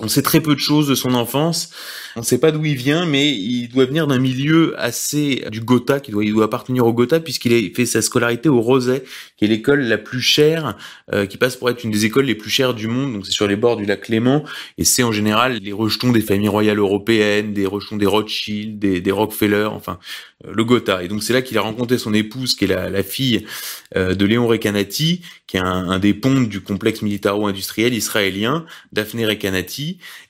On 0.00 0.08
sait 0.08 0.22
très 0.22 0.40
peu 0.40 0.54
de 0.54 0.60
choses 0.60 0.88
de 0.88 0.94
son 0.94 1.12
enfance. 1.12 1.70
On 2.16 2.20
ne 2.20 2.24
sait 2.24 2.38
pas 2.38 2.50
d'où 2.50 2.64
il 2.64 2.76
vient, 2.76 3.04
mais 3.04 3.30
il 3.30 3.68
doit 3.68 3.84
venir 3.84 4.06
d'un 4.06 4.18
milieu 4.18 4.74
assez 4.80 5.44
du 5.50 5.60
Gotha, 5.60 6.00
qui 6.00 6.10
doit, 6.10 6.24
il 6.24 6.32
doit 6.32 6.46
appartenir 6.46 6.86
au 6.86 6.94
Gotha 6.94 7.20
puisqu'il 7.20 7.52
a 7.52 7.74
fait 7.74 7.84
sa 7.84 8.00
scolarité 8.00 8.48
au 8.48 8.62
Roset, 8.62 9.04
qui 9.36 9.44
est 9.44 9.48
l'école 9.48 9.82
la 9.82 9.98
plus 9.98 10.22
chère, 10.22 10.78
euh, 11.12 11.26
qui 11.26 11.36
passe 11.36 11.56
pour 11.56 11.68
être 11.68 11.84
une 11.84 11.90
des 11.90 12.06
écoles 12.06 12.24
les 12.24 12.34
plus 12.34 12.48
chères 12.48 12.72
du 12.72 12.86
monde. 12.88 13.12
Donc 13.12 13.26
c'est 13.26 13.32
sur 13.32 13.46
les 13.46 13.54
bords 13.54 13.76
du 13.76 13.84
lac 13.84 14.00
Clément, 14.00 14.44
et 14.78 14.84
c'est 14.84 15.02
en 15.02 15.12
général 15.12 15.58
les 15.58 15.72
rejetons 15.72 16.10
des 16.10 16.22
familles 16.22 16.48
royales 16.48 16.78
européennes, 16.78 17.52
des 17.52 17.66
rejetons 17.66 17.96
des 17.96 18.06
Rothschild, 18.06 18.78
des, 18.78 19.02
des 19.02 19.12
Rockefeller, 19.12 19.68
enfin 19.70 19.98
euh, 20.46 20.52
le 20.54 20.64
Gotha. 20.64 21.04
Et 21.04 21.08
donc 21.08 21.22
c'est 21.22 21.34
là 21.34 21.42
qu'il 21.42 21.58
a 21.58 21.62
rencontré 21.62 21.98
son 21.98 22.14
épouse, 22.14 22.54
qui 22.56 22.64
est 22.64 22.68
la, 22.68 22.88
la 22.88 23.02
fille 23.02 23.44
euh, 23.94 24.14
de 24.14 24.24
Léon 24.24 24.46
Recanati, 24.48 25.20
qui 25.46 25.58
est 25.58 25.60
un, 25.60 25.90
un 25.90 25.98
des 25.98 26.14
pontes 26.14 26.48
du 26.48 26.62
complexe 26.62 27.02
militaro-industriel 27.02 27.92
israélien, 27.92 28.64
Daphné 28.92 29.26
Recanati. 29.26 29.81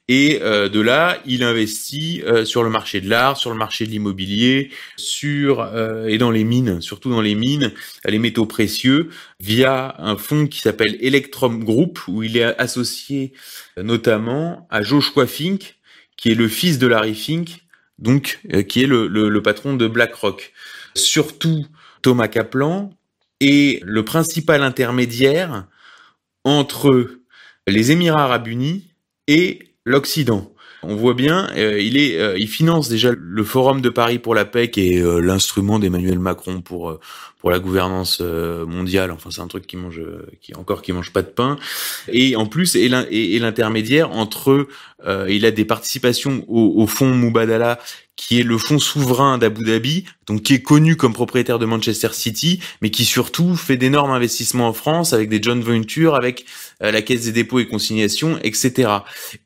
Et 0.09 0.40
euh, 0.42 0.68
de 0.68 0.80
là, 0.80 1.18
il 1.26 1.42
investit 1.42 2.22
euh, 2.26 2.44
sur 2.44 2.62
le 2.62 2.70
marché 2.70 3.00
de 3.00 3.09
l'art, 3.09 3.36
sur 3.36 3.50
le 3.50 3.57
marché 3.57 3.86
de 3.86 3.90
l'immobilier, 3.90 4.70
sur 4.96 5.61
euh, 5.61 6.07
et 6.07 6.18
dans 6.18 6.30
les 6.30 6.44
mines, 6.44 6.80
surtout 6.80 7.11
dans 7.11 7.20
les 7.20 7.34
mines, 7.34 7.72
les 8.05 8.18
métaux 8.18 8.46
précieux, 8.46 9.11
via 9.40 9.94
un 9.98 10.16
fonds 10.16 10.46
qui 10.46 10.61
s'appelle 10.61 10.96
Electrum 11.00 11.64
Group, 11.64 12.00
où 12.09 12.22
il 12.22 12.36
est 12.36 12.59
associé 12.59 13.32
notamment 13.76 14.66
à 14.70 14.82
Joshua 14.82 15.26
Fink, 15.26 15.76
qui 16.16 16.30
est 16.30 16.34
le 16.34 16.48
fils 16.48 16.78
de 16.78 16.86
Larry 16.86 17.14
Fink, 17.14 17.64
donc 17.98 18.40
qui 18.68 18.82
est 18.82 18.86
le, 18.86 19.40
patron 19.42 19.74
de 19.74 19.86
BlackRock. 19.86 20.53
Surtout 20.94 21.66
Thomas 22.03 22.28
Kaplan 22.28 22.90
est 23.40 23.82
le 23.84 24.05
principal 24.05 24.62
intermédiaire 24.62 25.66
entre 26.44 27.09
les 27.66 27.92
Émirats 27.92 28.24
arabes 28.24 28.48
unis 28.48 28.91
et 29.28 29.74
l'Occident. 29.84 30.52
On 30.84 30.96
voit 30.96 31.14
bien, 31.14 31.48
euh, 31.56 31.80
il 31.80 31.96
est, 31.96 32.18
euh, 32.18 32.36
il 32.36 32.48
finance 32.48 32.88
déjà 32.88 33.12
le 33.16 33.44
Forum 33.44 33.80
de 33.80 33.88
Paris 33.88 34.18
pour 34.18 34.34
la 34.34 34.44
paix, 34.44 34.68
qui 34.68 34.94
est 34.94 35.00
euh, 35.00 35.20
l'instrument 35.20 35.78
d'Emmanuel 35.78 36.18
Macron 36.18 36.60
pour 36.60 36.98
pour 37.43 37.51
la 37.51 37.59
gouvernance 37.59 38.20
mondiale. 38.20 39.11
Enfin, 39.11 39.30
c'est 39.30 39.43
un 39.43 39.49
truc 39.49 39.66
qui 39.66 39.76
mange, 39.76 40.01
qui 40.40 40.55
encore 40.55 40.80
qui 40.80 40.93
mange 40.93 41.12
pas 41.12 41.22
de 41.22 41.26
pain. 41.26 41.59
Et 42.09 42.36
en 42.36 42.47
plus, 42.47 42.76
et 42.76 42.88
l'intermédiaire 42.88 44.11
entre, 44.12 44.68
il 45.28 45.45
a 45.45 45.51
des 45.51 45.64
participations 45.64 46.45
au, 46.49 46.80
au 46.80 46.86
fonds 46.86 47.14
Mubadala 47.14 47.78
qui 48.16 48.38
est 48.38 48.45
le 48.45 48.59
fonds 48.59 48.78
souverain 48.78 49.38
d'Abu 49.38 49.64
Dhabi, 49.64 50.05
donc 50.26 50.43
qui 50.43 50.55
est 50.55 50.62
connu 50.62 50.97
comme 50.97 51.12
propriétaire 51.12 51.59
de 51.59 51.66
Manchester 51.66 52.11
City, 52.12 52.61
mais 52.80 52.90
qui 52.90 53.05
surtout 53.05 53.57
fait 53.57 53.76
d'énormes 53.76 54.12
investissements 54.12 54.68
en 54.68 54.72
France 54.72 55.12
avec 55.12 55.28
des 55.28 55.43
joint 55.43 55.59
ventures, 55.59 56.14
avec 56.14 56.45
euh, 56.82 56.93
la 56.93 57.03
Caisse 57.03 57.24
des 57.24 57.32
dépôts 57.32 57.59
et 57.59 57.66
consignations, 57.66 58.38
etc. 58.43 58.90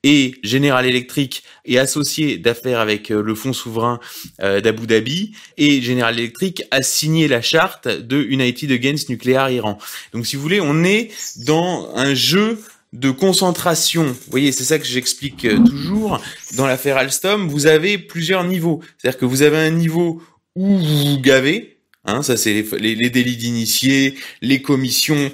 Et 0.03 0.35
General 0.43 0.85
Electric 0.85 1.43
est 1.67 1.79
associé 1.79 2.39
d'affaires 2.39 2.81
avec 2.81 3.11
euh, 3.11 3.23
le 3.23 3.35
fonds 3.35 3.53
souverain 3.53 4.01
euh, 4.43 4.61
d'Abu 4.61 4.87
Dhabi, 4.87 5.33
et 5.57 5.81
General 5.81 6.17
Electric 6.19 6.65
a 6.71 6.83
signé 6.83 7.29
la 7.29 7.43
charte 7.43 7.89
de 7.89 8.23
United 8.23 8.71
Against 8.71 9.09
Nuclear 9.09 9.51
Iran. 9.51 9.79
Donc 10.13 10.27
si 10.27 10.37
vous 10.37 10.43
voulez, 10.43 10.61
on 10.61 10.85
est 10.85 11.11
dans 11.45 11.91
un 11.95 12.15
jeu 12.15 12.59
de 12.93 13.11
concentration. 13.11 14.05
Vous 14.05 14.31
voyez, 14.31 14.53
c'est 14.53 14.65
ça 14.65 14.79
que 14.79 14.87
j'explique 14.87 15.45
euh, 15.45 15.59
toujours. 15.65 16.21
Dans 16.57 16.67
l'affaire 16.67 16.97
Alstom, 16.97 17.49
vous 17.49 17.67
avez 17.67 17.99
plusieurs 17.99 18.45
niveaux. 18.45 18.81
C'est-à-dire 18.99 19.19
que 19.19 19.27
vous 19.27 19.43
avez 19.43 19.59
un 19.59 19.71
niveau 19.71 20.23
où 20.55 20.79
vous 20.79 20.99
vous 21.11 21.21
gavez, 21.21 21.79
hein, 22.05 22.23
ça 22.23 22.37
c'est 22.37 22.65
les, 22.79 23.11
délits 23.11 23.37
d'initiés, 23.37 24.15
les 24.41 24.63
commissions, 24.63 25.31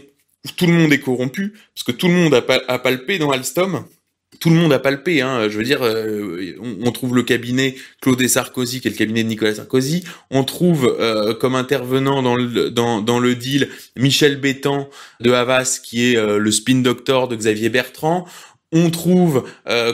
tout 0.56 0.66
le 0.66 0.72
monde 0.72 0.92
est 0.92 0.98
corrompu, 0.98 1.52
parce 1.74 1.84
que 1.84 1.92
tout 1.92 2.08
le 2.08 2.14
monde 2.14 2.34
a 2.34 2.78
palpé 2.78 3.18
dans 3.18 3.30
Alstom 3.30 3.84
tout 4.42 4.50
le 4.50 4.56
monde 4.56 4.72
a 4.72 4.80
palpé. 4.80 5.20
Hein. 5.20 5.48
Je 5.48 5.56
veux 5.56 5.62
dire, 5.62 5.82
euh, 5.82 6.56
on, 6.60 6.90
trouve 6.90 7.14
le 7.14 7.22
cabinet 7.22 7.76
Claude 8.00 8.26
Sarkozy, 8.26 8.80
qui 8.80 8.88
est 8.88 8.90
le 8.90 8.96
cabinet 8.96 9.22
de 9.22 9.28
Nicolas 9.28 9.54
Sarkozy. 9.54 10.02
On 10.32 10.42
trouve 10.42 10.96
euh, 10.98 11.32
comme 11.32 11.54
intervenant 11.54 12.22
dans 12.22 12.34
le, 12.34 12.68
dans, 12.68 13.00
dans 13.00 13.20
le 13.20 13.36
deal 13.36 13.68
Michel 13.96 14.40
Bétan 14.40 14.90
de 15.20 15.30
Havas, 15.30 15.78
qui 15.80 16.10
est 16.10 16.16
euh, 16.16 16.38
le 16.38 16.50
spin 16.50 16.82
doctor 16.82 17.28
de 17.28 17.36
Xavier 17.36 17.68
Bertrand. 17.68 18.26
On 18.74 18.88
trouve 18.88 19.44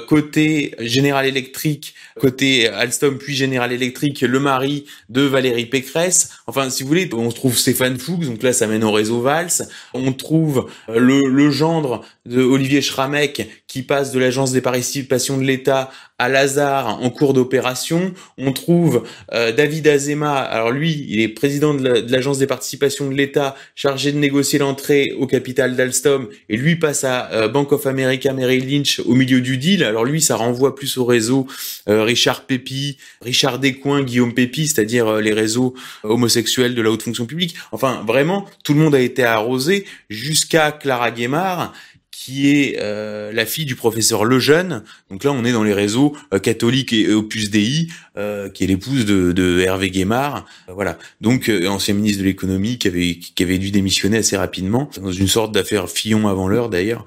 côté 0.06 0.76
General 0.78 1.26
Electric, 1.26 1.94
côté 2.20 2.68
Alstom 2.68 3.18
puis 3.18 3.34
General 3.34 3.72
Electric, 3.72 4.20
le 4.20 4.38
mari 4.38 4.84
de 5.08 5.22
Valérie 5.22 5.66
Pécresse. 5.66 6.38
Enfin, 6.46 6.70
si 6.70 6.84
vous 6.84 6.88
voulez, 6.88 7.10
on 7.12 7.28
trouve 7.32 7.58
Stéphane 7.58 7.98
Fuchs, 7.98 8.26
donc 8.26 8.40
là 8.44 8.52
ça 8.52 8.68
mène 8.68 8.84
au 8.84 8.92
réseau 8.92 9.20
Vals. 9.20 9.66
On 9.94 10.12
trouve 10.12 10.70
le, 10.86 11.28
le 11.28 11.50
gendre 11.50 12.04
de 12.28 12.42
Olivier 12.42 12.82
Schramek 12.82 13.48
qui 13.66 13.82
passe 13.82 14.12
de 14.12 14.18
l'agence 14.18 14.52
des 14.52 14.60
participations 14.60 15.38
de 15.38 15.44
l'État 15.44 15.90
à 16.18 16.28
Lazare 16.28 17.00
en 17.00 17.10
cours 17.10 17.32
d'opération. 17.32 18.12
On 18.38 18.52
trouve 18.52 19.04
euh, 19.32 19.52
David 19.52 19.86
Azema, 19.86 20.34
alors 20.34 20.72
lui, 20.72 21.06
il 21.08 21.20
est 21.20 21.28
président 21.28 21.74
de 21.74 22.04
l'agence 22.10 22.38
des 22.38 22.48
participations 22.48 23.08
de 23.08 23.14
l'État, 23.14 23.54
chargé 23.76 24.10
de 24.10 24.18
négocier 24.18 24.58
l'entrée 24.58 25.12
au 25.18 25.26
capital 25.26 25.76
d'Alstom, 25.76 26.28
et 26.48 26.56
lui 26.56 26.76
passe 26.76 27.04
à 27.04 27.30
euh, 27.32 27.48
Bank 27.48 27.70
of 27.70 27.86
America 27.86 28.32
Merrill 28.32 28.68
Lynch 28.68 29.00
au 29.00 29.14
milieu 29.14 29.40
du 29.40 29.58
deal. 29.58 29.84
Alors 29.84 30.04
lui, 30.04 30.20
ça 30.20 30.34
renvoie 30.34 30.74
plus 30.74 30.98
au 30.98 31.04
réseau 31.04 31.46
euh, 31.88 32.02
Richard 32.02 32.46
Pépi, 32.46 32.96
Richard 33.22 33.60
Descoings, 33.60 34.02
Guillaume 34.02 34.34
Pépi, 34.34 34.66
c'est-à-dire 34.66 35.20
les 35.20 35.32
réseaux 35.32 35.74
homosexuels 36.02 36.74
de 36.74 36.82
la 36.82 36.90
haute 36.90 37.02
fonction 37.02 37.26
publique. 37.26 37.54
Enfin, 37.70 38.02
vraiment, 38.06 38.44
tout 38.64 38.74
le 38.74 38.80
monde 38.80 38.94
a 38.94 39.00
été 39.00 39.22
arrosé 39.22 39.84
jusqu'à 40.10 40.72
Clara 40.72 41.12
Guémard, 41.12 41.72
qui 42.20 42.50
est 42.50 42.78
euh, 42.80 43.30
la 43.32 43.46
fille 43.46 43.64
du 43.64 43.76
professeur 43.76 44.24
Lejeune. 44.24 44.82
Donc 45.08 45.22
là, 45.22 45.30
on 45.30 45.44
est 45.44 45.52
dans 45.52 45.62
les 45.62 45.72
réseaux 45.72 46.16
euh, 46.34 46.40
catholiques 46.40 46.92
et 46.92 47.12
Opus 47.12 47.48
Dei, 47.48 47.86
euh, 48.18 48.48
qui 48.48 48.64
est 48.64 48.66
l'épouse 48.66 49.04
de, 49.04 49.32
de, 49.32 49.60
Hervé 49.60 49.90
Guémard. 49.90 50.44
voilà. 50.68 50.98
Donc 51.20 51.50
ancien 51.68 51.94
ministre 51.94 52.20
de 52.20 52.26
l'économie 52.26 52.78
qui 52.78 52.88
avait 52.88 53.14
qui 53.16 53.42
avait 53.42 53.58
dû 53.58 53.70
démissionner 53.70 54.18
assez 54.18 54.36
rapidement 54.36 54.90
dans 55.00 55.12
une 55.12 55.28
sorte 55.28 55.52
d'affaire 55.52 55.88
Fillon 55.88 56.28
avant 56.28 56.48
l'heure 56.48 56.68
d'ailleurs. 56.68 57.06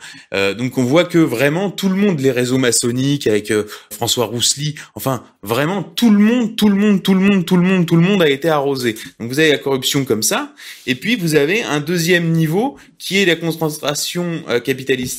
donc 0.57 0.77
on 0.77 0.83
voit 0.83 1.05
que 1.05 1.17
vraiment 1.17 1.69
tout 1.69 1.89
le 1.89 1.95
monde, 1.95 2.19
les 2.19 2.31
réseaux 2.31 2.57
maçonniques 2.57 3.27
avec 3.27 3.53
François 3.91 4.25
Roussely, 4.25 4.75
enfin 4.95 5.23
vraiment 5.43 5.83
tout 5.83 6.11
le 6.11 6.19
monde, 6.19 6.55
tout 6.55 6.69
le 6.69 6.75
monde, 6.75 7.03
tout 7.03 7.13
le 7.13 7.19
monde, 7.19 7.45
tout 7.45 7.57
le 7.57 7.63
monde, 7.63 7.85
tout 7.85 7.95
le 7.95 8.01
monde 8.01 8.21
a 8.21 8.29
été 8.29 8.49
arrosé. 8.49 8.95
Donc 9.19 9.29
vous 9.29 9.39
avez 9.39 9.51
la 9.51 9.57
corruption 9.57 10.05
comme 10.05 10.23
ça, 10.23 10.53
et 10.87 10.95
puis 10.95 11.15
vous 11.15 11.35
avez 11.35 11.63
un 11.63 11.79
deuxième 11.79 12.31
niveau 12.31 12.77
qui 12.97 13.17
est 13.17 13.25
la 13.25 13.35
concentration 13.35 14.43
capitaliste 14.63 15.11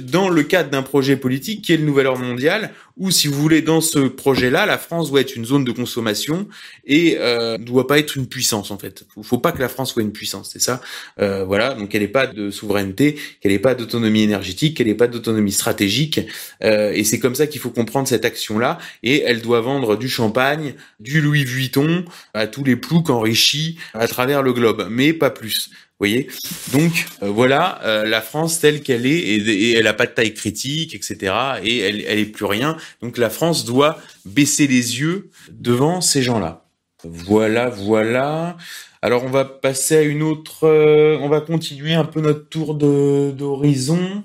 dans 0.00 0.28
le 0.28 0.42
cadre 0.42 0.70
d'un 0.70 0.82
projet 0.82 1.16
politique 1.16 1.62
qui 1.62 1.72
est 1.72 1.76
le 1.76 1.84
nouvel 1.84 2.06
ordre 2.06 2.24
mondial, 2.24 2.72
où, 2.96 3.10
si 3.10 3.26
vous 3.26 3.40
voulez, 3.40 3.60
dans 3.60 3.80
ce 3.80 3.98
projet-là, 3.98 4.66
la 4.66 4.78
France 4.78 5.10
doit 5.10 5.20
être 5.20 5.34
une 5.34 5.44
zone 5.44 5.64
de 5.64 5.72
consommation 5.72 6.46
et 6.84 7.16
euh, 7.18 7.58
doit 7.58 7.86
pas 7.86 7.98
être 7.98 8.16
une 8.16 8.28
puissance 8.28 8.70
en 8.70 8.78
fait. 8.78 9.04
Il 9.16 9.24
faut 9.24 9.38
pas 9.38 9.50
que 9.52 9.60
la 9.60 9.68
France 9.68 9.92
soit 9.92 10.02
une 10.02 10.12
puissance, 10.12 10.50
c'est 10.52 10.62
ça. 10.62 10.80
Euh, 11.20 11.44
voilà, 11.44 11.74
donc 11.74 11.94
elle 11.94 12.02
n'ait 12.02 12.08
pas 12.08 12.26
de 12.26 12.50
souveraineté, 12.50 13.18
qu'elle 13.40 13.52
n'ait 13.52 13.58
pas 13.58 13.74
d'autonomie 13.74 14.22
énergétique, 14.22 14.76
qu'elle 14.76 14.86
n'ait 14.86 14.94
pas 14.94 15.08
d'autonomie 15.08 15.52
stratégique, 15.52 16.20
euh, 16.62 16.92
et 16.92 17.02
c'est 17.02 17.18
comme 17.18 17.34
ça 17.34 17.46
qu'il 17.48 17.60
faut 17.60 17.70
comprendre 17.70 18.06
cette 18.06 18.24
action-là. 18.24 18.78
Et 19.02 19.22
elle 19.22 19.42
doit 19.42 19.60
vendre 19.60 19.96
du 19.96 20.08
champagne, 20.08 20.74
du 21.00 21.20
Louis 21.20 21.44
Vuitton 21.44 22.04
à 22.32 22.46
tous 22.46 22.62
les 22.62 22.76
ploucs 22.76 23.10
enrichis 23.10 23.78
à 23.92 24.06
travers 24.06 24.42
le 24.42 24.52
globe, 24.52 24.86
mais 24.90 25.12
pas 25.12 25.30
plus 25.30 25.70
voyez 26.00 26.28
Donc 26.72 27.06
euh, 27.22 27.28
voilà 27.28 27.80
euh, 27.84 28.04
la 28.04 28.20
France 28.20 28.60
telle 28.60 28.82
qu'elle 28.82 29.06
est 29.06 29.18
et, 29.18 29.72
elle 29.72 29.86
a 29.86 29.94
pas 29.94 30.06
de 30.06 30.12
taille 30.12 30.34
critique, 30.34 30.94
etc. 30.94 31.34
Et 31.62 31.78
elle, 31.78 32.04
elle 32.06 32.18
est 32.18 32.26
plus 32.26 32.46
rien. 32.46 32.76
Donc 33.00 33.18
la 33.18 33.30
France 33.30 33.64
doit 33.64 33.98
baisser 34.24 34.66
les 34.66 34.98
yeux 34.98 35.30
devant 35.50 36.00
ces 36.00 36.22
gens-là. 36.22 36.64
Voilà, 37.04 37.68
voilà. 37.68 38.56
Alors 39.02 39.24
on 39.24 39.30
va 39.30 39.44
passer 39.44 39.96
à 39.96 40.02
une 40.02 40.22
autre. 40.22 40.64
Euh, 40.64 41.18
on 41.20 41.28
va 41.28 41.40
continuer 41.40 41.94
un 41.94 42.04
peu 42.04 42.20
notre 42.20 42.48
tour 42.48 42.74
d'horizon 42.74 44.24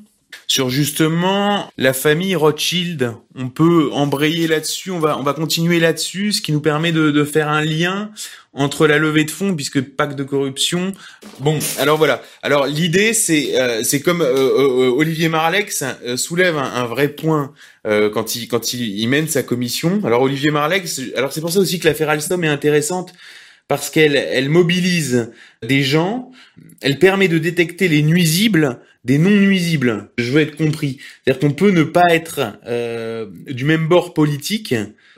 sur 0.50 0.72
justement 0.72 1.72
la 1.78 1.94
famille 1.94 2.36
Rothschild. 2.36 3.14
On 3.36 3.50
peut 3.50 3.90
embrayer 3.94 4.48
là-dessus, 4.48 4.90
on 4.90 5.00
va, 5.00 5.18
on 5.20 5.24
va 5.24 5.34
continuer 5.34 5.80
là-dessus, 5.80 6.34
ce 6.34 6.42
qui 6.42 6.52
nous 6.52 6.60
permet 6.60 6.92
de, 6.92 7.12
de, 7.12 7.24
faire 7.24 7.50
un 7.50 7.62
lien 7.62 8.10
entre 8.54 8.88
la 8.88 8.98
levée 8.98 9.26
de 9.26 9.32
fonds, 9.32 9.56
puisque 9.56 9.80
pacte 9.80 10.18
de 10.18 10.24
corruption. 10.24 10.94
Bon, 11.40 11.60
alors 11.78 12.00
voilà. 12.00 12.24
Alors 12.42 12.66
l'idée, 12.66 13.14
c'est 13.14 13.62
euh, 13.62 13.84
c'est 13.84 14.02
comme 14.02 14.22
euh, 14.22 14.34
euh, 14.34 14.90
Olivier 14.90 15.30
Marlex 15.30 15.84
soulève 16.16 16.58
un, 16.58 16.64
un, 16.64 16.86
vrai 16.86 17.10
point 17.10 17.54
quand 17.84 18.36
il 18.36 18.48
quand 18.48 18.74
il, 18.74 19.00
il, 19.00 19.08
mène 19.08 19.28
sa 19.28 19.44
commission. 19.44 20.02
Alors 20.04 20.24
Olivier 20.24 20.50
Marlex, 20.50 21.00
alors 21.16 21.32
c'est 21.32 21.42
pour 21.42 21.52
ça 21.52 21.60
aussi 21.60 21.80
que 21.80 21.88
l'affaire 21.88 22.10
Alstom 22.10 22.44
est 22.44 22.48
intéressante 22.48 23.14
parce 23.70 23.90
qu'elle 23.90 24.18
elle 24.18 24.50
mobilise 24.50 25.32
des 25.66 25.84
gens, 25.84 26.32
elle 26.82 27.00
permet 27.00 27.30
de 27.30 27.38
détecter 27.38 27.88
les 27.88 28.02
nuisibles 28.02 28.82
des 29.06 29.18
non 29.18 29.30
nuisibles. 29.30 30.10
Je 30.18 30.32
veux 30.32 30.42
être 30.42 30.58
compris. 30.58 30.98
C'est-à-dire 31.24 31.40
qu'on 31.40 31.54
peut 31.54 31.72
ne 31.72 31.84
pas 31.84 32.14
être 32.14 32.60
euh, 32.68 33.28
du 33.48 33.64
même 33.64 33.88
bord 33.88 34.14
politique, 34.14 34.76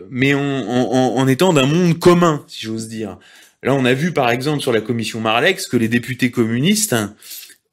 mais 0.10 0.34
en, 0.34 0.40
en, 0.40 1.16
en 1.16 1.28
étant 1.28 1.52
d'un 1.54 1.66
monde 1.66 1.98
commun, 1.98 2.46
si 2.48 2.66
j'ose 2.66 2.88
dire. 2.88 3.18
Là, 3.64 3.74
on 3.74 3.86
a 3.86 3.94
vu 3.94 4.12
par 4.12 4.30
exemple 4.30 4.62
sur 4.62 4.72
la 4.72 4.82
commission 4.82 5.20
Marlex 5.20 5.68
que 5.68 5.78
les 5.78 5.88
députés 5.88 6.30
communistes 6.30 6.96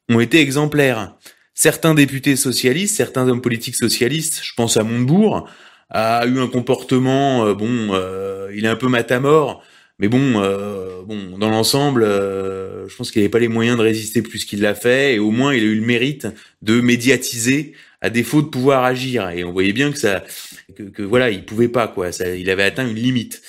ont 0.08 0.20
été 0.20 0.40
exemplaires. 0.40 1.14
Certains 1.54 1.94
députés 1.94 2.36
socialistes, 2.36 2.96
certains 2.96 3.28
hommes 3.28 3.42
politiques 3.42 3.76
socialistes, 3.76 4.40
je 4.42 4.52
pense 4.56 4.76
à 4.76 4.84
Montebourg, 4.84 5.48
a 5.90 6.26
eu 6.26 6.38
un 6.40 6.46
comportement, 6.46 7.46
euh, 7.46 7.54
bon, 7.54 7.88
euh, 7.92 8.50
il 8.54 8.64
est 8.64 8.68
un 8.68 8.76
peu 8.76 8.88
matamor, 8.88 9.62
mais 9.98 10.08
bon, 10.08 10.40
euh, 10.40 11.02
bon, 11.04 11.38
dans 11.38 11.50
l'ensemble, 11.50 12.04
je 12.04 12.96
pense 12.96 13.10
qu'il 13.10 13.20
n'avait 13.20 13.30
pas 13.30 13.38
les 13.38 13.48
moyens 13.48 13.76
de 13.76 13.82
résister 13.82 14.22
plus 14.22 14.44
qu'il 14.44 14.60
l'a 14.60 14.74
fait, 14.74 15.14
et 15.14 15.18
au 15.18 15.30
moins 15.30 15.54
il 15.54 15.62
a 15.62 15.66
eu 15.66 15.74
le 15.74 15.86
mérite 15.86 16.28
de 16.62 16.80
médiatiser 16.80 17.72
à 18.00 18.10
défaut 18.10 18.42
de 18.42 18.46
pouvoir 18.48 18.84
agir. 18.84 19.28
Et 19.30 19.44
on 19.44 19.52
voyait 19.52 19.72
bien 19.72 19.90
que 19.90 19.98
ça, 19.98 20.24
que, 20.74 21.02
voilà, 21.02 21.30
il 21.30 21.44
pouvait 21.44 21.68
pas 21.68 21.88
quoi, 21.88 22.12
ça, 22.12 22.34
il 22.34 22.48
avait 22.50 22.62
atteint 22.62 22.86
une 22.86 22.94
limite. 22.94 23.42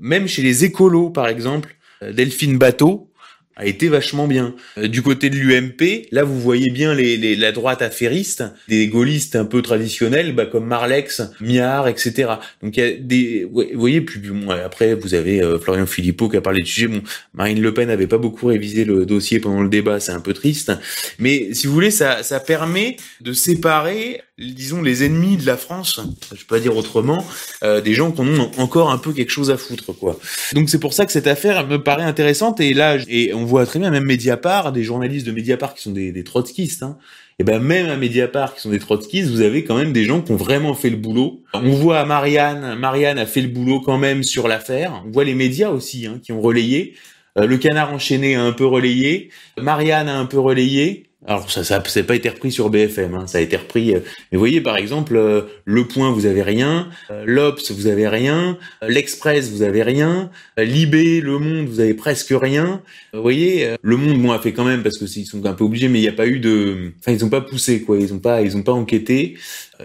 Même 0.00 0.28
chez 0.28 0.42
les 0.42 0.64
écolos, 0.64 1.10
par 1.10 1.28
exemple, 1.28 1.76
Delphine 2.02 2.58
Bateau, 2.58 3.10
a 3.56 3.66
été 3.66 3.88
vachement 3.88 4.26
bien. 4.26 4.54
Euh, 4.78 4.88
du 4.88 5.02
côté 5.02 5.30
de 5.30 5.36
l'UMP, 5.36 6.06
là 6.10 6.24
vous 6.24 6.40
voyez 6.40 6.70
bien 6.70 6.94
les, 6.94 7.36
la 7.36 7.52
droite 7.52 7.82
affairiste, 7.82 8.44
des 8.68 8.88
gaullistes 8.88 9.36
un 9.36 9.44
peu 9.44 9.62
traditionnels, 9.62 10.34
bah, 10.34 10.46
comme 10.46 10.66
Marlex, 10.66 11.22
Miard, 11.40 11.88
etc. 11.88 12.34
Donc 12.62 12.76
il 12.76 12.84
y 12.84 12.86
a 12.86 12.92
des, 12.92 13.48
vous 13.50 13.64
voyez, 13.74 14.00
puis 14.00 14.20
après 14.64 14.94
vous 14.94 15.14
avez 15.14 15.42
euh, 15.42 15.58
Florian 15.58 15.86
Philippot 15.86 16.28
qui 16.28 16.36
a 16.36 16.40
parlé 16.40 16.60
du 16.60 16.70
sujet. 16.70 16.88
Bon, 16.88 17.02
Marine 17.34 17.60
Le 17.60 17.74
Pen 17.74 17.88
n'avait 17.88 18.06
pas 18.06 18.18
beaucoup 18.18 18.46
révisé 18.46 18.84
le 18.84 19.06
dossier 19.06 19.40
pendant 19.40 19.62
le 19.62 19.68
débat, 19.68 20.00
c'est 20.00 20.12
un 20.12 20.20
peu 20.20 20.32
triste, 20.32 20.72
mais 21.18 21.52
si 21.52 21.66
vous 21.66 21.74
voulez, 21.74 21.90
ça, 21.90 22.22
ça 22.22 22.40
permet 22.40 22.96
de 23.20 23.32
séparer 23.32 24.20
disons 24.38 24.82
les 24.82 25.04
ennemis 25.04 25.36
de 25.36 25.46
la 25.46 25.56
France, 25.56 26.00
je 26.32 26.44
peux 26.44 26.56
pas 26.56 26.60
dire 26.60 26.76
autrement, 26.76 27.24
euh, 27.62 27.80
des 27.80 27.94
gens 27.94 28.10
qui 28.10 28.20
ont 28.20 28.50
encore 28.58 28.90
un 28.90 28.98
peu 28.98 29.12
quelque 29.12 29.30
chose 29.30 29.50
à 29.50 29.56
foutre 29.56 29.92
quoi. 29.92 30.18
Donc 30.54 30.68
c'est 30.68 30.80
pour 30.80 30.92
ça 30.92 31.06
que 31.06 31.12
cette 31.12 31.28
affaire 31.28 31.66
me 31.66 31.82
paraît 31.82 32.02
intéressante 32.02 32.60
et 32.60 32.74
là 32.74 32.96
et 33.08 33.32
on 33.32 33.44
voit 33.44 33.64
très 33.64 33.78
bien 33.78 33.90
même 33.90 34.04
Mediapart, 34.04 34.72
des 34.72 34.82
journalistes 34.82 35.26
de 35.26 35.32
Mediapart 35.32 35.74
qui 35.74 35.82
sont 35.82 35.92
des, 35.92 36.10
des 36.10 36.24
trotskistes. 36.24 36.82
Hein, 36.82 36.98
et 37.38 37.44
ben 37.44 37.60
même 37.60 37.88
à 37.88 37.96
Mediapart 37.96 38.54
qui 38.54 38.60
sont 38.60 38.70
des 38.70 38.78
trotskistes, 38.78 39.30
vous 39.30 39.40
avez 39.40 39.64
quand 39.64 39.76
même 39.76 39.92
des 39.92 40.04
gens 40.04 40.20
qui 40.20 40.32
ont 40.32 40.36
vraiment 40.36 40.74
fait 40.74 40.90
le 40.90 40.96
boulot. 40.96 41.42
On 41.52 41.70
voit 41.70 42.04
Marianne, 42.04 42.76
Marianne 42.76 43.18
a 43.18 43.26
fait 43.26 43.40
le 43.40 43.48
boulot 43.48 43.80
quand 43.80 43.98
même 43.98 44.22
sur 44.22 44.46
l'affaire. 44.46 45.02
On 45.06 45.10
voit 45.10 45.24
les 45.24 45.34
médias 45.34 45.70
aussi 45.70 46.06
hein, 46.06 46.20
qui 46.22 46.32
ont 46.32 46.40
relayé. 46.40 46.94
Euh, 47.36 47.46
le 47.46 47.56
canard 47.58 47.92
enchaîné 47.92 48.36
a 48.36 48.42
un 48.42 48.52
peu 48.52 48.66
relayé. 48.66 49.30
Marianne 49.60 50.08
a 50.08 50.16
un 50.16 50.26
peu 50.26 50.38
relayé. 50.38 51.06
Alors 51.26 51.50
ça, 51.50 51.64
ça, 51.64 51.82
ça 51.82 52.02
pas 52.02 52.16
été 52.16 52.28
repris 52.28 52.52
sur 52.52 52.68
BFM, 52.68 53.14
hein, 53.14 53.26
ça 53.26 53.38
a 53.38 53.40
été 53.40 53.56
repris. 53.56 53.94
Euh, 53.94 54.00
mais 54.30 54.36
voyez 54.36 54.60
par 54.60 54.76
exemple, 54.76 55.16
euh, 55.16 55.42
Le 55.64 55.86
Point, 55.86 56.10
vous 56.10 56.26
avez 56.26 56.42
rien, 56.42 56.88
euh, 57.10 57.24
l'Obs, 57.26 57.70
vous 57.70 57.86
avez 57.86 58.08
rien, 58.08 58.58
l'Express, 58.86 59.50
vous 59.50 59.62
avez 59.62 59.82
rien, 59.82 60.30
Libé, 60.58 61.22
Le 61.22 61.38
Monde, 61.38 61.66
vous 61.66 61.80
avez 61.80 61.94
presque 61.94 62.34
rien. 62.38 62.82
Vous 63.14 63.22
voyez, 63.22 63.74
Le 63.80 63.96
Monde, 63.96 64.20
bon, 64.20 64.32
a 64.32 64.38
fait 64.38 64.52
quand 64.52 64.64
même 64.64 64.82
parce 64.82 64.98
que 64.98 65.04
ils 65.04 65.24
sont 65.24 65.46
un 65.46 65.54
peu 65.54 65.64
obligés, 65.64 65.88
mais 65.88 65.98
il 65.98 66.02
n'y 66.02 66.08
a 66.08 66.12
pas 66.12 66.26
eu 66.26 66.40
de, 66.40 66.92
enfin 67.00 67.12
ils 67.12 67.24
ont 67.24 67.30
pas 67.30 67.40
poussé 67.40 67.82
quoi, 67.82 67.96
ils 67.98 68.12
ont 68.12 68.18
pas, 68.18 68.42
ils 68.42 68.56
ont 68.56 68.62
pas 68.62 68.72
enquêté. 68.72 69.36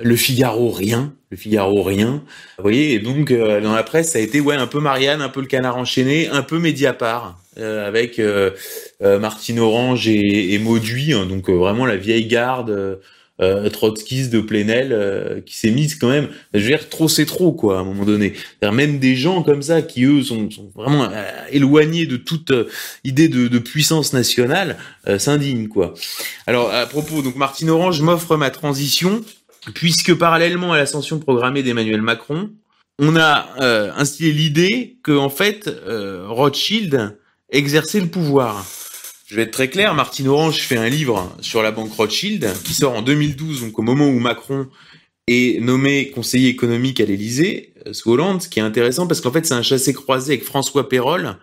Le 0.02 0.16
Figaro, 0.16 0.72
rien. 0.72 1.14
Le 1.32 1.38
Figaro, 1.38 1.84
rien. 1.84 2.24
Vous 2.58 2.64
voyez, 2.64 2.94
et 2.94 3.00
donc 3.00 3.32
dans 3.32 3.74
la 3.74 3.84
presse, 3.84 4.12
ça 4.12 4.20
a 4.20 4.22
été 4.22 4.42
ouais 4.42 4.56
un 4.56 4.68
peu 4.68 4.80
Marianne, 4.80 5.22
un 5.22 5.30
peu 5.30 5.40
le 5.40 5.48
Canard 5.48 5.78
enchaîné, 5.78 6.28
un 6.28 6.42
peu 6.42 6.60
Mediapart. 6.60 7.40
Euh, 7.60 7.86
avec 7.86 8.20
euh, 8.20 8.52
euh, 9.02 9.20
Martine 9.20 9.60
Orange 9.60 10.08
et, 10.08 10.54
et 10.54 10.60
Mauduit, 10.60 11.14
hein, 11.14 11.26
donc 11.26 11.50
vraiment 11.50 11.86
la 11.86 11.98
vieille 11.98 12.26
garde 12.26 13.00
euh, 13.42 13.70
trotskiste 13.70 14.32
de 14.32 14.40
Plenel 14.40 15.44
qui 15.46 15.58
s'est 15.58 15.72
mise 15.72 15.96
quand 15.96 16.10
même, 16.10 16.30
je 16.54 16.60
veux 16.60 16.68
dire, 16.68 16.88
trop 16.88 17.10
c'est 17.10 17.26
trop 17.26 17.52
quoi 17.52 17.78
à 17.78 17.82
un 17.82 17.84
moment 17.84 18.06
donné. 18.06 18.34
Même 18.62 19.00
des 19.00 19.16
gens 19.16 19.44
comme 19.44 19.62
ça 19.62 19.82
qui 19.82 20.06
eux 20.06 20.24
sont, 20.24 20.50
sont 20.52 20.72
vraiment 20.76 21.10
éloignés 21.52 22.06
de 22.06 22.18
toute 22.18 22.54
idée 23.04 23.28
de, 23.28 23.48
de, 23.48 23.60
puissance 23.60 24.14
nationale 24.14 24.78
s'indignent 25.18 25.68
quoi. 25.68 25.94
Alors 26.48 26.72
à 26.72 26.86
propos, 26.86 27.22
donc 27.22 27.36
Martine 27.36 27.72
Orange 27.72 28.02
m'offre 28.02 28.38
ma 28.38 28.52
transition 28.52 29.22
puisque 29.74 30.14
parallèlement 30.14 30.74
à 30.74 30.78
l'ascension 30.78 31.20
programmée 31.20 31.64
d'Emmanuel 31.64 32.02
Macron, 32.02 32.52
on 33.00 33.16
a 33.16 33.48
instillé 33.98 34.32
l'idée 34.32 34.98
que 35.04 35.18
en 35.18 35.30
fait 35.30 35.70
Rothschild 36.28 37.18
exercer 37.52 38.00
le 38.00 38.08
pouvoir. 38.08 38.66
Je 39.28 39.36
vais 39.36 39.44
être 39.44 39.52
très 39.52 39.70
clair, 39.70 39.94
Martine 39.94 40.28
Orange 40.28 40.62
fait 40.62 40.78
un 40.78 40.90
livre 40.90 41.36
sur 41.42 41.62
la 41.62 41.72
banque 41.72 41.94
Rothschild 41.94 42.52
qui 42.64 42.74
sort 42.74 42.96
en 42.96 43.02
2012, 43.02 43.62
donc 43.62 43.78
au 43.78 43.84
moment 43.84 44.08
où 44.08 44.20
Macron 44.20 44.68
est 45.28 45.62
nommé 45.62 46.10
conseiller 46.10 46.50
économique 46.50 47.00
à 47.00 47.06
l'Élysée, 47.06 47.74
euh, 47.86 47.94
sous 47.94 48.10
Hollande, 48.12 48.42
ce 48.42 48.50
qui 48.50 48.60
est 48.60 48.64
intéressant 48.64 49.06
parce 49.06 49.22
qu'en 49.22 49.32
fait 49.32 49.46
c'est 49.46 49.54
un 49.54 49.62
chassé-croisé 49.62 50.34
avec 50.34 50.46
François 50.46 50.90
Pérol, 50.90 51.38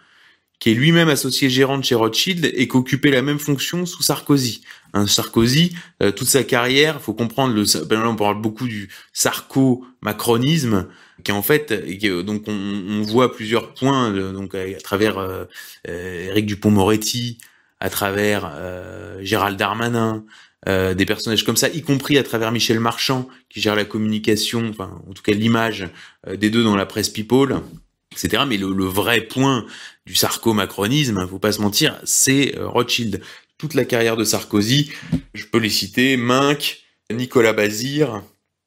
qui 0.59 0.71
est 0.71 0.75
lui-même 0.75 1.09
associé 1.09 1.49
gérant 1.51 1.79
de 1.79 1.85
chez 1.85 1.95
Rothschild 1.95 2.51
et 2.55 2.67
qui 2.67 2.77
occupait 2.77 3.11
la 3.11 3.23
même 3.23 3.39
fonction 3.39 3.87
sous 3.87 4.03
Sarkozy. 4.03 4.63
Un 4.93 5.07
Sarkozy, 5.07 5.75
euh, 6.03 6.11
toute 6.11 6.29
sa 6.29 6.43
carrière, 6.43 7.01
faut 7.01 7.15
comprendre, 7.15 7.55
le, 7.55 8.07
on 8.07 8.17
parle 8.17 8.41
beaucoup 8.41 8.67
du 8.67 8.89
sarco-macronisme, 9.13 10.89
qui 11.27 11.33
en 11.33 11.43
fait, 11.43 11.73
donc 12.25 12.45
on, 12.47 13.03
voit 13.03 13.35
plusieurs 13.35 13.75
points, 13.75 14.13
donc 14.13 14.55
à, 14.55 14.79
travers 14.79 15.19
euh, 15.19 15.45
euh, 15.89 16.29
Éric 16.29 16.47
Dupont-Moretti, 16.47 17.39
à 17.81 17.91
travers 17.91 18.49
euh, 18.55 19.19
Gérald 19.23 19.59
Darmanin, 19.59 20.25
euh, 20.69 20.95
des 20.95 21.05
personnages 21.05 21.45
comme 21.45 21.57
ça, 21.57 21.69
y 21.69 21.83
compris 21.83 22.17
à 22.17 22.23
travers 22.23 22.53
Michel 22.53 22.79
Marchand, 22.79 23.29
qui 23.49 23.61
gère 23.61 23.75
la 23.75 23.85
communication, 23.85 24.69
enfin 24.71 25.03
en 25.11 25.15
tout 25.15 25.23
cas 25.25 25.33
l'image 25.33 25.89
des 26.33 26.49
deux 26.49 26.63
dans 26.63 26.77
la 26.77 26.87
presse 26.87 27.09
People, 27.09 27.61
etc. 28.13 28.45
Mais 28.47 28.57
le, 28.57 28.85
vrai 28.85 29.23
point 29.23 29.67
du 30.07 30.15
sarco-macronisme, 30.15 31.19
hein, 31.19 31.27
faut 31.29 31.41
pas 31.41 31.51
se 31.51 31.61
mentir, 31.61 32.01
c'est 32.05 32.55
Rothschild. 32.57 33.21
Toute 33.59 33.75
la 33.75 33.85
carrière 33.85 34.17
de 34.17 34.23
Sarkozy, 34.23 34.93
je 35.35 35.45
peux 35.47 35.59
les 35.59 35.71
citer, 35.71 36.17
Minck, 36.17 36.85
Nicolas 37.11 37.53
Bazir, 37.53 38.23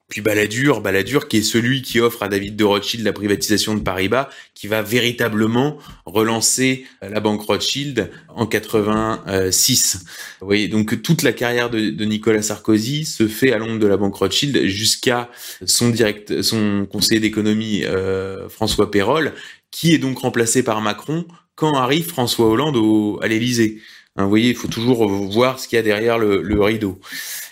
puis 0.09 0.21
Balladur, 0.21 0.81
Balladur 0.81 1.27
qui 1.27 1.37
est 1.37 1.43
celui 1.43 1.83
qui 1.83 1.99
offre 1.99 2.23
à 2.23 2.29
David 2.29 2.55
de 2.55 2.63
Rothschild 2.63 3.05
la 3.05 3.13
privatisation 3.13 3.75
de 3.75 3.79
Paribas, 3.81 4.29
qui 4.55 4.67
va 4.67 4.81
véritablement 4.81 5.77
relancer 6.05 6.85
euh, 7.03 7.09
la 7.09 7.19
banque 7.19 7.43
Rothschild 7.43 8.09
en 8.27 8.47
86. 8.47 10.05
Vous 10.41 10.47
voyez, 10.47 10.67
donc 10.67 11.01
toute 11.03 11.21
la 11.21 11.31
carrière 11.31 11.69
de, 11.69 11.79
Nicolas 12.03 12.41
Sarkozy 12.41 13.05
se 13.05 13.27
fait 13.27 13.53
à 13.53 13.59
l'ombre 13.59 13.79
de 13.79 13.87
la 13.87 13.97
banque 13.97 14.15
Rothschild 14.15 14.65
jusqu'à 14.65 15.29
son 15.65 15.89
direct, 15.89 16.41
son 16.41 16.87
conseiller 16.91 17.19
d'économie 17.19 17.83
euh, 17.85 18.49
François 18.49 18.89
Pérol, 18.89 19.33
qui 19.69 19.93
est 19.93 19.99
donc 19.99 20.17
remplacé 20.17 20.63
par 20.63 20.81
Macron 20.81 21.25
quand 21.53 21.75
arrive 21.75 22.07
François 22.07 22.47
Hollande 22.47 22.77
au, 22.77 23.19
à 23.21 23.27
l'Élysée. 23.27 23.79
Hein, 24.19 24.23
vous 24.23 24.29
voyez, 24.29 24.49
il 24.49 24.55
faut 24.55 24.67
toujours 24.67 25.07
voir 25.07 25.61
ce 25.61 25.67
qu'il 25.69 25.77
y 25.77 25.79
a 25.79 25.81
derrière 25.81 26.19
le, 26.19 26.61
rideau. 26.61 26.99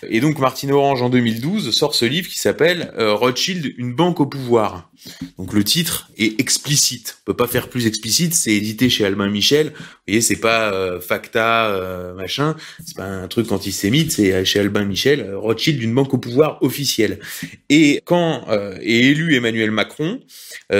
Et 0.06 0.20
donc 0.20 0.38
Martine 0.38 0.70
Orange 0.70 1.00
en 1.00 1.08
2012 1.08 1.74
sort 1.74 1.94
ce 1.94 2.04
livre 2.04 2.28
qui 2.28 2.38
s'appelle 2.38 2.92
euh, 2.98 3.14
Rothschild, 3.14 3.72
une 3.78 3.94
banque 3.94 4.20
au 4.20 4.26
pouvoir. 4.26 4.90
Donc 5.38 5.54
le 5.54 5.64
titre 5.64 6.10
est 6.18 6.38
explicite. 6.38 7.16
On 7.22 7.32
peut 7.32 7.36
pas 7.36 7.46
faire 7.46 7.70
plus 7.70 7.86
explicite. 7.86 8.34
C'est 8.34 8.52
édité 8.52 8.90
chez 8.90 9.06
Albin 9.06 9.30
Michel. 9.30 9.68
Vous 9.68 9.84
voyez, 10.08 10.20
c'est 10.20 10.36
pas 10.36 10.70
euh, 10.70 11.00
Facta 11.00 11.68
euh, 11.68 12.12
machin. 12.14 12.54
C'est 12.84 12.96
pas 12.96 13.06
un 13.06 13.28
truc 13.28 13.50
antisémite. 13.50 14.12
C'est 14.12 14.44
chez 14.44 14.60
Albin 14.60 14.84
Michel. 14.84 15.34
Rothschild, 15.34 15.82
une 15.82 15.94
banque 15.94 16.12
au 16.12 16.18
pouvoir 16.18 16.62
officielle. 16.62 17.18
Et 17.70 18.02
quand 18.04 18.46
est 18.82 19.04
élu 19.04 19.36
Emmanuel 19.36 19.70
Macron, 19.70 20.20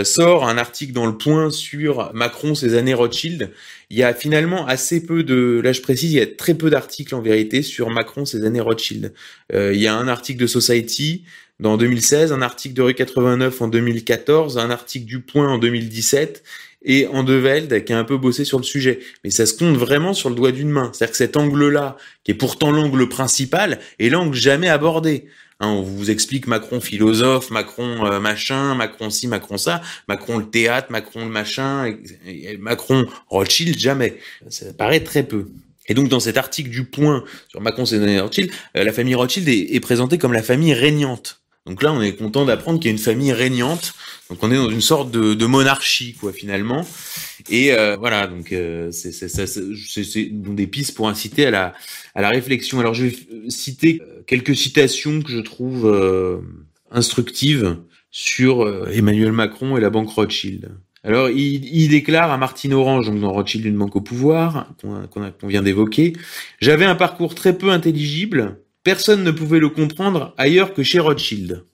sort 0.02 0.46
un 0.46 0.58
article 0.58 0.92
dans 0.92 1.06
le 1.06 1.16
Point 1.16 1.50
sur 1.50 2.12
Macron 2.12 2.54
ses 2.54 2.74
années 2.74 2.94
Rothschild 2.94 3.50
il 3.90 3.98
y 3.98 4.02
a 4.02 4.12
finalement 4.12 4.66
assez 4.66 5.04
peu 5.04 5.22
de, 5.22 5.60
là 5.62 5.72
je 5.72 5.80
précise, 5.80 6.12
il 6.12 6.18
y 6.18 6.20
a 6.20 6.26
très 6.26 6.54
peu 6.54 6.70
d'articles 6.70 7.14
en 7.14 7.22
vérité 7.22 7.62
sur 7.62 7.88
Macron 7.90 8.24
ces 8.24 8.44
années 8.44 8.60
Rothschild. 8.60 9.14
Euh, 9.54 9.72
il 9.74 9.80
y 9.80 9.86
a 9.86 9.94
un 9.94 10.08
article 10.08 10.40
de 10.40 10.46
Society 10.46 11.24
dans 11.58 11.76
2016, 11.76 12.32
un 12.32 12.42
article 12.42 12.74
de 12.74 12.82
Rue 12.82 12.94
89 12.94 13.62
en 13.62 13.68
2014, 13.68 14.58
un 14.58 14.70
article 14.70 15.06
du 15.06 15.20
Point 15.20 15.48
en 15.48 15.58
2017 15.58 16.44
et 16.84 17.06
Andeveld 17.08 17.84
qui 17.84 17.92
a 17.92 17.98
un 17.98 18.04
peu 18.04 18.16
bossé 18.16 18.44
sur 18.44 18.58
le 18.58 18.64
sujet. 18.64 19.00
Mais 19.24 19.30
ça 19.30 19.46
se 19.46 19.54
compte 19.54 19.76
vraiment 19.76 20.14
sur 20.14 20.28
le 20.28 20.36
doigt 20.36 20.52
d'une 20.52 20.70
main. 20.70 20.90
C'est-à-dire 20.92 21.12
que 21.12 21.18
cet 21.18 21.36
angle-là, 21.36 21.96
qui 22.24 22.30
est 22.30 22.34
pourtant 22.34 22.70
l'angle 22.70 23.08
principal, 23.08 23.80
est 23.98 24.10
l'angle 24.10 24.36
jamais 24.36 24.68
abordé. 24.68 25.26
Hein, 25.60 25.68
on 25.68 25.82
vous 25.82 26.10
explique 26.10 26.46
Macron 26.46 26.80
philosophe, 26.80 27.50
Macron 27.50 28.06
euh, 28.06 28.20
machin, 28.20 28.76
Macron 28.76 29.10
ci, 29.10 29.26
Macron 29.26 29.58
ça, 29.58 29.82
Macron 30.06 30.38
le 30.38 30.48
théâtre, 30.48 30.92
Macron 30.92 31.24
le 31.24 31.30
machin, 31.30 31.96
Macron 32.60 33.06
Rothschild, 33.28 33.76
jamais. 33.76 34.18
Ça 34.48 34.72
paraît 34.72 35.00
très 35.00 35.24
peu. 35.24 35.48
Et 35.88 35.94
donc 35.94 36.08
dans 36.08 36.20
cet 36.20 36.36
article 36.36 36.70
du 36.70 36.84
Point 36.84 37.24
sur 37.48 37.60
Macron 37.60 37.86
c'est 37.86 38.20
Rothschild, 38.20 38.52
euh, 38.76 38.84
la 38.84 38.92
famille 38.92 39.16
Rothschild 39.16 39.48
est, 39.48 39.74
est, 39.74 39.80
présentée 39.80 40.16
comme 40.16 40.32
la 40.32 40.44
famille 40.44 40.74
régnante. 40.74 41.40
Donc 41.66 41.82
là, 41.82 41.92
on 41.92 42.00
est 42.00 42.14
content 42.14 42.46
d'apprendre 42.46 42.78
qu'il 42.78 42.86
y 42.86 42.88
a 42.88 42.92
une 42.92 42.98
famille 43.02 43.32
régnante. 43.32 43.92
Donc 44.30 44.38
on 44.42 44.50
est 44.50 44.56
dans 44.56 44.70
une 44.70 44.80
sorte 44.80 45.10
de, 45.10 45.34
de 45.34 45.46
monarchie, 45.46 46.14
quoi, 46.14 46.32
finalement. 46.32 46.86
Et 47.50 47.72
euh, 47.72 47.96
voilà, 47.96 48.26
donc 48.26 48.52
euh, 48.52 48.90
c'est 48.90 50.30
des 50.32 50.66
pistes 50.66 50.94
pour 50.94 51.08
inciter 51.08 51.46
à 51.46 51.50
la, 51.50 51.74
à 52.14 52.22
la 52.22 52.30
réflexion. 52.30 52.80
Alors 52.80 52.94
je 52.94 53.06
vais 53.06 53.16
citer 53.48 54.00
quelques 54.28 54.54
citations 54.54 55.22
que 55.22 55.32
je 55.32 55.40
trouve 55.40 55.86
euh, 55.86 56.38
instructives 56.92 57.78
sur 58.12 58.62
euh, 58.62 58.88
Emmanuel 58.92 59.32
Macron 59.32 59.76
et 59.76 59.80
la 59.80 59.90
banque 59.90 60.10
Rothschild. 60.10 60.70
Alors, 61.02 61.30
il, 61.30 61.88
déclare 61.88 62.30
à 62.30 62.36
Martine 62.36 62.74
Orange, 62.74 63.06
donc 63.06 63.20
dans 63.20 63.32
Rothschild, 63.32 63.64
une 63.64 63.78
banque 63.78 63.96
au 63.96 64.00
pouvoir, 64.00 64.68
qu'on 64.82 65.46
vient 65.46 65.62
d'évoquer, 65.62 66.12
J'avais 66.60 66.84
un 66.84 66.96
parcours 66.96 67.34
très 67.34 67.56
peu 67.56 67.70
intelligible, 67.70 68.58
personne 68.82 69.22
ne 69.22 69.30
pouvait 69.30 69.60
le 69.60 69.70
comprendre 69.70 70.34
ailleurs 70.36 70.74
que 70.74 70.82
chez 70.82 70.98
Rothschild. 70.98 71.64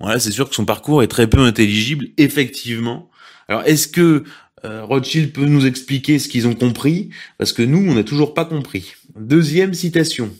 Voilà, 0.00 0.18
c'est 0.18 0.32
sûr 0.32 0.48
que 0.48 0.54
son 0.54 0.64
parcours 0.64 1.02
est 1.02 1.08
très 1.08 1.28
peu 1.28 1.38
intelligible, 1.38 2.08
effectivement. 2.18 3.10
Alors, 3.48 3.62
est-ce 3.62 3.88
que 3.88 4.24
euh, 4.64 4.84
Rothschild 4.84 5.32
peut 5.32 5.46
nous 5.46 5.66
expliquer 5.66 6.18
ce 6.18 6.28
qu'ils 6.28 6.48
ont 6.48 6.54
compris? 6.54 7.10
Parce 7.38 7.52
que 7.52 7.62
nous, 7.62 7.88
on 7.88 7.94
n'a 7.94 8.04
toujours 8.04 8.34
pas 8.34 8.44
compris. 8.44 8.94
Deuxième 9.16 9.72
citation. 9.72 10.30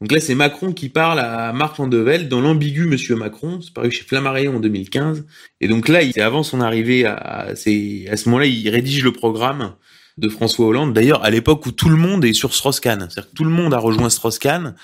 Donc 0.00 0.12
là, 0.12 0.20
c'est 0.20 0.34
Macron 0.34 0.72
qui 0.72 0.88
parle 0.88 1.20
à 1.20 1.52
Marc 1.52 1.78
Vandevel 1.78 2.28
dans 2.28 2.40
l'ambigu 2.40 2.86
Monsieur 2.86 3.16
Macron. 3.16 3.60
C'est 3.62 3.72
paru 3.72 3.90
chez 3.90 4.04
Flammarion 4.04 4.56
en 4.56 4.60
2015. 4.60 5.24
Et 5.60 5.68
donc 5.68 5.88
là, 5.88 6.00
c'est 6.12 6.20
avant 6.20 6.42
son 6.42 6.60
arrivée 6.60 7.06
à, 7.06 7.48
à 7.48 7.54
ce 7.56 8.28
moment-là, 8.28 8.46
il 8.46 8.68
rédige 8.68 9.02
le 9.04 9.12
programme 9.12 9.74
de 10.18 10.28
François 10.28 10.66
Hollande. 10.66 10.92
D'ailleurs, 10.92 11.24
à 11.24 11.30
l'époque 11.30 11.64
où 11.66 11.72
tout 11.72 11.88
le 11.88 11.96
monde 11.96 12.24
est 12.24 12.32
sur 12.32 12.54
Strauss-Kahn, 12.54 13.08
c'est-à-dire 13.10 13.30
que 13.30 13.36
tout 13.36 13.44
le 13.44 13.50
monde 13.50 13.74
a 13.74 13.78
rejoint 13.78 14.10
Strauss-Kahn 14.10 14.74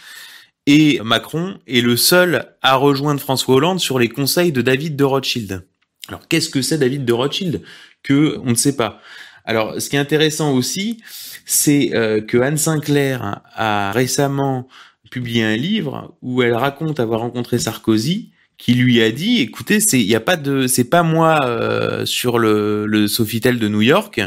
et 0.66 1.00
Macron 1.02 1.58
est 1.66 1.80
le 1.80 1.96
seul 1.96 2.46
à 2.62 2.76
rejoindre 2.76 3.20
François 3.20 3.56
Hollande 3.56 3.80
sur 3.80 3.98
les 3.98 4.08
conseils 4.08 4.52
de 4.52 4.62
David 4.62 4.96
de 4.96 5.04
Rothschild. 5.04 5.64
Alors, 6.08 6.26
qu'est-ce 6.28 6.48
que 6.48 6.62
c'est 6.62 6.78
David 6.78 7.04
de 7.04 7.12
Rothschild 7.12 7.62
Que 8.02 8.38
on 8.44 8.50
ne 8.50 8.54
sait 8.54 8.76
pas. 8.76 9.00
Alors, 9.44 9.80
ce 9.80 9.88
qui 9.88 9.96
est 9.96 10.00
intéressant 10.00 10.52
aussi, 10.52 11.02
c'est 11.44 11.90
euh, 11.94 12.20
que 12.20 12.38
Anne 12.38 12.56
Sinclair 12.56 13.40
a 13.54 13.90
récemment 13.92 14.68
publié 15.10 15.42
un 15.44 15.56
livre 15.56 16.14
où 16.22 16.42
elle 16.42 16.54
raconte 16.54 17.00
avoir 17.00 17.20
rencontré 17.20 17.58
Sarkozy 17.58 18.30
qui 18.56 18.74
lui 18.74 19.02
a 19.02 19.10
dit 19.10 19.40
écoutez 19.40 19.80
c'est 19.80 19.98
il 19.98 20.06
y 20.06 20.14
a 20.14 20.20
pas 20.20 20.36
de 20.36 20.66
c'est 20.66 20.84
pas 20.84 21.02
moi 21.02 21.40
euh, 21.44 22.06
sur 22.06 22.38
le, 22.38 22.86
le 22.86 23.08
Sofitel 23.08 23.58
de 23.58 23.68
New 23.68 23.80
York 23.80 24.20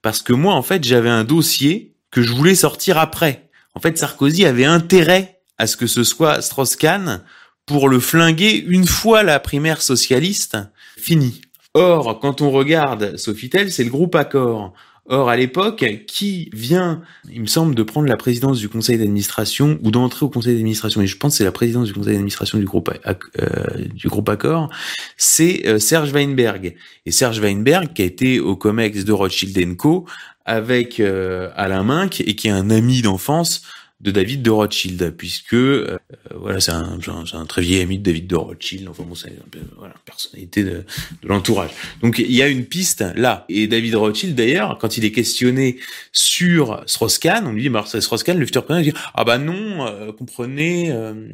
parce 0.00 0.22
que 0.22 0.32
moi 0.32 0.54
en 0.54 0.62
fait 0.62 0.84
j'avais 0.84 1.10
un 1.10 1.24
dossier 1.24 1.94
que 2.10 2.22
je 2.22 2.32
voulais 2.32 2.54
sortir 2.54 2.98
après. 2.98 3.48
En 3.74 3.80
fait 3.80 3.98
Sarkozy 3.98 4.46
avait 4.46 4.64
intérêt 4.64 5.40
à 5.58 5.66
ce 5.66 5.76
que 5.76 5.86
ce 5.86 6.04
soit 6.04 6.40
Strauss-Kahn 6.40 7.22
pour 7.66 7.88
le 7.88 8.00
flinguer 8.00 8.64
une 8.66 8.86
fois 8.86 9.22
la 9.22 9.38
primaire 9.40 9.82
socialiste 9.82 10.56
finie. 10.96 11.42
Or 11.74 12.18
quand 12.20 12.40
on 12.40 12.50
regarde 12.50 13.16
Sofitel 13.16 13.70
c'est 13.70 13.84
le 13.84 13.90
groupe 13.90 14.14
Accord 14.14 14.72
Or, 15.12 15.28
à 15.28 15.36
l'époque, 15.36 15.84
qui 16.06 16.48
vient, 16.52 17.02
il 17.28 17.40
me 17.40 17.46
semble, 17.46 17.74
de 17.74 17.82
prendre 17.82 18.06
la 18.06 18.16
présidence 18.16 18.60
du 18.60 18.68
conseil 18.68 18.96
d'administration 18.96 19.76
ou 19.82 19.90
d'entrer 19.90 20.24
au 20.24 20.28
conseil 20.28 20.54
d'administration, 20.54 21.00
et 21.02 21.08
je 21.08 21.16
pense 21.16 21.32
que 21.32 21.38
c'est 21.38 21.44
la 21.44 21.50
présidence 21.50 21.88
du 21.88 21.94
conseil 21.94 22.12
d'administration 22.12 22.58
du 22.58 22.64
groupe 22.64 22.92
euh, 23.06 23.16
du 23.92 24.06
groupe 24.06 24.28
Accor, 24.28 24.70
c'est 25.16 25.66
euh, 25.66 25.80
Serge 25.80 26.12
Weinberg. 26.12 26.76
Et 27.06 27.10
Serge 27.10 27.40
Weinberg, 27.40 27.92
qui 27.92 28.02
a 28.02 28.04
été 28.04 28.38
au 28.38 28.54
Comex 28.54 29.04
de 29.04 29.12
Rothschild 29.12 29.76
Co 29.76 30.06
avec 30.44 31.00
euh, 31.00 31.50
Alain 31.56 31.82
Minck 31.82 32.20
et 32.20 32.36
qui 32.36 32.46
est 32.46 32.52
un 32.52 32.70
ami 32.70 33.02
d'enfance 33.02 33.62
de 34.00 34.10
David 34.10 34.42
de 34.42 34.50
Rothschild, 34.50 35.14
puisque 35.16 35.54
euh, 35.54 35.98
voilà, 36.34 36.60
c'est 36.60 36.72
un, 36.72 36.98
un, 37.34 37.46
très 37.46 37.60
vieil 37.60 37.82
ami 37.82 37.98
de 37.98 38.02
David 38.02 38.26
de 38.28 38.36
Rothschild. 38.36 38.88
Enfin 38.88 39.02
bon, 39.06 39.14
c'est 39.14 39.32
voilà, 39.76 39.94
personnalité 40.06 40.64
de, 40.64 40.84
de 41.22 41.28
l'entourage. 41.28 41.70
Donc 42.02 42.18
il 42.18 42.32
y 42.32 42.42
a 42.42 42.48
une 42.48 42.64
piste 42.64 43.04
là. 43.14 43.44
Et 43.50 43.66
David 43.66 43.96
Rothschild 43.96 44.34
d'ailleurs, 44.34 44.78
quand 44.78 44.96
il 44.96 45.04
est 45.04 45.12
questionné 45.12 45.78
sur 46.12 46.82
Strauss-Kahn, 46.86 47.46
on 47.46 47.52
lui 47.52 47.68
dit, 47.68 47.76
c'est 47.86 48.00
Strauss-Kahn, 48.00 48.38
le 48.38 48.46
futur 48.46 48.64
président, 48.64 48.86
il 48.88 48.92
dit, 48.92 48.98
ah 49.14 49.24
bah 49.24 49.38
non, 49.38 49.86
euh, 49.86 50.12
comprenez. 50.12 50.90
Euh, 50.92 51.28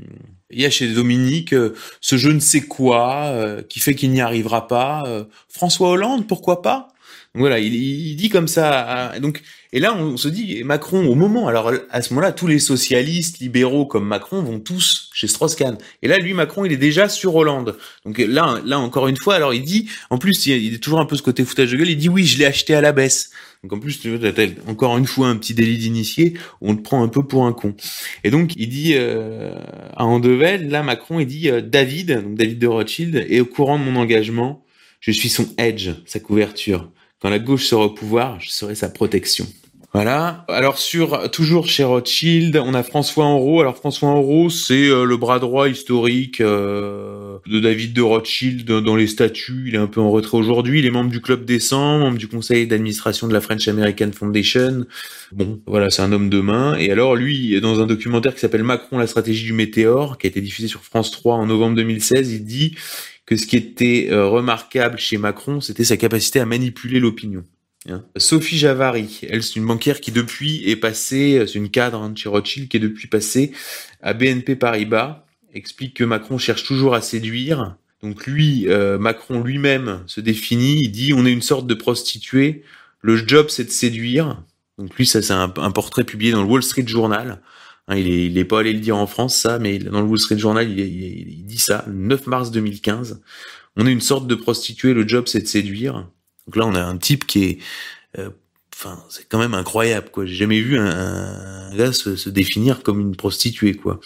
il 0.51 0.61
y 0.61 0.65
a 0.65 0.71
chez 0.71 0.87
Dominique 0.93 1.53
ce 2.01 2.17
je 2.17 2.29
ne 2.31 2.39
sais 2.39 2.61
quoi 2.61 3.35
qui 3.69 3.81
fait 3.81 3.97
qu'il 3.97 4.13
n'y 4.13 4.21
arrivera 4.21 4.69
pas. 4.69 5.27
François 5.49 5.89
Hollande, 5.89 6.29
pourquoi 6.29 6.63
pas? 6.63 6.93
Voilà, 7.35 7.59
il, 7.59 7.75
il, 7.75 8.15
dit 8.15 8.29
comme 8.29 8.47
ça. 8.47 9.19
donc, 9.21 9.43
et 9.73 9.81
là, 9.81 9.97
on 9.97 10.17
se 10.17 10.29
dit 10.29 10.63
Macron 10.65 11.07
au 11.07 11.15
moment. 11.15 11.49
Alors 11.49 11.73
à 11.91 12.03
ce 12.03 12.15
moment-là, 12.15 12.33
tous 12.33 12.47
les 12.47 12.59
socialistes 12.59 13.39
libéraux 13.39 13.87
comme 13.87 14.07
Macron 14.07 14.43
vont 14.43 14.61
tous 14.61 15.11
chez 15.13 15.27
Strauss-Kahn. 15.27 15.77
Et 16.03 16.09
là, 16.09 16.19
lui, 16.19 16.35
Macron, 16.35 16.65
il 16.65 16.73
est 16.73 16.77
déjà 16.77 17.09
sur 17.09 17.35
Hollande. 17.35 17.77
Donc 18.05 18.19
là, 18.19 18.61
là 18.65 18.79
encore 18.79 19.09
une 19.09 19.17
fois, 19.17 19.35
alors 19.35 19.55
il 19.55 19.65
dit, 19.65 19.89
en 20.11 20.19
plus, 20.19 20.47
il 20.47 20.75
est 20.75 20.79
toujours 20.79 21.01
un 21.01 21.07
peu 21.07 21.17
ce 21.17 21.23
côté 21.23 21.45
foutage 21.45 21.73
de 21.73 21.77
gueule. 21.77 21.91
Il 21.91 21.97
dit 21.97 22.09
oui, 22.09 22.25
je 22.25 22.39
l'ai 22.39 22.47
acheté 22.47 22.75
à 22.75 22.81
la 22.81 22.93
baisse. 22.93 23.31
Donc 23.63 23.73
en 23.73 23.79
plus, 23.81 24.01
encore 24.69 24.97
une 24.97 25.07
fois 25.07 25.29
un 25.29 25.37
petit 25.37 25.55
délit 25.55 25.79
d'initié, 25.79 26.35
on 26.61 26.77
te 26.77 26.83
prend 26.83 27.03
un 27.03 27.09
peu 27.09 27.25
pour 27.25 27.47
un 27.47 27.53
con. 27.53 27.75
Et 28.23 28.31
donc 28.31 28.53
il 28.57 28.69
dit 28.69 28.93
euh, 28.95 29.55
à 29.97 30.05
Andevel, 30.05 30.69
là 30.69 30.83
Macron, 30.83 31.19
il 31.19 31.27
dit 31.27 31.51
euh, 31.51 31.61
David, 31.61 32.23
donc 32.23 32.37
David 32.37 32.59
de 32.59 32.67
Rothschild, 32.67 33.27
est 33.29 33.41
au 33.41 33.47
courant 33.47 33.79
de 33.79 33.85
mon 33.85 33.97
engagement. 33.97 34.65
Je 35.01 35.11
suis 35.11 35.29
son 35.29 35.49
edge, 35.59 35.91
sa 36.05 36.21
couverture. 36.21 36.91
Quand 37.21 37.31
la 37.31 37.39
gauche 37.39 37.67
sera 37.67 37.87
au 37.87 37.91
pouvoir, 37.91 38.39
je 38.41 38.51
serai 38.51 38.75
sa 38.75 38.89
protection. 38.89 39.47
Voilà. 39.97 40.45
Alors 40.49 40.77
sur 40.77 41.31
toujours 41.31 41.69
chez 41.69 41.83
Rothschild, 41.83 42.55
on 42.63 42.75
a 42.75 42.83
François 42.83 43.25
Enrault. 43.25 43.63
Alors 43.63 43.77
François 43.77 44.11
Enrault, 44.11 44.51
c'est 44.51 44.91
euh, 44.91 45.05
le 45.05 45.17
bras 45.17 45.39
droit 45.39 45.71
historique 45.71 46.43
euh, 46.43 47.39
de 47.47 47.61
David 47.61 47.95
de 47.95 48.03
Rothschild 48.03 48.67
dans 48.67 48.95
les 48.95 49.07
statuts. 49.07 49.65
Il 49.69 49.75
est 49.75 49.79
un 49.79 49.87
peu 49.87 50.03
en 50.03 50.11
retrait 50.11 50.37
aujourd'hui. 50.37 50.81
Il 50.81 50.85
est 50.85 50.91
membre 50.91 51.11
du 51.11 51.23
club 51.23 51.47
des 51.47 51.59
100, 51.59 52.01
membre 52.01 52.19
du 52.19 52.29
conseil 52.29 52.67
d'administration 52.67 53.27
de 53.27 53.33
la 53.33 53.41
French 53.41 53.67
American 53.69 54.11
Foundation. 54.13 54.85
Bon, 55.33 55.63
voilà, 55.67 55.89
c'est 55.89 56.03
un 56.03 56.13
homme 56.13 56.29
de 56.29 56.41
main. 56.41 56.77
Et 56.77 56.91
alors 56.91 57.17
lui, 57.17 57.59
dans 57.63 57.81
un 57.81 57.87
documentaire 57.87 58.35
qui 58.35 58.41
s'appelle 58.41 58.65
Macron, 58.65 58.99
la 58.99 59.07
stratégie 59.07 59.45
du 59.45 59.55
météore, 59.55 60.19
qui 60.19 60.27
a 60.27 60.29
été 60.29 60.43
diffusé 60.43 60.69
sur 60.69 60.83
France 60.83 61.11
3 61.11 61.37
en 61.37 61.47
novembre 61.47 61.77
2016, 61.77 62.33
il 62.33 62.45
dit 62.45 62.75
que 63.27 63.37
ce 63.37 63.47
qui 63.47 63.57
était 63.57 64.09
euh, 64.11 64.27
remarquable 64.27 64.99
chez 64.99 65.19
Macron, 65.19 65.61
c'était 65.61 65.85
sa 65.85 65.97
capacité 65.97 66.41
à 66.41 66.47
manipuler 66.47 67.01
l'opinion. 67.01 67.45
Hein. 67.89 68.05
Sophie 68.17 68.59
Javary, 68.59 69.21
elle 69.29 69.43
c'est 69.43 69.57
une 69.57 69.67
banquière 69.67 70.01
qui 70.01 70.13
depuis 70.13 70.69
est 70.69 70.77
passée, 70.77 71.45
c'est 71.47 71.59
une 71.59 71.71
cadre 71.71 72.01
hein, 72.01 72.11
de 72.11 72.19
chez 72.19 72.29
Rothschild 72.29 72.69
qui 72.69 72.77
est 72.77 72.81
depuis 72.81 73.09
passée 73.09 73.53
à 74.03 74.13
BNP 74.15 74.57
Paribas, 74.57 75.25
explique 75.55 75.95
que 75.95 76.05
Macron 76.05 76.39
cherche 76.39 76.65
toujours 76.65 76.95
à 76.95 77.01
séduire. 77.01 77.77
Donc 78.03 78.27
lui, 78.27 78.69
euh, 78.69 78.99
Macron 78.99 79.41
lui-même 79.41 80.03
se 80.07 80.21
définit, 80.21 80.83
il 80.83 80.91
dit 80.91 81.13
on 81.15 81.27
est 81.27 81.33
une 81.33 81.43
sorte 81.43 81.67
de 81.67 81.75
prostituée, 81.75 82.63
le 83.01 83.17
job 83.17 83.47
c'est 83.49 83.65
de 83.65 83.71
séduire. 83.71 84.43
Donc 84.79 84.95
lui, 84.97 85.07
ça 85.07 85.23
c'est 85.23 85.33
un, 85.33 85.49
portrait 85.49 86.05
publié 86.05 86.33
dans 86.33 86.43
le 86.43 86.49
Wall 86.49 86.63
Street 86.63 86.87
Journal. 86.87 87.41
Hein, 87.89 87.97
il, 87.97 88.09
est, 88.09 88.27
il 88.27 88.39
est 88.39 88.45
pas 88.45 88.61
allé 88.61 88.73
le 88.73 88.81
dire 88.81 88.97
en 88.97 89.07
France, 89.07 89.37
ça, 89.37 89.59
mais 89.59 89.79
dans 89.79 90.01
le 90.01 90.07
Wall 90.07 90.19
Street 90.19 90.39
Journal, 90.39 90.69
il, 90.69 90.79
il, 90.79 91.45
dit 91.45 91.59
ça, 91.59 91.85
le 91.87 91.95
9 91.95 92.27
mars 92.27 92.51
2015. 92.51 93.21
On 93.77 93.87
est 93.87 93.93
une 93.93 94.01
sorte 94.01 94.27
de 94.27 94.35
prostituée, 94.35 94.95
le 94.95 95.07
job 95.07 95.25
c'est 95.27 95.41
de 95.41 95.47
séduire. 95.47 96.09
Donc 96.47 96.57
là, 96.57 96.67
on 96.67 96.75
a 96.75 96.83
un 96.83 96.97
type 96.97 97.27
qui 97.27 97.45
est... 97.45 97.59
Euh, 98.19 98.31
c'est 99.09 99.27
quand 99.29 99.39
même 99.39 99.55
incroyable, 99.55 100.11
quoi. 100.11 100.27
J'ai 100.27 100.35
jamais 100.35 100.61
vu 100.61 100.79
un, 100.79 100.87
un 100.87 101.77
gars 101.77 101.93
se, 101.93 102.15
se, 102.15 102.29
définir 102.29 102.83
comme 102.83 103.01
une 103.01 103.17
prostituée, 103.17 103.75
quoi. 103.75 104.01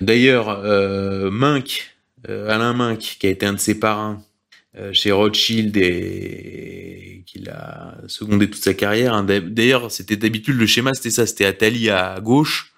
D'ailleurs, 0.00 0.48
euh, 0.48 1.30
Minck, 1.30 1.96
euh, 2.28 2.48
Alain 2.48 2.72
Minck, 2.72 3.16
qui 3.18 3.26
a 3.26 3.30
été 3.30 3.46
un 3.46 3.54
de 3.54 3.58
ses 3.58 3.78
parrains 3.78 4.22
euh, 4.76 4.92
chez 4.92 5.10
Rothschild 5.10 5.76
et 5.76 7.24
qu'il 7.26 7.48
a 7.48 7.96
secondé 8.06 8.48
toute 8.48 8.62
sa 8.62 8.74
carrière. 8.74 9.14
Hein. 9.14 9.24
D'ailleurs, 9.24 9.90
c'était 9.90 10.16
d'habitude 10.16 10.56
le 10.56 10.66
schéma, 10.66 10.94
c'était 10.94 11.10
ça, 11.10 11.26
c'était 11.26 11.46
Attali 11.46 11.90
à 11.90 12.20
gauche, 12.20 12.72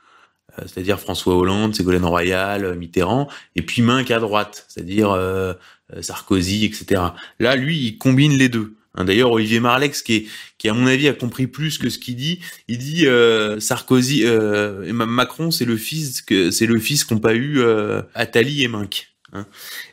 c'est-à-dire 0.67 1.01
François 1.01 1.37
Hollande, 1.37 1.75
Ségolène 1.75 2.05
Royal, 2.05 2.65
euh, 2.65 2.75
Mitterrand, 2.75 3.29
et 3.57 3.63
puis 3.63 3.83
Minck 3.83 4.11
à 4.11 4.21
droite, 4.21 4.67
c'est-à-dire 4.69 5.11
euh, 5.11 5.55
Sarkozy, 6.01 6.65
etc. 6.65 7.03
Là, 7.39 7.57
lui, 7.57 7.79
il 7.79 7.99
combine 7.99 8.33
les 8.33 8.49
deux. 8.49 8.75
Hein, 8.99 9.05
d'ailleurs, 9.05 9.31
Olivier 9.31 9.61
Marlex, 9.61 10.03
qui, 10.03 10.15
est, 10.17 10.27
qui 10.59 10.69
à 10.69 10.75
mon 10.75 10.87
avis 10.87 11.09
a 11.09 11.13
compris 11.13 11.47
plus 11.47 11.79
que 11.79 11.89
ce 11.89 11.99
qu'il 11.99 12.17
dit, 12.17 12.41
il 12.67 12.79
dit 12.79 13.07
euh, 13.07 13.61
Sarkozy, 13.61 14.23
euh, 14.25 14.93
Macron, 14.93 15.51
c'est 15.51 15.65
le 15.65 15.77
fils 15.77 16.21
que 16.21 16.51
c'est 16.51 16.67
le 16.67 16.79
fils 16.79 17.05
qu'ont 17.05 17.21
pas 17.21 17.35
eu 17.35 17.61
euh, 17.61 18.03
Attali 18.15 18.65
et 18.65 18.69
Minck. 18.69 19.13
Hein. 19.33 19.47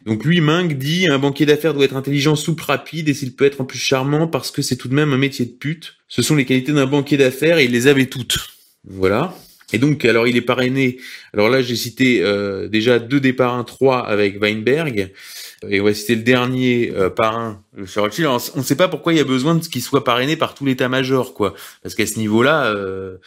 Donc 0.06 0.26
lui, 0.26 0.42
Minck 0.42 0.78
dit 0.78 1.08
un 1.08 1.20
banquier 1.20 1.46
d'affaires 1.46 1.76
doit 1.76 1.86
être 1.86 1.96
intelligent, 1.96 2.36
souple, 2.36 2.64
rapide, 2.64 3.08
et 3.08 3.14
s'il 3.14 3.36
peut 3.36 3.46
être 3.46 3.62
en 3.62 3.66
plus 3.66 3.78
charmant 3.78 4.28
parce 4.28 4.50
que 4.50 4.64
c'est 4.64 4.78
tout 4.78 4.88
de 4.88 4.96
même 4.96 5.14
un 5.14 5.18
métier 5.18 5.46
de 5.46 5.52
pute. 5.52 5.98
Ce 6.08 6.24
sont 6.24 6.36
les 6.36 6.46
qualités 6.46 6.72
d'un 6.72 6.88
banquier 6.88 7.18
d'affaires 7.18 7.60
et 7.60 7.66
il 7.66 7.72
les 7.72 7.88
avait 7.88 8.08
toutes. 8.08 8.38
Voilà. 8.86 9.36
Et 9.76 9.78
donc, 9.78 10.06
alors 10.06 10.26
il 10.26 10.38
est 10.38 10.42
parrainé. 10.42 11.00
Alors 11.34 11.50
là, 11.50 11.62
j'ai 11.62 11.76
cité 11.76 12.24
euh, 12.24 12.70
déjà 12.70 12.98
deux 12.98 13.22
parrains, 13.34 13.66
trois 13.66 14.08
avec 14.08 14.42
Weinberg. 14.42 15.12
Et 15.68 15.82
on 15.82 15.84
va 15.84 15.94
citer 15.94 16.16
le 16.16 16.22
dernier 16.22 16.94
euh, 16.96 17.10
parrain, 17.10 17.62
le 17.76 17.84
Rothschild. 17.84 18.30
on 18.30 18.60
ne 18.60 18.64
sait 18.64 18.78
pas 18.78 18.88
pourquoi 18.88 19.12
il 19.12 19.18
y 19.18 19.20
a 19.20 19.26
besoin 19.26 19.56
de 19.56 19.66
qu'il 19.66 19.82
soit 19.82 20.06
parrainé 20.06 20.38
par 20.38 20.54
tout 20.54 20.66
l'état-major, 20.66 21.34
quoi. 21.34 21.56
Parce 21.84 21.94
qu'à 21.94 22.06
ce 22.06 22.20
niveau-là, 22.20 22.68
euh, 22.68 23.18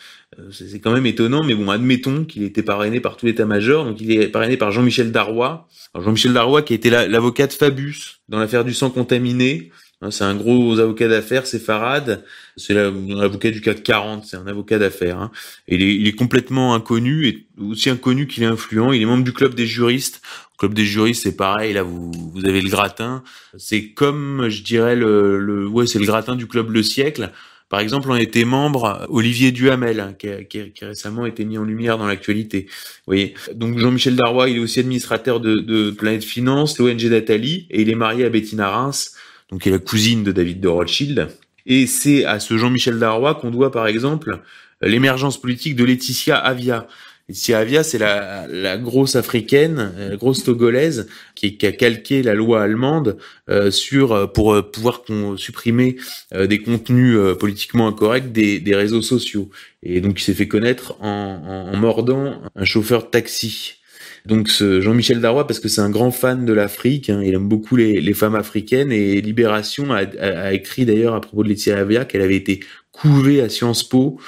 c'est 0.51 0.81
quand 0.81 0.93
même 0.93 1.05
étonnant. 1.05 1.45
Mais 1.45 1.55
bon, 1.55 1.69
admettons 1.69 2.25
qu'il 2.25 2.45
était 2.45 2.63
parrainé 2.63 3.01
par 3.01 3.19
tout 3.19 3.27
l'état-major. 3.27 3.85
Donc, 3.85 4.01
il 4.01 4.11
est 4.11 4.29
parrainé 4.29 4.57
par 4.57 4.73
Jean-Michel 4.73 5.13
Darrois. 5.13 5.69
Jean-Michel 5.95 6.33
Darrois, 6.33 6.63
qui 6.63 6.73
était 6.73 7.09
l'avocat 7.09 7.47
de 7.47 7.53
Fabius 7.53 8.21
dans 8.31 8.39
l'affaire 8.39 8.65
du 8.65 8.73
sang 8.73 8.89
contaminé. 8.89 9.71
Hein, 10.01 10.13
c'est 10.13 10.25
un 10.25 10.37
gros 10.37 10.79
avocat 10.79 11.09
d'affaires, 11.09 11.47
c'est 11.47 11.59
Farad. 11.59 12.25
C'est 12.57 12.75
l'avocat 12.75 13.51
du 13.51 13.61
CAC 13.61 13.83
40, 13.83 14.25
c'est 14.25 14.37
un 14.37 14.47
avocat 14.47 14.79
d'affaires. 14.79 15.19
Hein. 15.19 15.31
Il 15.67 16.07
est, 16.07 16.13
complètement 16.13 16.75
inconnu, 16.75 17.27
et 17.27 17.47
aussi 17.61 17.91
inconnu 17.91 18.27
qu'il 18.27 18.45
est 18.45 18.47
influent. 18.47 18.93
Il 18.93 19.03
est 19.03 19.07
membre 19.07 19.25
du 19.25 19.33
club 19.33 19.55
des 19.55 19.67
juristes. 19.67 20.23
Club 20.59 20.75
des 20.75 20.85
juristes, 20.85 21.23
c'est 21.23 21.37
pareil. 21.37 21.73
Là, 21.73 21.83
vous, 21.83 22.13
avez 22.45 22.61
le 22.61 22.69
gratin. 22.69 23.23
C'est 23.57 23.91
comme, 23.91 24.49
je 24.49 24.63
dirais, 24.63 24.97
le, 24.97 25.39
le 25.39 25.67
ouais, 25.67 25.87
c'est 25.87 25.99
le 25.99 26.07
gratin 26.07 26.37
du 26.37 26.47
club 26.47 26.71
Le 26.71 26.83
Siècle. 26.83 27.33
Par 27.69 27.81
exemple, 27.81 28.11
on 28.11 28.17
était 28.17 28.45
membre 28.45 29.07
Olivier 29.11 29.53
Duhamel, 29.53 30.01
hein, 30.01 30.15
qui, 30.19 30.29
a, 30.29 30.43
qui, 30.43 30.59
a, 30.61 30.65
a, 30.83 30.87
récemment 30.89 31.27
été 31.27 31.45
mis 31.45 31.59
en 31.59 31.65
lumière 31.65 31.99
dans 31.99 32.07
l'actualité. 32.07 32.67
Voyez. 33.07 33.35
Donc 33.55 33.79
Jean-Michel 33.79 34.17
Darrois, 34.17 34.49
il 34.49 34.57
est 34.57 34.61
aussi 34.61 34.81
administrateur 34.81 35.39
de, 35.39 35.57
de 35.57 35.91
Planète 35.91 36.25
Finance, 36.25 36.79
l'ONG 36.79 37.09
d'Atali, 37.09 37.67
et 37.71 37.83
il 37.83 37.91
est 37.91 37.95
marié 37.95 38.25
à 38.25 38.31
Bettina 38.31 38.71
Reims, 38.71 39.15
donc 39.51 39.63
qui 39.63 39.69
est 39.69 39.73
la 39.73 39.79
cousine 39.79 40.25
de 40.25 40.33
David 40.33 40.61
de 40.61 40.69
Rothschild. 40.69 41.29
Et 41.67 41.87
c'est 41.87 42.25
à 42.25 42.41
ce 42.41 42.57
Jean-Michel 42.57 42.99
Darrois 42.99 43.35
qu'on 43.35 43.51
doit, 43.51 43.71
par 43.71 43.87
exemple, 43.87 44.41
l'émergence 44.81 45.41
politique 45.41 45.77
de 45.77 45.85
Laetitia 45.85 46.37
Avia. 46.37 46.87
Laetitia 47.29 47.59
Avia, 47.59 47.83
c'est 47.83 47.99
la, 47.99 48.47
la, 48.49 48.79
grosse 48.79 49.17
africaine, 49.17 49.93
la 49.99 50.17
grosse 50.17 50.45
togolaise, 50.45 51.09
qui, 51.35 51.59
qui 51.59 51.67
a 51.67 51.73
calqué 51.73 52.23
la 52.23 52.35
loi 52.35 52.63
allemande 52.63 53.19
euh, 53.51 53.71
sur 53.71 54.13
euh, 54.13 54.27
pour 54.27 54.55
euh, 54.55 54.63
pouvoir 54.63 55.03
supprimer 55.37 55.97
euh, 56.33 56.47
des 56.47 56.59
contenus 56.59 57.17
euh, 57.17 57.35
politiquement 57.35 57.87
incorrects 57.87 58.33
des, 58.33 58.61
des, 58.61 58.75
réseaux 58.75 59.03
sociaux. 59.03 59.51
Et 59.83 60.01
donc, 60.01 60.21
il 60.21 60.25
s'est 60.25 60.33
fait 60.33 60.49
connaître 60.49 60.97
en, 61.01 61.69
en, 61.71 61.75
en 61.75 61.77
mordant 61.77 62.41
un 62.57 62.65
chauffeur 62.65 63.05
de 63.05 63.09
taxi. 63.09 63.78
Donc 64.29 64.51
ce 64.51 64.83
Jean-Michel 64.83 65.23
Darrois, 65.23 65.47
parce 65.47 65.59
que 65.59 65.69
c'est 65.69 65.81
un 65.81 65.89
grand 65.89 66.11
fan 66.11 66.45
de 66.45 66.53
l'Afrique, 66.53 67.09
hein, 67.09 67.23
il 67.25 67.33
aime 67.33 67.49
beaucoup 67.49 67.77
les, 67.77 68.13
femmes 68.13 68.35
africaines, 68.35 68.93
et 68.93 69.23
Libération 69.23 69.91
a 69.91 70.53
écrit 70.53 70.85
d'ailleurs 70.85 71.15
à 71.15 71.23
propos 71.23 71.45
de 71.45 71.49
Laetitia 71.49 71.79
Avia 71.79 72.05
qu'elle 72.05 72.21
avait 72.21 72.37
été 72.37 72.61
couvée 72.93 73.41
à 73.41 73.49
Sciences 73.49 73.89
Po 73.89 74.21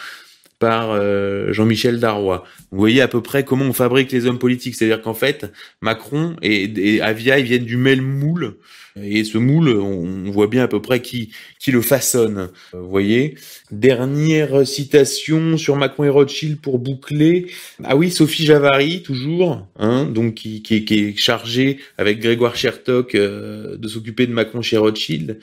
par 0.60 0.90
euh, 0.92 1.52
Jean-Michel 1.52 1.98
Darrois. 1.98 2.44
Vous 2.70 2.78
voyez 2.78 3.00
à 3.00 3.08
peu 3.08 3.22
près 3.22 3.44
comment 3.44 3.64
on 3.64 3.72
fabrique 3.72 4.12
les 4.12 4.26
hommes 4.26 4.38
politiques, 4.38 4.76
c'est-à-dire 4.76 5.02
qu'en 5.02 5.14
fait, 5.14 5.50
Macron 5.80 6.36
et, 6.42 7.00
Avia, 7.00 7.38
ils 7.38 7.46
viennent 7.46 7.64
du 7.64 7.78
même 7.78 8.02
moule, 8.02 8.56
et 9.00 9.24
ce 9.24 9.38
moule, 9.38 9.70
on, 9.70 10.30
voit 10.30 10.48
bien 10.48 10.62
à 10.62 10.68
peu 10.68 10.82
près 10.82 11.00
qui, 11.00 11.30
qui 11.58 11.70
le 11.70 11.80
façonne. 11.80 12.50
Vous 12.72 12.90
voyez? 12.90 13.36
Dernière 13.70 14.66
citation 14.66 15.56
sur 15.56 15.76
Macron 15.76 16.04
et 16.04 16.08
Rothschild 16.08 16.60
pour 16.60 16.78
boucler. 16.78 17.46
Ah 17.82 17.96
oui, 17.96 18.10
Sophie 18.10 18.44
Javary, 18.44 19.02
toujours, 19.02 19.66
hein, 19.78 20.04
donc 20.04 20.34
qui, 20.34 20.62
qui, 20.62 20.84
qui 20.84 20.98
est 20.98 21.16
chargée 21.16 21.78
avec 21.96 22.20
Grégoire 22.20 22.56
Chertok 22.56 23.14
euh, 23.14 23.76
de 23.78 23.88
s'occuper 23.88 24.26
de 24.26 24.32
Macron 24.32 24.60
chez 24.60 24.76
Rothschild. 24.76 25.38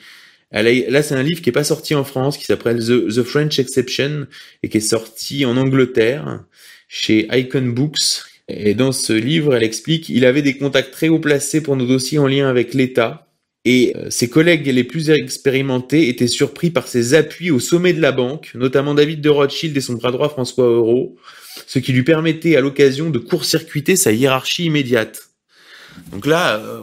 Là, 0.50 1.02
c'est 1.02 1.14
un 1.14 1.22
livre 1.22 1.42
qui 1.42 1.50
est 1.50 1.52
pas 1.52 1.64
sorti 1.64 1.94
en 1.94 2.04
France, 2.04 2.38
qui 2.38 2.44
s'appelle 2.44 2.78
The, 2.78 3.22
French 3.22 3.58
Exception 3.58 4.26
et 4.62 4.68
qui 4.68 4.78
est 4.78 4.80
sorti 4.80 5.44
en 5.44 5.56
Angleterre 5.56 6.44
chez 6.88 7.28
Icon 7.30 7.66
Books. 7.66 8.22
Et 8.48 8.74
dans 8.74 8.92
ce 8.92 9.12
livre, 9.12 9.54
elle 9.54 9.62
explique, 9.62 10.08
il 10.08 10.24
avait 10.24 10.40
des 10.40 10.56
contacts 10.56 10.92
très 10.92 11.08
haut 11.08 11.18
placés 11.18 11.62
pour 11.62 11.76
nos 11.76 11.86
dossiers 11.86 12.18
en 12.18 12.26
lien 12.26 12.48
avec 12.48 12.72
l'État. 12.72 13.26
Et 13.66 13.94
euh, 13.96 14.08
ses 14.08 14.30
collègues 14.30 14.66
les 14.66 14.84
plus 14.84 15.10
expérimentés 15.10 16.08
étaient 16.08 16.26
surpris 16.26 16.70
par 16.70 16.88
ses 16.88 17.12
appuis 17.12 17.50
au 17.50 17.60
sommet 17.60 17.92
de 17.92 18.00
la 18.00 18.12
banque, 18.12 18.52
notamment 18.54 18.94
David 18.94 19.20
de 19.20 19.28
Rothschild 19.28 19.76
et 19.76 19.80
son 19.82 19.94
bras 19.94 20.12
droit 20.12 20.30
François 20.30 20.64
Euro, 20.64 21.16
ce 21.66 21.78
qui 21.78 21.92
lui 21.92 22.04
permettait 22.04 22.56
à 22.56 22.62
l'occasion 22.62 23.10
de 23.10 23.18
court-circuiter 23.18 23.96
sa 23.96 24.12
hiérarchie 24.12 24.64
immédiate. 24.64 25.27
Donc 26.12 26.26
là, 26.26 26.56
euh, 26.56 26.80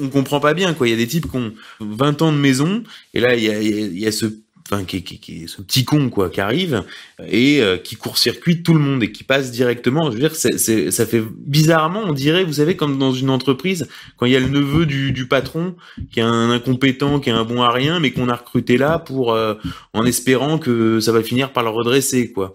on, 0.00 0.04
on, 0.04 0.08
comprend 0.08 0.40
pas 0.40 0.54
bien 0.54 0.74
quoi. 0.74 0.88
Il 0.88 0.90
y 0.90 0.94
a 0.94 0.96
des 0.96 1.06
types 1.06 1.30
qui 1.30 1.36
ont 1.36 1.52
20 1.80 2.22
ans 2.22 2.32
de 2.32 2.38
maison 2.38 2.82
et 3.12 3.20
là 3.20 3.34
il 3.34 3.44
y 3.44 3.50
a, 3.50 3.60
il 3.60 3.98
y 3.98 4.06
a 4.06 4.12
ce 4.12 4.26
enfin 4.70 4.84
qui, 4.84 5.02
qui, 5.02 5.18
qui, 5.18 5.46
ce 5.46 5.60
petit 5.60 5.84
con 5.84 6.08
quoi 6.08 6.30
qui 6.30 6.40
arrive 6.40 6.84
et 7.28 7.60
euh, 7.60 7.76
qui 7.76 7.96
court-circuite 7.96 8.64
tout 8.64 8.72
le 8.72 8.80
monde 8.80 9.02
et 9.02 9.12
qui 9.12 9.22
passe 9.22 9.50
directement. 9.50 10.10
Je 10.10 10.14
veux 10.14 10.20
dire, 10.20 10.34
c'est, 10.34 10.58
c'est, 10.58 10.90
ça 10.90 11.04
fait 11.04 11.22
bizarrement, 11.36 12.02
on 12.04 12.12
dirait, 12.12 12.44
vous 12.44 12.54
savez, 12.54 12.76
comme 12.76 12.98
dans 12.98 13.12
une 13.12 13.28
entreprise, 13.28 13.88
quand 14.16 14.24
il 14.26 14.32
y 14.32 14.36
a 14.36 14.40
le 14.40 14.48
neveu 14.48 14.86
du, 14.86 15.12
du 15.12 15.28
patron 15.28 15.76
qui 16.10 16.20
est 16.20 16.24
un 16.24 16.50
incompétent, 16.50 17.20
qui 17.20 17.28
est 17.28 17.34
un 17.34 17.44
bon 17.44 17.62
à 17.62 17.70
rien, 17.70 18.00
mais 18.00 18.12
qu'on 18.12 18.28
a 18.28 18.36
recruté 18.36 18.78
là 18.78 18.98
pour 18.98 19.32
euh, 19.32 19.54
en 19.92 20.06
espérant 20.06 20.58
que 20.58 20.98
ça 21.00 21.12
va 21.12 21.22
finir 21.22 21.52
par 21.52 21.62
le 21.62 21.70
redresser 21.70 22.32
quoi. 22.32 22.54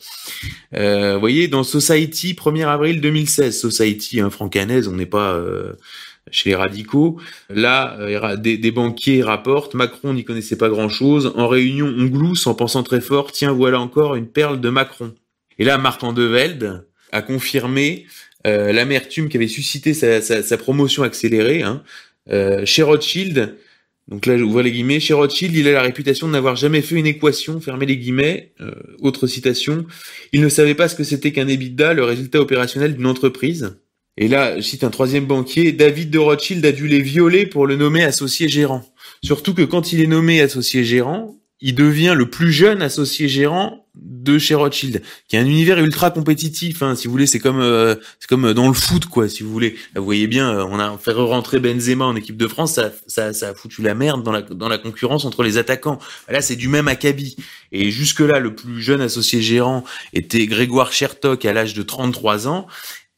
Euh, 0.73 1.13
vous 1.13 1.19
voyez, 1.19 1.47
dans 1.47 1.63
Society, 1.63 2.33
1er 2.33 2.67
avril 2.67 3.01
2016, 3.01 3.59
Society, 3.59 4.19
hein, 4.19 4.29
francanaise, 4.31 4.87
on 4.87 4.93
n'est 4.93 5.05
pas 5.05 5.39
chez 6.31 6.49
les 6.49 6.55
radicaux. 6.55 7.19
Là, 7.49 7.97
euh, 7.99 8.35
des, 8.35 8.71
banquiers 8.71 9.23
rapportent, 9.23 9.73
Macron 9.73 10.13
n'y 10.13 10.23
connaissait 10.23 10.57
pas 10.57 10.69
grand-chose. 10.69 11.33
En 11.35 11.47
réunion, 11.47 11.93
on 11.97 12.05
glousse 12.05 12.47
en 12.47 12.55
pensant 12.55 12.83
très 12.83 13.01
fort, 13.01 13.31
tiens, 13.31 13.51
voilà 13.51 13.79
encore 13.79 14.15
une 14.15 14.27
perle 14.27 14.59
de 14.59 14.69
Macron. 14.69 15.13
Et 15.57 15.63
là, 15.63 15.77
Marc 15.77 16.03
Andevelde 16.03 16.87
a 17.11 17.21
confirmé 17.21 18.05
euh, 18.47 18.71
l'amertume 18.71 19.29
qui 19.29 19.37
avait 19.37 19.47
suscité 19.47 19.93
sa 19.93 20.57
promotion 20.57 21.03
accélérée. 21.03 21.63
Hein. 21.63 21.83
Euh, 22.29 22.65
chez 22.65 22.83
Rothschild, 22.83 23.57
donc 24.09 24.25
là, 24.25 24.37
j'ouvre 24.37 24.63
les 24.63 24.71
guillemets, 24.71 24.99
chez 24.99 25.13
Rothschild, 25.13 25.55
il 25.55 25.67
a 25.67 25.71
la 25.71 25.83
réputation 25.83 26.27
de 26.27 26.33
n'avoir 26.33 26.55
jamais 26.55 26.81
fait 26.81 26.95
une 26.95 27.05
équation, 27.05 27.61
fermez 27.61 27.85
les 27.85 27.97
guillemets, 27.97 28.53
euh, 28.59 28.71
autre 29.01 29.27
citation, 29.27 29.85
il 30.33 30.41
ne 30.41 30.49
savait 30.49 30.73
pas 30.73 30.87
ce 30.87 30.95
que 30.95 31.03
c'était 31.03 31.31
qu'un 31.31 31.47
EBITDA, 31.47 31.93
le 31.93 32.03
résultat 32.03 32.41
opérationnel 32.41 32.95
d'une 32.95 33.05
entreprise. 33.05 33.77
Et 34.21 34.27
là, 34.27 34.57
je 34.57 34.61
cite 34.61 34.83
un 34.83 34.89
troisième 34.89 35.25
banquier, 35.25 35.71
David 35.71 36.11
de 36.11 36.19
Rothschild 36.19 36.65
a 36.65 36.73
dû 36.73 36.89
les 36.89 37.01
violer 37.01 37.45
pour 37.45 37.65
le 37.65 37.77
nommer 37.77 38.03
associé 38.03 38.49
gérant. 38.49 38.83
Surtout 39.23 39.53
que 39.53 39.61
quand 39.61 39.93
il 39.93 40.01
est 40.01 40.07
nommé 40.07 40.41
associé 40.41 40.83
gérant, 40.83 41.37
il 41.61 41.73
devient 41.73 42.15
le 42.17 42.29
plus 42.29 42.51
jeune 42.51 42.81
associé 42.81 43.29
gérant 43.29 43.85
de 43.95 44.37
chez 44.37 44.55
Rothschild, 44.55 45.01
qui 45.27 45.35
est 45.35 45.39
un 45.39 45.45
univers 45.45 45.79
ultra 45.79 46.11
compétitif. 46.11 46.81
Hein, 46.83 46.95
si 46.95 47.07
vous 47.07 47.11
voulez, 47.11 47.27
c'est 47.27 47.39
comme 47.39 47.59
euh, 47.59 47.95
c'est 48.19 48.29
comme 48.29 48.53
dans 48.53 48.67
le 48.67 48.73
foot, 48.73 49.05
quoi. 49.05 49.27
Si 49.27 49.43
vous 49.43 49.51
voulez, 49.51 49.75
vous 49.95 50.05
voyez 50.05 50.27
bien, 50.27 50.49
euh, 50.53 50.65
on 50.69 50.79
a 50.79 50.97
fait 50.97 51.11
rentrer 51.11 51.59
Benzema 51.59 52.05
en 52.05 52.15
équipe 52.15 52.37
de 52.37 52.47
France, 52.47 52.73
ça, 52.75 52.91
ça, 53.07 53.33
ça 53.33 53.49
a 53.49 53.53
foutu 53.53 53.81
la 53.81 53.95
merde 53.95 54.23
dans 54.23 54.31
la 54.31 54.41
dans 54.41 54.69
la 54.69 54.77
concurrence 54.77 55.25
entre 55.25 55.43
les 55.43 55.57
attaquants. 55.57 55.99
Là, 56.29 56.41
c'est 56.41 56.55
du 56.55 56.69
même 56.69 56.87
acabit. 56.87 57.35
Et 57.71 57.91
jusque 57.91 58.21
là, 58.21 58.39
le 58.39 58.55
plus 58.55 58.81
jeune 58.81 59.01
associé 59.01 59.41
gérant 59.41 59.83
était 60.13 60.45
Grégoire 60.45 60.93
Chertok 60.93 61.43
à 61.45 61.53
l'âge 61.53 61.73
de 61.73 61.83
33 61.83 62.47
ans, 62.47 62.67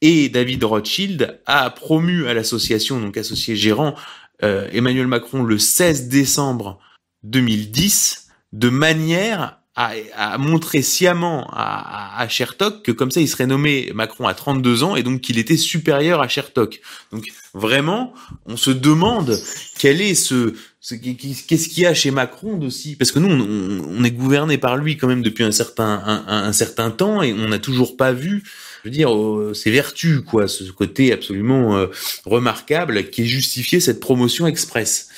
et 0.02 0.30
David 0.30 0.64
Rothschild 0.64 1.40
a 1.46 1.70
promu 1.70 2.28
à 2.28 2.34
l'association, 2.34 3.00
donc 3.00 3.18
associé 3.18 3.56
gérant, 3.56 3.96
euh, 4.44 4.68
Emmanuel 4.72 5.08
Macron 5.08 5.44
le 5.44 5.60
16 5.60 6.08
décembre 6.08 6.80
2010, 7.24 8.28
de 8.54 8.70
manière 8.70 9.62
à, 9.76 9.94
à 10.16 10.38
montrer 10.38 10.82
sciemment 10.82 11.50
à, 11.54 12.20
à, 12.20 12.28
Chertok 12.28 12.84
que 12.84 12.92
comme 12.92 13.10
ça 13.10 13.22
il 13.22 13.28
serait 13.30 13.48
nommé 13.48 13.92
Macron 13.96 14.28
à 14.28 14.34
32 14.34 14.84
ans 14.84 14.96
et 14.98 15.04
donc 15.04 15.22
qu'il 15.22 15.38
était 15.38 15.56
supérieur 15.56 16.22
à 16.22 16.28
Chertok. 16.28 16.82
Donc 17.14 17.32
vraiment, 17.54 18.14
on 18.46 18.58
se 18.58 18.72
demande 18.72 19.40
quel 19.80 20.02
est 20.02 20.16
ce, 20.16 20.56
qu'est-ce 20.82 21.70
qu'il 21.70 21.84
y 21.84 21.86
a 21.86 21.94
chez 21.94 22.12
Macron 22.12 22.60
aussi 22.62 22.98
Parce 22.98 23.12
que 23.12 23.20
nous, 23.20 23.30
on, 23.30 24.00
on, 24.00 24.04
est 24.04 24.12
gouverné 24.12 24.58
par 24.58 24.76
lui 24.76 24.98
quand 24.98 25.08
même 25.08 25.22
depuis 25.22 25.46
un 25.46 25.52
certain 25.52 26.04
un, 26.06 26.26
un 26.28 26.54
certain 26.54 26.92
temps 26.92 27.22
et 27.22 27.32
on 27.32 27.48
n'a 27.48 27.60
toujours 27.60 27.96
pas 27.96 28.12
vu 28.12 28.44
je 28.84 28.90
veux 28.90 28.94
dire, 28.94 29.10
c'est 29.54 29.70
euh, 29.70 29.74
vertu, 29.74 30.22
quoi, 30.22 30.48
ce 30.48 30.64
côté 30.72 31.12
absolument 31.12 31.78
euh, 31.78 31.88
remarquable 32.26 33.10
qui 33.10 33.28
justifiait 33.28 33.80
cette 33.80 34.00
promotion 34.00 34.48
express. 34.48 35.10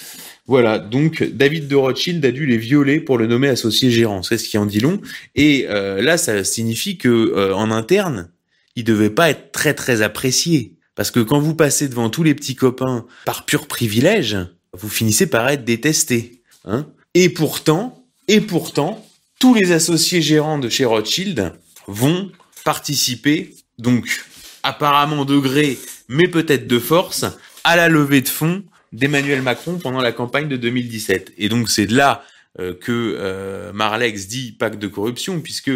Voilà, 0.46 0.78
donc 0.78 1.24
David 1.24 1.70
de 1.70 1.76
Rothschild 1.76 2.24
a 2.26 2.32
dû 2.32 2.46
les 2.46 2.58
violer 2.58 3.00
pour 3.00 3.18
le 3.18 3.28
nommer 3.28 3.48
associé 3.48 3.90
gérant, 3.92 4.24
c'est 4.24 4.38
ce 4.38 4.50
qui 4.50 4.58
en 4.58 4.66
dit 4.66 4.82
long. 4.82 5.00
Et 5.36 5.68
euh, 5.70 6.02
là, 6.02 6.18
ça 6.18 6.44
signifie 6.44 6.98
que 6.98 7.54
en 7.54 7.72
interne, 7.72 8.30
il 8.76 8.84
devait 8.84 9.10
pas 9.10 9.30
être 9.30 9.54
très 9.54 9.74
très 9.74 10.02
apprécié, 10.02 10.76
parce 10.96 11.12
que 11.12 11.22
quand 11.22 11.40
vous 11.40 11.56
passez 11.56 11.88
devant 11.88 12.10
tous 12.10 12.24
les 12.24 12.36
petits 12.36 12.56
copains 12.56 13.06
par 13.24 13.46
pur 13.46 13.68
privilège, 13.68 14.38
vous 14.74 14.90
finissez 14.90 15.28
par 15.28 15.48
être 15.48 15.64
détesté. 15.64 16.42
Hein 16.66 16.88
et 17.14 17.30
pourtant, 17.30 18.06
et 18.28 18.42
pourtant, 18.42 19.06
tous 19.40 19.54
les 19.54 19.72
associés 19.72 20.22
gérants 20.22 20.60
de 20.60 20.68
chez 20.68 20.84
Rothschild 20.86 21.54
vont 21.88 22.32
participer, 22.64 23.54
donc 23.80 24.24
apparemment 24.64 25.26
de 25.26 25.38
gré, 25.38 25.78
mais 26.08 26.28
peut-être 26.28 26.68
de 26.68 26.80
force, 26.80 27.26
à 27.64 27.76
la 27.76 27.90
levée 27.90 28.22
de 28.22 28.28
fonds 28.28 28.64
d'Emmanuel 28.92 29.42
Macron 29.42 29.78
pendant 29.78 30.02
la 30.02 30.12
campagne 30.12 30.48
de 30.48 30.58
2017. 30.58 31.34
Et 31.38 31.50
donc 31.50 31.70
c'est 31.70 31.88
de 31.88 31.96
là 31.96 32.24
euh, 32.60 32.74
que 32.74 33.16
euh, 33.20 33.74
Marlex 33.74 34.28
dit 34.28 34.52
pacte 34.52 34.80
de 34.80 34.88
corruption, 34.88 35.42
puisque 35.42 35.72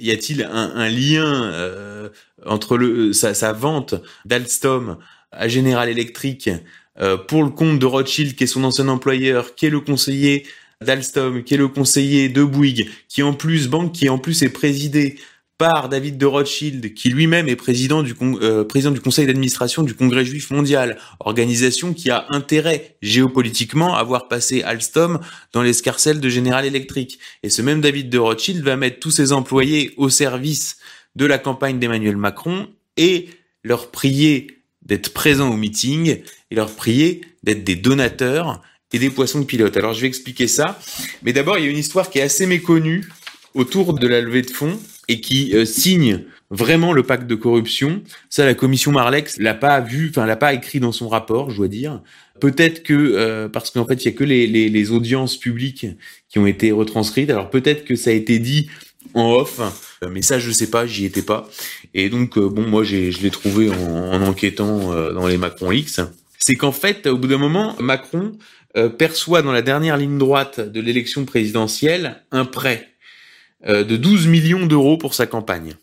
y 0.00 0.10
a-t-il 0.10 0.42
un, 0.44 0.88
lien 0.88 1.44
euh, 1.44 2.08
entre 2.46 3.10
sa, 3.12 3.34
sa 3.34 3.52
vente 3.52 3.94
d'Alstom 4.24 4.98
à 5.32 5.48
General 5.48 5.88
Electric 5.88 6.50
euh, 7.00 7.16
pour 7.16 7.44
le 7.44 7.50
compte 7.50 7.78
de 7.78 7.86
Rothschild, 7.86 8.34
qui 8.34 8.44
est 8.44 8.48
son 8.48 8.64
ancien 8.64 8.88
employeur, 8.88 9.54
qui 9.54 9.66
est 9.66 9.70
le 9.70 9.80
conseiller 9.80 10.46
d'Alstom, 10.80 11.44
qui 11.44 11.54
est 11.54 11.58
le 11.58 11.68
conseiller 11.68 12.28
de 12.28 12.42
Bouygues, 12.42 12.88
qui 13.08 13.22
en 13.22 13.34
plus 13.34 13.68
banque, 13.68 13.92
qui 13.92 14.08
en 14.08 14.18
plus 14.18 14.42
est 14.42 14.48
présidé 14.48 15.16
par 15.58 15.88
David 15.88 16.18
de 16.18 16.24
Rothschild, 16.24 16.94
qui 16.94 17.10
lui-même 17.10 17.48
est 17.48 17.56
président 17.56 18.04
du, 18.04 18.14
euh, 18.22 18.62
président 18.62 18.92
du 18.92 19.00
conseil 19.00 19.26
d'administration 19.26 19.82
du 19.82 19.92
Congrès 19.92 20.24
juif 20.24 20.50
mondial, 20.50 20.98
organisation 21.18 21.92
qui 21.92 22.10
a 22.10 22.26
intérêt 22.30 22.96
géopolitiquement 23.02 23.96
à 23.96 24.04
voir 24.04 24.28
passer 24.28 24.62
Alstom 24.62 25.18
dans 25.52 25.62
l'escarcelle 25.62 26.20
de 26.20 26.28
General 26.28 26.64
Electric. 26.64 27.18
Et 27.42 27.50
ce 27.50 27.60
même 27.60 27.80
David 27.80 28.08
de 28.08 28.18
Rothschild 28.18 28.62
va 28.62 28.76
mettre 28.76 29.00
tous 29.00 29.10
ses 29.10 29.32
employés 29.32 29.94
au 29.96 30.08
service 30.08 30.76
de 31.16 31.26
la 31.26 31.38
campagne 31.38 31.80
d'Emmanuel 31.80 32.16
Macron 32.16 32.68
et 32.96 33.28
leur 33.64 33.90
prier 33.90 34.62
d'être 34.82 35.12
présents 35.12 35.50
au 35.50 35.56
meeting 35.56 36.22
et 36.52 36.54
leur 36.54 36.70
prier 36.70 37.22
d'être 37.42 37.64
des 37.64 37.74
donateurs 37.74 38.62
et 38.92 39.00
des 39.00 39.10
poissons 39.10 39.40
de 39.40 39.44
pilote. 39.44 39.76
Alors 39.76 39.92
je 39.92 40.02
vais 40.02 40.06
expliquer 40.06 40.46
ça, 40.46 40.78
mais 41.22 41.32
d'abord 41.32 41.58
il 41.58 41.64
y 41.64 41.68
a 41.68 41.70
une 41.70 41.78
histoire 41.78 42.10
qui 42.10 42.20
est 42.20 42.22
assez 42.22 42.46
méconnue 42.46 43.08
autour 43.54 43.94
de 43.94 44.06
la 44.06 44.20
levée 44.20 44.42
de 44.42 44.50
fonds 44.50 44.78
et 45.08 45.20
qui 45.20 45.54
euh, 45.54 45.64
signe 45.64 46.24
vraiment 46.50 46.92
le 46.92 47.02
pacte 47.02 47.26
de 47.26 47.34
corruption. 47.34 48.02
Ça, 48.30 48.44
la 48.44 48.54
commission 48.54 48.92
Marlex 48.92 49.38
l'a 49.38 49.54
pas 49.54 49.80
vu, 49.80 50.08
enfin 50.10 50.26
l'a 50.26 50.36
pas 50.36 50.54
écrit 50.54 50.80
dans 50.80 50.92
son 50.92 51.08
rapport, 51.08 51.50
je 51.50 51.56
dois 51.56 51.68
dire. 51.68 52.00
Peut-être 52.40 52.82
que 52.82 52.94
euh, 52.94 53.48
parce 53.48 53.70
qu'en 53.70 53.86
fait 53.86 54.04
il 54.04 54.06
y 54.06 54.08
a 54.08 54.16
que 54.16 54.24
les, 54.24 54.46
les, 54.46 54.68
les, 54.68 54.90
audiences 54.92 55.36
publiques 55.36 55.86
qui 56.28 56.38
ont 56.38 56.46
été 56.46 56.70
retranscrites. 56.70 57.30
Alors 57.30 57.50
peut-être 57.50 57.84
que 57.84 57.96
ça 57.96 58.10
a 58.10 58.12
été 58.12 58.38
dit 58.38 58.68
en 59.14 59.32
off, 59.32 59.60
euh, 60.02 60.08
mais 60.10 60.22
ça 60.22 60.38
je 60.38 60.50
sais 60.50 60.70
pas, 60.70 60.86
j'y 60.86 61.04
étais 61.04 61.22
pas. 61.22 61.50
Et 61.94 62.10
donc 62.10 62.38
bon, 62.38 62.62
moi 62.62 62.84
j'ai, 62.84 63.10
je 63.10 63.22
l'ai 63.22 63.30
trouvé 63.30 63.70
en, 63.70 64.12
en 64.12 64.22
enquêtant 64.22 65.12
dans 65.12 65.26
les 65.26 65.38
Macron 65.38 65.72
X. 65.72 66.00
C'est 66.38 66.54
qu'en 66.54 66.72
fait, 66.72 67.06
au 67.06 67.18
bout 67.18 67.26
d'un 67.26 67.38
moment, 67.38 67.74
Macron 67.80 68.38
perçoit 68.96 69.42
dans 69.42 69.50
la 69.50 69.62
dernière 69.62 69.96
ligne 69.96 70.18
droite 70.18 70.60
de 70.60 70.80
l'élection 70.80 71.24
présidentielle 71.24 72.22
un 72.30 72.44
prêt 72.44 72.86
euh, 72.86 72.97
de 73.66 73.96
12 73.96 74.26
millions 74.26 74.66
d'euros 74.66 74.96
pour 74.96 75.14
sa 75.14 75.26
campagne. 75.26 75.74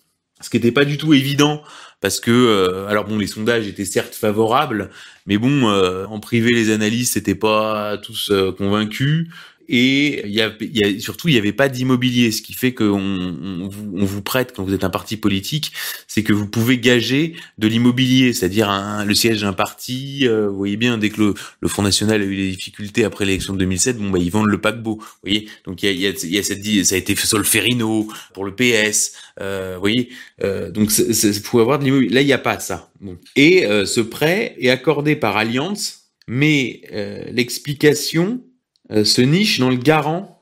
Ce 0.41 0.49
qui 0.49 0.57
n'était 0.57 0.71
pas 0.71 0.85
du 0.85 0.97
tout 0.97 1.13
évident 1.13 1.61
parce 2.01 2.19
que 2.19 2.31
euh, 2.31 2.87
alors 2.87 3.05
bon 3.05 3.17
les 3.17 3.27
sondages 3.27 3.67
étaient 3.67 3.85
certes 3.85 4.13
favorables 4.13 4.89
mais 5.25 5.37
bon 5.37 5.69
euh, 5.69 6.05
en 6.05 6.19
privé 6.19 6.51
les 6.51 6.71
analystes 6.71 7.15
n'étaient 7.15 7.35
pas 7.35 7.97
tous 7.97 8.31
convaincus 8.57 9.29
et 9.67 10.27
y, 10.27 10.41
a, 10.41 10.51
y 10.61 10.83
a, 10.83 10.99
surtout 10.99 11.27
il 11.27 11.33
n'y 11.33 11.37
avait 11.37 11.53
pas 11.53 11.69
d'immobilier, 11.69 12.31
ce 12.31 12.41
qui 12.41 12.53
fait 12.53 12.73
qu'on 12.73 12.85
on 12.95 13.67
vous, 13.67 13.91
on 13.95 14.05
vous, 14.05 14.21
prête 14.21 14.53
quand 14.55 14.63
vous 14.63 14.73
êtes 14.73 14.83
un 14.83 14.89
parti 14.89 15.17
politique, 15.17 15.71
c'est 16.07 16.23
que 16.23 16.33
vous 16.33 16.47
pouvez 16.47 16.77
gager 16.77 17.35
de 17.57 17.67
l'immobilier, 17.67 18.33
c'est-à-dire 18.33 19.03
le 19.05 19.15
siège 19.15 19.41
d'un 19.41 19.53
parti. 19.53 20.27
Euh, 20.27 20.47
vous 20.49 20.57
voyez 20.57 20.77
bien, 20.77 20.97
dès 20.97 21.09
que 21.09 21.21
le, 21.21 21.33
le, 21.59 21.67
Front 21.67 21.83
National 21.83 22.21
a 22.21 22.25
eu 22.25 22.35
des 22.35 22.49
difficultés 22.49 23.03
après 23.03 23.25
l'élection 23.25 23.53
de 23.53 23.59
2007, 23.59 23.97
bon 23.97 24.09
bah 24.09 24.19
ils 24.19 24.31
vendent 24.31 24.49
le 24.49 24.59
paquebot. 24.59 24.95
Vous 24.95 25.05
voyez, 25.23 25.47
donc 25.65 25.83
il 25.83 25.91
y 25.99 26.05
a, 26.05 26.09
y 26.09 26.13
a, 26.13 26.25
y 26.25 26.37
a 26.37 26.43
cette, 26.43 26.85
ça 26.85 26.95
a 26.95 26.97
été 26.97 27.15
Solferino 27.15 28.07
pour 28.33 28.45
le 28.45 28.55
PS. 28.55 29.13
Euh, 29.41 29.73
vous 29.75 29.81
voyez, 29.81 30.09
euh, 30.43 30.71
donc 30.71 30.89
vous 30.89 31.41
pouvez 31.41 31.61
avoir 31.61 31.79
de 31.79 31.85
l'immobilier. 31.85 32.13
Là 32.13 32.21
il 32.21 32.27
n'y 32.27 32.33
a 32.33 32.37
pas 32.37 32.59
ça. 32.59 32.89
Bon. 33.01 33.17
Et 33.35 33.65
euh, 33.65 33.85
ce 33.85 34.01
prêt 34.01 34.55
est 34.59 34.69
accordé 34.69 35.15
par 35.15 35.37
Alliance, 35.37 36.09
mais 36.27 36.81
euh, 36.93 37.23
l'explication 37.31 38.41
se 38.89 39.21
niche 39.21 39.59
dans 39.59 39.69
le 39.69 39.77
garant 39.77 40.35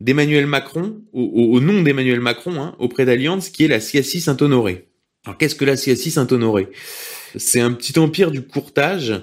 d'Emmanuel 0.00 0.46
Macron, 0.46 1.00
au, 1.12 1.60
nom 1.60 1.82
d'Emmanuel 1.82 2.20
Macron, 2.20 2.60
hein, 2.60 2.76
auprès 2.78 3.04
d'Alliance, 3.04 3.48
qui 3.48 3.64
est 3.64 3.68
la 3.68 3.80
CIACI 3.80 4.20
Saint-Honoré. 4.20 4.86
Alors 5.24 5.38
qu'est-ce 5.38 5.54
que 5.54 5.64
la 5.64 5.76
CIACI 5.76 6.12
Saint-Honoré? 6.12 6.68
C'est 7.36 7.60
un 7.60 7.72
petit 7.72 7.98
empire 7.98 8.30
du 8.30 8.42
courtage 8.42 9.20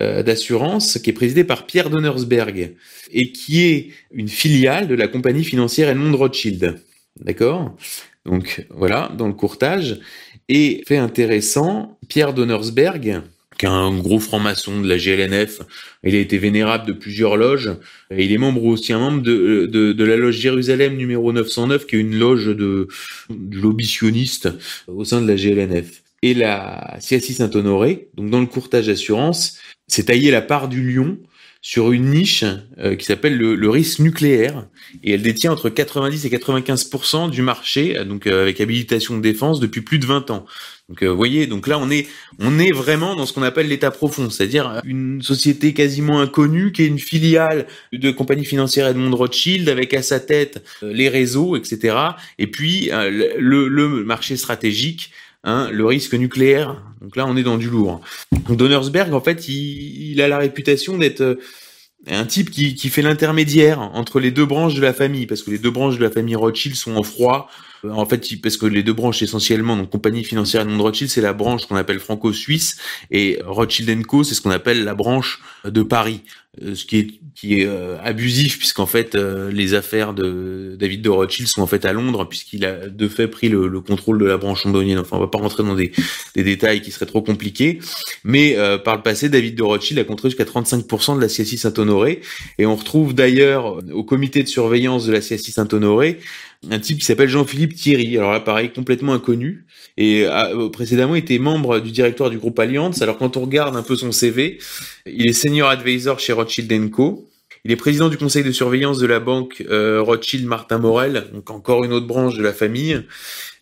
euh, 0.00 0.22
d'assurance 0.22 0.98
qui 0.98 1.10
est 1.10 1.14
présidé 1.14 1.44
par 1.44 1.66
Pierre 1.66 1.90
Donnersberg 1.90 2.74
et 3.12 3.32
qui 3.32 3.64
est 3.64 3.90
une 4.12 4.28
filiale 4.28 4.88
de 4.88 4.94
la 4.94 5.08
compagnie 5.08 5.44
financière 5.44 5.88
Edmond 5.88 6.16
Rothschild. 6.16 6.80
D'accord? 7.20 7.76
Donc 8.24 8.66
voilà, 8.70 9.12
dans 9.16 9.28
le 9.28 9.34
courtage. 9.34 10.00
Et 10.48 10.82
fait 10.86 10.96
intéressant, 10.96 11.98
Pierre 12.08 12.34
Donnersberg, 12.34 13.22
qu'un 13.56 13.96
gros 13.96 14.18
franc-maçon 14.18 14.80
de 14.80 14.88
la 14.88 14.96
GLNF. 14.96 15.60
Il 16.02 16.14
a 16.14 16.18
été 16.18 16.38
vénérable 16.38 16.86
de 16.86 16.92
plusieurs 16.92 17.36
loges. 17.36 17.72
Il 18.10 18.32
est 18.32 18.38
membre 18.38 18.64
aussi 18.64 18.92
un 18.92 18.98
membre 18.98 19.22
de, 19.22 19.66
de, 19.66 19.92
de, 19.92 20.04
la 20.04 20.16
loge 20.16 20.36
Jérusalem 20.36 20.96
numéro 20.96 21.32
909, 21.32 21.86
qui 21.86 21.96
est 21.96 22.00
une 22.00 22.18
loge 22.18 22.46
de, 22.46 22.88
de 23.30 23.56
lobbysionniste 23.56 24.48
au 24.86 25.04
sein 25.04 25.20
de 25.20 25.28
la 25.28 25.36
GLNF. 25.36 26.02
Et 26.22 26.34
la 26.34 26.96
CSI 27.00 27.34
Saint-Honoré, 27.34 28.08
donc 28.14 28.30
dans 28.30 28.40
le 28.40 28.46
courtage 28.46 28.88
assurance, 28.88 29.58
s'est 29.88 30.04
taillé 30.04 30.30
la 30.30 30.40
part 30.40 30.68
du 30.68 30.82
lion 30.82 31.18
sur 31.60 31.92
une 31.92 32.10
niche 32.10 32.44
euh, 32.78 32.94
qui 32.94 33.06
s'appelle 33.06 33.38
le, 33.38 33.70
risque 33.70 33.98
nucléaire 33.98 34.66
et 35.02 35.12
elle 35.12 35.22
détient 35.22 35.50
entre 35.50 35.70
90 35.70 36.26
et 36.26 36.28
95% 36.28 37.30
du 37.30 37.40
marché 37.40 38.04
donc 38.04 38.26
euh, 38.26 38.42
avec 38.42 38.60
habilitation 38.60 39.16
de 39.16 39.22
défense 39.22 39.60
depuis 39.60 39.80
plus 39.80 39.98
de 39.98 40.04
20 40.04 40.30
ans. 40.30 40.44
Donc 40.88 41.02
euh, 41.02 41.08
vous 41.08 41.16
voyez, 41.16 41.46
donc 41.46 41.66
là 41.66 41.78
on 41.78 41.90
est 41.90 42.06
on 42.38 42.58
est 42.58 42.72
vraiment 42.72 43.16
dans 43.16 43.24
ce 43.24 43.32
qu'on 43.32 43.42
appelle 43.42 43.68
l'état 43.68 43.90
profond, 43.90 44.28
c'est-à-dire 44.28 44.82
une 44.84 45.22
société 45.22 45.72
quasiment 45.72 46.20
inconnue 46.20 46.72
qui 46.72 46.82
est 46.82 46.86
une 46.86 46.98
filiale 46.98 47.66
de 47.92 48.10
compagnie 48.10 48.44
financière 48.44 48.86
Edmond 48.88 49.16
Rothschild 49.16 49.68
avec 49.70 49.94
à 49.94 50.02
sa 50.02 50.20
tête 50.20 50.62
les 50.82 51.08
réseaux, 51.08 51.56
etc. 51.56 51.96
Et 52.38 52.48
puis 52.48 52.90
le, 52.92 53.68
le 53.68 54.04
marché 54.04 54.36
stratégique 54.36 55.10
Hein, 55.46 55.68
le 55.70 55.84
risque 55.84 56.14
nucléaire. 56.14 56.82
Donc 57.02 57.16
là, 57.16 57.26
on 57.26 57.36
est 57.36 57.42
dans 57.42 57.58
du 57.58 57.68
lourd. 57.68 58.00
Donnersberg, 58.48 59.12
en 59.12 59.20
fait, 59.20 59.46
il, 59.46 60.18
a 60.22 60.28
la 60.28 60.38
réputation 60.38 60.96
d'être 60.96 61.20
euh, 61.20 61.34
un 62.06 62.24
type 62.24 62.50
qui, 62.50 62.74
qui 62.74 62.88
fait 62.88 63.02
l'intermédiaire 63.02 63.78
entre 63.78 64.20
les 64.20 64.30
deux 64.30 64.46
branches 64.46 64.74
de 64.74 64.80
la 64.80 64.94
famille, 64.94 65.26
parce 65.26 65.42
que 65.42 65.50
les 65.50 65.58
deux 65.58 65.70
branches 65.70 65.98
de 65.98 66.02
la 66.02 66.10
famille 66.10 66.34
Rothschild 66.34 66.76
sont 66.76 66.96
en 66.96 67.02
froid, 67.02 67.50
euh, 67.50 67.73
en 67.90 68.06
fait, 68.06 68.26
parce 68.42 68.56
que 68.56 68.66
les 68.66 68.82
deux 68.82 68.92
branches 68.92 69.22
essentiellement, 69.22 69.76
donc 69.76 69.90
compagnie 69.90 70.24
financière 70.24 70.62
et 70.62 70.64
de 70.64 70.80
Rothschild, 70.80 71.10
c'est 71.10 71.20
la 71.20 71.32
branche 71.32 71.66
qu'on 71.66 71.76
appelle 71.76 72.00
franco-suisse 72.00 72.76
et 73.10 73.38
Rothschild 73.44 74.06
Co, 74.06 74.24
c'est 74.24 74.34
ce 74.34 74.40
qu'on 74.40 74.50
appelle 74.50 74.84
la 74.84 74.94
branche 74.94 75.40
de 75.64 75.82
Paris, 75.82 76.22
euh, 76.62 76.74
ce 76.74 76.84
qui 76.84 76.98
est 76.98 77.06
qui 77.34 77.60
est 77.60 77.66
euh, 77.66 77.96
abusif 78.00 78.58
puisqu'en 78.58 78.86
fait 78.86 79.16
les 79.16 79.74
affaires 79.74 80.14
de 80.14 80.76
David 80.78 81.02
de 81.02 81.08
Rothschild 81.08 81.48
sont 81.48 81.62
en 81.62 81.66
fait 81.66 81.84
à 81.84 81.92
Londres 81.92 82.28
puisqu'il 82.28 82.64
a 82.64 82.88
de 82.88 83.08
fait 83.08 83.26
pris 83.26 83.48
le, 83.48 83.80
contrôle 83.80 84.18
de 84.18 84.24
la 84.24 84.36
branche 84.36 84.64
londonienne. 84.64 85.00
Enfin, 85.00 85.16
on 85.16 85.20
va 85.20 85.26
pas 85.26 85.38
rentrer 85.38 85.64
dans 85.64 85.74
des, 85.74 85.90
des 86.36 86.44
détails 86.44 86.80
qui 86.80 86.92
seraient 86.92 87.06
trop 87.06 87.22
compliqués, 87.22 87.80
mais 88.22 88.56
par 88.84 88.96
le 88.96 89.02
passé, 89.02 89.28
David 89.28 89.56
de 89.56 89.62
Rothschild 89.64 89.98
a 89.98 90.04
contrôlé 90.04 90.30
jusqu'à 90.30 90.44
35% 90.44 91.16
de 91.16 91.20
la 91.20 91.26
CSI 91.26 91.58
Saint-Honoré. 91.58 92.20
Et 92.58 92.66
on 92.66 92.76
retrouve 92.76 93.14
d'ailleurs 93.14 93.80
au 93.92 94.04
comité 94.04 94.42
de 94.42 94.48
surveillance 94.48 95.06
de 95.06 95.12
la 95.12 95.20
CSI 95.20 95.50
Saint-Honoré 95.50 96.20
un 96.70 96.78
type 96.78 96.98
qui 96.98 97.04
s'appelle 97.04 97.28
Jean-Philippe 97.28 97.74
Thierry. 97.74 98.16
Alors 98.16 98.32
là, 98.32 98.40
pareil, 98.40 98.72
complètement 98.72 99.12
inconnu. 99.12 99.66
Et 99.96 100.26
a, 100.26 100.50
euh, 100.50 100.70
précédemment, 100.70 101.14
était 101.14 101.38
membre 101.38 101.80
du 101.80 101.90
directoire 101.90 102.30
du 102.30 102.38
groupe 102.38 102.58
Allianz. 102.58 103.02
Alors 103.02 103.18
quand 103.18 103.36
on 103.36 103.42
regarde 103.42 103.76
un 103.76 103.82
peu 103.82 103.96
son 103.96 104.12
CV, 104.12 104.58
il 105.06 105.28
est 105.28 105.32
senior 105.32 105.68
advisor 105.68 106.18
chez 106.18 106.32
Rothschild 106.32 106.90
Co. 106.90 107.28
Il 107.64 107.72
est 107.72 107.76
président 107.76 108.10
du 108.10 108.18
conseil 108.18 108.44
de 108.44 108.52
surveillance 108.52 108.98
de 108.98 109.06
la 109.06 109.20
banque 109.20 109.64
euh, 109.70 110.02
Rothschild 110.02 110.44
Martin 110.44 110.78
Morel, 110.78 111.28
donc 111.32 111.48
encore 111.50 111.84
une 111.84 111.94
autre 111.94 112.06
branche 112.06 112.36
de 112.36 112.42
la 112.42 112.52
famille. 112.52 113.02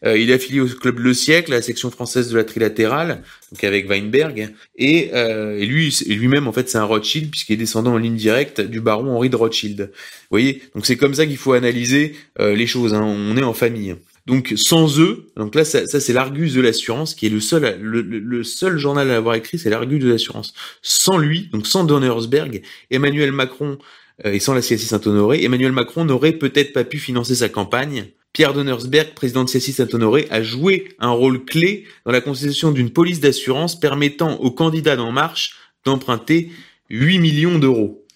Euh, 0.05 0.19
il 0.19 0.31
est 0.31 0.35
affilié 0.35 0.61
au 0.61 0.67
club 0.67 0.99
Le 0.99 1.15
Siècle, 1.15 1.53
la 1.53 1.63
section 1.63 1.91
française 1.91 2.31
de 2.31 2.37
la 2.37 2.45
trilatérale, 2.45 3.23
donc 3.53 3.63
avec 3.65 3.89
Weinberg. 3.89 4.53
Et, 4.77 5.11
euh, 5.15 5.59
et 5.59 5.67
lui, 5.67 5.97
lui-même 6.07 6.49
en 6.49 6.53
fait, 6.53 6.69
c'est 6.69 6.79
un 6.79 6.85
Rothschild 6.85 7.31
puisqu'il 7.31 7.55
est 7.55 7.57
descendant 7.57 7.93
en 7.95 7.99
ligne 7.99 8.17
directe 8.17 8.61
du 8.61 8.81
baron 8.81 9.15
Henri 9.15 9.31
de 9.31 9.37
Rothschild. 9.37 9.91
Vous 9.93 10.29
voyez, 10.31 10.63
donc 10.75 10.87
c'est 10.87 10.97
comme 10.97 11.15
ça 11.15 11.27
qu'il 11.27 11.37
faut 11.37 11.53
analyser 11.53 12.17
euh, 12.41 12.55
les 12.55 12.67
choses. 12.67 12.95
Hein. 12.95 13.03
On 13.03 13.37
est 13.37 13.43
en 13.43 13.55
famille. 13.55 13.95
Donc 14.27 14.55
sans 14.57 15.01
eux, 15.01 15.33
donc 15.37 15.57
là 15.57 15.65
ça, 15.65 15.87
c'est 15.87 16.13
l'Argus 16.13 16.55
de 16.55 16.61
l'assurance 16.61 17.17
qui 17.17 17.27
est 17.27 17.29
le 17.29 17.41
seul 17.41 17.81
le, 17.81 18.45
seul 18.45 18.79
journal 18.79 19.11
à 19.11 19.15
l'avoir 19.15 19.35
écrit, 19.35 19.59
c'est 19.59 19.69
l'Argus 19.69 19.99
de 19.99 20.09
l'assurance. 20.09 20.55
Sans 20.81 21.19
lui, 21.19 21.49
donc 21.53 21.67
sans 21.67 21.83
Donnersberg, 21.83 22.63
Emmanuel 22.93 23.33
Macron 23.33 23.79
et 24.23 24.39
sans 24.39 24.55
la 24.55 24.61
CSI 24.61 24.79
Saint-Honoré, 24.79 25.43
Emmanuel 25.43 25.73
Macron 25.73 26.05
n'aurait 26.05 26.35
peut-être 26.35 26.73
pas 26.73 26.85
pu 26.85 26.99
financer 26.99 27.35
sa 27.35 27.49
campagne 27.49 28.13
Pierre 28.33 28.55
Donnersberg, 28.55 29.13
président 29.15 29.45
de 29.45 29.51
CSI 29.51 29.73
Saint-Honoré, 29.73 30.27
a 30.31 30.43
joué 30.43 30.95
un 30.99 31.11
rôle 31.11 31.45
clé 31.45 31.87
dans 32.07 32.13
la 32.13 32.23
constitution 32.23 32.71
d'une 32.73 32.91
police 32.91 33.21
d'assurance 33.21 33.79
permettant 33.79 34.41
aux 34.41 34.51
candidats 34.51 34.97
d'En 34.97 35.13
Marche 35.13 35.57
d'emprunter 35.85 36.51
8 36.89 37.19
millions 37.19 37.59
d'euros. 37.59 38.07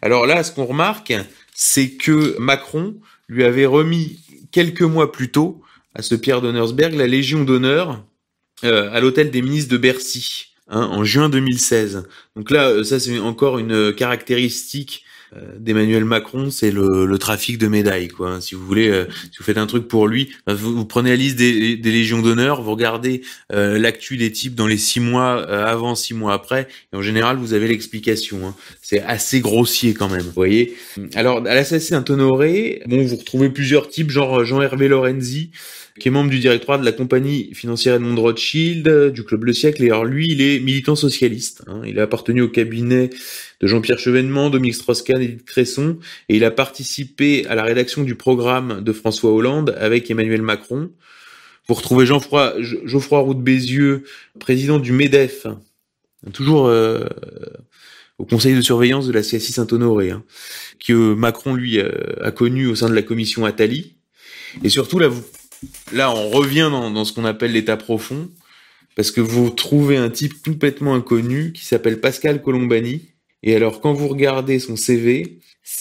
Alors 0.00 0.26
là, 0.26 0.42
ce 0.42 0.52
qu'on 0.52 0.64
remarque, 0.64 1.12
c'est 1.54 1.90
que 1.90 2.38
Macron 2.38 2.96
lui 3.28 3.44
avait 3.44 3.66
remis 3.66 4.20
quelques 4.52 4.82
mois 4.82 5.12
plus 5.12 5.30
tôt 5.30 5.62
à 5.94 6.02
ce 6.02 6.14
Pierre 6.14 6.40
Donnersberg 6.40 6.94
la 6.94 7.06
Légion 7.06 7.44
d'honneur 7.44 8.02
euh, 8.64 8.90
à 8.92 9.00
l'hôtel 9.00 9.30
des 9.30 9.42
ministres 9.42 9.70
de 9.70 9.76
Bercy 9.76 10.54
hein, 10.68 10.82
en 10.82 11.04
juin 11.04 11.28
2016. 11.28 12.08
Donc 12.36 12.50
là, 12.50 12.82
ça 12.84 12.98
c'est 12.98 13.18
encore 13.18 13.58
une 13.58 13.92
caractéristique 13.92 15.04
d'Emmanuel 15.58 16.04
Macron, 16.04 16.50
c'est 16.50 16.70
le, 16.70 17.16
trafic 17.18 17.58
de 17.58 17.68
médailles, 17.68 18.08
quoi. 18.08 18.40
Si 18.40 18.54
vous 18.54 18.64
voulez, 18.64 19.04
si 19.30 19.38
vous 19.38 19.44
faites 19.44 19.58
un 19.58 19.66
truc 19.66 19.88
pour 19.88 20.06
lui, 20.06 20.30
vous, 20.46 20.84
prenez 20.84 21.10
la 21.10 21.16
liste 21.16 21.36
des, 21.36 21.76
légions 21.76 22.22
d'honneur, 22.22 22.62
vous 22.62 22.70
regardez 22.70 23.22
l'actu 23.50 24.16
des 24.16 24.30
types 24.32 24.54
dans 24.54 24.66
les 24.66 24.78
six 24.78 25.00
mois 25.00 25.42
avant, 25.42 25.94
six 25.94 26.14
mois 26.14 26.32
après, 26.32 26.68
et 26.92 26.96
en 26.96 27.02
général, 27.02 27.36
vous 27.36 27.52
avez 27.52 27.68
l'explication. 27.68 28.46
Hein. 28.46 28.54
C'est 28.82 29.00
assez 29.00 29.40
grossier 29.40 29.94
quand 29.94 30.08
même, 30.08 30.22
vous 30.22 30.32
voyez. 30.32 30.76
Alors, 31.14 31.38
à 31.46 31.54
l'assassin 31.54 32.04
Honoré, 32.08 32.82
bon, 32.86 33.04
vous 33.04 33.16
retrouvez 33.16 33.50
plusieurs 33.50 33.88
types, 33.88 34.10
genre 34.10 34.44
Jean-Hervé 34.44 34.88
Lorenzi, 34.88 35.50
qui 35.98 36.08
est 36.08 36.10
membre 36.10 36.30
du 36.30 36.38
directoire 36.38 36.78
de 36.78 36.84
la 36.84 36.92
compagnie 36.92 37.52
financière 37.54 37.94
Edmond 37.94 38.20
Rothschild, 38.20 39.10
du 39.12 39.24
Club 39.24 39.44
Le 39.44 39.52
Siècle. 39.52 39.82
Et 39.82 39.86
alors 39.86 40.04
lui, 40.04 40.26
il 40.30 40.40
est 40.40 40.60
militant 40.60 40.96
socialiste. 40.96 41.62
Hein. 41.66 41.82
Il 41.86 41.98
a 41.98 42.04
appartenu 42.04 42.42
au 42.42 42.48
cabinet 42.48 43.10
de 43.60 43.66
Jean-Pierre 43.66 43.98
Chevènement, 43.98 44.50
Dominique 44.50 44.74
Strauss-Kahn 44.74 45.20
et 45.20 45.24
Edith 45.24 45.44
Cresson. 45.44 45.98
Et 46.28 46.36
il 46.36 46.44
a 46.44 46.50
participé 46.50 47.46
à 47.46 47.54
la 47.54 47.62
rédaction 47.62 48.02
du 48.02 48.14
programme 48.14 48.82
de 48.82 48.92
François 48.92 49.32
Hollande 49.32 49.76
avec 49.78 50.10
Emmanuel 50.10 50.42
Macron. 50.42 50.90
Vous 51.68 51.74
retrouvez 51.74 52.06
Geoffroy, 52.06 52.54
Geoffroy 52.60 53.20
Roux 53.20 53.34
de 53.34 53.42
Bézieux, 53.42 54.04
président 54.38 54.78
du 54.78 54.92
MEDEF, 54.92 55.46
toujours 56.32 56.66
euh, 56.66 57.04
au 58.18 58.24
conseil 58.24 58.54
de 58.54 58.60
surveillance 58.60 59.06
de 59.06 59.12
la 59.12 59.20
CSI 59.20 59.52
Saint-Honoré, 59.52 60.10
hein, 60.10 60.24
que 60.84 61.14
Macron, 61.14 61.54
lui, 61.54 61.78
euh, 61.78 61.90
a 62.22 62.30
connu 62.30 62.66
au 62.66 62.74
sein 62.74 62.88
de 62.88 62.94
la 62.94 63.02
commission 63.02 63.44
Attali. 63.44 63.96
Et 64.64 64.70
surtout, 64.70 64.98
là, 64.98 65.08
vous 65.08 65.22
Là, 65.92 66.14
on 66.14 66.28
revient 66.30 66.68
dans, 66.70 67.04
ce 67.04 67.12
qu'on 67.12 67.24
appelle 67.24 67.52
l'état 67.52 67.76
profond, 67.76 68.30
parce 68.94 69.10
que 69.10 69.20
vous 69.20 69.50
trouvez 69.50 69.96
un 69.96 70.10
type 70.10 70.42
complètement 70.42 70.94
inconnu 70.94 71.52
qui 71.52 71.64
s'appelle 71.64 72.00
Pascal 72.00 72.42
Colombani. 72.42 73.08
Et 73.42 73.54
alors, 73.54 73.80
quand 73.80 73.92
vous 73.92 74.08
regardez 74.08 74.58
son 74.58 74.76
CV, 74.76 75.38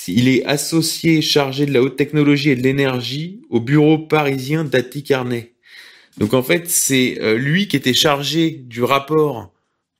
il 0.07 0.27
est 0.27 0.45
associé 0.45 1.21
chargé 1.21 1.65
de 1.65 1.73
la 1.73 1.81
haute 1.81 1.95
technologie 1.95 2.49
et 2.49 2.55
de 2.55 2.63
l'énergie 2.63 3.41
au 3.49 3.59
bureau 3.59 3.97
parisien 3.97 4.63
d'Atti 4.63 5.03
Carnet. 5.03 5.53
Donc 6.17 6.33
en 6.33 6.43
fait, 6.43 6.69
c'est 6.69 7.19
euh, 7.21 7.37
lui 7.37 7.67
qui 7.67 7.75
était 7.75 7.93
chargé 7.93 8.51
du 8.51 8.83
rapport 8.83 9.51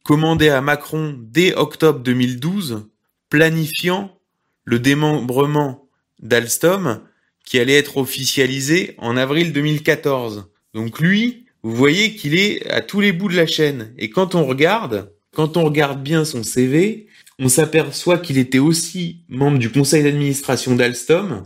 commandé 0.04 0.50
à 0.50 0.62
Macron 0.62 1.16
dès 1.20 1.54
octobre 1.54 2.00
2012, 2.00 2.88
planifiant 3.30 4.18
le 4.64 4.80
démembrement 4.80 5.88
d'Alstom 6.20 7.02
qui 7.48 7.60
allait 7.60 7.78
être 7.78 7.96
officialisé 7.96 8.94
en 8.98 9.16
avril 9.16 9.54
2014. 9.54 10.50
Donc 10.74 11.00
lui, 11.00 11.46
vous 11.64 11.74
voyez 11.74 12.14
qu'il 12.14 12.38
est 12.38 12.70
à 12.70 12.82
tous 12.82 13.00
les 13.00 13.14
bouts 13.14 13.30
de 13.30 13.38
la 13.38 13.48
chaîne. 13.48 13.94
Et 13.98 14.10
quand 14.10 14.36
on 14.36 14.46
regarde, 14.46 15.14
quand 15.34 15.56
on 15.56 15.64
regarde 15.64 16.04
bien 16.04 16.26
son 16.26 16.44
CV, 16.44 17.08
on 17.40 17.48
s'aperçoit 17.48 18.18
qu'il 18.18 18.38
était 18.38 18.60
aussi 18.60 19.24
membre 19.30 19.60
du 19.60 19.72
conseil 19.72 20.04
d'administration 20.04 20.76
d'Alstom 20.76 21.46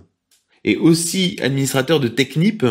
et 0.64 0.76
aussi 0.76 1.38
administrateur 1.40 2.00
de 2.00 2.08
Technip, 2.08 2.66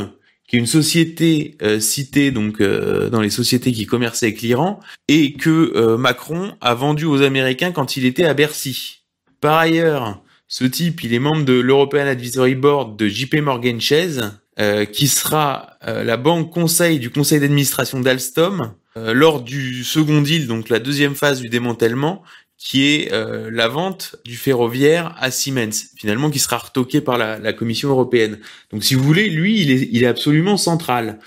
qui 0.48 0.57
est 0.57 0.59
une 0.59 0.66
société 0.66 1.57
euh, 1.62 1.78
citée 1.78 2.32
donc 2.32 2.61
euh, 2.61 3.11
dans 3.11 3.20
les 3.20 3.31
sociétés 3.31 3.70
qui 3.70 3.86
commerçaient 3.86 4.27
avec 4.27 4.43
l'Iran 4.43 4.81
et 5.07 5.35
que 5.35 5.73
euh, 5.77 5.97
Macron 5.97 6.57
a 6.61 6.74
vendu 6.74 7.05
aux 7.05 7.23
Américains 7.23 7.70
quand 7.70 7.97
il 7.97 8.07
était 8.07 8.24
à 8.24 8.35
Bercy. 8.35 9.05
Par 9.40 9.57
ailleurs, 9.57 10.20
ce 10.52 10.64
type, 10.64 11.05
il 11.05 11.14
est 11.14 11.20
membre 11.20 11.44
de 11.44 11.52
l'European 11.52 12.09
Advisory 12.09 12.56
Board 12.56 12.98
de 12.98 13.06
JP 13.06 13.36
Morgan 13.36 13.81
Chase, 13.81 14.32
euh, 14.59 14.85
qui 14.85 15.06
sera 15.06 15.78
euh, 15.86 16.02
la 16.02 16.16
banque 16.16 16.52
conseil 16.52 16.98
du 16.98 17.09
conseil 17.09 17.39
d'administration 17.39 18.01
d'Alstom 18.01 18.74
euh, 18.97 19.14
lors 19.14 19.43
du 19.43 19.85
second 19.85 20.20
deal, 20.20 20.48
donc 20.48 20.68
la 20.68 20.81
deuxième 20.81 21.14
phase 21.14 21.40
du 21.40 21.48
démantèlement, 21.48 22.24
qui 22.59 22.85
est 22.85 23.10
la 23.10 23.68
vente 23.68 24.16
du 24.27 24.36
ferroviaire 24.36 25.14
à 25.18 25.31
Siemens, 25.31 25.94
finalement 25.97 26.28
qui 26.28 26.39
sera 26.39 26.59
retoqué 26.59 27.01
par 27.01 27.16
la, 27.16 27.52
Commission 27.55 27.89
européenne. 27.89 28.39
Donc 28.70 28.85
si 28.85 28.94
vous 28.94 29.02
voulez, 29.02 29.31
lui, 29.31 29.62
il 29.62 30.02
est, 30.02 30.06
absolument 30.06 30.59
central. 30.59 31.20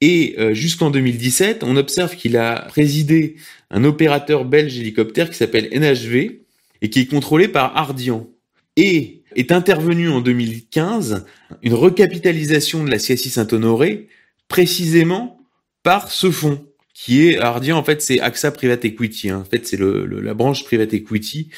Et 0.00 0.34
jusqu'en 0.54 0.90
2017, 0.90 1.62
on 1.62 1.76
observe 1.76 2.16
qu'il 2.16 2.36
a 2.36 2.62
présidé 2.62 3.36
un 3.70 3.84
opérateur 3.84 4.44
belge 4.44 4.76
hélicoptère 4.76 5.30
qui 5.30 5.36
s'appelle 5.36 5.68
NHV 5.72 6.40
et 6.80 6.90
qui 6.90 6.98
est 6.98 7.06
contrôlé 7.06 7.46
par 7.46 7.76
Ardian 7.76 8.31
et 8.76 9.22
est 9.34 9.52
intervenue 9.52 10.08
en 10.08 10.20
2015 10.20 11.24
une 11.62 11.74
recapitalisation 11.74 12.84
de 12.84 12.90
la 12.90 12.98
CSI 12.98 13.30
Saint-Honoré 13.30 14.08
précisément 14.48 15.40
par 15.82 16.10
ce 16.10 16.30
fonds 16.30 16.66
qui 16.94 17.26
est 17.26 17.38
Ardian 17.38 17.78
en 17.78 17.84
fait 17.84 18.02
c'est 18.02 18.20
AXA 18.20 18.50
Private 18.52 18.84
Equity 18.84 19.30
hein. 19.30 19.40
en 19.40 19.44
fait 19.44 19.66
c'est 19.66 19.76
le, 19.76 20.04
la 20.04 20.34
branche 20.34 20.64
Private 20.64 20.92
Equity 20.94 21.50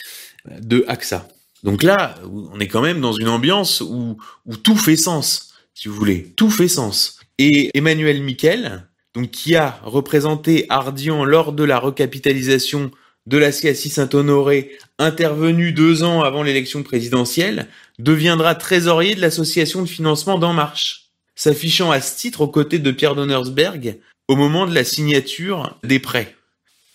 de 0.61 0.85
AXA. 0.89 1.29
Donc 1.63 1.83
là, 1.83 2.17
on 2.31 2.61
est 2.61 2.69
quand 2.69 2.83
même 2.83 3.01
dans 3.01 3.13
une 3.13 3.29
ambiance 3.29 3.81
où, 3.81 4.19
où 4.45 4.57
tout 4.57 4.77
fait 4.77 4.97
sens, 4.97 5.55
si 5.73 5.89
vous 5.89 5.95
voulez, 5.95 6.33
tout 6.37 6.51
fait 6.51 6.69
sens. 6.69 7.19
Et 7.39 7.71
Emmanuel 7.77 8.23
Miquel, 8.23 8.87
donc 9.15 9.31
qui 9.31 9.57
a 9.57 9.81
représenté 9.83 10.67
Ardian 10.69 11.25
lors 11.25 11.53
de 11.53 11.65
la 11.65 11.79
recapitalisation 11.79 12.91
de 13.27 13.39
la 13.39 13.51
CSI 13.51 13.89
Saint-Honoré, 13.89 14.73
intervenu 14.99 15.73
deux 15.73 16.03
ans 16.03 16.23
avant 16.23 16.43
l'élection 16.43 16.83
présidentielle, 16.83 17.69
deviendra 17.99 18.55
trésorier 18.55 19.15
de 19.15 19.21
l'association 19.21 19.83
de 19.83 19.89
financement 19.89 20.39
d'En 20.39 20.53
Marche, 20.53 21.07
s'affichant 21.35 21.91
à 21.91 22.01
ce 22.01 22.17
titre 22.17 22.43
aux 22.43 22.49
côtés 22.49 22.79
de 22.79 22.91
Pierre 22.91 23.15
Donnersberg 23.15 23.99
au 24.29 24.37
moment 24.37 24.67
de 24.67 24.75
la 24.75 24.85
signature 24.85 25.79
des 25.85 25.99
prêts. 25.99 26.35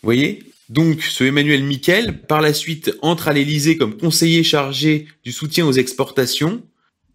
Voyez? 0.03 0.43
Donc, 0.69 1.01
ce 1.01 1.23
Emmanuel 1.23 1.64
Miquel, 1.64 2.22
par 2.22 2.41
la 2.41 2.53
suite, 2.53 2.95
entre 3.01 3.27
à 3.27 3.34
l'Élysée 3.34 3.76
comme 3.76 3.97
conseiller 3.97 4.43
chargé 4.43 5.07
du 5.23 5.31
soutien 5.31 5.65
aux 5.65 5.73
exportations, 5.73 6.61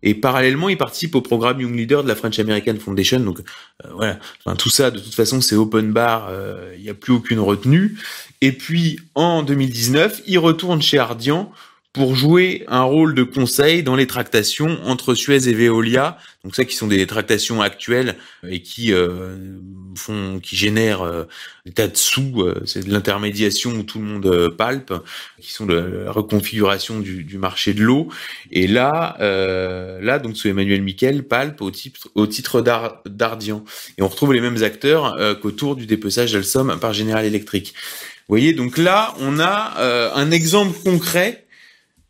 et 0.07 0.15
parallèlement, 0.15 0.69
il 0.69 0.77
participe 0.77 1.15
au 1.15 1.23
programme 1.23 1.63
Young 1.63 1.75
Leader 1.75 2.03
de 2.03 2.09
la 2.09 2.15
French 2.15 2.39
American 2.39 2.77
Foundation. 2.79 3.21
Donc 3.21 3.41
euh, 3.41 3.89
voilà, 3.95 4.19
enfin, 4.45 4.55
tout 4.55 4.69
ça, 4.69 4.91
de 4.91 5.01
toute 5.01 5.15
façon, 5.15 5.41
c'est 5.41 5.57
open 5.57 5.93
bar, 5.93 6.29
euh, 6.29 6.75
il 6.77 6.83
n'y 6.83 6.91
a 6.91 6.95
plus 6.95 7.15
aucune 7.15 7.41
retenue. 7.41 7.97
Et 8.43 8.53
puis 8.53 9.01
en 9.15 9.43
2019, 9.43 10.23
il 10.27 10.39
retourne 10.39 10.83
chez 10.83 10.99
Ardian 10.99 11.51
pour 11.95 12.17
jouer 12.17 12.65
un 12.67 12.83
rôle 12.83 13.15
de 13.15 13.23
conseil 13.23 13.85
dans 13.85 13.95
les 13.95 14.09
tractations 14.09 14.81
entre 14.85 15.15
Suez 15.15 15.49
et 15.49 15.55
Veolia. 15.55 16.19
Donc 16.43 16.57
ça 16.57 16.65
qui 16.65 16.75
sont 16.75 16.89
des 16.89 17.07
tractations 17.07 17.63
actuelles 17.63 18.17
et 18.47 18.63
qui 18.63 18.93
euh, 18.93 19.37
font 19.95 20.41
qui 20.43 20.57
génèrent 20.57 21.03
euh, 21.03 21.23
des 21.65 21.73
tas 21.73 21.87
de 21.87 21.97
sous, 21.97 22.43
euh, 22.43 22.61
c'est 22.67 22.85
de 22.85 22.93
l'intermédiation 22.93 23.71
où 23.71 23.85
tout 23.85 24.01
le 24.01 24.07
monde 24.07 24.49
palpe, 24.59 24.93
qui 25.41 25.53
sont 25.53 25.67
de 25.67 25.75
la 25.75 26.11
reconfiguration 26.11 26.99
du, 26.99 27.23
du 27.23 27.39
marché 27.39 27.75
de 27.75 27.83
l'eau. 27.83 28.09
Et 28.51 28.67
là 28.67 29.17
là 29.21 30.19
donc 30.19 30.37
ce 30.37 30.49
Emmanuel 30.49 30.83
Miquel 30.83 31.23
palpe 31.23 31.63
au 31.63 31.71
titre 31.71 32.09
au 32.17 32.27
titre 32.27 32.61
d'Ardian. 33.07 33.65
Et 33.99 34.03
on 34.03 34.09
retrouve 34.09 34.33
les 34.33 34.41
mêmes 34.41 34.65
acteurs 34.65 35.17
qu'autour 35.41 35.77
du 35.77 35.87
dépeçage 35.87 36.33
d'Alstom 36.33 36.77
par 36.81 36.93
General 36.93 37.25
Electric. 37.25 37.73
Vous 38.27 38.33
voyez, 38.33 38.53
donc 38.53 38.79
là, 38.79 39.15
on 39.21 39.39
a 39.39 40.13
un 40.15 40.31
exemple 40.31 40.77
concret 40.83 41.44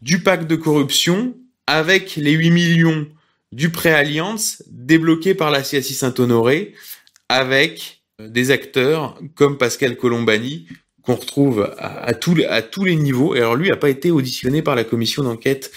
du 0.04 0.20
pacte 0.20 0.46
de 0.46 0.54
corruption 0.54 1.34
avec 1.66 2.16
les 2.16 2.32
8 2.32 2.50
millions 2.50 3.06
du 3.52 3.70
pré-alliance 3.70 4.62
débloqués 4.66 5.34
par 5.34 5.50
la 5.50 5.62
CSI 5.62 5.94
Saint-Honoré 5.94 6.74
avec 7.30 8.02
euh, 8.20 8.28
des 8.28 8.50
acteurs 8.50 9.18
comme 9.34 9.56
Pascal 9.56 9.96
Colombani 9.96 10.68
qu'on 11.00 11.14
retrouve 11.14 11.74
à, 11.78 12.14
tous 12.14 12.34
les 12.34 12.96
niveaux. 12.96 13.34
Et 13.34 13.38
alors 13.38 13.56
lui 13.56 13.70
n'a 13.70 13.76
pas 13.76 13.88
été 13.88 14.10
auditionné 14.10 14.60
par 14.60 14.74
la 14.74 14.84
commission 14.84 15.22
d'enquête 15.22 15.70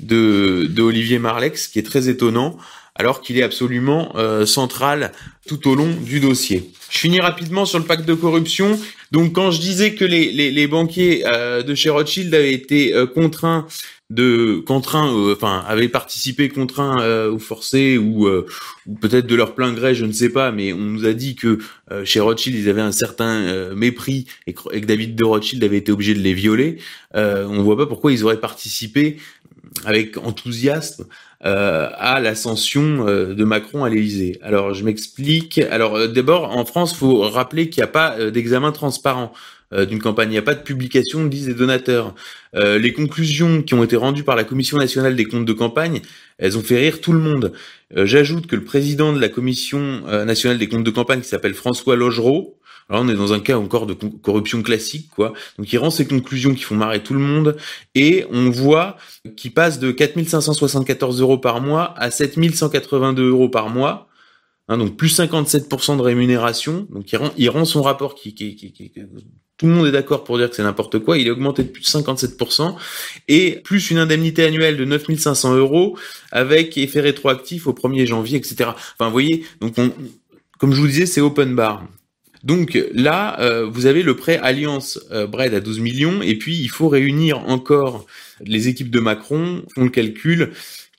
de, 0.00 0.66
de 0.68 0.82
Olivier 0.82 1.18
Marlex, 1.18 1.64
ce 1.64 1.68
qui 1.68 1.78
est 1.78 1.84
très 1.84 2.08
étonnant, 2.08 2.58
alors 2.98 3.20
qu'il 3.20 3.38
est 3.38 3.42
absolument 3.42 4.12
euh, 4.16 4.44
central 4.44 5.12
tout 5.46 5.68
au 5.68 5.74
long 5.74 5.88
du 5.88 6.20
dossier. 6.20 6.70
Je 6.90 6.98
finis 6.98 7.20
rapidement 7.20 7.64
sur 7.64 7.78
le 7.78 7.84
pacte 7.84 8.06
de 8.06 8.14
corruption. 8.14 8.78
Donc 9.12 9.32
quand 9.32 9.50
je 9.50 9.60
disais 9.60 9.94
que 9.94 10.04
les, 10.04 10.32
les, 10.32 10.50
les 10.50 10.66
banquiers 10.66 11.22
euh, 11.26 11.62
de 11.62 11.74
chez 11.74 11.90
Rothschild 11.90 12.34
avaient 12.34 12.52
été 12.52 12.94
euh, 12.94 13.06
contraints 13.06 13.66
de 14.10 14.62
contraints, 14.66 15.12
enfin 15.32 15.62
avaient 15.68 15.90
participé 15.90 16.48
contraints 16.48 17.28
ou 17.28 17.38
forcés 17.38 17.98
ou, 17.98 18.26
ou 18.26 18.94
peut-être 18.94 19.26
de 19.26 19.34
leur 19.34 19.54
plein 19.54 19.74
gré, 19.74 19.94
je 19.94 20.06
ne 20.06 20.12
sais 20.12 20.30
pas, 20.30 20.50
mais 20.50 20.72
on 20.72 20.78
nous 20.78 21.04
a 21.04 21.12
dit 21.12 21.34
que 21.34 21.58
chez 22.04 22.18
Rothschild 22.18 22.56
ils 22.56 22.70
avaient 22.70 22.80
un 22.80 22.90
certain 22.90 23.74
mépris 23.74 24.24
et 24.46 24.54
que, 24.54 24.78
David 24.78 25.14
de 25.14 25.24
Rothschild 25.24 25.62
avait 25.62 25.76
été 25.76 25.92
obligé 25.92 26.14
de 26.14 26.20
les 26.20 26.32
violer. 26.32 26.78
on 27.12 27.62
voit 27.62 27.76
pas 27.76 27.84
pourquoi 27.84 28.10
ils 28.10 28.24
auraient 28.24 28.40
participé 28.40 29.18
avec 29.84 30.16
enthousiasme 30.16 31.04
euh, 31.46 31.88
à 31.94 32.18
l'ascension 32.18 33.06
euh, 33.06 33.32
de 33.32 33.44
Macron 33.44 33.84
à 33.84 33.88
l'Élysée. 33.88 34.40
Alors 34.42 34.74
je 34.74 34.82
m'explique. 34.82 35.58
Alors 35.70 35.94
euh, 35.94 36.08
d'abord 36.08 36.56
en 36.56 36.64
France, 36.64 36.96
faut 36.96 37.20
rappeler 37.20 37.70
qu'il 37.70 37.80
n'y 37.80 37.84
a 37.84 37.92
pas 37.92 38.30
d'examen 38.30 38.72
transparent 38.72 39.32
d'une 39.70 40.00
campagne. 40.00 40.30
Il 40.30 40.32
n'y 40.32 40.38
a 40.38 40.42
pas 40.42 40.54
de 40.54 40.62
publication 40.62 41.24
de 41.24 41.28
liste 41.28 41.46
des 41.46 41.54
donateurs. 41.54 42.14
les 42.54 42.92
conclusions 42.94 43.62
qui 43.62 43.74
ont 43.74 43.84
été 43.84 43.96
rendues 43.96 44.24
par 44.24 44.34
la 44.34 44.44
Commission 44.44 44.78
nationale 44.78 45.14
des 45.14 45.26
comptes 45.26 45.44
de 45.44 45.52
campagne, 45.52 46.00
elles 46.38 46.56
ont 46.56 46.62
fait 46.62 46.78
rire 46.78 47.02
tout 47.02 47.12
le 47.12 47.18
monde. 47.18 47.52
J'ajoute 47.94 48.46
que 48.46 48.56
le 48.56 48.64
président 48.64 49.12
de 49.12 49.20
la 49.20 49.28
Commission 49.28 50.00
nationale 50.24 50.56
des 50.56 50.68
comptes 50.68 50.84
de 50.84 50.90
campagne, 50.90 51.20
qui 51.20 51.28
s'appelle 51.28 51.52
François 51.52 51.96
Logereau, 51.96 52.57
Alors 52.88 53.02
on 53.02 53.08
est 53.08 53.14
dans 53.14 53.32
un 53.32 53.40
cas 53.40 53.58
encore 53.58 53.86
de 53.86 53.94
corruption 53.94 54.62
classique, 54.62 55.10
quoi. 55.14 55.34
Donc 55.58 55.72
il 55.72 55.78
rend 55.78 55.90
ses 55.90 56.06
conclusions 56.06 56.54
qui 56.54 56.62
font 56.62 56.74
marrer 56.74 57.02
tout 57.02 57.14
le 57.14 57.20
monde 57.20 57.56
et 57.94 58.24
on 58.30 58.50
voit 58.50 58.96
qu'il 59.36 59.52
passe 59.52 59.78
de 59.78 59.90
4574 59.90 61.20
euros 61.20 61.38
par 61.38 61.60
mois 61.60 61.94
à 61.98 62.10
7182 62.10 63.28
euros 63.28 63.48
par 63.48 63.68
mois. 63.68 64.08
Hein, 64.70 64.76
donc 64.76 64.96
plus 64.96 65.18
57% 65.18 65.96
de 65.96 66.02
rémunération. 66.02 66.86
Donc 66.90 67.10
il 67.10 67.16
rend, 67.16 67.30
il 67.36 67.48
rend 67.48 67.64
son 67.64 67.82
rapport 67.82 68.14
qui, 68.14 68.34
qui, 68.34 68.54
qui, 68.54 68.72
qui 68.72 68.92
tout 69.58 69.66
le 69.66 69.72
monde 69.72 69.86
est 69.86 69.92
d'accord 69.92 70.24
pour 70.24 70.38
dire 70.38 70.48
que 70.48 70.56
c'est 70.56 70.62
n'importe 70.62 71.00
quoi. 71.00 71.18
Il 71.18 71.26
est 71.26 71.30
augmenté 71.30 71.64
de 71.64 71.68
plus 71.68 71.82
de 71.82 71.86
57% 71.86 72.76
et 73.26 73.60
plus 73.64 73.90
une 73.90 73.98
indemnité 73.98 74.44
annuelle 74.44 74.76
de 74.76 74.84
9500 74.84 75.56
euros 75.56 75.98
avec 76.30 76.78
effet 76.78 77.00
rétroactif 77.00 77.66
au 77.66 77.72
1er 77.72 78.06
janvier, 78.06 78.38
etc. 78.38 78.70
Enfin, 78.70 79.06
vous 79.06 79.10
voyez, 79.10 79.44
donc 79.60 79.74
on, 79.78 79.90
comme 80.58 80.72
je 80.72 80.80
vous 80.80 80.86
disais, 80.86 81.06
c'est 81.06 81.20
open 81.20 81.56
bar. 81.56 81.84
Donc 82.44 82.78
là, 82.92 83.40
euh, 83.40 83.66
vous 83.66 83.86
avez 83.86 84.02
le 84.02 84.16
prêt 84.16 84.38
Alliance 84.38 85.00
euh, 85.10 85.26
Bread 85.26 85.54
à 85.54 85.60
12 85.60 85.80
millions, 85.80 86.22
et 86.22 86.36
puis 86.36 86.56
il 86.56 86.68
faut 86.68 86.88
réunir 86.88 87.38
encore 87.48 88.06
les 88.40 88.68
équipes 88.68 88.90
de 88.90 89.00
Macron, 89.00 89.62
font 89.74 89.84
le 89.84 89.90
calcul, 89.90 90.52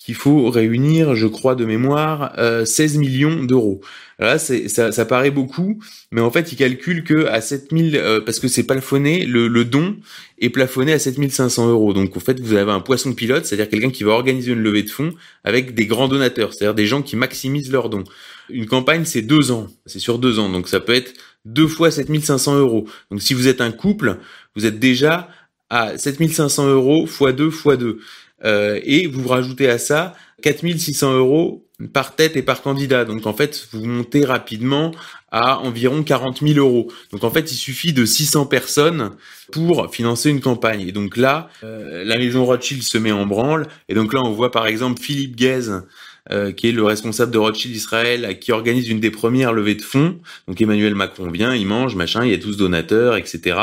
qu'il 0.09 0.15
faut 0.15 0.49
réunir, 0.49 1.13
je 1.13 1.27
crois 1.27 1.53
de 1.53 1.65
mémoire, 1.65 2.33
16 2.65 2.95
euh, 2.95 2.99
millions 2.99 3.43
d'euros. 3.43 3.81
Là, 4.17 4.39
ça, 4.39 4.91
ça 4.91 5.05
paraît 5.05 5.29
beaucoup, 5.29 5.79
mais 6.11 6.19
en 6.19 6.31
fait, 6.31 6.51
ils 6.51 6.55
calculent 6.55 7.03
que 7.03 7.27
à 7.27 7.41
7000, 7.41 7.95
euh, 7.95 8.19
parce 8.19 8.39
que 8.39 8.47
c'est 8.47 8.63
plafonné, 8.63 9.25
le, 9.25 9.63
don 9.65 9.97
est 10.39 10.49
plafonné 10.49 10.93
à 10.93 10.99
7500 10.99 11.69
euros. 11.69 11.93
Donc, 11.93 12.17
en 12.17 12.19
fait, 12.19 12.39
vous 12.39 12.55
avez 12.55 12.71
un 12.71 12.79
poisson 12.79 13.13
pilote, 13.13 13.45
c'est-à-dire 13.45 13.69
quelqu'un 13.69 13.91
qui 13.91 14.03
va 14.03 14.13
organiser 14.13 14.53
une 14.53 14.63
levée 14.63 14.81
de 14.81 14.89
fonds 14.89 15.13
avec 15.43 15.75
des 15.75 15.85
grands 15.85 16.07
donateurs, 16.07 16.53
c'est-à-dire 16.53 16.75
des 16.75 16.87
gens 16.87 17.01
qui 17.01 17.15
maximisent 17.15 17.71
leurs 17.71 17.89
dons. 17.89 18.03
Une 18.49 18.65
campagne, 18.65 19.05
c'est 19.05 19.21
deux 19.21 19.51
ans, 19.51 19.67
c'est 19.85 19.99
sur 19.99 20.17
deux 20.17 20.39
ans, 20.39 20.49
donc 20.49 20.69
ça 20.69 20.79
peut 20.79 20.95
être 20.95 21.13
deux 21.53 21.67
fois 21.67 21.91
7500 21.91 22.57
euros. 22.57 22.85
Donc, 23.11 23.21
si 23.21 23.33
vous 23.33 23.47
êtes 23.47 23.61
un 23.61 23.71
couple, 23.71 24.17
vous 24.55 24.65
êtes 24.65 24.79
déjà 24.79 25.29
à 25.69 25.97
7500 25.97 26.67
euros 26.67 27.05
fois 27.05 27.31
2 27.31 27.49
fois 27.49 27.77
2. 27.77 27.99
Euh, 28.45 28.79
et 28.83 29.07
vous 29.07 29.27
rajoutez 29.27 29.69
à 29.69 29.77
ça 29.77 30.15
4600 30.41 31.13
euros 31.13 31.65
par 31.93 32.15
tête 32.15 32.35
et 32.35 32.41
par 32.41 32.61
candidat. 32.61 33.05
Donc 33.05 33.25
en 33.25 33.33
fait, 33.33 33.67
vous 33.71 33.85
montez 33.85 34.25
rapidement 34.25 34.91
à 35.31 35.59
environ 35.59 36.03
40 36.03 36.39
000 36.41 36.59
euros. 36.59 36.91
Donc 37.11 37.23
en 37.23 37.31
fait, 37.31 37.51
il 37.51 37.55
suffit 37.55 37.93
de 37.93 38.05
600 38.05 38.45
personnes 38.47 39.11
pour 39.51 39.93
financer 39.93 40.29
une 40.29 40.41
campagne. 40.41 40.81
Et 40.81 40.91
donc 40.91 41.17
là, 41.17 41.49
euh, 41.63 42.03
la 42.03 42.17
maison 42.17 42.45
Rothschild 42.45 42.83
se 42.83 42.97
met 42.97 43.11
en 43.11 43.25
branle. 43.25 43.67
Et 43.87 43.93
donc 43.93 44.13
là, 44.13 44.21
on 44.23 44.31
voit 44.31 44.51
par 44.51 44.67
exemple 44.67 45.01
Philippe 45.01 45.35
Guez, 45.35 45.69
euh, 46.31 46.51
qui 46.51 46.69
est 46.69 46.71
le 46.71 46.83
responsable 46.83 47.31
de 47.31 47.37
Rothschild 47.37 47.75
Israël, 47.75 48.37
qui 48.39 48.51
organise 48.51 48.89
une 48.89 48.99
des 48.99 49.11
premières 49.11 49.53
levées 49.53 49.75
de 49.75 49.81
fonds. 49.81 50.19
Donc 50.47 50.61
Emmanuel 50.61 50.95
Macron 50.95 51.29
vient, 51.29 51.55
il 51.55 51.65
mange, 51.65 51.95
machin, 51.95 52.25
il 52.25 52.31
y 52.31 52.33
a 52.33 52.37
tous 52.37 52.57
donateurs, 52.57 53.17
etc. 53.17 53.57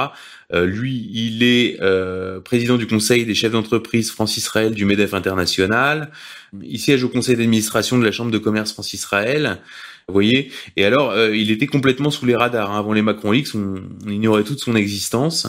Euh, 0.52 0.64
lui, 0.64 1.10
il 1.12 1.42
est 1.42 1.80
euh, 1.80 2.40
président 2.40 2.76
du 2.76 2.86
conseil 2.86 3.24
des 3.24 3.34
chefs 3.34 3.52
d'entreprise 3.52 4.10
France-Israël 4.10 4.74
du 4.74 4.84
MEDEF 4.84 5.14
international. 5.14 6.10
Il 6.62 6.78
siège 6.78 7.02
au 7.02 7.08
conseil 7.08 7.36
d'administration 7.36 7.98
de 7.98 8.04
la 8.04 8.12
Chambre 8.12 8.30
de 8.30 8.38
commerce 8.38 8.72
France-Israël. 8.72 9.58
Vous 10.06 10.12
voyez 10.12 10.52
Et 10.76 10.84
alors, 10.84 11.10
euh, 11.10 11.34
il 11.34 11.50
était 11.50 11.66
complètement 11.66 12.12
sous 12.12 12.26
les 12.26 12.36
radars. 12.36 12.70
Hein. 12.70 12.78
Avant 12.78 12.92
les 12.92 13.02
Macron 13.02 13.32
X, 13.32 13.56
on, 13.56 13.82
ignorait 14.08 14.44
toute 14.44 14.60
son 14.60 14.76
existence. 14.76 15.48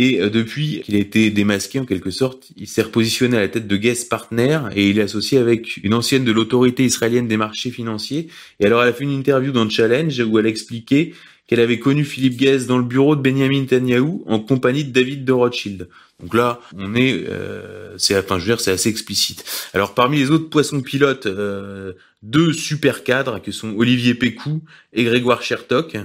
Et 0.00 0.20
depuis 0.30 0.80
qu'il 0.82 0.94
a 0.94 0.98
été 1.00 1.30
démasqué 1.30 1.80
en 1.80 1.84
quelque 1.84 2.12
sorte, 2.12 2.52
il 2.56 2.68
s'est 2.68 2.82
repositionné 2.82 3.36
à 3.36 3.40
la 3.40 3.48
tête 3.48 3.66
de 3.66 3.76
Guest 3.76 4.08
Partner 4.08 4.60
et 4.76 4.88
il 4.88 4.98
est 5.00 5.02
associé 5.02 5.38
avec 5.38 5.76
une 5.78 5.92
ancienne 5.92 6.24
de 6.24 6.30
l'autorité 6.30 6.84
israélienne 6.84 7.26
des 7.26 7.36
marchés 7.36 7.72
financiers. 7.72 8.28
Et 8.60 8.66
alors 8.66 8.80
elle 8.80 8.90
a 8.90 8.92
fait 8.92 9.02
une 9.02 9.12
interview 9.12 9.50
dans 9.50 9.68
Challenge 9.68 10.20
où 10.20 10.38
elle 10.38 10.46
expliquait 10.46 11.14
qu'elle 11.48 11.60
avait 11.60 11.80
connu 11.80 12.04
Philippe 12.04 12.36
Guez 12.36 12.66
dans 12.68 12.78
le 12.78 12.84
bureau 12.84 13.16
de 13.16 13.22
Benjamin 13.22 13.62
Netanyahu 13.62 14.20
en 14.26 14.38
compagnie 14.38 14.84
de 14.84 14.92
David 14.92 15.24
de 15.24 15.32
Rothschild. 15.32 15.88
Donc 16.20 16.34
là, 16.34 16.60
on 16.76 16.94
est, 16.94 17.24
euh, 17.28 17.96
c'est, 17.96 18.16
enfin, 18.18 18.38
je 18.38 18.44
veux 18.44 18.50
dire, 18.50 18.60
c'est 18.60 18.70
assez 18.70 18.90
explicite. 18.90 19.44
Alors 19.72 19.94
parmi 19.94 20.18
les 20.18 20.30
autres 20.30 20.50
poissons 20.50 20.82
pilotes, 20.82 21.26
euh, 21.26 21.94
deux 22.22 22.52
super 22.52 23.02
cadres 23.02 23.40
que 23.40 23.50
sont 23.50 23.74
Olivier 23.76 24.14
Pécou 24.14 24.62
et 24.92 25.04
Grégoire 25.04 25.42
Chertok. 25.42 25.96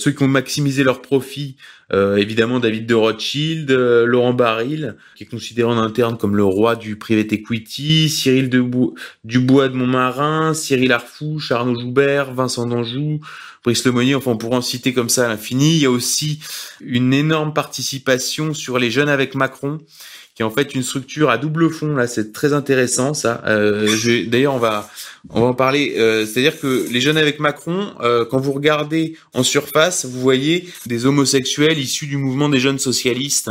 Ceux 0.00 0.12
qui 0.12 0.22
ont 0.22 0.28
maximisé 0.28 0.82
leurs 0.82 1.02
profits, 1.02 1.56
euh, 1.92 2.16
évidemment 2.16 2.58
David 2.58 2.86
de 2.86 2.94
Rothschild, 2.94 3.70
euh, 3.70 4.06
Laurent 4.06 4.32
Baril, 4.32 4.96
qui 5.14 5.24
est 5.24 5.26
considéré 5.26 5.68
en 5.68 5.76
interne 5.76 6.16
comme 6.16 6.36
le 6.36 6.44
roi 6.44 6.74
du 6.74 6.96
private 6.96 7.34
equity, 7.34 8.08
Cyril 8.08 8.48
Dubois 8.48 9.68
de 9.68 9.74
Montmarin, 9.74 10.54
Cyril 10.54 10.92
Arfouche, 10.92 11.52
Arnaud 11.52 11.78
Joubert, 11.78 12.32
Vincent 12.32 12.66
Danjou, 12.66 13.20
Brice 13.62 13.84
Lemonnier, 13.84 14.14
enfin 14.14 14.30
on 14.30 14.38
pourrait 14.38 14.56
en 14.56 14.62
citer 14.62 14.94
comme 14.94 15.10
ça 15.10 15.26
à 15.26 15.28
l'infini. 15.28 15.76
Il 15.76 15.82
y 15.82 15.86
a 15.86 15.90
aussi 15.90 16.40
une 16.80 17.12
énorme 17.12 17.52
participation 17.52 18.54
sur 18.54 18.78
les 18.78 18.90
jeunes 18.90 19.10
avec 19.10 19.34
Macron, 19.34 19.80
qui 20.40 20.42
est 20.42 20.46
en 20.46 20.50
fait 20.50 20.74
une 20.74 20.82
structure 20.82 21.28
à 21.28 21.36
double 21.36 21.70
fond. 21.70 21.94
Là, 21.94 22.06
c'est 22.06 22.32
très 22.32 22.54
intéressant 22.54 23.12
ça. 23.12 23.42
Euh, 23.46 23.86
D'ailleurs, 24.26 24.54
on 24.54 24.58
va 24.58 24.88
on 25.28 25.42
va 25.42 25.46
en 25.48 25.54
parler. 25.54 25.96
Euh, 25.98 26.24
C'est-à-dire 26.24 26.58
que 26.58 26.86
les 26.90 27.02
jeunes 27.02 27.18
avec 27.18 27.40
Macron, 27.40 27.92
euh, 28.00 28.24
quand 28.24 28.38
vous 28.38 28.52
regardez 28.52 29.18
en 29.34 29.42
surface, 29.42 30.06
vous 30.06 30.18
voyez 30.18 30.66
des 30.86 31.04
homosexuels 31.04 31.78
issus 31.78 32.06
du 32.06 32.16
mouvement 32.16 32.48
des 32.48 32.58
jeunes 32.58 32.78
socialistes, 32.78 33.50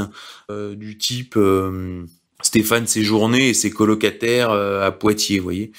euh, 0.49 0.73
du 0.73 0.97
type 0.97 1.35
euh, 1.37 2.05
Stéphane 2.41 2.87
Séjourné 2.87 3.49
et 3.49 3.53
ses 3.53 3.69
colocataires 3.69 4.49
à 4.49 4.89
Poitiers, 4.91 5.37
vous 5.37 5.43
voyez, 5.43 5.71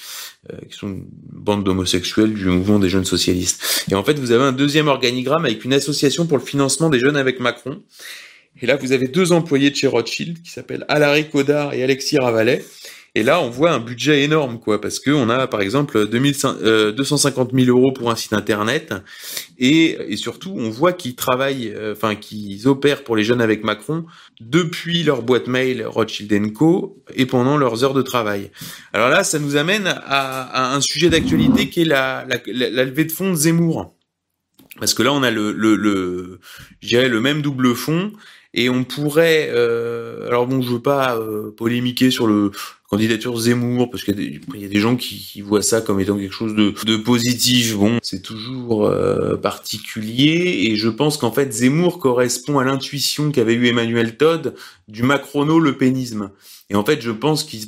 qui 0.69 0.77
sont 0.77 0.87
une 0.87 1.03
bande 1.33 1.65
d'homosexuels 1.65 2.33
du 2.33 2.45
mouvement 2.45 2.79
des 2.79 2.87
jeunes 2.87 3.03
socialistes. 3.03 3.83
Et 3.91 3.95
en 3.95 4.03
fait, 4.05 4.17
vous 4.17 4.31
avez 4.31 4.43
un 4.43 4.51
deuxième 4.53 4.87
organigramme 4.87 5.43
avec 5.43 5.65
une 5.65 5.73
association 5.73 6.25
pour 6.25 6.37
le 6.37 6.43
financement 6.43 6.89
des 6.89 6.99
jeunes 6.99 7.17
avec 7.17 7.39
Macron. 7.41 7.81
Et 8.61 8.65
là, 8.65 8.75
vous 8.75 8.91
avez 8.91 9.07
deux 9.07 9.31
employés 9.31 9.69
de 9.69 9.75
chez 9.75 9.87
Rothschild 9.87 10.41
qui 10.41 10.51
s'appellent 10.51 10.85
Alary 10.87 11.29
Codard 11.29 11.73
et 11.73 11.83
Alexis 11.83 12.17
Ravalet. 12.17 12.63
Et 13.13 13.23
là, 13.23 13.41
on 13.41 13.49
voit 13.49 13.71
un 13.71 13.79
budget 13.79 14.23
énorme, 14.23 14.57
quoi, 14.57 14.79
parce 14.79 14.99
que 14.99 15.11
on 15.11 15.29
a, 15.29 15.45
par 15.47 15.59
exemple, 15.59 16.07
250 16.07 17.51
000 17.53 17.67
euros 17.67 17.91
pour 17.91 18.09
un 18.09 18.15
site 18.15 18.31
internet, 18.31 18.93
et, 19.57 19.97
et 20.07 20.15
surtout, 20.15 20.53
on 20.57 20.69
voit 20.69 20.93
qu'ils 20.93 21.15
travaillent, 21.15 21.73
euh, 21.75 21.91
enfin, 21.91 22.15
qu'ils 22.15 22.69
opèrent 22.69 23.03
pour 23.03 23.17
les 23.17 23.25
jeunes 23.25 23.41
avec 23.41 23.65
Macron 23.65 24.05
depuis 24.39 25.03
leur 25.03 25.23
boîte 25.23 25.47
mail 25.47 25.85
Rothschild 25.85 26.53
Co 26.53 27.03
et 27.13 27.25
pendant 27.25 27.57
leurs 27.57 27.83
heures 27.83 27.93
de 27.93 28.01
travail. 28.01 28.49
Alors 28.93 29.09
là, 29.09 29.25
ça 29.25 29.39
nous 29.39 29.57
amène 29.57 29.87
à, 29.87 30.73
un 30.73 30.79
sujet 30.79 31.09
d'actualité 31.09 31.67
qui 31.67 31.81
est 31.81 31.85
la, 31.85 32.25
levée 32.47 33.03
de 33.03 33.11
fonds 33.11 33.31
de 33.31 33.35
Zemmour, 33.35 33.93
parce 34.79 34.93
que 34.93 35.03
là, 35.03 35.11
on 35.11 35.21
a 35.21 35.31
le, 35.31 35.51
le, 35.51 35.75
le 35.75 36.39
le 36.81 37.19
même 37.19 37.41
double 37.41 37.75
fond 37.75 38.13
et 38.53 38.69
on 38.69 38.83
pourrait, 38.83 39.49
euh, 39.51 40.27
alors 40.27 40.45
bon, 40.45 40.61
je 40.61 40.71
veux 40.71 40.81
pas 40.81 41.15
euh, 41.15 41.51
polémiquer 41.51 42.11
sur 42.11 42.27
le 42.27 42.51
candidature 42.89 43.37
Zemmour 43.37 43.89
parce 43.89 44.03
qu'il 44.03 44.41
y, 44.55 44.65
a 44.65 44.67
des 44.67 44.79
gens 44.81 44.97
qui, 44.97 45.39
voient 45.39 45.61
ça 45.61 45.79
comme 45.79 46.01
étant 46.01 46.17
quelque 46.17 46.33
chose 46.33 46.53
de, 46.53 46.97
positif. 46.97 47.77
Bon, 47.77 47.99
c'est 48.03 48.21
toujours 48.21 48.85
euh, 48.85 49.37
particulier 49.37 50.65
et 50.65 50.75
je 50.75 50.89
pense 50.89 51.15
qu'en 51.17 51.31
fait 51.31 51.53
Zemmour 51.53 51.99
correspond 51.99 52.59
à 52.59 52.65
l'intuition 52.65 53.31
qu'avait 53.31 53.53
eu 53.53 53.67
Emmanuel 53.67 54.17
Todd 54.17 54.55
du 54.89 55.03
macrono-le 55.03 55.77
pénisme. 55.77 56.31
Et 56.69 56.75
en 56.75 56.83
fait, 56.83 57.01
je 57.01 57.11
pense 57.11 57.45
qu'il 57.45 57.67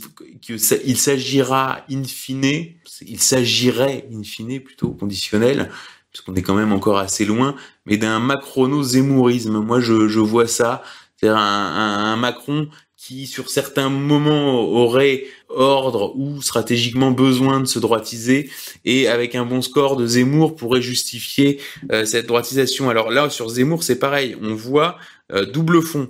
il 0.49 0.97
s'agira 0.97 1.85
in 1.89 2.03
fine, 2.03 2.73
il 3.01 3.19
s'agirait 3.19 4.05
in 4.13 4.23
fine 4.23 4.59
plutôt 4.59 4.89
conditionnel, 4.89 5.69
parce 6.13 6.23
qu'on 6.23 6.35
est 6.35 6.43
quand 6.43 6.53
même 6.53 6.71
encore 6.71 6.99
assez 6.99 7.25
loin, 7.25 7.55
mais 7.85 7.97
d'un 7.97 8.19
macrono-zémourisme. 8.19 9.59
Moi, 9.59 9.79
je, 9.79 10.07
je, 10.07 10.19
vois 10.19 10.47
ça, 10.47 10.83
c'est-à-dire 11.17 11.39
un, 11.39 12.13
un, 12.13 12.15
Macron 12.15 12.67
qui, 12.95 13.25
sur 13.25 13.49
certains 13.49 13.89
moments, 13.89 14.61
aurait 14.61 15.25
ordre 15.49 16.15
ou 16.15 16.41
stratégiquement 16.41 17.11
besoin 17.11 17.59
de 17.59 17.65
se 17.65 17.79
droitiser, 17.79 18.51
et 18.85 19.07
avec 19.07 19.33
un 19.33 19.43
bon 19.43 19.63
score 19.63 19.97
de 19.97 20.05
Zemmour 20.05 20.55
pourrait 20.55 20.83
justifier 20.83 21.59
euh, 21.91 22.05
cette 22.05 22.27
droitisation. 22.27 22.91
Alors 22.91 23.09
là, 23.09 23.31
sur 23.31 23.49
Zemmour, 23.49 23.83
c'est 23.83 23.97
pareil, 23.97 24.37
on 24.41 24.53
voit 24.53 24.97
euh, 25.31 25.45
double 25.45 25.81
fond. 25.81 26.09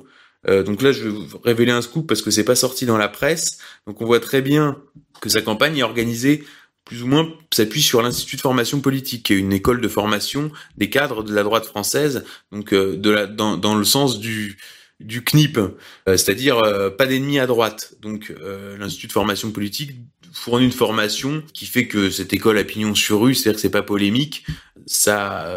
Euh, 0.50 0.64
donc 0.64 0.82
là, 0.82 0.92
je 0.92 1.04
vais 1.04 1.10
vous 1.10 1.38
révéler 1.44 1.72
un 1.72 1.82
scoop 1.82 2.06
parce 2.08 2.22
que 2.22 2.30
c'est 2.30 2.44
pas 2.44 2.56
sorti 2.56 2.86
dans 2.86 2.98
la 2.98 3.08
presse. 3.08 3.60
Donc 3.88 4.02
on 4.02 4.06
voit 4.06 4.20
très 4.20 4.42
bien 4.42 4.78
que 5.22 5.30
sa 5.30 5.42
campagne 5.42 5.78
est 5.78 5.84
organisée 5.84 6.44
plus 6.86 7.04
ou 7.04 7.08
moins 7.08 7.32
s'appuie 7.54 7.82
sur 7.82 8.02
l'Institut 8.02 8.36
de 8.36 8.42
formation 8.42 8.82
politique, 8.82 9.24
qui 9.24 9.34
est 9.34 9.40
une 9.40 9.54
école 9.54 9.82
de 9.82 9.88
formation 9.88 10.52
des 10.78 10.90
cadres 10.90 11.24
de 11.24 11.34
la 11.34 11.44
droite 11.44 11.66
française, 11.66 12.26
donc 12.52 12.74
euh, 12.74 12.98
de 12.98 13.10
la, 13.10 13.28
dans, 13.28 13.58
dans 13.58 13.76
le 13.76 13.86
sens 13.86 14.20
du, 14.20 14.58
du 15.00 15.24
CNIP, 15.24 15.58
euh, 15.58 15.72
c'est-à-dire 16.08 16.60
euh, 16.60 16.90
pas 16.90 17.06
d'ennemis 17.06 17.40
à 17.40 17.48
droite. 17.48 17.96
Donc 18.02 18.34
l'Institut 18.78 19.08
de 19.08 19.12
formation 19.14 19.52
politique 19.52 19.92
fournit 20.34 20.66
une 20.66 20.72
formation 20.72 21.44
qui 21.54 21.68
fait 21.68 21.88
que 21.88 22.10
cette 22.10 22.34
école 22.34 22.58
a 22.58 22.64
pignon 22.64 22.96
sur 22.96 23.22
rue, 23.22 23.36
c'est-à-dire 23.36 23.58
que 23.58 23.62
c'est 23.62 23.70
pas 23.70 23.84
polémique, 23.84 24.46
ça 24.88 25.48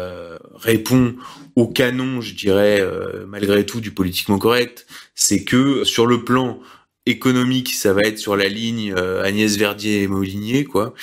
répond 0.53 1.15
au 1.55 1.67
canon, 1.67 2.21
je 2.21 2.35
dirais, 2.35 2.87
malgré 3.27 3.65
tout, 3.65 3.81
du 3.81 3.91
politiquement 3.91 4.37
correct. 4.37 4.85
C'est 5.15 5.43
que 5.43 5.83
sur 5.83 6.05
le 6.05 6.23
plan 6.23 6.59
économique, 7.07 7.73
ça 7.73 7.93
va 7.93 8.01
être 8.01 8.19
sur 8.19 8.35
la 8.35 8.47
ligne 8.47 8.93
euh, 8.95 9.23
Agnès 9.23 9.57
Verdier 9.57 10.03
et 10.03 10.07
Molinier, 10.07 10.63
quoi. 10.63 10.93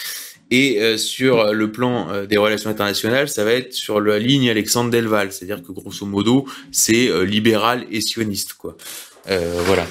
Et 0.50 0.80
euh, 0.80 0.96
sur 0.96 1.52
le 1.52 1.72
plan 1.72 2.10
euh, 2.10 2.26
des 2.26 2.36
relations 2.36 2.70
internationales, 2.70 3.28
ça 3.28 3.44
va 3.44 3.52
être 3.52 3.72
sur 3.72 4.00
la 4.00 4.18
ligne 4.18 4.50
Alexandre 4.50 4.90
Delval, 4.90 5.32
c'est-à-dire 5.32 5.62
que 5.62 5.72
grosso 5.72 6.06
modo, 6.06 6.46
c'est 6.70 7.10
libéral 7.24 7.86
et 7.90 8.00
sioniste, 8.00 8.54
quoi. 8.54 8.76
Euh, 9.30 9.62
voilà. 9.64 9.86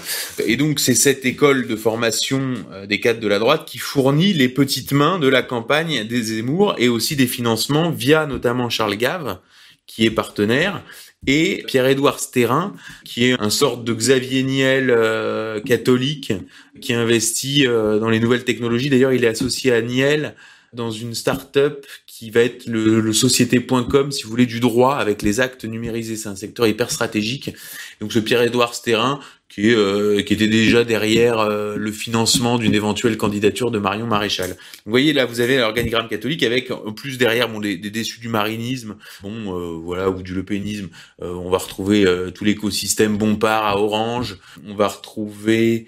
Et 0.46 0.58
donc 0.58 0.80
c'est 0.80 0.94
cette 0.94 1.26
école 1.26 1.68
de 1.68 1.76
formation 1.76 2.54
des 2.88 3.00
cadres 3.00 3.20
de 3.20 3.28
la 3.28 3.40
droite 3.40 3.66
qui 3.66 3.80
fournit 3.80 4.32
les 4.34 4.50
petites 4.50 4.92
mains 4.92 5.18
de 5.18 5.28
la 5.28 5.42
campagne 5.42 6.08
des 6.08 6.22
Zemmour 6.22 6.76
et 6.78 6.88
aussi 6.88 7.16
des 7.16 7.26
financements 7.28 7.90
via 7.90 8.26
notamment 8.28 8.70
Charles 8.70 8.96
Gave, 8.96 9.40
qui 9.88 10.06
est 10.06 10.12
partenaire, 10.12 10.84
et 11.28 11.64
Pierre-Édouard 11.68 12.20
Sterrin, 12.20 12.74
qui 13.04 13.26
est 13.26 13.40
un 13.40 13.50
sorte 13.50 13.84
de 13.84 13.94
Xavier 13.94 14.44
Niel 14.44 14.90
euh, 14.90 15.60
catholique, 15.62 16.34
qui 16.82 16.94
investit 16.94 17.66
euh, 17.66 18.00
dans 18.00 18.10
les 18.10 18.20
nouvelles 18.20 18.44
technologies. 18.44 18.90
D'ailleurs, 18.90 19.14
il 19.14 19.24
est 19.24 19.28
associé 19.28 19.72
à 19.72 19.82
Niel 19.82 20.36
dans 20.74 20.92
une 20.92 21.14
start-up 21.14 21.86
qui 22.08 22.32
va 22.32 22.42
être 22.42 22.66
le, 22.66 23.00
le 23.00 23.14
société.com, 23.14 24.12
si 24.12 24.24
vous 24.24 24.30
voulez, 24.30 24.48
du 24.48 24.60
droit 24.60 24.96
avec 24.96 25.22
les 25.22 25.40
actes 25.40 25.66
numérisés. 25.66 26.16
C'est 26.16 26.30
un 26.30 26.36
secteur 26.36 26.68
hyper 26.68 26.90
stratégique. 26.90 27.54
Donc 28.02 28.12
ce 28.12 28.20
Pierre-Édouard 28.20 28.74
Sterrin, 28.74 29.20
qui, 29.54 29.72
euh, 29.72 30.24
qui 30.24 30.34
était 30.34 30.48
déjà 30.48 30.84
derrière 30.84 31.38
euh, 31.38 31.76
le 31.78 31.92
financement 31.92 32.58
d'une 32.58 32.74
éventuelle 32.74 33.18
candidature 33.18 33.70
de 33.70 33.78
Marion 33.78 34.08
Maréchal. 34.08 34.58
vous 34.86 34.90
voyez 34.90 35.14
là, 35.14 35.26
vous 35.26 35.42
avez 35.42 35.58
l'organigramme 35.58 36.08
catholique 36.08 36.42
avec 36.42 36.72
en 36.72 36.92
plus 36.92 37.20
derrière 37.20 37.50
bon 37.50 37.60
des, 37.60 37.78
des 37.78 37.92
déçus 37.92 38.20
du 38.20 38.30
marinisme, 38.30 38.96
bon 39.22 39.56
euh, 39.56 39.78
voilà 39.78 40.10
ou 40.10 40.24
du 40.24 40.34
lepénisme. 40.34 40.90
on 41.20 41.52
va 41.52 41.60
retrouver 41.60 42.06
tout 42.34 42.44
l'écosystème 42.44 43.18
Bompard 43.18 43.66
à 43.66 43.78
Orange. 43.78 44.38
On 44.68 44.74
va 44.74 44.88
retrouver 44.88 45.86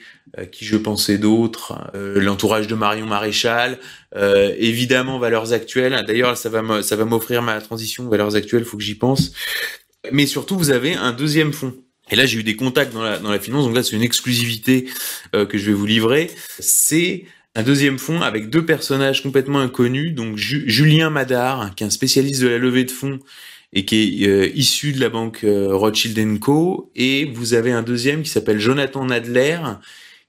qui 0.51 0.65
je 0.65 0.77
pensais 0.77 1.17
d'autres, 1.17 1.73
l'entourage 1.93 2.67
de 2.67 2.75
Marion 2.75 3.05
Maréchal, 3.05 3.79
évidemment 4.57 5.19
valeurs 5.19 5.53
actuelles. 5.53 6.03
D'ailleurs, 6.07 6.37
ça 6.37 6.49
va 6.49 6.83
ça 6.83 6.95
va 6.95 7.05
m'offrir 7.05 7.41
ma 7.41 7.59
transition 7.61 8.07
valeurs 8.09 8.35
actuelles. 8.35 8.65
Faut 8.65 8.77
que 8.77 8.83
j'y 8.83 8.95
pense. 8.95 9.31
Mais 10.11 10.25
surtout, 10.27 10.57
vous 10.57 10.71
avez 10.71 10.93
un 10.93 11.13
deuxième 11.13 11.53
fond 11.53 11.73
et 12.11 12.15
là, 12.15 12.25
j'ai 12.25 12.39
eu 12.39 12.43
des 12.43 12.55
contacts 12.55 12.93
dans 12.93 13.03
la, 13.03 13.17
dans 13.17 13.31
la 13.31 13.39
finance, 13.39 13.65
donc 13.65 13.75
là, 13.75 13.83
c'est 13.83 13.95
une 13.95 14.03
exclusivité 14.03 14.87
euh, 15.35 15.45
que 15.45 15.57
je 15.57 15.65
vais 15.65 15.73
vous 15.73 15.85
livrer. 15.85 16.29
C'est 16.59 17.25
un 17.55 17.63
deuxième 17.63 17.97
fonds 17.97 18.21
avec 18.21 18.49
deux 18.49 18.65
personnages 18.65 19.23
complètement 19.23 19.59
inconnus, 19.59 20.13
donc 20.13 20.37
Julien 20.37 21.09
Madar, 21.09 21.73
qui 21.73 21.83
est 21.83 21.87
un 21.87 21.91
spécialiste 21.91 22.41
de 22.41 22.47
la 22.47 22.57
levée 22.57 22.83
de 22.83 22.91
fonds 22.91 23.19
et 23.73 23.85
qui 23.85 24.23
est 24.23 24.27
euh, 24.27 24.49
issu 24.55 24.93
de 24.93 24.99
la 24.99 25.09
banque 25.09 25.43
euh, 25.43 25.75
Rothschild 25.75 26.39
Co. 26.39 26.91
Et 26.95 27.25
vous 27.25 27.53
avez 27.53 27.71
un 27.71 27.81
deuxième 27.81 28.23
qui 28.23 28.29
s'appelle 28.29 28.59
Jonathan 28.59 29.05
Nadler, 29.05 29.59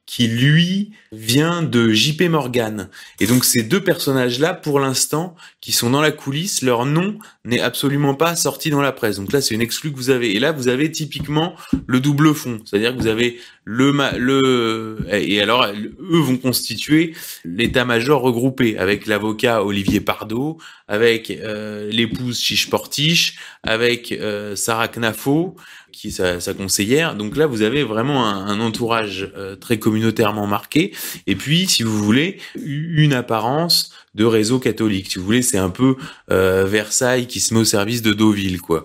qui 0.06 0.28
lui 0.28 0.92
vient 1.10 1.62
de 1.62 1.92
JP 1.92 2.22
Morgan. 2.22 2.88
Et 3.20 3.26
donc 3.26 3.44
ces 3.44 3.64
deux 3.64 3.82
personnages-là, 3.82 4.54
pour 4.54 4.78
l'instant, 4.78 5.34
qui 5.60 5.72
sont 5.72 5.90
dans 5.90 6.00
la 6.00 6.12
coulisse, 6.12 6.62
leur 6.62 6.86
nom 6.86 7.18
n'est 7.44 7.60
absolument 7.60 8.14
pas 8.14 8.36
sorti 8.36 8.70
dans 8.70 8.80
la 8.80 8.92
presse. 8.92 9.16
Donc 9.16 9.32
là, 9.32 9.40
c'est 9.40 9.54
une 9.54 9.60
exclue 9.60 9.90
que 9.90 9.96
vous 9.96 10.10
avez. 10.10 10.34
Et 10.36 10.38
là, 10.38 10.52
vous 10.52 10.68
avez 10.68 10.90
typiquement 10.92 11.56
le 11.86 11.98
double 11.98 12.34
fond, 12.34 12.60
c'est-à-dire 12.64 12.94
que 12.94 13.00
vous 13.00 13.08
avez 13.08 13.38
le 13.64 13.92
le 14.16 15.04
et 15.10 15.40
alors 15.40 15.66
eux 15.66 16.20
vont 16.20 16.36
constituer 16.36 17.14
l'état-major 17.44 18.22
regroupé 18.22 18.78
avec 18.78 19.06
l'avocat 19.06 19.64
Olivier 19.64 20.00
Pardo, 20.00 20.58
avec 20.86 21.30
euh, 21.30 21.90
l'épouse 21.90 22.38
Chiche 22.38 22.70
Portiche, 22.70 23.36
avec 23.64 24.12
euh, 24.12 24.54
Sarah 24.54 24.88
Knafo 24.88 25.56
qui 25.96 26.08
est 26.08 26.40
sa, 26.40 26.52
conseillère. 26.52 27.14
Donc 27.14 27.38
là, 27.38 27.46
vous 27.46 27.62
avez 27.62 27.82
vraiment 27.82 28.26
un, 28.26 28.60
entourage 28.60 29.32
euh, 29.36 29.56
très 29.56 29.78
communautairement 29.78 30.46
marqué. 30.46 30.92
Et 31.26 31.34
puis, 31.34 31.66
si 31.66 31.82
vous 31.82 32.04
voulez, 32.04 32.38
une 32.62 33.14
apparence 33.14 33.92
de 34.14 34.24
réseau 34.26 34.58
catholique. 34.58 35.10
Si 35.10 35.18
vous 35.18 35.24
voulez, 35.24 35.40
c'est 35.40 35.56
un 35.56 35.70
peu 35.70 35.96
euh, 36.30 36.66
Versailles 36.66 37.26
qui 37.26 37.40
se 37.40 37.54
met 37.54 37.60
au 37.60 37.64
service 37.64 38.02
de 38.02 38.12
Deauville, 38.12 38.60
quoi. 38.60 38.84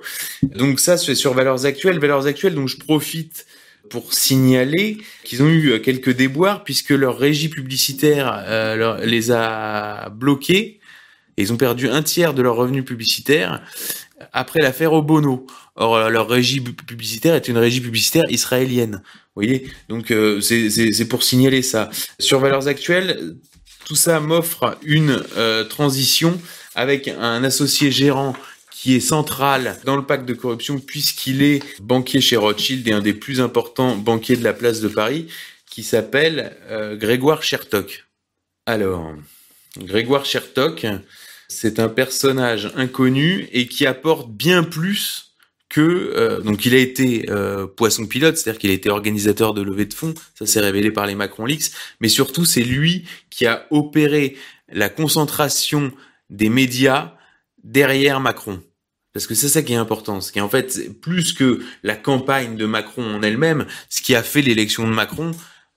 Donc 0.56 0.80
ça, 0.80 0.98
c'est 0.98 1.16
sur 1.16 1.34
Valeurs 1.34 1.66
Actuelles. 1.66 2.00
Valeurs 2.00 2.28
Actuelles, 2.28 2.56
donc 2.56 2.70
je 2.70 2.78
profite 2.78 3.46
pour 3.90 4.14
signaler 4.14 4.98
qu'ils 5.26 5.44
ont 5.44 5.50
eu 5.50 5.72
euh, 5.72 5.80
quelques 5.80 6.16
déboires 6.16 6.64
puisque 6.64 6.92
leur 6.92 7.18
régie 7.18 7.50
publicitaire 7.50 8.46
les 9.04 9.32
a 9.32 10.10
bloqués. 10.10 10.80
Et 11.38 11.44
ils 11.44 11.52
ont 11.52 11.58
perdu 11.58 11.90
un 11.90 12.04
tiers 12.04 12.34
de 12.34 12.42
leurs 12.42 12.56
revenus 12.56 12.86
publicitaires 12.86 13.62
après 14.32 14.62
l'affaire 14.62 14.94
Obono. 14.94 15.46
Or, 15.76 16.10
leur 16.10 16.28
régie 16.28 16.62
publicitaire 16.62 17.36
est 17.36 17.48
une 17.48 17.58
régie 17.58 17.82
publicitaire 17.82 18.26
israélienne. 18.30 19.02
Vous 19.36 19.44
voyez? 19.44 19.70
Donc, 19.90 20.12
euh, 20.12 20.42
c'est 20.42 21.08
pour 21.08 21.24
signaler 21.24 21.62
ça. 21.62 21.90
Sur 22.20 22.40
Valeurs 22.40 22.68
Actuelles, 22.68 23.36
tout 23.86 23.96
ça 23.96 24.20
m'offre 24.20 24.78
une 24.84 25.24
euh, 25.38 25.64
transition 25.64 26.40
avec 26.76 27.08
un 27.08 27.44
associé 27.44 27.92
gérant 27.92 28.36
qui 28.72 28.96
est 28.96 29.00
central 29.00 29.78
dans 29.86 29.96
le 29.96 30.06
pacte 30.06 30.26
de 30.26 30.34
corruption 30.34 30.80
puisqu'il 30.80 31.44
est 31.44 31.62
banquier 31.82 32.20
chez 32.20 32.36
Rothschild 32.36 32.88
et 32.88 32.94
un 32.94 33.02
des 33.02 33.14
plus 33.14 33.40
importants 33.40 33.96
banquiers 33.96 34.38
de 34.38 34.44
la 34.44 34.54
place 34.54 34.82
de 34.82 34.88
Paris, 34.88 35.28
qui 35.70 35.84
s'appelle 35.84 36.58
euh, 36.70 36.96
Grégoire 36.96 37.44
Chertok. 37.44 38.06
Alors, 38.66 39.14
Grégoire 39.78 40.26
Chertok, 40.26 40.86
c'est 41.52 41.80
un 41.80 41.90
personnage 41.90 42.72
inconnu 42.76 43.48
et 43.52 43.68
qui 43.68 43.86
apporte 43.86 44.32
bien 44.32 44.64
plus 44.64 45.36
que 45.68 46.14
euh, 46.16 46.42
donc 46.42 46.66
il 46.66 46.74
a 46.74 46.78
été 46.78 47.30
euh, 47.30 47.68
poisson 47.68 48.06
pilote, 48.06 48.38
c'est-à-dire 48.38 48.60
qu'il 48.60 48.72
a 48.72 48.74
été 48.74 48.90
organisateur 48.90 49.54
de 49.54 49.62
levée 49.62 49.86
de 49.86 49.94
fonds, 49.94 50.14
ça 50.34 50.46
s'est 50.46 50.60
révélé 50.60 50.92
par 50.92 51.06
les 51.06 51.16
Macron 51.16 51.46
Leaks, 51.46 51.72
mais 52.00 52.10
surtout 52.10 52.46
c'est 52.46 52.64
lui 52.64 53.06
qui 53.30 53.46
a 53.46 53.68
opéré 53.70 54.38
la 54.72 54.90
concentration 54.90 55.92
des 56.30 56.50
médias 56.50 57.14
derrière 57.64 58.20
Macron. 58.20 58.62
Parce 59.14 59.28
que 59.28 59.36
c'est 59.36 59.50
ça 59.50 59.62
qui 59.62 59.74
est 59.74 59.78
important, 59.78 60.22
ce 60.22 60.32
qui 60.32 60.40
est 60.40 60.42
en 60.42 60.50
fait 60.50 61.00
plus 61.02 61.34
que 61.34 61.62
la 61.84 61.96
campagne 61.96 62.56
de 62.56 62.66
Macron 62.66 63.04
en 63.04 63.22
elle-même, 63.22 63.66
ce 63.90 64.02
qui 64.02 64.16
a 64.16 64.24
fait 64.24 64.42
l'élection 64.42 64.88
de 64.88 64.94
Macron, 64.94 65.32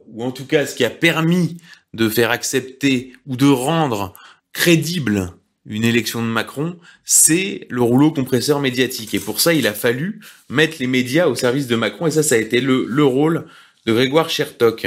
ou 0.07 0.23
en 0.23 0.31
tout 0.31 0.47
cas 0.47 0.67
ce 0.67 0.77
qui 0.77 0.85
a 0.85 0.91
permis 0.91 1.57
de 1.95 2.09
faire 2.09 2.31
accepter 2.31 3.13
ou 3.27 3.37
de 3.37 3.47
rendre 3.47 4.15
crédible 4.53 5.33
une 5.67 5.85
élection 5.85 6.23
de 6.23 6.29
Macron, 6.29 6.79
c'est 7.05 7.67
le 7.71 7.83
rouleau 7.83 8.11
compresseur 8.11 8.61
médiatique. 8.61 9.15
Et 9.15 9.19
pour 9.19 9.41
ça, 9.41 9.55
il 9.55 9.67
a 9.67 9.73
fallu 9.73 10.21
mettre 10.51 10.77
les 10.81 10.87
médias 10.87 11.27
au 11.27 11.35
service 11.35 11.67
de 11.67 11.77
Macron. 11.77 12.07
Et 12.07 12.11
ça, 12.11 12.23
ça 12.23 12.35
a 12.35 12.39
été 12.39 12.61
le, 12.61 12.85
le 12.87 13.05
rôle 13.05 13.47
de 13.87 13.93
Grégoire 13.93 14.29
Chertok. 14.29 14.87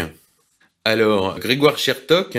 Alors, 0.85 1.39
Grégoire 1.39 1.77
Chertok, 1.77 2.37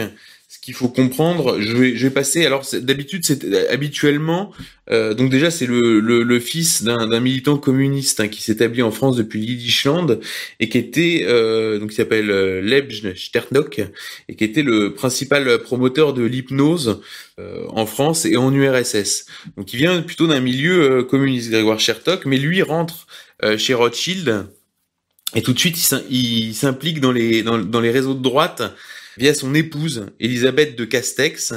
ce 0.50 0.58
qu'il 0.58 0.72
faut 0.72 0.88
comprendre, 0.88 1.60
je 1.60 1.76
vais, 1.76 1.94
je 1.94 2.06
vais 2.06 2.12
passer. 2.12 2.46
Alors 2.46 2.64
d'habitude, 2.72 3.22
c'est 3.22 3.68
habituellement, 3.68 4.50
euh, 4.90 5.12
donc 5.12 5.30
déjà 5.30 5.50
c'est 5.50 5.66
le, 5.66 6.00
le, 6.00 6.22
le, 6.22 6.40
fils 6.40 6.82
d'un 6.82 7.20
militant 7.20 7.58
communiste 7.58 8.20
hein, 8.20 8.28
qui 8.28 8.42
s'établit 8.42 8.80
en 8.80 8.90
France 8.90 9.16
depuis 9.16 9.40
Lidischland 9.40 10.18
et 10.58 10.70
qui 10.70 10.78
était 10.78 11.26
euh, 11.28 11.78
donc 11.78 11.92
il 11.92 11.96
s'appelle 11.96 12.30
euh, 12.30 12.62
Lebj 12.62 13.14
Sternok 13.14 13.82
et 14.30 14.36
qui 14.36 14.44
était 14.44 14.62
le 14.62 14.94
principal 14.94 15.58
promoteur 15.58 16.14
de 16.14 16.24
l'hypnose 16.24 17.02
euh, 17.38 17.66
en 17.68 17.84
France 17.84 18.24
et 18.24 18.38
en 18.38 18.50
URSS. 18.50 19.26
Donc 19.58 19.74
il 19.74 19.76
vient 19.76 20.00
plutôt 20.00 20.28
d'un 20.28 20.40
milieu 20.40 20.80
euh, 20.80 21.04
communiste, 21.04 21.50
Grégoire 21.50 21.78
Chertok, 21.78 22.24
mais 22.24 22.38
lui 22.38 22.62
rentre 22.62 23.06
chez 23.56 23.72
Rothschild 23.72 24.46
et 25.36 25.42
tout 25.42 25.52
de 25.52 25.58
suite 25.60 25.78
il 26.10 26.54
s'implique 26.54 27.00
dans 27.00 27.12
les 27.12 27.44
dans 27.44 27.80
les 27.80 27.90
réseaux 27.92 28.14
de 28.14 28.22
droite 28.22 28.62
via 29.18 29.34
son 29.34 29.54
épouse, 29.54 30.06
Elisabeth 30.20 30.76
de 30.76 30.84
Castex, 30.84 31.54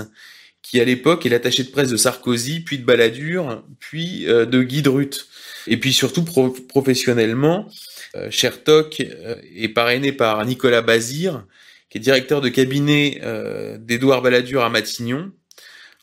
qui 0.62 0.80
à 0.80 0.86
l'époque 0.86 1.26
est 1.26 1.30
l'attachée 1.30 1.64
de 1.64 1.70
presse 1.70 1.90
de 1.90 1.98
Sarkozy, 1.98 2.62
puis 2.62 2.78
de 2.80 2.84
Balladur, 2.84 3.64
puis 3.80 4.28
euh, 4.28 4.46
de 4.46 4.64
Guy 4.64 4.82
Drut. 4.82 5.28
Et 5.68 5.78
puis 5.78 5.94
surtout 5.94 6.24
professionnellement, 6.24 7.70
euh, 8.16 8.30
Chertok 8.30 9.00
euh, 9.00 9.36
est 9.56 9.70
parrainé 9.70 10.12
par 10.12 10.46
Nicolas 10.46 10.82
Bazir, 10.82 11.46
qui 11.90 11.98
est 11.98 12.02
directeur 12.02 12.42
de 12.42 12.50
cabinet 12.50 13.22
euh, 13.24 13.78
d'Édouard 13.78 14.22
Balladur 14.22 14.64
à 14.64 14.70
Matignon 14.70 15.32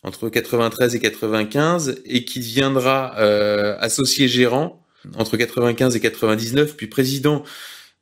entre 0.02 0.28
93 0.28 0.94
et 0.94 1.01
95 1.01 2.02
et 2.05 2.24
qui 2.24 2.39
deviendra 2.39 3.14
associé 3.80 4.28
gérant 4.28 4.86
entre 5.16 5.36
95 5.36 5.97
et 5.97 6.01
99 6.01 6.76
puis 6.76 6.86
président 6.86 7.43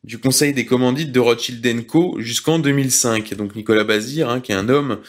du 0.06 0.18
conseil 0.18 0.54
des 0.54 0.64
commandites 0.64 1.10
de 1.10 1.20
Rothschild 1.20 1.86
Co 1.86 2.16
jusqu'en 2.20 2.60
2005. 2.60 3.34
Donc 3.34 3.56
Nicolas 3.56 3.84
Bazir, 3.84 4.30
hein, 4.30 4.40
qui 4.40 4.52
est 4.52 4.54
un 4.54 4.68
homme 4.68 5.00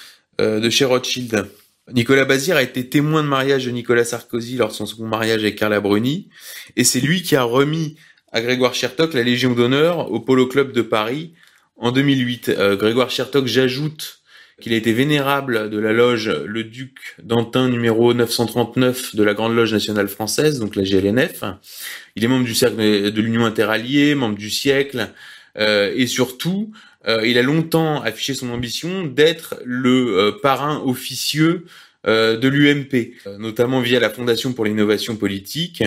euh, 0.42 0.60
de 0.60 0.70
chez 0.70 0.86
Rothschild. 0.86 1.46
Nicolas 1.94 2.26
Bazir 2.26 2.58
a 2.58 2.64
été 2.64 2.90
témoin 2.90 3.24
de 3.24 3.30
mariage 3.30 3.66
de 3.66 3.72
Nicolas 3.72 4.04
Sarkozy 4.04 4.58
lors 4.58 4.70
de 4.70 4.74
son 4.74 4.86
second 4.86 5.08
mariage 5.08 5.42
avec 5.42 5.56
Carla 5.56 5.80
Bruni, 5.80 6.28
et 6.76 6.84
c'est 6.84 7.00
lui 7.00 7.22
qui 7.22 7.38
a 7.38 7.44
remis 7.44 7.96
à 8.34 8.42
Grégoire 8.42 8.74
Chertok 8.74 9.14
la 9.14 9.24
Légion 9.24 9.54
d'honneur 9.54 10.12
au 10.12 10.20
Polo 10.20 10.48
Club 10.48 10.74
de 10.74 10.82
Paris 10.82 11.34
en 11.78 11.92
2008. 11.92 12.50
Euh, 12.50 12.76
Grégoire 12.76 13.10
Chertok, 13.10 13.46
j'ajoute 13.46 14.17
qu'il 14.62 14.74
a 14.74 14.76
été 14.76 14.92
vénérable 14.92 15.70
de 15.70 15.78
la 15.78 15.94
loge 15.94 16.30
Le 16.30 16.64
Duc 16.64 17.16
d'Antin 17.22 17.70
numéro 17.70 18.14
939 18.14 19.16
de 19.16 19.24
la 19.24 19.34
Grande 19.34 19.56
Loge 19.56 19.74
nationale 19.74 20.08
française, 20.08 20.60
donc 20.60 20.76
la 20.76 20.84
GLNF. 20.84 21.44
Il 22.16 22.24
est 22.24 22.28
membre 22.28 22.46
du 22.46 22.56
cercle 22.56 22.78
de 22.78 23.22
l'Union 23.22 23.46
interalliée, 23.46 24.16
membre 24.16 24.38
du 24.38 24.50
siècle, 24.50 25.10
euh, 25.58 25.94
et 25.96 26.08
surtout, 26.08 26.72
il 27.24 27.38
a 27.38 27.42
longtemps 27.42 28.02
affiché 28.02 28.34
son 28.34 28.50
ambition 28.50 29.06
d'être 29.06 29.56
le 29.64 30.38
parrain 30.44 30.82
officieux 30.84 31.64
de 32.06 32.48
l'UMP, 32.50 33.14
notamment 33.40 33.80
via 33.80 34.02
la 34.02 34.10
Fondation 34.10 34.52
pour 34.52 34.66
l'innovation 34.66 35.16
politique, 35.16 35.86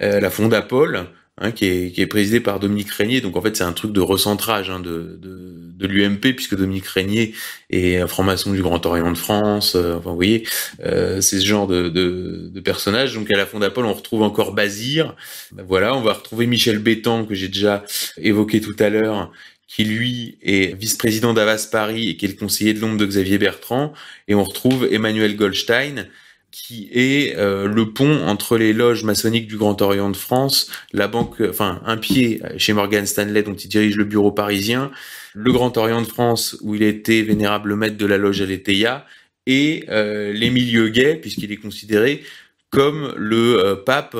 la 0.00 0.30
Fondapol, 0.30 1.06
hein, 1.40 1.50
qui, 1.52 1.66
est, 1.66 1.92
qui 1.92 2.00
est 2.00 2.06
présidée 2.06 2.40
par 2.40 2.60
Dominique 2.60 2.90
Régnier. 2.90 3.20
Donc 3.20 3.36
en 3.36 3.42
fait, 3.42 3.56
c'est 3.56 3.64
un 3.64 3.72
truc 3.72 3.92
de 3.92 4.00
recentrage 4.00 4.70
hein, 4.70 4.80
de, 4.80 5.18
de, 5.20 5.72
de 5.76 5.86
l'UMP, 5.86 6.34
puisque 6.34 6.56
Dominique 6.56 6.86
Régnier 6.86 7.34
est 7.70 7.96
un 7.96 8.06
franc-maçon 8.06 8.52
du 8.52 8.62
Grand 8.62 8.84
Orient 8.86 9.10
de 9.10 9.18
France. 9.18 9.74
Euh, 9.74 9.96
enfin, 9.96 10.10
vous 10.10 10.16
voyez, 10.16 10.46
euh, 10.84 11.20
c'est 11.20 11.40
ce 11.40 11.46
genre 11.46 11.66
de, 11.66 11.88
de, 11.88 12.50
de 12.52 12.60
personnage. 12.60 13.14
Donc 13.14 13.30
à 13.30 13.36
la 13.36 13.46
Fondapol, 13.46 13.84
on 13.86 13.92
retrouve 13.92 14.22
encore 14.22 14.52
Bazir. 14.52 15.14
Ben, 15.52 15.64
voilà, 15.66 15.94
on 15.94 16.00
va 16.00 16.12
retrouver 16.12 16.46
Michel 16.46 16.78
Bétan, 16.78 17.24
que 17.24 17.34
j'ai 17.34 17.48
déjà 17.48 17.84
évoqué 18.16 18.60
tout 18.60 18.76
à 18.78 18.88
l'heure, 18.88 19.30
qui 19.66 19.84
lui 19.84 20.38
est 20.42 20.74
vice-président 20.78 21.34
d'Avas 21.34 21.68
Paris 21.70 22.08
et 22.08 22.16
qui 22.16 22.24
est 22.24 22.28
le 22.28 22.34
conseiller 22.34 22.72
de 22.72 22.80
l'ombre 22.80 22.96
de 22.96 23.06
Xavier 23.06 23.38
Bertrand. 23.38 23.92
Et 24.26 24.34
on 24.34 24.42
retrouve 24.42 24.88
Emmanuel 24.90 25.36
Goldstein, 25.36 26.08
qui 26.50 26.88
est 26.92 27.36
euh, 27.36 27.68
le 27.68 27.92
pont 27.92 28.26
entre 28.26 28.56
les 28.56 28.72
loges 28.72 29.04
maçonniques 29.04 29.46
du 29.46 29.56
Grand 29.56 29.80
Orient 29.82 30.10
de 30.10 30.16
France, 30.16 30.70
la 30.92 31.06
banque, 31.06 31.40
enfin 31.48 31.80
un 31.84 31.96
pied 31.96 32.40
chez 32.56 32.72
Morgan 32.72 33.04
Stanley 33.06 33.42
dont 33.42 33.54
il 33.54 33.68
dirige 33.68 33.96
le 33.96 34.04
bureau 34.04 34.32
parisien, 34.32 34.90
le 35.34 35.52
Grand 35.52 35.76
Orient 35.76 36.00
de 36.00 36.06
France 36.06 36.56
où 36.62 36.74
il 36.74 36.82
était 36.82 37.22
vénérable 37.22 37.74
maître 37.74 37.96
de 37.96 38.06
la 38.06 38.16
loge 38.16 38.40
Aletheia 38.40 39.06
et 39.46 39.84
euh, 39.88 40.32
les 40.32 40.50
milieux 40.50 40.88
gays 40.88 41.16
puisqu'il 41.16 41.52
est 41.52 41.56
considéré 41.56 42.22
comme 42.70 43.14
le 43.16 43.58
euh, 43.58 43.76
pape 43.76 44.16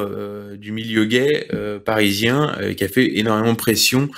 du 0.56 0.72
milieu 0.72 1.06
gay 1.06 1.48
parisien 1.84 2.56
qui 2.76 2.84
a 2.84 2.88
fait 2.88 3.18
énormément 3.18 3.52
de 3.52 3.58
pression 3.58 4.10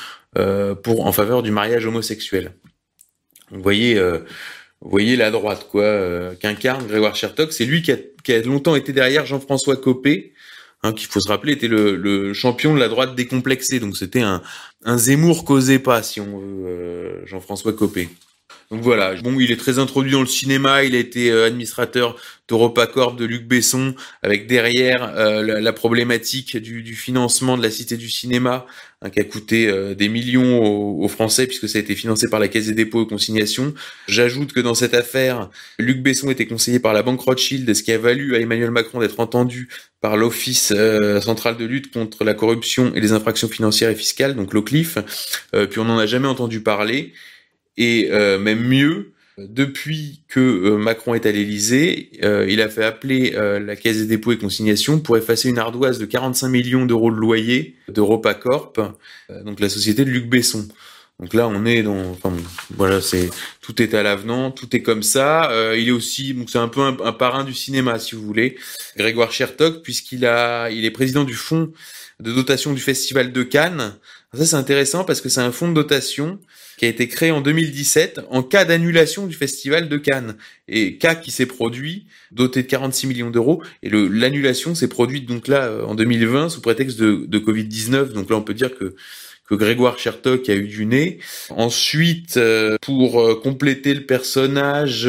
pour 0.83 1.07
en 1.07 1.13
faveur 1.13 1.43
du 1.43 1.51
mariage 1.51 1.87
homosexuel. 1.87 2.53
Vous 3.51 3.63
voyez 3.63 4.01
vous 4.81 4.91
voyez 4.91 5.17
la 5.17 5.31
droite, 5.31 5.69
quoi, 5.71 5.83
euh, 5.83 6.35
qu'incarne 6.35 6.87
Grégoire 6.87 7.15
Chertok. 7.15 7.53
C'est 7.53 7.67
lui 7.67 7.83
qui 7.83 7.93
a, 7.93 7.97
qui 8.25 8.33
a, 8.33 8.41
longtemps 8.43 8.77
été 8.77 8.93
derrière 8.93 9.27
Jean-François 9.27 9.77
Copé, 9.77 10.33
hein, 10.83 10.93
qu'il 10.93 11.07
faut 11.07 11.21
se 11.21 11.29
rappeler 11.29 11.53
était 11.53 11.69
le, 11.69 11.97
le, 11.97 12.33
champion 12.33 12.75
de 12.75 12.81
la 12.81 12.89
droite 12.89 13.15
décomplexée. 13.15 13.79
Donc 13.79 13.97
c'était 13.97 14.23
un, 14.23 14.43
un 14.85 14.97
Zemmour 14.97 15.45
causé 15.45 15.79
pas, 15.79 16.03
si 16.03 16.21
on 16.21 16.39
veut, 16.39 16.67
euh, 16.67 17.27
Jean-François 17.27 17.75
Copé. 17.75 18.09
Donc 18.71 18.83
voilà, 18.83 19.17
bon, 19.17 19.41
il 19.41 19.51
est 19.51 19.57
très 19.57 19.81
introduit 19.81 20.13
dans 20.13 20.21
le 20.21 20.29
cinéma, 20.29 20.85
il 20.85 20.95
a 20.95 20.99
été 20.99 21.33
euh, 21.33 21.47
administrateur 21.47 22.15
d'EuropaCorp 22.49 23.17
de 23.17 23.25
Luc 23.25 23.49
Besson, 23.49 23.97
avec 24.23 24.47
derrière 24.47 25.13
euh, 25.17 25.43
la, 25.61 25.73
problématique 25.73 26.57
du, 26.57 26.85
du, 26.85 26.95
financement 26.95 27.59
de 27.59 27.65
la 27.65 27.71
Cité 27.71 27.97
du 27.97 28.09
cinéma, 28.09 28.67
hein, 29.03 29.11
qui 29.11 29.19
a 29.19 29.25
coûté 29.25 29.67
euh, 29.67 29.97
des 29.97 30.09
millions 30.09 30.63
aux, 30.63 31.09
Français, 31.09 31.49
puisque 31.49 31.69
ça 31.69 31.79
a 31.79 31.81
été 31.81 31.97
financé 31.97 32.31
par 32.31 32.39
la 32.39 32.47
Caisse 32.47 32.67
des 32.67 32.75
dépôts 32.75 33.03
et 33.03 33.09
consignations. 33.09 33.75
J'ajoute 34.07 34.53
que 34.53 34.61
dans 34.61 34.75
cette 34.75 34.95
affaire, 34.95 35.51
Luc 35.81 36.01
Besson 36.01 36.31
était 36.31 36.47
conseillé 36.47 36.79
par 36.79 36.93
la 36.93 37.03
Banque 37.03 37.23
Rothschild, 37.23 37.75
ce 37.75 37.83
qui 37.83 37.91
a 37.91 37.99
valu 37.99 38.37
à 38.37 38.39
Emmanuel 38.39 38.71
Macron 38.71 39.01
d'être 39.01 39.19
entendu 39.19 39.69
par 40.01 40.17
l'Office 40.17 40.73
central 41.21 41.57
de 41.57 41.65
lutte 41.65 41.93
contre 41.93 42.23
la 42.23 42.35
corruption 42.35 42.95
et 42.95 43.01
les 43.01 43.13
infractions 43.13 43.49
financières 43.49 43.91
et 43.91 43.97
fiscales, 43.97 44.37
donc 44.37 44.55
l'OCLIF, 44.55 44.99
puis 45.53 45.81
on 45.81 45.85
n'en 45.85 45.99
a 45.99 46.07
jamais 46.07 46.29
entendu 46.29 46.61
parler. 46.61 47.13
Et 47.81 48.11
euh, 48.11 48.39
même 48.39 48.63
mieux, 48.63 49.15
depuis 49.39 50.21
que 50.29 50.39
euh, 50.39 50.77
Macron 50.77 51.15
est 51.15 51.25
à 51.25 51.33
l'Élysée, 51.33 52.11
euh, 52.23 52.45
il 52.47 52.61
a 52.61 52.69
fait 52.69 52.85
appeler 52.85 53.31
la 53.31 53.75
Caisse 53.75 53.97
des 53.97 54.07
dépôts 54.07 54.33
et 54.33 54.39
consignations 54.39 55.01
pour 55.01 55.17
effacer 55.17 55.49
une 55.49 55.59
ardoise 55.59 55.99
de 55.99 56.05
45 56.05 56.49
millions 56.49 56.85
d'euros 56.85 57.11
de 57.11 57.17
loyer 57.17 57.77
d'EuropaCorp, 57.89 58.75
donc 59.47 59.61
la 59.61 59.71
société 59.71 60.05
de 60.05 60.11
Luc 60.11 60.29
Besson. 60.29 60.69
Donc 61.21 61.33
là, 61.33 61.49
on 61.49 61.65
est 61.65 61.83
dans, 61.83 62.11
enfin, 62.11 62.35
voilà, 62.77 63.01
c'est 63.01 63.31
tout 63.63 63.81
est 63.81 63.95
à 63.95 64.03
l'avenant, 64.03 64.51
tout 64.51 64.75
est 64.77 64.83
comme 64.83 65.03
ça. 65.03 65.51
il 65.75 65.89
est 65.89 65.93
aussi, 65.93 66.35
donc 66.35 66.51
c'est 66.51 66.59
un 66.59 66.69
peu 66.69 66.83
un, 66.83 67.13
parrain 67.13 67.45
du 67.45 67.55
cinéma, 67.55 67.99
si 67.99 68.15
vous 68.15 68.23
voulez, 68.23 68.59
Grégoire 68.99 69.33
Chertok, 69.33 69.83
puisqu'il 69.83 70.27
a, 70.27 70.69
il 70.71 70.85
est 70.85 70.91
président 70.91 71.25
du 71.25 71.35
fonds 71.35 71.73
de 72.21 72.33
dotation 72.33 72.75
du 72.75 72.81
Festival 72.81 73.33
de 73.33 73.43
Cannes. 73.43 73.95
Ça, 74.35 74.45
c'est 74.45 74.57
intéressant 74.57 75.05
parce 75.05 75.23
que 75.23 75.31
c'est 75.31 75.41
un 75.41 75.53
fonds 75.53 75.69
de 75.69 75.75
dotation 75.75 76.39
qui 76.81 76.87
a 76.87 76.89
été 76.89 77.09
créé 77.09 77.31
en 77.31 77.43
2017 77.43 78.23
en 78.31 78.43
cas 78.43 78.65
d'annulation 78.65 79.27
du 79.27 79.37
festival 79.37 79.91
de 79.91 79.99
Cannes. 79.99 80.37
Et 80.67 80.97
cas 80.97 81.15
qui 81.15 81.31
s'est 81.31 81.45
produit, 81.45 82.07
doté 82.31 82.63
de 82.63 82.69
46 82.69 83.07
millions 83.07 83.29
d'euros. 83.29 83.63
Et 83.83 83.91
l'annulation 83.91 84.75
s'est 84.75 84.89
produite 84.89 85.27
donc 85.27 85.47
là 85.47 85.67
euh, 85.67 85.85
en 85.85 85.95
2020 85.95 86.49
sous 86.49 86.63
prétexte 86.63 86.99
de, 86.99 87.27
de 87.27 87.39
Covid-19. 87.39 88.15
Donc 88.15 88.31
là, 88.31 88.37
on 88.37 88.41
peut 88.41 88.55
dire 88.55 88.75
que 88.79 88.97
que 89.47 89.55
Grégoire 89.57 89.99
Chertok 89.99 90.49
a 90.49 90.55
eu 90.55 90.69
du 90.69 90.87
nez. 90.87 91.19
Ensuite, 91.51 92.39
euh, 92.39 92.79
pour 92.81 93.21
euh, 93.21 93.35
compléter 93.35 93.93
le 93.93 94.07
personnage, 94.07 95.05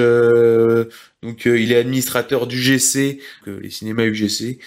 donc 1.23 1.45
il 1.45 1.72
est 1.72 1.77
administrateur 1.77 2.48
du 2.48 2.61
GC, 2.61 3.19
les 3.45 3.69
cinémas 3.69 4.03
UGC, 4.03 4.60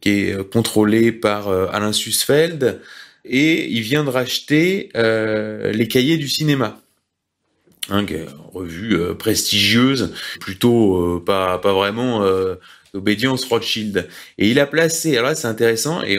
qui 0.00 0.08
est 0.10 0.50
contrôlé 0.50 1.12
par 1.12 1.48
Alain 1.48 1.92
Sussfeld 1.92 2.80
et 3.28 3.68
il 3.70 3.82
vient 3.82 4.04
de 4.04 4.10
racheter 4.10 4.90
euh, 4.96 5.72
les 5.72 5.88
cahiers 5.88 6.16
du 6.16 6.28
cinéma. 6.28 6.80
Hein, 7.88 8.04
revue 8.52 8.96
euh, 8.96 9.14
prestigieuse, 9.14 10.12
plutôt 10.40 10.96
euh, 10.96 11.24
pas 11.24 11.58
pas 11.58 11.72
vraiment 11.72 12.26
d'obédience 12.92 13.44
Rothschild. 13.44 14.08
Et 14.38 14.50
il 14.50 14.58
a 14.58 14.66
placé, 14.66 15.16
alors 15.16 15.30
là 15.30 15.36
c'est 15.36 15.46
intéressant, 15.46 16.02
et 16.02 16.18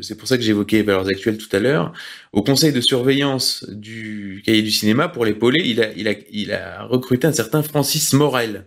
c'est 0.00 0.16
pour 0.16 0.28
ça 0.28 0.38
que 0.38 0.42
j'évoquais 0.42 0.78
les 0.78 0.82
valeurs 0.84 1.06
actuelles 1.06 1.36
tout 1.36 1.54
à 1.54 1.58
l'heure, 1.58 1.92
au 2.32 2.42
conseil 2.42 2.72
de 2.72 2.80
surveillance 2.80 3.66
du 3.68 4.42
cahier 4.46 4.62
du 4.62 4.70
cinéma, 4.70 5.08
pour 5.08 5.26
l'épauler, 5.26 5.60
il 5.62 5.92
il, 5.96 6.08
a, 6.08 6.14
il 6.30 6.52
a 6.52 6.84
recruté 6.84 7.26
un 7.26 7.32
certain 7.32 7.62
Francis 7.62 8.12
Morel. 8.14 8.64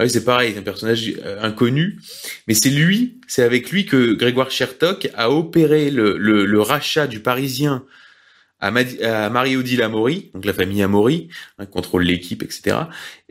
Oui, 0.00 0.10
c'est 0.10 0.24
pareil, 0.24 0.56
un 0.58 0.62
personnage 0.62 1.12
euh, 1.24 1.40
inconnu, 1.42 2.00
mais 2.48 2.54
c'est 2.54 2.70
lui, 2.70 3.20
c'est 3.28 3.44
avec 3.44 3.70
lui 3.70 3.86
que 3.86 4.14
Grégoire 4.14 4.50
Chertok 4.50 5.08
a 5.14 5.30
opéré 5.30 5.90
le, 5.90 6.60
rachat 6.60 7.06
du 7.06 7.20
Parisien 7.20 7.84
à, 8.58 8.70
Marie-Odile 8.70 9.82
Amaury, 9.82 10.30
donc 10.34 10.44
la 10.44 10.52
famille 10.52 10.82
Amaury, 10.82 11.28
hein, 11.58 11.66
contrôle 11.66 12.02
l'équipe, 12.02 12.42
etc., 12.42 12.76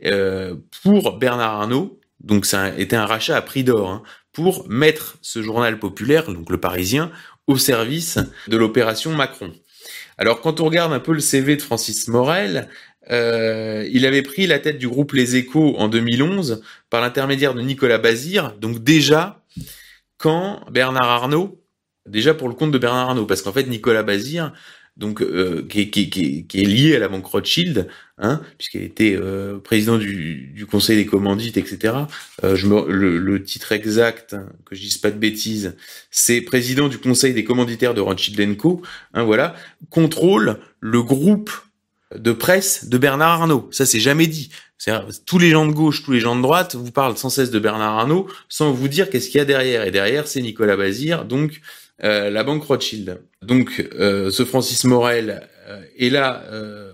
euh, 0.04 0.54
pour 0.82 1.18
Bernard 1.18 1.60
Arnault, 1.60 2.00
donc 2.20 2.46
ça 2.46 2.62
a 2.62 2.96
un 2.96 3.06
rachat 3.06 3.36
à 3.36 3.42
prix 3.42 3.64
d'or, 3.64 3.90
hein, 3.90 4.02
pour 4.32 4.68
mettre 4.68 5.18
ce 5.20 5.42
journal 5.42 5.78
populaire, 5.78 6.32
donc 6.32 6.50
le 6.50 6.58
Parisien, 6.58 7.10
au 7.46 7.58
service 7.58 8.18
de 8.48 8.56
l'opération 8.56 9.12
Macron. 9.12 9.52
Alors 10.16 10.40
quand 10.40 10.60
on 10.60 10.64
regarde 10.64 10.92
un 10.92 11.00
peu 11.00 11.12
le 11.12 11.20
CV 11.20 11.56
de 11.56 11.62
Francis 11.62 12.08
Morel, 12.08 12.68
euh, 13.10 13.88
il 13.92 14.06
avait 14.06 14.22
pris 14.22 14.46
la 14.46 14.58
tête 14.58 14.78
du 14.78 14.88
groupe 14.88 15.12
Les 15.12 15.36
Échos 15.36 15.76
en 15.78 15.88
2011 15.88 16.62
par 16.90 17.00
l'intermédiaire 17.00 17.54
de 17.54 17.60
Nicolas 17.60 17.98
Bazir. 17.98 18.54
Donc 18.60 18.82
déjà, 18.82 19.42
quand 20.16 20.60
Bernard 20.70 21.10
Arnault, 21.10 21.60
déjà 22.06 22.34
pour 22.34 22.48
le 22.48 22.54
compte 22.54 22.70
de 22.70 22.78
Bernard 22.78 23.10
Arnault, 23.10 23.26
parce 23.26 23.42
qu'en 23.42 23.52
fait 23.52 23.66
Nicolas 23.66 24.02
Bazir, 24.02 24.52
donc 24.96 25.22
euh, 25.22 25.66
qui, 25.68 26.46
est 26.54 26.56
lié 26.64 26.94
à 26.94 27.00
la 27.00 27.08
banque 27.08 27.26
Rothschild, 27.26 27.88
hein, 28.18 28.40
puisqu'il 28.58 28.84
était 28.84 29.16
euh, 29.20 29.58
président 29.58 29.98
du, 29.98 30.66
Conseil 30.70 30.96
des 30.96 31.06
commandites, 31.06 31.56
etc. 31.56 31.94
je 32.42 32.66
le, 32.68 33.42
titre 33.42 33.72
exact, 33.72 34.36
que 34.64 34.76
je 34.76 34.80
dise 34.80 34.98
pas 34.98 35.10
de 35.10 35.18
bêtises, 35.18 35.74
c'est 36.12 36.40
président 36.42 36.88
du 36.88 36.98
Conseil 36.98 37.34
des 37.34 37.42
commanditaires 37.42 37.92
de 37.92 38.00
Rothschild 38.00 38.56
Co. 38.56 38.82
Hein, 39.14 39.24
voilà, 39.24 39.56
contrôle 39.90 40.58
le 40.80 41.02
groupe 41.02 41.50
de 42.16 42.32
presse 42.32 42.88
de 42.88 42.98
Bernard 42.98 43.42
Arnault. 43.42 43.68
Ça, 43.70 43.86
c'est 43.86 44.00
jamais 44.00 44.26
dit. 44.26 44.50
Tous 45.24 45.38
les 45.38 45.50
gens 45.50 45.66
de 45.66 45.72
gauche, 45.72 46.02
tous 46.02 46.12
les 46.12 46.20
gens 46.20 46.36
de 46.36 46.42
droite 46.42 46.74
vous 46.74 46.90
parlent 46.90 47.16
sans 47.16 47.30
cesse 47.30 47.50
de 47.50 47.58
Bernard 47.58 47.98
Arnault 47.98 48.28
sans 48.48 48.72
vous 48.72 48.88
dire 48.88 49.08
qu'est-ce 49.08 49.28
qu'il 49.30 49.38
y 49.38 49.40
a 49.40 49.44
derrière. 49.44 49.84
Et 49.84 49.90
derrière, 49.90 50.26
c'est 50.26 50.42
Nicolas 50.42 50.76
Bazir, 50.76 51.24
donc 51.24 51.60
euh, 52.02 52.28
la 52.28 52.44
banque 52.44 52.64
Rothschild. 52.64 53.20
Donc, 53.40 53.88
euh, 53.98 54.30
ce 54.30 54.44
Francis 54.44 54.84
Morel 54.84 55.48
euh, 55.68 55.80
est 55.98 56.10
là 56.10 56.44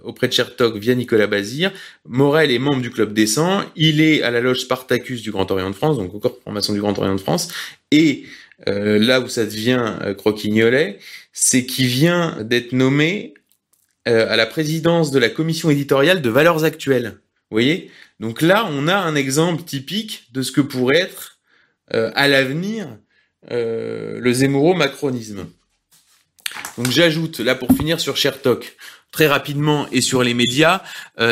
auprès 0.04 0.28
de 0.28 0.32
Chertok 0.32 0.76
via 0.76 0.94
Nicolas 0.94 1.26
Bazir. 1.26 1.72
Morel 2.06 2.50
est 2.50 2.58
membre 2.58 2.80
du 2.80 2.90
Club 2.90 3.12
des 3.12 3.26
100. 3.26 3.64
Il 3.76 4.00
est 4.00 4.22
à 4.22 4.30
la 4.30 4.40
loge 4.40 4.60
Spartacus 4.60 5.22
du 5.22 5.32
Grand 5.32 5.50
Orient 5.50 5.70
de 5.70 5.74
France, 5.74 5.96
donc 5.96 6.14
encore 6.14 6.38
formation 6.44 6.72
du 6.72 6.80
Grand 6.80 6.96
Orient 6.98 7.14
de 7.14 7.20
France. 7.20 7.48
Et 7.90 8.24
là 8.66 9.20
où 9.20 9.28
ça 9.28 9.46
devient 9.46 9.94
croquignolet, 10.18 10.98
c'est 11.32 11.64
qu'il 11.64 11.86
vient 11.86 12.36
d'être 12.42 12.72
nommé 12.72 13.32
euh, 13.34 13.39
à 14.10 14.36
la 14.36 14.46
présidence 14.46 15.10
de 15.10 15.18
la 15.18 15.28
commission 15.28 15.70
éditoriale 15.70 16.22
de 16.22 16.30
Valeurs 16.30 16.64
Actuelles. 16.64 17.20
Vous 17.50 17.54
voyez? 17.54 17.90
Donc 18.18 18.42
là, 18.42 18.68
on 18.70 18.88
a 18.88 18.96
un 18.96 19.14
exemple 19.14 19.62
typique 19.62 20.28
de 20.32 20.42
ce 20.42 20.52
que 20.52 20.60
pourrait 20.60 20.98
être 20.98 21.38
euh, 21.94 22.10
à 22.14 22.28
l'avenir 22.28 22.88
euh, 23.50 24.20
le 24.20 24.32
Zemmouro-macronisme. 24.32 25.46
Donc 26.76 26.90
j'ajoute, 26.90 27.40
là 27.40 27.54
pour 27.54 27.68
finir 27.76 28.00
sur 28.00 28.16
Chertok, 28.16 28.76
très 29.12 29.26
rapidement 29.26 29.88
et 29.90 30.00
sur 30.00 30.22
les 30.22 30.34
médias, 30.34 30.82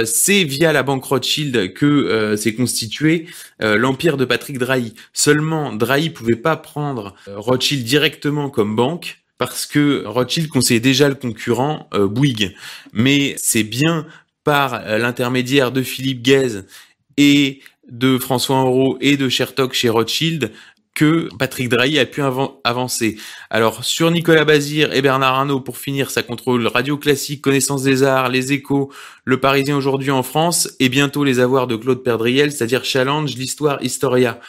c'est 0.04 0.42
via 0.42 0.72
la 0.72 0.82
banque 0.82 1.04
Rothschild 1.04 1.74
que 1.74 2.34
s'est 2.36 2.54
constitué 2.54 3.26
l'empire 3.60 4.16
de 4.16 4.24
Patrick 4.24 4.58
Drahi. 4.58 4.94
Seulement, 5.12 5.72
Drahi 5.72 6.10
pouvait 6.10 6.34
pas 6.34 6.56
prendre 6.56 7.14
Rothschild 7.28 7.84
directement 7.84 8.50
comme 8.50 8.74
banque, 8.74 9.20
parce 9.38 9.66
que 9.66 10.04
Rothschild 10.04 10.48
conseillait 10.48 10.80
déjà 10.80 11.08
le 11.08 11.14
concurrent 11.14 11.88
euh, 11.94 12.08
Bouygues. 12.08 12.54
Mais 12.92 13.34
c'est 13.38 13.62
bien 13.62 14.06
par 14.44 14.74
euh, 14.74 14.98
l'intermédiaire 14.98 15.72
de 15.72 15.82
Philippe 15.82 16.22
Guez 16.22 16.62
et 17.16 17.60
de 17.88 18.18
François 18.18 18.56
Henro 18.56 18.98
et 19.00 19.16
de 19.16 19.28
Chertok 19.28 19.72
chez 19.72 19.88
Rothschild 19.88 20.52
que 20.98 21.28
Patrick 21.38 21.68
Drahi 21.68 21.96
a 22.00 22.06
pu 22.06 22.22
avancer. 22.64 23.18
Alors 23.50 23.84
sur 23.84 24.10
Nicolas 24.10 24.44
Bazir 24.44 24.92
et 24.92 25.00
Bernard 25.00 25.36
Arnault, 25.36 25.60
pour 25.60 25.78
finir, 25.78 26.10
ça 26.10 26.24
contrôle 26.24 26.66
Radio 26.66 26.96
Classique, 26.96 27.40
Connaissance 27.40 27.84
des 27.84 28.02
Arts, 28.02 28.30
Les 28.30 28.52
Échos, 28.52 28.90
Le 29.24 29.38
Parisien 29.38 29.76
aujourd'hui 29.76 30.10
en 30.10 30.24
France 30.24 30.68
et 30.80 30.88
bientôt 30.88 31.22
les 31.22 31.38
avoirs 31.38 31.68
de 31.68 31.76
Claude 31.76 32.02
Perdriel, 32.02 32.50
c'est-à-dire 32.50 32.84
Challenge, 32.84 33.32
l'Histoire, 33.36 33.80
Historia. 33.80 34.40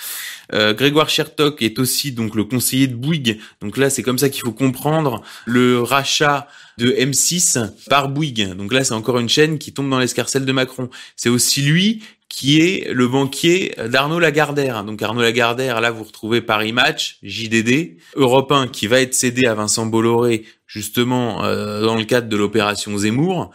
Euh, 0.53 0.73
Grégoire 0.73 1.09
Chertok 1.09 1.61
est 1.61 1.79
aussi 1.79 2.11
donc 2.11 2.35
le 2.35 2.43
conseiller 2.43 2.87
de 2.87 2.95
Bouygues. 2.95 3.39
Donc 3.61 3.77
là, 3.77 3.89
c'est 3.89 4.03
comme 4.03 4.17
ça 4.17 4.29
qu'il 4.29 4.41
faut 4.41 4.51
comprendre 4.51 5.21
le 5.45 5.81
rachat 5.81 6.47
de 6.77 6.91
M6 6.91 7.71
par 7.89 8.09
Bouygues. 8.09 8.53
Donc 8.55 8.73
là, 8.73 8.83
c'est 8.83 8.93
encore 8.93 9.19
une 9.19 9.29
chaîne 9.29 9.59
qui 9.59 9.73
tombe 9.73 9.89
dans 9.89 9.99
l'escarcelle 9.99 10.45
de 10.45 10.51
Macron. 10.51 10.89
C'est 11.15 11.29
aussi 11.29 11.61
lui 11.61 12.01
qui 12.29 12.61
est 12.61 12.93
le 12.93 13.07
banquier 13.07 13.75
d'Arnaud 13.87 14.19
Lagardère. 14.19 14.83
Donc 14.83 15.01
Arnaud 15.01 15.21
Lagardère, 15.21 15.81
là 15.81 15.89
vous 15.91 16.03
retrouvez 16.03 16.41
Paris 16.41 16.71
Match, 16.71 17.17
JDD, 17.23 17.97
Europe 18.15 18.51
1 18.51 18.67
qui 18.67 18.87
va 18.87 19.01
être 19.01 19.15
cédé 19.15 19.47
à 19.47 19.55
Vincent 19.55 19.87
Bolloré 19.87 20.45
justement 20.67 21.43
euh, 21.43 21.81
dans 21.81 21.95
le 21.95 22.03
cadre 22.05 22.29
de 22.29 22.37
l'opération 22.37 22.95
Zemmour. 22.97 23.51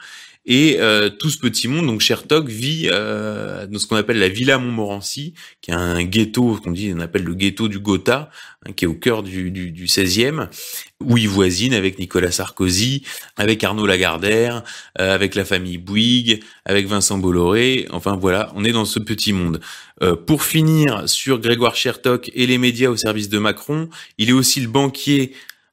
Et 0.46 0.76
euh, 0.78 1.08
tout 1.08 1.30
ce 1.30 1.38
petit 1.38 1.68
monde, 1.68 1.86
donc 1.86 2.00
Chertok, 2.00 2.48
vit 2.48 2.88
euh, 2.90 3.66
dans 3.66 3.78
ce 3.78 3.86
qu'on 3.86 3.96
appelle 3.96 4.18
la 4.18 4.28
Villa 4.28 4.58
Montmorency, 4.58 5.32
qui 5.62 5.70
est 5.70 5.74
un 5.74 6.02
ghetto, 6.04 6.60
qu'on 6.62 6.72
dit, 6.72 6.92
on 6.94 7.00
appelle 7.00 7.24
le 7.24 7.34
ghetto 7.34 7.68
du 7.68 7.78
Gotha, 7.78 8.30
hein, 8.66 8.72
qui 8.72 8.84
est 8.84 8.88
au 8.88 8.94
cœur 8.94 9.22
du, 9.22 9.50
du, 9.50 9.70
du 9.70 9.86
16e, 9.86 10.48
où 11.02 11.16
il 11.16 11.28
voisine 11.28 11.72
avec 11.72 11.98
Nicolas 11.98 12.30
Sarkozy, 12.30 13.04
avec 13.36 13.64
Arnaud 13.64 13.86
Lagardère, 13.86 14.62
euh, 15.00 15.14
avec 15.14 15.34
la 15.34 15.46
famille 15.46 15.78
Bouygues, 15.78 16.42
avec 16.66 16.86
Vincent 16.86 17.16
Bolloré. 17.16 17.86
Enfin 17.90 18.16
voilà, 18.16 18.52
on 18.54 18.64
est 18.64 18.72
dans 18.72 18.84
ce 18.84 18.98
petit 18.98 19.32
monde. 19.32 19.60
Euh, 20.02 20.16
pour 20.16 20.42
finir 20.42 21.08
sur 21.08 21.38
Grégoire 21.38 21.76
Chertok 21.76 22.30
et 22.34 22.46
les 22.46 22.58
médias 22.58 22.90
au 22.90 22.96
service 22.96 23.28
de 23.28 23.38
Macron, 23.38 23.88
il 24.18 24.28
est 24.28 24.32
aussi 24.32 24.60
le 24.60 24.68
banquier 24.68 25.32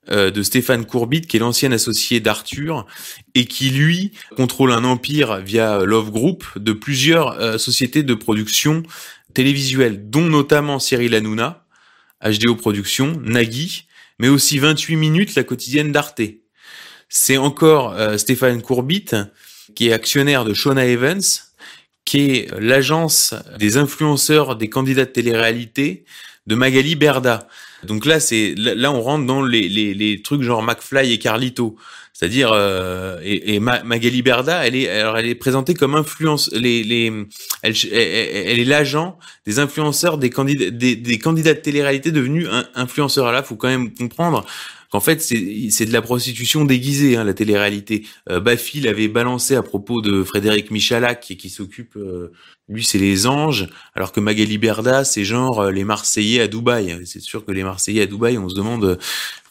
de 0.09 0.43
Stéphane 0.43 0.85
Courbit, 0.85 1.21
qui 1.21 1.37
est 1.37 1.39
l'ancien 1.39 1.71
associé 1.71 2.19
d'Arthur, 2.19 2.87
et 3.35 3.45
qui, 3.45 3.69
lui, 3.69 4.11
contrôle 4.35 4.71
un 4.71 4.83
empire 4.83 5.37
via 5.37 5.85
Love 5.85 6.11
Group 6.11 6.43
de 6.55 6.73
plusieurs 6.73 7.39
euh, 7.39 7.57
sociétés 7.57 8.03
de 8.03 8.13
production 8.13 8.83
télévisuelle, 9.33 10.09
dont 10.09 10.25
notamment 10.25 10.79
Cyril 10.79 11.15
Hanouna, 11.15 11.65
HDO 12.23 12.55
Productions, 12.55 13.19
Nagui, 13.23 13.85
mais 14.19 14.27
aussi 14.27 14.59
28 14.59 14.95
minutes, 14.95 15.35
la 15.35 15.43
quotidienne 15.43 15.91
d'Arte. 15.91 16.21
C'est 17.09 17.37
encore 17.37 17.93
euh, 17.93 18.17
Stéphane 18.17 18.61
Courbit, 18.61 19.05
qui 19.75 19.89
est 19.89 19.93
actionnaire 19.93 20.45
de 20.45 20.53
Shona 20.53 20.85
Evans, 20.85 21.21
qui 22.05 22.31
est 22.31 22.59
l'agence 22.59 23.33
des 23.57 23.77
influenceurs 23.77 24.55
des 24.55 24.69
candidats 24.69 25.05
de 25.05 25.11
télé-réalité 25.11 26.05
de 26.47 26.55
Magali 26.55 26.95
Berda. 26.95 27.47
Donc 27.85 28.05
là, 28.05 28.19
c'est 28.19 28.53
là 28.57 28.91
on 28.91 29.01
rentre 29.01 29.25
dans 29.25 29.41
les, 29.41 29.67
les, 29.67 29.93
les 29.93 30.21
trucs 30.21 30.41
genre 30.41 30.63
McFly 30.63 31.11
et 31.11 31.19
Carlito, 31.19 31.75
c'est-à-dire 32.13 32.51
euh, 32.53 33.19
et, 33.23 33.55
et 33.55 33.59
Magali 33.59 34.21
Berda, 34.21 34.65
elle 34.65 34.75
est 34.75 34.89
alors 34.89 35.17
elle 35.17 35.25
est 35.25 35.35
présentée 35.35 35.73
comme 35.73 35.95
influence 35.95 36.51
les 36.53 36.83
les 36.83 37.11
elle, 37.63 37.73
elle, 37.91 38.59
est 38.59 38.65
l'agent 38.65 39.17
des 39.45 39.59
influenceurs 39.59 40.17
des 40.17 40.29
candidats 40.29 40.69
des, 40.69 40.95
des 40.95 41.19
candidats 41.19 41.53
de 41.53 41.59
télé-réalité 41.59 42.11
devenus 42.11 42.47
influenceurs. 42.75 43.31
Là, 43.31 43.43
faut 43.43 43.55
quand 43.55 43.69
même 43.69 43.93
comprendre 43.93 44.45
qu'en 44.91 44.99
fait 44.99 45.21
c'est 45.21 45.85
de 45.85 45.93
la 45.93 46.01
prostitution 46.01 46.65
déguisée, 46.65 47.15
hein, 47.15 47.23
la 47.23 47.33
télé-réalité. 47.33 48.05
Euh, 48.29 48.39
Bafi 48.39 48.81
l'avait 48.81 49.07
balancé 49.07 49.55
à 49.55 49.63
propos 49.63 50.01
de 50.01 50.23
Frédéric 50.23 50.69
Michalak 50.69 51.21
qui, 51.21 51.37
qui 51.37 51.49
s'occupe, 51.49 51.95
euh, 51.95 52.31
lui 52.71 52.83
c'est 52.83 52.97
les 52.97 53.27
anges, 53.27 53.67
alors 53.95 54.11
que 54.11 54.19
Magali 54.19 54.57
Berda 54.57 55.03
c'est 55.03 55.25
genre 55.25 55.59
euh, 55.59 55.71
les 55.71 55.83
Marseillais 55.83 56.41
à 56.41 56.47
Dubaï. 56.47 56.99
C'est 57.05 57.21
sûr 57.21 57.45
que 57.45 57.51
les 57.51 57.63
Marseillais 57.63 58.03
à 58.03 58.05
Dubaï, 58.05 58.37
on 58.37 58.49
se 58.49 58.55
demande 58.55 58.97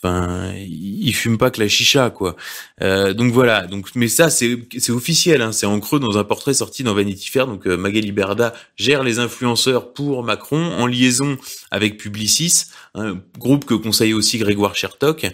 Enfin, 0.02 0.54
ils 0.56 1.12
fument 1.12 1.36
pas 1.36 1.50
que 1.50 1.60
la 1.60 1.68
chicha, 1.68 2.08
quoi. 2.08 2.34
Euh, 2.80 3.12
donc 3.12 3.32
voilà. 3.34 3.66
Donc, 3.66 3.88
mais 3.94 4.08
ça, 4.08 4.30
c'est 4.30 4.56
officiel. 4.88 5.42
Hein, 5.42 5.52
c'est 5.52 5.66
en 5.66 5.78
creux 5.78 6.00
dans 6.00 6.16
un 6.16 6.24
portrait 6.24 6.54
sorti 6.54 6.82
dans 6.82 6.94
Vanity 6.94 7.28
Fair. 7.28 7.46
Donc 7.46 7.66
euh, 7.66 7.76
Magali 7.76 8.10
Berda 8.10 8.54
gère 8.76 9.02
les 9.02 9.18
influenceurs 9.18 9.92
pour 9.92 10.24
Macron 10.24 10.72
en 10.78 10.86
liaison 10.86 11.36
avec 11.70 11.98
Publicis, 11.98 12.64
un 12.94 13.20
groupe 13.38 13.66
que 13.66 13.74
conseille 13.74 14.14
aussi 14.14 14.38
Grégoire 14.38 14.74
Chertok, 14.74 15.26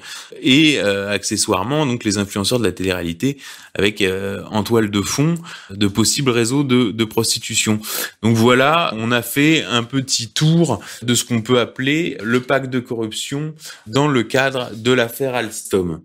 et 0.43 0.81
euh, 0.81 1.13
accessoirement 1.13 1.87
donc 1.87 2.03
les 2.03 2.19
influenceurs 2.19 2.59
de 2.59 2.65
la 2.65 2.73
télé-réalité 2.73 3.39
avec 3.75 4.03
euh, 4.03 4.43
en 4.51 4.63
toile 4.65 4.91
de 4.91 5.01
fond 5.01 5.37
de 5.71 5.87
possibles 5.87 6.31
réseaux 6.31 6.65
de, 6.65 6.91
de 6.91 7.05
prostitution. 7.05 7.76
Donc 8.23 8.37
voilà, 8.37 8.93
on 8.97 9.13
a 9.13 9.23
fait 9.23 9.65
un 9.65 9.83
petit 9.83 10.29
tour 10.29 10.81
de 11.03 11.15
ce 11.15 11.25
qu'on 11.25 11.43
peut 11.43 11.61
appeler 11.61 12.19
le 12.23 12.41
pacte 12.41 12.71
de 12.71 12.81
corruption 12.81 13.55
dans 13.87 14.09
le 14.09 14.23
cadre 14.23 14.71
de 14.75 14.93
l'affaire 14.93 15.35
Alstom. 15.35 16.01